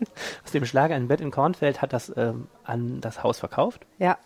aus 0.44 0.52
dem 0.52 0.64
Schlager 0.64 0.94
Ein 0.94 1.08
Bett 1.08 1.20
in 1.20 1.32
Kornfeld, 1.32 1.82
hat 1.82 1.92
das 1.92 2.12
ähm, 2.16 2.46
an 2.62 3.00
das 3.00 3.24
Haus 3.24 3.40
verkauft. 3.40 3.86
Ja. 3.98 4.18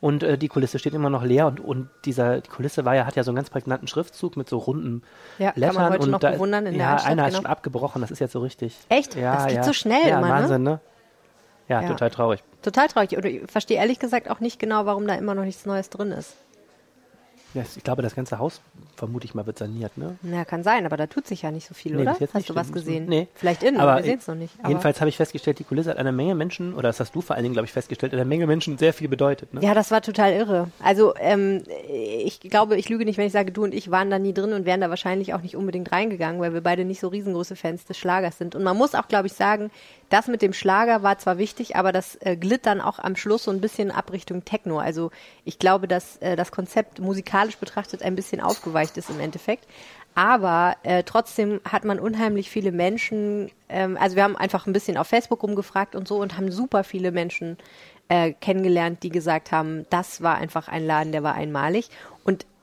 Und 0.00 0.22
äh, 0.22 0.38
die 0.38 0.46
Kulisse 0.46 0.78
steht 0.78 0.94
immer 0.94 1.10
noch 1.10 1.24
leer 1.24 1.46
und, 1.48 1.58
und 1.58 1.88
dieser 2.04 2.40
die 2.40 2.48
Kulisse 2.48 2.84
war 2.84 2.94
ja, 2.94 3.04
hat 3.04 3.16
ja 3.16 3.24
so 3.24 3.32
einen 3.32 3.36
ganz 3.36 3.50
prägnanten 3.50 3.88
Schriftzug 3.88 4.36
mit 4.36 4.48
so 4.48 4.58
runden 4.58 5.02
Ja, 5.38 5.50
kann 5.50 5.60
Lettern. 5.60 5.74
man 5.74 5.92
heute 5.92 6.02
und 6.04 6.10
noch 6.10 6.20
da, 6.20 6.30
bewundern 6.30 6.66
in 6.66 6.74
der 6.74 6.82
ja, 6.82 6.92
Altstadt, 6.92 7.12
einer 7.12 7.22
ist 7.22 7.30
genau. 7.30 7.42
schon 7.42 7.50
abgebrochen, 7.50 8.00
das 8.02 8.10
ist 8.12 8.20
jetzt 8.20 8.32
so 8.32 8.40
richtig. 8.40 8.76
Echt? 8.88 9.16
Ja, 9.16 9.34
Das 9.34 9.46
geht 9.46 9.56
ja. 9.56 9.62
so 9.64 9.72
schnell 9.72 10.08
ja, 10.08 10.18
immer, 10.18 10.28
ne? 10.28 10.34
Wahnsinn, 10.34 10.62
ne? 10.62 10.80
Ja, 11.68 11.82
Ja. 11.82 11.88
total 11.88 12.10
traurig. 12.10 12.42
Total 12.62 12.88
traurig. 12.88 13.16
Und 13.16 13.24
ich 13.24 13.42
verstehe 13.50 13.76
ehrlich 13.78 13.98
gesagt 13.98 14.30
auch 14.30 14.40
nicht 14.40 14.58
genau, 14.58 14.86
warum 14.86 15.06
da 15.06 15.14
immer 15.14 15.34
noch 15.34 15.44
nichts 15.44 15.66
Neues 15.66 15.90
drin 15.90 16.10
ist. 16.12 16.36
Ja, 17.54 17.62
ich 17.76 17.82
glaube, 17.82 18.02
das 18.02 18.14
ganze 18.14 18.38
Haus, 18.38 18.60
vermute 18.96 19.24
ich 19.24 19.34
mal, 19.34 19.46
wird 19.46 19.58
saniert, 19.58 19.96
ne? 19.96 20.16
Na, 20.22 20.44
kann 20.44 20.62
sein, 20.62 20.84
aber 20.84 20.96
da 20.98 21.06
tut 21.06 21.26
sich 21.26 21.42
ja 21.42 21.50
nicht 21.50 21.66
so 21.66 21.72
viel, 21.74 21.96
Nee, 21.96 22.02
oder? 22.02 22.16
Hast 22.34 22.48
du 22.50 22.54
was 22.54 22.66
stimmt. 22.66 22.74
gesehen? 22.74 23.06
Nee. 23.06 23.28
Vielleicht 23.34 23.62
innen, 23.62 23.80
Aber 23.80 23.96
wir 23.96 24.02
sehen 24.02 24.18
es 24.18 24.26
noch 24.26 24.34
nicht. 24.34 24.54
Jedenfalls 24.66 25.00
habe 25.00 25.08
ich 25.08 25.16
festgestellt, 25.16 25.58
die 25.58 25.64
Kulisse 25.64 25.90
hat 25.90 25.96
einer 25.96 26.12
Menge 26.12 26.34
Menschen, 26.34 26.74
oder 26.74 26.88
das 26.90 27.00
hast 27.00 27.14
du 27.14 27.22
vor 27.22 27.36
allen 27.36 27.44
Dingen, 27.44 27.54
glaube 27.54 27.64
ich, 27.64 27.72
festgestellt, 27.72 28.12
einer 28.12 28.26
Menge 28.26 28.46
Menschen 28.46 28.76
sehr 28.76 28.92
viel 28.92 29.08
bedeutet. 29.08 29.54
Ne? 29.54 29.62
Ja, 29.62 29.72
das 29.72 29.90
war 29.90 30.02
total 30.02 30.32
irre. 30.32 30.70
Also 30.82 31.14
ähm, 31.16 31.62
ich 31.88 32.40
glaube, 32.40 32.76
ich 32.76 32.88
lüge 32.90 33.06
nicht, 33.06 33.16
wenn 33.16 33.26
ich 33.26 33.32
sage, 33.32 33.50
du 33.50 33.64
und 33.64 33.72
ich 33.72 33.90
waren 33.90 34.10
da 34.10 34.18
nie 34.18 34.34
drin 34.34 34.52
und 34.52 34.66
wären 34.66 34.80
da 34.82 34.90
wahrscheinlich 34.90 35.32
auch 35.32 35.40
nicht 35.40 35.56
unbedingt 35.56 35.90
reingegangen, 35.90 36.40
weil 36.40 36.52
wir 36.52 36.60
beide 36.60 36.84
nicht 36.84 37.00
so 37.00 37.08
riesengroße 37.08 37.56
Fans 37.56 37.86
des 37.86 37.96
Schlagers 37.96 38.36
sind. 38.36 38.54
Und 38.54 38.62
man 38.62 38.76
muss 38.76 38.94
auch, 38.94 39.08
glaube 39.08 39.26
ich, 39.28 39.32
sagen, 39.32 39.70
das 40.10 40.26
mit 40.26 40.42
dem 40.42 40.52
Schlager 40.52 41.02
war 41.02 41.18
zwar 41.18 41.38
wichtig, 41.38 41.76
aber 41.76 41.92
das 41.92 42.16
äh, 42.16 42.36
glitt 42.36 42.66
dann 42.66 42.80
auch 42.80 42.98
am 42.98 43.16
Schluss 43.16 43.44
so 43.44 43.50
ein 43.50 43.60
bisschen 43.60 43.90
ab 43.90 44.12
Richtung 44.12 44.44
Techno. 44.44 44.78
Also 44.78 45.10
ich 45.44 45.58
glaube, 45.58 45.86
dass 45.88 46.16
äh, 46.18 46.34
das 46.36 46.50
Konzept 46.50 46.98
musikalisch 46.98 47.37
betrachtet 47.46 48.02
ein 48.02 48.16
bisschen 48.16 48.40
aufgeweicht 48.40 48.96
ist 48.96 49.10
im 49.10 49.20
Endeffekt. 49.20 49.66
Aber 50.14 50.76
äh, 50.82 51.04
trotzdem 51.04 51.60
hat 51.64 51.84
man 51.84 52.00
unheimlich 52.00 52.50
viele 52.50 52.72
Menschen, 52.72 53.50
ähm, 53.68 53.96
also 54.00 54.16
wir 54.16 54.24
haben 54.24 54.36
einfach 54.36 54.66
ein 54.66 54.72
bisschen 54.72 54.96
auf 54.96 55.06
Facebook 55.06 55.42
rumgefragt 55.42 55.94
und 55.94 56.08
so 56.08 56.16
und 56.16 56.36
haben 56.36 56.50
super 56.50 56.82
viele 56.82 57.12
Menschen 57.12 57.56
äh, 58.08 58.32
kennengelernt, 58.32 59.02
die 59.02 59.10
gesagt 59.10 59.52
haben, 59.52 59.86
das 59.90 60.22
war 60.22 60.36
einfach 60.36 60.68
ein 60.68 60.84
Laden, 60.84 61.12
der 61.12 61.22
war 61.22 61.34
einmalig. 61.34 61.88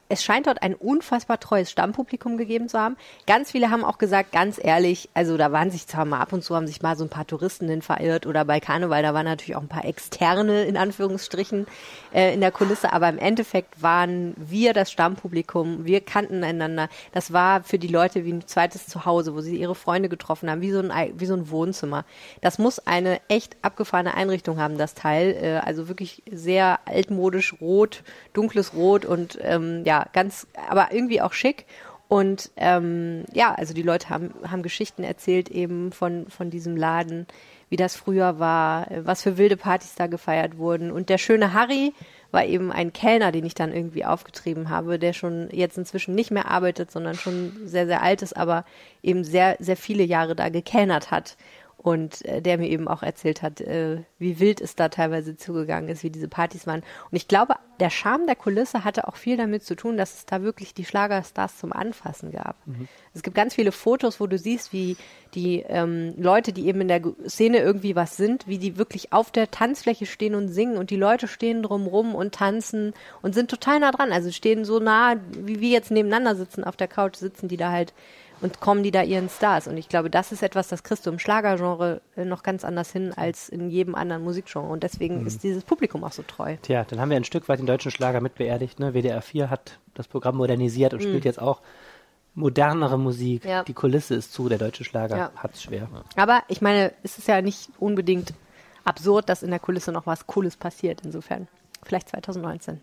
Es 0.08 0.24
scheint 0.24 0.46
dort 0.46 0.62
ein 0.62 0.76
unfassbar 0.76 1.40
treues 1.40 1.72
Stammpublikum 1.72 2.38
gegeben 2.38 2.70
zu 2.70 2.80
haben. 2.80 2.96
Ganz 3.26 3.52
viele 3.52 3.72
haben 3.72 3.84
auch 3.84 3.98
gesagt, 3.98 4.32
ganz 4.32 4.60
ehrlich, 4.64 5.10
also 5.16 5.36
da 5.36 5.52
waren 5.52 5.72
sich 5.72 5.88
zwar 5.88 6.06
mal 6.06 6.20
ab 6.20 6.32
und 6.32 6.44
zu, 6.44 6.56
haben 6.56 6.68
sich 6.68 6.84
mal 6.84 6.96
so 6.96 7.04
ein 7.04 7.10
paar 7.10 7.26
Touristen 7.26 7.68
hin 7.68 7.82
verirrt 7.82 8.28
oder 8.28 8.46
bei 8.46 8.60
Karneval, 8.60 9.02
da 9.02 9.16
waren 9.16 9.26
natürlich 9.26 9.56
auch 9.56 9.64
ein 9.64 9.68
paar 9.68 9.84
Externe 9.86 10.66
in 10.66 10.78
Anführungsstrichen 10.78 11.66
äh, 12.14 12.36
in 12.36 12.42
der 12.42 12.52
Kulisse, 12.52 12.94
aber 12.94 13.10
im 13.10 13.18
Endeffekt 13.18 13.82
waren 13.82 14.36
wir 14.38 14.74
das 14.74 14.92
Stammpublikum, 14.92 15.86
wir 15.86 16.02
kannten 16.02 16.44
einander. 16.44 16.88
Das 17.12 17.34
war 17.34 17.64
für 17.64 17.80
die 17.80 17.88
Leute 17.88 18.26
wie 18.26 18.34
ein 18.34 18.46
zweites 18.48 18.86
Zuhause, 18.86 19.34
wo 19.34 19.42
sie 19.42 19.58
ihre 19.58 19.74
Freunde 19.74 20.08
getroffen 20.08 20.52
haben, 20.52 20.62
wie 20.62 20.72
so 20.72 20.80
ein, 20.80 20.92
Ei- 20.92 21.14
wie 21.18 21.26
so 21.26 21.34
ein 21.34 21.50
Wohnzimmer. 21.50 22.06
Das 22.42 22.60
muss 22.60 22.78
eine 22.86 23.22
echt 23.28 23.58
abgefahrene 23.64 24.14
Einrichtung 24.14 24.60
haben, 24.60 24.78
das 24.78 24.94
Teil. 24.94 25.36
Äh, 25.42 25.62
also 25.66 25.88
wirklich 25.88 26.22
sehr 26.32 26.80
altmodisch 26.86 27.56
rot, 27.60 28.04
dunkles 28.34 28.76
Rot 28.76 29.06
und 29.06 29.40
ähm, 29.42 29.82
ja, 29.84 29.95
ganz, 30.14 30.48
aber 30.70 30.90
irgendwie 30.92 31.22
auch 31.22 31.34
schick. 31.34 31.66
Und 32.08 32.52
ähm, 32.56 33.24
ja, 33.34 33.54
also 33.56 33.74
die 33.74 33.82
Leute 33.82 34.10
haben, 34.10 34.34
haben 34.48 34.62
Geschichten 34.62 35.04
erzählt 35.04 35.50
eben 35.50 35.92
von, 35.92 36.28
von 36.30 36.50
diesem 36.52 36.78
Laden, 36.78 37.26
wie 37.70 37.78
das 37.78 37.96
früher 37.96 38.38
war, 38.38 38.88
was 39.04 39.24
für 39.24 39.38
wilde 39.38 39.58
Partys 39.58 39.96
da 39.96 40.06
gefeiert 40.06 40.58
wurden. 40.58 40.92
Und 40.92 41.10
der 41.10 41.18
schöne 41.18 41.54
Harry 41.54 41.94
war 42.32 42.46
eben 42.46 42.72
ein 42.72 42.94
Kellner, 42.94 43.32
den 43.32 43.46
ich 43.46 43.56
dann 43.56 43.74
irgendwie 43.74 44.06
aufgetrieben 44.06 44.70
habe, 44.70 45.00
der 45.00 45.14
schon 45.14 45.50
jetzt 45.52 45.78
inzwischen 45.78 46.14
nicht 46.14 46.32
mehr 46.32 46.50
arbeitet, 46.52 46.92
sondern 46.92 47.16
schon 47.16 47.54
sehr, 47.66 47.88
sehr 47.88 48.04
alt 48.04 48.22
ist, 48.22 48.38
aber 48.38 48.66
eben 49.02 49.24
sehr, 49.24 49.56
sehr 49.60 49.78
viele 49.78 50.04
Jahre 50.04 50.36
da 50.36 50.50
gekellnert 50.50 51.10
hat. 51.12 51.38
Und 51.86 52.26
äh, 52.26 52.42
der 52.42 52.58
mir 52.58 52.68
eben 52.68 52.88
auch 52.88 53.04
erzählt 53.04 53.44
hat, 53.44 53.62
äh, 53.62 54.02
wie 54.18 54.40
wild 54.40 54.60
es 54.60 54.76
da 54.76 54.90
teilweise 54.90 55.38
zugegangen 55.38 55.88
ist, 55.88 56.02
wie 56.02 56.10
diese 56.10 56.28
Partys 56.28 56.66
waren. 56.66 56.80
Und 57.12 57.16
ich 57.16 57.28
glaube, 57.28 57.58
der 57.80 57.92
Charme 57.92 58.26
der 58.26 58.36
Kulisse 58.36 58.84
hatte 58.84 59.08
auch 59.08 59.16
viel 59.16 59.38
damit 59.38 59.64
zu 59.64 59.76
tun, 59.76 59.96
dass 59.96 60.16
es 60.16 60.26
da 60.26 60.42
wirklich 60.42 60.74
die 60.74 60.84
Schlagerstars 60.84 61.60
zum 61.60 61.72
Anfassen 61.72 62.32
gab. 62.32 62.56
Es 63.14 63.22
gibt 63.22 63.36
ganz 63.36 63.54
viele 63.54 63.72
Fotos, 63.72 64.20
wo 64.20 64.26
du 64.26 64.40
siehst, 64.40 64.74
wie 64.74 64.98
die 65.36 65.60
ähm, 65.68 66.16
Leute, 66.18 66.54
die 66.54 66.66
eben 66.66 66.82
in 66.82 66.88
der 66.88 67.04
Szene 67.28 67.60
irgendwie 67.60 67.96
was 67.96 68.18
sind, 68.18 68.48
wie 68.48 68.58
die 68.58 68.78
wirklich 68.78 69.14
auf 69.14 69.30
der 69.30 69.52
Tanzfläche 69.52 70.08
stehen 70.08 70.34
und 70.34 70.48
singen 70.48 70.78
und 70.78 70.90
die 70.90 70.96
Leute 70.96 71.28
stehen 71.28 71.62
drumrum 71.62 72.16
und 72.16 72.34
tanzen 72.34 72.94
und 73.22 73.36
sind 73.36 73.52
total 73.52 73.80
nah 73.80 73.92
dran. 73.92 74.12
Also 74.12 74.32
stehen 74.32 74.66
so 74.66 74.80
nah, 74.80 75.18
wie 75.38 75.60
wir 75.60 75.70
jetzt 75.70 75.92
nebeneinander 75.92 76.36
sitzen 76.36 76.64
auf 76.64 76.78
der 76.78 76.88
Couch, 76.88 77.18
sitzen 77.18 77.48
die 77.48 77.58
da 77.58 77.72
halt 77.72 77.94
und 78.42 78.60
kommen 78.60 78.84
die 78.84 78.92
da 78.92 79.02
ihren 79.04 79.30
Stars. 79.30 79.68
Und 79.68 79.78
ich 79.78 79.90
glaube, 79.90 80.10
das 80.10 80.32
ist 80.32 80.44
etwas, 80.44 80.68
das 80.68 80.84
kriegst 80.84 81.06
du 81.06 81.10
im 81.10 81.20
Schlagergenre 81.20 82.02
äh, 82.16 82.26
noch 82.26 82.44
ganz 82.44 82.64
anders 82.64 82.92
hin 82.92 83.14
als 83.16 83.50
in 83.50 83.70
jedem 83.70 83.96
anderen 83.96 84.24
Musikgenre. 84.24 84.68
Und 84.68 84.84
deswegen 84.84 85.26
ist 85.26 85.44
dieses 85.44 85.64
Publikum 85.64 86.04
auch 86.04 86.12
so 86.12 86.24
treu. 86.24 86.58
Tja, 86.62 86.84
dann 86.84 87.00
haben 87.00 87.10
wir 87.10 87.18
ein 87.18 87.24
Stück 87.24 87.48
weit 87.50 87.60
den 87.60 87.66
deutschen 87.66 87.92
Schlager 87.92 88.22
mit 88.22 88.36
beerdigt. 88.36 88.80
Ne? 88.80 88.94
WDR 88.94 89.22
4 89.22 89.50
hat 89.50 89.80
das 89.94 90.08
Programm 90.08 90.38
modernisiert 90.38 90.94
und 90.94 91.02
spielt 91.02 91.26
jetzt 91.26 91.42
auch 91.42 91.62
modernere 92.34 93.00
Musik. 93.00 93.46
Mhm. 93.46 93.50
Ja. 93.50 93.64
Die 93.64 93.74
Kulisse 93.74 94.16
ist 94.16 94.34
zu, 94.34 94.50
der 94.50 94.58
deutsche 94.58 94.84
Schlager 94.84 95.18
Ja. 95.18 95.32
hat's 95.36 95.64
schwer. 95.64 95.88
Aber 96.16 96.44
ich 96.48 96.62
meine, 96.62 96.92
es 97.04 97.18
ist 97.18 97.28
ja 97.28 97.42
nicht 97.42 97.70
unbedingt 97.80 98.34
absurd, 98.84 99.30
dass 99.30 99.42
in 99.44 99.50
der 99.50 99.60
Kulisse 99.60 99.92
noch 99.92 100.06
was 100.06 100.28
Cooles 100.28 100.58
passiert. 100.58 101.02
Insofern, 101.04 101.48
vielleicht 101.84 102.10
2019. 102.10 102.82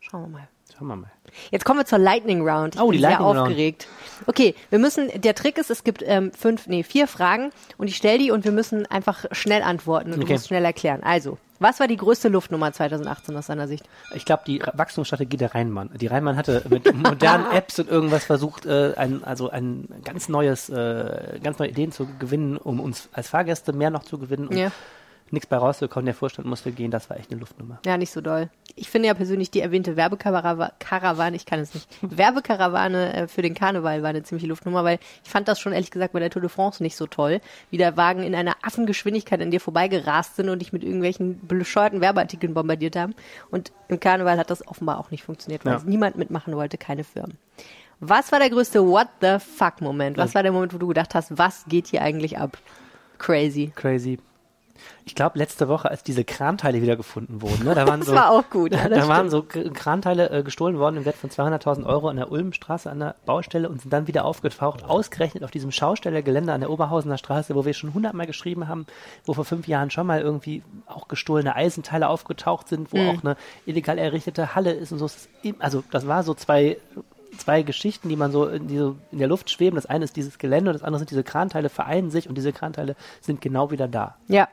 Schauen 0.00 0.22
wir 0.22 0.28
mal. 0.28 0.48
Schauen 0.76 0.88
wir 0.88 0.96
mal. 0.96 1.10
Jetzt 1.50 1.64
kommen 1.64 1.78
wir 1.80 1.84
zur 1.86 1.98
Lightning 1.98 2.46
Round. 2.48 2.74
Ich 2.74 2.80
Oh, 2.80 2.86
bin 2.86 2.92
die 2.94 2.98
sehr 3.00 3.10
Lightning 3.10 3.28
Round. 3.28 3.40
aufgeregt. 3.40 3.86
Okay, 4.26 4.54
wir 4.70 4.78
müssen, 4.78 5.08
der 5.20 5.34
Trick 5.34 5.58
ist, 5.58 5.70
es 5.70 5.84
gibt 5.84 6.02
ähm, 6.04 6.32
fünf, 6.32 6.66
nee, 6.66 6.82
vier 6.82 7.06
Fragen 7.06 7.50
und 7.78 7.88
ich 7.88 7.96
stelle 7.96 8.18
die 8.18 8.30
und 8.30 8.44
wir 8.44 8.52
müssen 8.52 8.86
einfach 8.86 9.24
schnell 9.32 9.62
antworten 9.62 10.12
und 10.12 10.18
du 10.18 10.24
Okay. 10.24 10.32
musst 10.34 10.48
schnell 10.48 10.64
erklären. 10.64 11.02
Also, 11.02 11.38
was 11.60 11.78
war 11.80 11.86
die 11.86 11.96
größte 11.96 12.28
Luftnummer 12.28 12.72
2018 12.72 13.36
aus 13.36 13.46
deiner 13.46 13.68
Sicht? 13.68 13.84
Ich 14.14 14.24
glaube, 14.24 14.42
die 14.46 14.60
Wachstumsstrategie 14.72 15.36
der 15.36 15.54
Rheinmann. 15.54 15.90
Die 15.94 16.06
Rheinmann 16.08 16.36
hatte 16.36 16.62
mit 16.68 16.92
modernen 16.94 17.46
Apps 17.52 17.78
und 17.78 17.88
irgendwas 17.88 18.24
versucht, 18.24 18.66
äh, 18.66 18.94
ein, 18.96 19.22
also 19.24 19.50
ein 19.50 19.88
ganz 20.04 20.28
neues, 20.28 20.68
äh, 20.70 21.38
ganz 21.42 21.58
neue 21.58 21.68
Ideen 21.68 21.92
zu 21.92 22.08
gewinnen, 22.18 22.56
um 22.56 22.80
uns 22.80 23.08
als 23.12 23.28
Fahrgäste 23.28 23.72
mehr 23.72 23.90
noch 23.90 24.04
zu 24.04 24.18
gewinnen. 24.18 24.48
Und 24.48 24.56
Ja. 24.56 24.70
Nichts 25.30 25.46
bei 25.48 25.56
rausgekommen. 25.56 26.06
Der 26.06 26.14
Vorstand 26.14 26.46
musste 26.48 26.70
gehen. 26.72 26.90
Das 26.90 27.10
war 27.10 27.16
echt 27.18 27.30
eine 27.30 27.40
Luftnummer. 27.40 27.80
Ja, 27.84 27.96
nicht 27.96 28.10
so 28.12 28.20
doll. 28.20 28.50
Ich 28.76 28.88
finde 28.90 29.08
ja 29.08 29.14
persönlich 29.14 29.50
die 29.50 29.60
erwähnte 29.60 29.96
Werbekarawane, 29.96 31.36
ich 31.36 31.46
kann 31.46 31.60
es 31.60 31.74
nicht, 31.74 31.88
Werbekarawane 32.02 33.14
äh, 33.14 33.28
für 33.28 33.42
den 33.42 33.54
Karneval 33.54 34.02
war 34.02 34.10
eine 34.10 34.22
ziemliche 34.22 34.46
Luftnummer, 34.48 34.84
weil 34.84 34.98
ich 35.24 35.30
fand 35.30 35.48
das 35.48 35.60
schon 35.60 35.72
ehrlich 35.72 35.90
gesagt 35.90 36.12
bei 36.12 36.20
der 36.20 36.30
Tour 36.30 36.42
de 36.42 36.48
France 36.50 36.82
nicht 36.82 36.96
so 36.96 37.06
toll, 37.06 37.40
wie 37.70 37.76
der 37.78 37.96
Wagen 37.96 38.22
in 38.22 38.34
einer 38.34 38.56
Affengeschwindigkeit 38.62 39.40
an 39.40 39.50
dir 39.50 39.60
vorbeigerast 39.60 40.36
sind 40.36 40.48
und 40.48 40.60
dich 40.60 40.72
mit 40.72 40.82
irgendwelchen 40.84 41.40
bescheuerten 41.46 42.00
Werbeartikeln 42.00 42.54
bombardiert 42.54 42.96
haben. 42.96 43.14
Und 43.50 43.72
im 43.88 44.00
Karneval 44.00 44.38
hat 44.38 44.50
das 44.50 44.66
offenbar 44.66 44.98
auch 44.98 45.10
nicht 45.10 45.24
funktioniert, 45.24 45.64
weil 45.64 45.72
Ja. 45.72 45.78
es 45.78 45.84
niemand 45.84 46.16
mitmachen 46.16 46.54
wollte, 46.56 46.78
keine 46.78 47.04
Firmen. 47.04 47.38
Was 48.00 48.32
war 48.32 48.38
der 48.40 48.50
größte 48.50 48.84
What 48.86 49.08
the 49.20 49.38
fuck 49.38 49.80
Moment? 49.80 50.16
Was 50.18 50.34
war 50.34 50.42
der 50.42 50.52
Moment, 50.52 50.74
wo 50.74 50.78
du 50.78 50.88
gedacht 50.88 51.14
hast, 51.14 51.38
was 51.38 51.64
geht 51.68 51.86
hier 51.86 52.02
eigentlich 52.02 52.38
ab? 52.38 52.58
Crazy. 53.18 53.72
Crazy. 53.74 54.18
Ich 55.04 55.14
glaube, 55.14 55.38
letzte 55.38 55.68
Woche, 55.68 55.90
als 55.90 56.02
diese 56.02 56.24
Kranteile 56.24 56.82
wieder 56.82 56.96
gefunden 56.96 57.42
wurden, 57.42 57.64
ne, 57.64 57.74
da 57.74 57.86
waren 57.86 58.00
Das 58.00 58.08
so, 58.08 58.14
war 58.14 58.30
auch 58.30 58.48
gut. 58.50 58.72
Ja, 58.74 58.88
da 58.88 59.08
waren 59.08 59.30
so 59.30 59.42
Kranteile 59.42 60.30
äh, 60.30 60.42
gestohlen 60.42 60.78
worden 60.78 60.96
im 60.96 61.04
Wert 61.04 61.16
von 61.16 61.30
200.000 61.30 61.84
Euro 61.86 62.08
an 62.08 62.16
der 62.16 62.30
Ulmstraße 62.30 62.90
an 62.90 63.00
der 63.00 63.14
Baustelle 63.24 63.68
und 63.68 63.80
sind 63.80 63.92
dann 63.92 64.06
wieder 64.06 64.24
aufgetaucht, 64.24 64.84
ausgerechnet 64.84 65.44
auf 65.44 65.50
diesem 65.50 65.70
Schaustellergelände 65.70 66.52
an 66.52 66.60
der 66.60 66.70
Oberhausener 66.70 67.18
Straße, 67.18 67.54
wo 67.54 67.64
wir 67.64 67.74
schon 67.74 67.94
hundertmal 67.94 68.26
geschrieben 68.26 68.68
haben, 68.68 68.86
wo 69.24 69.34
vor 69.34 69.44
fünf 69.44 69.68
Jahren 69.68 69.90
schon 69.90 70.06
mal 70.06 70.20
irgendwie 70.20 70.62
auch 70.86 71.08
gestohlene 71.08 71.54
Eisenteile 71.54 72.08
aufgetaucht 72.08 72.68
sind, 72.68 72.92
wo 72.92 72.98
auch 72.98 73.22
eine 73.22 73.36
illegal 73.66 73.98
errichtete 73.98 74.54
Halle 74.54 74.72
ist 74.72 74.92
und 74.92 74.98
so. 74.98 75.08
Also 75.58 75.84
das 75.90 76.06
war 76.06 76.22
so 76.22 76.34
zwei 76.34 76.78
zwei 77.38 77.62
Geschichten, 77.62 78.08
die 78.08 78.16
man 78.16 78.32
so 78.32 78.46
in, 78.46 78.68
die 78.68 78.78
so 78.78 78.96
in 79.10 79.18
der 79.18 79.28
Luft 79.28 79.50
schweben. 79.50 79.76
Das 79.76 79.86
eine 79.86 80.04
ist 80.04 80.16
dieses 80.16 80.38
Gelände 80.38 80.70
und 80.70 80.74
das 80.74 80.82
andere 80.82 80.98
sind 80.98 81.10
diese 81.10 81.24
Kranteile 81.24 81.68
vereinen 81.68 82.10
sich 82.10 82.28
und 82.28 82.36
diese 82.36 82.52
Kranteile 82.52 82.96
sind 83.20 83.40
genau 83.40 83.70
wieder 83.70 83.88
da. 83.88 84.16
Ja, 84.28 84.48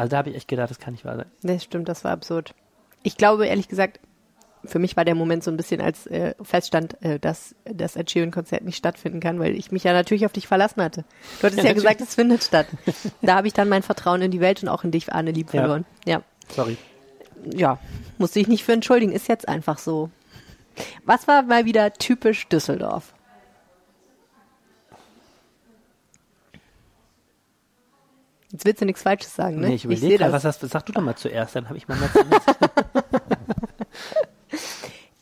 Also 0.00 0.12
da 0.12 0.16
habe 0.18 0.30
ich 0.30 0.36
echt 0.36 0.48
gedacht, 0.48 0.70
das 0.70 0.78
kann 0.78 0.94
nicht 0.94 1.04
wahr 1.04 1.16
sein. 1.16 1.26
Das 1.42 1.62
stimmt, 1.62 1.88
das 1.88 2.04
war 2.04 2.12
absurd. 2.12 2.54
Ich 3.02 3.16
glaube, 3.18 3.46
ehrlich 3.46 3.68
gesagt, 3.68 4.00
für 4.64 4.78
mich 4.78 4.96
war 4.96 5.04
der 5.04 5.14
Moment 5.14 5.44
so 5.44 5.50
ein 5.50 5.56
bisschen, 5.58 5.80
als 5.82 6.06
äh, 6.06 6.34
feststand, 6.42 6.96
äh, 7.02 7.18
dass 7.18 7.54
das 7.64 7.96
Ed 7.96 8.10
Sheeran-Konzert 8.10 8.62
nicht 8.62 8.76
stattfinden 8.76 9.20
kann, 9.20 9.38
weil 9.40 9.54
ich 9.54 9.72
mich 9.72 9.84
ja 9.84 9.92
natürlich 9.92 10.24
auf 10.24 10.32
dich 10.32 10.46
verlassen 10.46 10.82
hatte. 10.82 11.04
Du 11.40 11.46
hattest 11.46 11.62
ja, 11.62 11.68
Ja, 11.68 11.72
gesagt, 11.74 12.00
es 12.00 12.14
findet 12.14 12.42
statt. 12.44 12.66
Da 13.22 13.36
habe 13.36 13.46
ich 13.46 13.52
dann 13.52 13.68
mein 13.68 13.82
Vertrauen 13.82 14.22
in 14.22 14.30
die 14.30 14.40
Welt 14.40 14.62
und 14.62 14.68
auch 14.70 14.84
in 14.84 14.90
dich, 14.90 15.12
Arne, 15.12 15.32
lieb 15.32 15.52
Ja. 15.52 15.60
verloren. 15.60 15.84
Ja. 16.06 16.22
Sorry. 16.48 16.76
ja, 17.54 17.78
musste 18.18 18.40
ich 18.40 18.48
nicht 18.48 18.64
für 18.64 18.72
entschuldigen, 18.72 19.12
ist 19.12 19.28
jetzt 19.28 19.48
einfach 19.48 19.76
so. 19.78 20.10
Was 21.04 21.28
war 21.28 21.42
mal 21.42 21.64
wieder 21.66 21.92
typisch 21.92 22.48
Düsseldorf? 22.48 23.12
Jetzt 28.52 28.64
willst 28.64 28.80
du 28.80 28.84
nichts 28.84 29.02
Falsches 29.02 29.34
sagen, 29.34 29.60
ne? 29.60 29.68
Nee, 29.68 29.74
ich 29.76 29.84
überlege 29.84 30.18
gerade, 30.18 30.32
was 30.32 30.44
hast, 30.44 30.60
sag 30.60 30.84
du 30.86 30.92
doch 30.92 31.02
mal 31.02 31.14
zuerst, 31.16 31.54
dann 31.54 31.68
habe 31.68 31.78
ich 31.78 31.86
mal 31.86 31.96
mehr 31.98 32.12
zu 32.12 32.20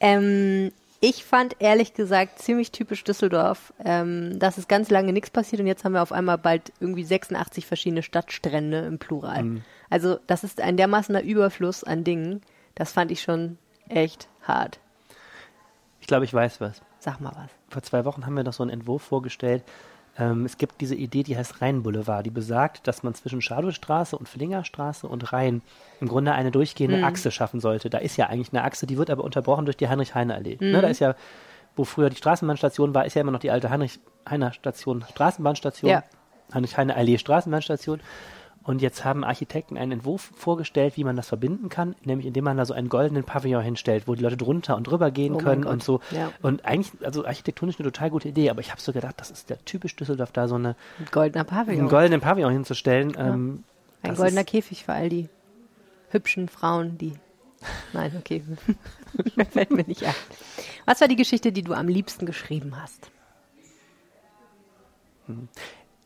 Ähm, 0.00 0.70
ich 1.00 1.24
fand 1.24 1.56
ehrlich 1.60 1.94
gesagt 1.94 2.38
ziemlich 2.40 2.72
typisch 2.72 3.04
Düsseldorf, 3.04 3.72
ähm, 3.84 4.38
dass 4.38 4.58
es 4.58 4.68
ganz 4.68 4.90
lange 4.90 5.12
nichts 5.12 5.30
passiert 5.30 5.60
und 5.60 5.66
jetzt 5.66 5.84
haben 5.84 5.92
wir 5.92 6.02
auf 6.02 6.12
einmal 6.12 6.38
bald 6.38 6.72
irgendwie 6.80 7.04
86 7.04 7.66
verschiedene 7.66 8.02
Stadtstrände 8.02 8.78
im 8.80 8.98
Plural. 8.98 9.42
Mhm. 9.42 9.64
Also 9.90 10.18
das 10.26 10.44
ist 10.44 10.60
ein 10.60 10.76
dermaßener 10.76 11.22
Überfluss 11.22 11.84
an 11.84 12.04
Dingen. 12.04 12.42
Das 12.74 12.92
fand 12.92 13.10
ich 13.10 13.22
schon 13.22 13.58
echt 13.88 14.28
hart. 14.42 14.80
Ich 16.00 16.06
glaube, 16.06 16.24
ich 16.24 16.34
weiß 16.34 16.60
was. 16.60 16.82
Sag 16.98 17.20
mal 17.20 17.32
was. 17.34 17.50
Vor 17.68 17.82
zwei 17.82 18.04
Wochen 18.04 18.26
haben 18.26 18.34
wir 18.34 18.44
noch 18.44 18.52
so 18.52 18.62
einen 18.62 18.70
Entwurf 18.70 19.02
vorgestellt. 19.02 19.62
Ähm, 20.18 20.44
es 20.44 20.58
gibt 20.58 20.80
diese 20.80 20.94
Idee, 20.94 21.22
die 21.22 21.36
heißt 21.36 21.62
Rheinboulevard, 21.62 22.26
die 22.26 22.30
besagt, 22.30 22.86
dass 22.88 23.02
man 23.02 23.14
zwischen 23.14 23.40
Schadowstraße 23.40 24.16
und 24.18 24.28
Flingerstraße 24.28 25.06
und 25.06 25.32
Rhein 25.32 25.62
im 26.00 26.08
Grunde 26.08 26.32
eine 26.32 26.50
durchgehende 26.50 27.04
Achse 27.04 27.30
schaffen 27.30 27.60
sollte. 27.60 27.88
Da 27.88 27.98
ist 27.98 28.16
ja 28.16 28.26
eigentlich 28.26 28.52
eine 28.52 28.64
Achse, 28.64 28.86
die 28.86 28.98
wird 28.98 29.10
aber 29.10 29.24
unterbrochen 29.24 29.64
durch 29.64 29.76
die 29.76 29.88
Heinrich-Heine-Allee. 29.88 30.58
Ne, 30.60 30.80
da 30.80 30.88
ist 30.88 30.98
ja, 30.98 31.14
wo 31.76 31.84
früher 31.84 32.10
die 32.10 32.16
Straßenbahnstation 32.16 32.94
war, 32.94 33.06
ist 33.06 33.14
ja 33.14 33.22
immer 33.22 33.30
noch 33.30 33.40
die 33.40 33.50
alte 33.50 33.70
Heinrich-Heine-Station, 33.70 35.04
Straßenbahnstation. 35.08 35.90
Ja. 35.90 36.02
Heinrich-Heine-Allee, 36.52 37.18
Straßenbahnstation. 37.18 38.00
Und 38.68 38.82
jetzt 38.82 39.02
haben 39.02 39.24
Architekten 39.24 39.78
einen 39.78 39.92
Entwurf 39.92 40.30
vorgestellt, 40.36 40.98
wie 40.98 41.04
man 41.04 41.16
das 41.16 41.26
verbinden 41.26 41.70
kann, 41.70 41.96
nämlich 42.04 42.26
indem 42.26 42.44
man 42.44 42.58
da 42.58 42.66
so 42.66 42.74
einen 42.74 42.90
goldenen 42.90 43.24
Pavillon 43.24 43.62
hinstellt, 43.62 44.06
wo 44.06 44.14
die 44.14 44.22
Leute 44.22 44.36
drunter 44.36 44.76
und 44.76 44.86
drüber 44.86 45.10
gehen 45.10 45.36
Oh 45.36 45.38
können 45.38 45.64
und 45.64 45.82
so. 45.82 46.00
ja. 46.10 46.30
Und 46.42 46.66
eigentlich, 46.66 46.92
also 47.02 47.24
architektonisch 47.24 47.80
eine 47.80 47.90
total 47.90 48.10
gute 48.10 48.28
Idee, 48.28 48.50
aber 48.50 48.60
ich 48.60 48.70
habe 48.70 48.78
so 48.82 48.92
gedacht, 48.92 49.14
das 49.16 49.30
ist 49.30 49.48
der 49.48 49.64
typisch 49.64 49.96
Düsseldorf, 49.96 50.32
da 50.32 50.48
so 50.48 50.56
eine, 50.56 50.76
Ein 50.98 51.06
goldener 51.10 51.44
Pavillon. 51.44 51.80
einen 51.80 51.88
goldenen 51.88 52.20
Pavillon 52.20 52.52
hinzustellen. 52.52 53.16
Ähm, 53.18 53.64
Ein 54.02 54.14
goldener 54.16 54.44
Käfig 54.44 54.84
für 54.84 54.92
all 54.92 55.08
die 55.08 55.30
hübschen 56.10 56.50
Frauen, 56.50 56.98
die. 56.98 57.14
Nein, 57.94 58.12
okay. 58.18 58.42
Fällt 59.50 59.70
mir 59.70 59.84
nicht 59.84 60.04
ein. 60.04 60.14
Was 60.84 61.00
war 61.00 61.08
die 61.08 61.16
Geschichte, 61.16 61.52
die 61.52 61.62
du 61.62 61.72
am 61.72 61.88
liebsten 61.88 62.26
geschrieben 62.26 62.74
hast? 62.78 63.10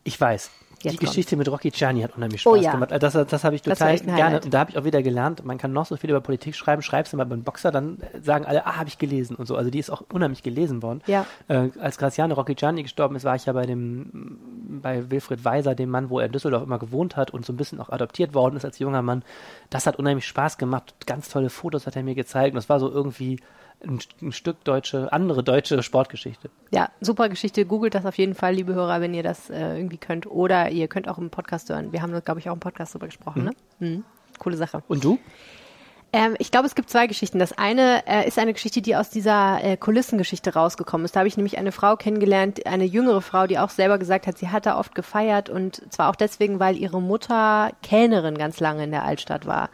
Ich 0.04 0.20
weiß. 0.20 0.48
Jetzt 0.83 1.01
die 1.01 1.07
Geschichte 1.07 1.37
mit 1.37 1.49
Rocky 1.51 1.70
Gianni 1.70 2.03
hat 2.03 2.16
unheimlich 2.16 2.41
Spaß 2.41 2.53
Oh 2.53 2.57
ja. 2.57 2.72
gemacht. 2.72 2.93
Also 2.93 3.20
Das, 3.20 3.28
das 3.28 3.45
habe 3.45 3.55
ich 3.55 3.62
total 3.62 3.99
gerne. 3.99 4.41
Und 4.41 4.53
da 4.53 4.61
habe 4.61 4.70
ich 4.70 4.78
auch 4.78 4.85
wieder 4.85 5.03
gelernt, 5.03 5.45
man 5.45 5.59
kann 5.59 5.72
noch 5.72 5.87
so 5.87 5.97
viel 5.97 6.11
über 6.11 6.20
Politik 6.20 6.55
schreiben, 6.57 6.83
schreibst 6.83 7.12
du 7.12 7.16
mal 7.16 7.24
beim 7.24 7.43
Boxer, 7.43 7.70
dann 7.70 7.99
sagen 8.22 8.45
alle, 8.45 8.66
ah, 8.66 8.76
habe 8.76 8.89
ich 8.89 8.99
gelesen 8.99 9.37
und 9.37 9.47
so. 9.47 9.57
Also 9.57 9.70
die 9.70 9.78
ist 9.78 9.91
auch 9.91 10.03
unheimlich 10.12 10.43
gelesen 10.43 10.83
worden. 10.83 11.01
Ja. 11.07 11.26
Äh, 11.49 11.70
als 11.80 11.99
Graziano 11.99 12.35
Rocky 12.35 12.55
Gianni 12.55 12.83
gestorben 12.83 13.16
ist, 13.16 13.24
war 13.24 13.37
ich 13.37 13.47
ja 13.47 13.53
bei 13.53 13.66
dem, 13.66 14.39
bei 14.83 15.11
Wilfried 15.11 15.45
Weiser, 15.45 15.74
dem 15.74 15.91
Mann, 15.91 16.11
wo 16.11 16.18
er 16.18 16.26
in 16.26 16.33
Düsseldorf 16.33 16.62
immer 16.62 16.78
gewohnt 16.78 17.16
hat 17.16 17.30
und 17.30 17.45
so 17.47 17.53
ein 17.53 17.57
bisschen 17.57 17.80
auch 17.80 17.91
adoptiert 17.91 18.35
worden 18.35 18.57
ist 18.57 18.64
als 18.64 18.78
junger 18.78 19.03
Mann. 19.03 19.22
Das 19.70 19.87
hat 19.87 19.99
unheimlich 19.99 20.26
Spaß 20.26 20.59
gemacht. 20.59 20.95
Ganz 21.07 21.28
tolle 21.28 21.51
Fotos 21.51 21.87
hat 21.87 21.97
er 21.97 22.03
mir 22.03 22.14
gezeigt. 22.14 22.53
Und 22.53 22.57
das 22.57 22.68
war 22.68 22.80
so 22.80 22.91
irgendwie 22.91 23.39
ein, 23.85 23.99
ein 24.20 24.33
Stück 24.33 24.62
deutsche, 24.64 25.12
andere 25.12 25.43
deutsche 25.43 25.83
Sportgeschichte. 25.83 26.51
Ja, 26.70 26.91
super 27.01 27.28
Geschichte. 27.28 27.64
Googelt 27.66 27.95
das 27.95 28.07
auf 28.07 28.16
jeden 28.18 28.35
Fall, 28.35 28.55
liebe 28.55 28.74
Hörer, 28.74 29.01
wenn 29.01 29.14
ihr 29.14 29.22
das 29.22 29.51
äh, 29.51 29.76
irgendwie 29.76 29.99
könnt. 29.99 30.26
Oder 30.26 30.70
ihr 30.70 30.89
könnt 30.89 31.09
auch 31.09 31.18
im 31.18 31.30
Podcast 31.30 31.68
hören. 31.68 31.93
Wir 31.93 32.03
haben, 32.03 32.18
glaube 32.24 32.41
ich, 32.41 32.49
auch 32.49 32.55
im 32.55 32.61
Podcast 32.61 32.95
drüber 32.95 33.07
gesprochen, 33.07 33.45
ne? 33.45 33.53
Mhm. 33.78 34.05
Coole 34.39 34.57
Sache. 34.57 34.83
Und 34.89 35.05
du? 35.05 35.18
Ähm, 36.14 36.35
ich 36.39 36.51
glaube, 36.51 36.66
es 36.66 36.74
gibt 36.74 36.91
zwei 36.91 37.07
Geschichten. 37.07 37.39
Das 37.39 37.57
eine 37.57 38.07
äh, 38.07 38.28
ist 38.28 38.39
eine 38.39 38.53
Geschichte, 38.53 38.83
die 38.83 38.97
aus 38.97 39.09
dieser 39.09 39.64
äh, 39.64 39.76
Kulissengeschichte 39.78 40.53
rausgekommen 40.53 41.07
ist. 41.07 41.16
Da 41.16 41.20
habe 41.20 41.28
ich 41.28 41.39
nämlich 41.39 41.57
eine 41.57 41.72
Frau 41.72 41.97
kennengelernt, 41.97 42.66
eine 42.66 42.85
jüngere 42.85 43.22
Frau, 43.22 43.47
die 43.47 43.59
auch 43.59 43.70
selber 43.70 43.99
gesagt 43.99 44.26
hat, 44.26 44.37
sie 44.37 44.51
hat 44.51 44.66
da 44.66 44.78
oft 44.78 44.95
gefeiert 44.95 45.49
und 45.49 45.83
zwar 45.91 46.11
auch 46.11 46.16
deswegen, 46.16 46.61
weil 46.61 46.76
ihre 46.76 47.01
Mutter 47.01 47.72
Kellnerin 47.83 48.37
ganz 48.37 48.61
lange 48.61 48.85
in 48.85 48.91
der 48.91 49.05
Altstadt 49.05 49.47
war. 49.47 49.70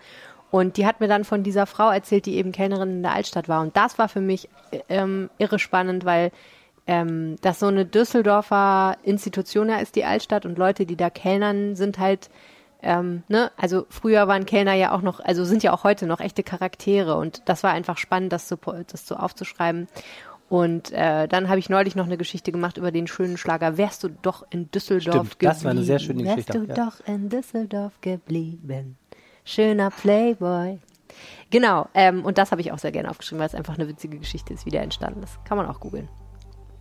Und 0.50 0.76
die 0.76 0.86
hat 0.86 1.00
mir 1.00 1.08
dann 1.08 1.24
von 1.24 1.42
dieser 1.42 1.66
Frau 1.66 1.90
erzählt, 1.90 2.26
die 2.26 2.36
eben 2.36 2.52
Kellnerin 2.52 2.90
in 2.90 3.02
der 3.02 3.12
Altstadt 3.12 3.48
war. 3.48 3.60
Und 3.60 3.76
das 3.76 3.98
war 3.98 4.08
für 4.08 4.20
mich 4.20 4.48
äh, 4.70 4.80
ähm, 4.88 5.30
irre 5.38 5.58
spannend, 5.58 6.04
weil 6.04 6.30
ähm, 6.86 7.36
das 7.42 7.60
so 7.60 7.66
eine 7.66 7.84
Düsseldorfer 7.84 8.96
Institution 9.02 9.68
ja 9.68 9.76
ist, 9.76 9.94
die 9.94 10.04
Altstadt, 10.04 10.46
und 10.46 10.56
Leute, 10.56 10.86
die 10.86 10.96
da 10.96 11.10
kellnern, 11.10 11.76
sind 11.76 11.98
halt 11.98 12.30
ähm, 12.80 13.24
ne, 13.28 13.50
also 13.56 13.86
früher 13.90 14.28
waren 14.28 14.46
Kellner 14.46 14.74
ja 14.74 14.92
auch 14.92 15.02
noch, 15.02 15.20
also 15.20 15.44
sind 15.44 15.62
ja 15.62 15.72
auch 15.72 15.84
heute 15.84 16.06
noch 16.06 16.20
echte 16.20 16.42
Charaktere 16.44 17.16
und 17.16 17.42
das 17.46 17.64
war 17.64 17.72
einfach 17.72 17.98
spannend, 17.98 18.32
das 18.32 18.48
so, 18.48 18.56
das 18.56 19.06
so 19.06 19.16
aufzuschreiben. 19.16 19.88
Und 20.48 20.92
äh, 20.92 21.28
dann 21.28 21.48
habe 21.48 21.58
ich 21.58 21.68
neulich 21.68 21.94
noch 21.94 22.06
eine 22.06 22.16
Geschichte 22.16 22.52
gemacht 22.52 22.78
über 22.78 22.90
den 22.90 23.06
schönen 23.06 23.36
Schlager 23.36 23.76
Wärst 23.76 24.02
du 24.04 24.08
doch 24.08 24.46
in 24.48 24.70
Düsseldorf 24.70 25.14
Stimmt, 25.14 25.30
geblieben. 25.32 25.52
das 25.52 25.64
war 25.64 25.70
eine 25.72 25.82
sehr 25.82 25.98
schöne 25.98 26.22
Geschichte, 26.22 26.54
Wärst 26.54 26.68
du 26.68 26.72
ja. 26.72 26.86
doch 26.86 27.06
in 27.06 27.28
Düsseldorf 27.28 28.00
geblieben. 28.00 28.96
Schöner 29.48 29.90
Playboy. 29.90 30.78
Genau, 31.50 31.88
ähm, 31.94 32.22
und 32.22 32.36
das 32.36 32.50
habe 32.50 32.60
ich 32.60 32.70
auch 32.70 32.78
sehr 32.78 32.92
gerne 32.92 33.08
aufgeschrieben, 33.08 33.40
weil 33.40 33.46
es 33.46 33.54
einfach 33.54 33.78
eine 33.78 33.88
witzige 33.88 34.18
Geschichte 34.18 34.52
ist, 34.52 34.66
wie 34.66 34.70
der 34.70 34.82
entstanden 34.82 35.22
ist. 35.22 35.42
Kann 35.46 35.56
man 35.56 35.66
auch 35.66 35.80
googeln. 35.80 36.06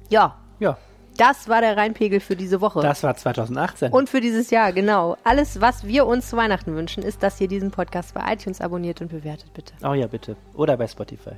Ja, 0.09 0.35
Ja, 0.59 0.77
das 1.15 1.47
war 1.47 1.61
der 1.61 1.77
Rheinpegel 1.77 2.19
für 2.19 2.35
diese 2.35 2.59
Woche. 2.59 2.81
das 2.81 3.03
war 3.03 3.15
2018. 3.15 3.93
Und 3.93 4.09
für 4.09 4.19
dieses 4.19 4.49
Jahr, 4.49 4.73
genau. 4.73 5.15
Alles, 5.23 5.61
was 5.61 5.87
wir 5.87 6.05
uns 6.05 6.29
zu 6.29 6.35
Weihnachten 6.35 6.75
wünschen, 6.75 7.03
ist, 7.03 7.23
dass 7.23 7.39
ihr 7.39 7.47
diesen 7.47 7.71
Podcast 7.71 8.13
bei 8.13 8.33
iTunes 8.33 8.59
abonniert 8.59 8.99
und 8.99 9.07
bewertet, 9.07 9.53
bitte. 9.53 9.73
Oh 9.83 9.93
ja, 9.93 10.07
bitte. 10.07 10.35
Oder 10.53 10.75
bei 10.75 10.87
Spotify. 10.87 11.37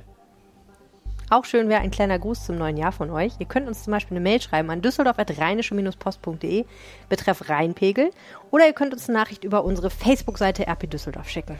Auch 1.32 1.44
schön 1.44 1.68
wäre 1.68 1.80
ein 1.80 1.92
kleiner 1.92 2.18
Gruß 2.18 2.46
zum 2.46 2.58
neuen 2.58 2.76
Jahr 2.76 2.90
von 2.90 3.08
euch. 3.08 3.34
Ihr 3.38 3.46
könnt 3.46 3.68
uns 3.68 3.84
zum 3.84 3.92
Beispiel 3.92 4.16
eine 4.16 4.24
Mail 4.28 4.40
schreiben 4.40 4.68
an 4.68 4.82
düsseldorf.rheinische-post.de 4.82 6.64
betreff 7.08 7.48
Rheinpegel 7.48 8.10
oder 8.50 8.66
ihr 8.66 8.72
könnt 8.72 8.92
uns 8.92 9.08
eine 9.08 9.16
Nachricht 9.16 9.44
über 9.44 9.64
unsere 9.64 9.90
Facebook-Seite 9.90 10.66
RP 10.66 10.90
Düsseldorf 10.90 11.28
schicken. 11.28 11.56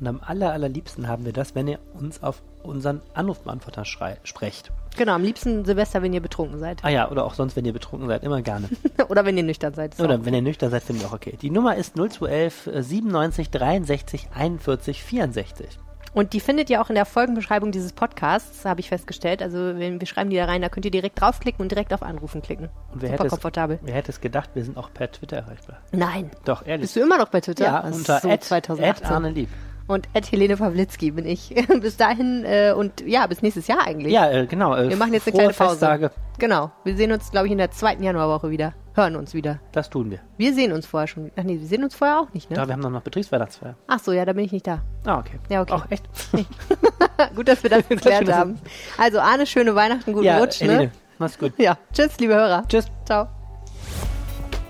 Und 0.00 0.06
am 0.06 0.22
aller, 0.24 0.54
allerliebsten 0.54 1.06
haben 1.06 1.26
wir 1.26 1.34
das, 1.34 1.54
wenn 1.54 1.68
ihr 1.68 1.78
uns 1.92 2.22
auf 2.22 2.40
unseren 2.62 3.02
Anrufbeantworter 3.12 3.84
sprecht. 3.84 4.72
Genau, 4.96 5.12
am 5.12 5.22
liebsten 5.22 5.66
Silvester, 5.66 6.00
wenn 6.00 6.14
ihr 6.14 6.22
betrunken 6.22 6.58
seid. 6.58 6.82
Ah 6.82 6.88
ja, 6.88 7.10
oder 7.10 7.26
auch 7.26 7.34
sonst, 7.34 7.56
wenn 7.56 7.66
ihr 7.66 7.74
betrunken 7.74 8.08
seid, 8.08 8.24
immer 8.24 8.40
gerne. 8.40 8.70
Oder 9.08 9.24
wenn 9.24 9.36
ihr 9.36 9.44
nüchtern 9.44 9.74
seid. 9.74 10.00
Oder 10.00 10.24
wenn 10.24 10.34
ihr 10.34 10.42
nüchtern 10.42 10.70
seid, 10.70 10.82
finde 10.82 11.02
ich 11.02 11.06
auch 11.06 11.12
okay. 11.12 11.38
Die 11.40 11.50
Nummer 11.50 11.76
ist 11.76 11.94
0211 11.94 12.66
äh, 12.66 12.82
97 12.82 13.50
63 13.50 14.28
41 14.34 15.02
64. 15.02 15.78
Und 16.12 16.32
die 16.32 16.40
findet 16.40 16.68
ihr 16.70 16.80
auch 16.80 16.88
in 16.88 16.96
der 16.96 17.04
Folgenbeschreibung 17.04 17.70
dieses 17.70 17.92
Podcasts, 17.92 18.64
habe 18.64 18.80
ich 18.80 18.88
festgestellt. 18.88 19.42
Also 19.42 19.58
wenn 19.78 20.00
wir 20.00 20.06
schreiben 20.08 20.30
die 20.30 20.36
da 20.36 20.46
rein, 20.46 20.60
da 20.60 20.68
könnt 20.68 20.84
ihr 20.84 20.90
direkt 20.90 21.20
draufklicken 21.20 21.62
und 21.62 21.70
direkt 21.70 21.92
auf 21.94 22.02
Anrufen 22.02 22.42
klicken. 22.42 22.68
Und 22.92 23.02
wer 23.02 23.10
Super 23.10 23.12
hätte, 23.12 23.26
es, 23.26 23.30
komfortabel. 23.30 23.78
wer 23.82 23.94
hätte 23.94 24.10
es 24.10 24.20
gedacht, 24.20 24.50
wir 24.54 24.64
sind 24.64 24.76
auch 24.76 24.92
per 24.92 25.10
Twitter 25.12 25.36
erreichbar. 25.36 25.78
Nein. 25.92 26.30
Doch, 26.44 26.66
ehrlich. 26.66 26.82
Bist 26.82 26.96
du 26.96 27.00
immer 27.00 27.16
noch 27.18 27.28
bei 27.28 27.40
Twitter? 27.40 27.64
ja, 27.64 27.82
Das 27.82 27.96
unter 27.96 28.18
so 28.20 28.28
Ed, 28.28 28.42
2018. 28.42 29.04
Ed 29.06 29.10
Arne 29.12 29.30
Lieb. 29.30 29.48
Und 29.86 30.08
Ed 30.14 30.30
Helene 30.30 30.56
Pawlitzki 30.56 31.10
bin 31.12 31.26
ich. 31.26 31.54
bis 31.80 31.96
dahin 31.96 32.44
äh, 32.44 32.72
und 32.76 33.00
ja, 33.06 33.26
bis 33.26 33.42
nächstes 33.42 33.66
Jahr 33.68 33.86
eigentlich. 33.86 34.12
Ja, 34.12 34.30
äh, 34.30 34.46
genau. 34.46 34.74
Äh, 34.76 34.88
Wir 34.88 34.96
machen 34.96 35.12
jetzt 35.12 35.26
eine 35.28 35.34
kleine 35.36 35.52
Pause. 35.52 35.70
Festtage. 35.70 36.10
Genau. 36.38 36.70
Wir 36.84 36.96
sehen 36.96 37.12
uns, 37.12 37.30
glaube 37.30 37.46
ich, 37.46 37.52
in 37.52 37.58
der 37.58 37.70
zweiten 37.70 38.02
Januarwoche 38.02 38.50
wieder. 38.50 38.72
Hören 39.00 39.16
uns 39.16 39.32
wieder. 39.32 39.60
Das 39.72 39.88
tun 39.88 40.10
wir. 40.10 40.18
Wir 40.36 40.52
sehen 40.52 40.72
uns 40.72 40.84
vorher 40.84 41.06
schon. 41.06 41.30
Ach 41.34 41.42
nee, 41.42 41.58
wir 41.58 41.66
sehen 41.66 41.82
uns 41.84 41.94
vorher 41.94 42.20
auch 42.20 42.34
nicht, 42.34 42.50
Da, 42.50 42.60
ne? 42.60 42.68
wir 42.68 42.72
haben 42.74 42.80
noch, 42.80 42.90
noch 42.90 43.00
Betriebsweihnachtsfeier. 43.00 43.74
Ach 43.86 43.98
so, 43.98 44.12
ja, 44.12 44.26
da 44.26 44.34
bin 44.34 44.44
ich 44.44 44.52
nicht 44.52 44.66
da. 44.66 44.82
Ah, 45.06 45.18
okay. 45.20 45.38
Ja, 45.48 45.62
okay. 45.62 45.72
Auch 45.72 45.86
echt? 45.88 46.04
Gut, 47.34 47.48
dass 47.48 47.62
wir 47.62 47.70
das 47.70 47.88
geklärt 47.88 48.30
haben. 48.30 48.58
Also 48.98 49.20
Arne, 49.20 49.46
schöne 49.46 49.74
Weihnachten, 49.74 50.12
guten 50.12 50.26
ja, 50.26 50.36
Rutsch, 50.36 50.60
Helene, 50.60 50.84
ne? 50.84 50.92
mach's 51.18 51.38
gut. 51.38 51.54
Ja. 51.56 51.78
Tschüss, 51.94 52.18
liebe 52.18 52.34
Hörer. 52.34 52.62
Tschüss. 52.68 52.88
Ciao. 53.06 53.28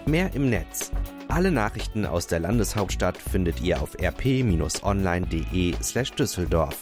Mehr 0.07 0.33
im 0.35 0.49
Netz. 0.49 0.93
Alle 1.27 1.51
Nachrichten 1.51 2.07
aus 2.07 2.29
der 2.29 2.39
Landeshauptstadt 2.39 3.17
findet 3.17 3.61
ihr 3.61 3.83
auf 3.83 3.97
rp-online.de 4.01 5.75
slash 5.83 6.13
Düsseldorf. 6.13 6.77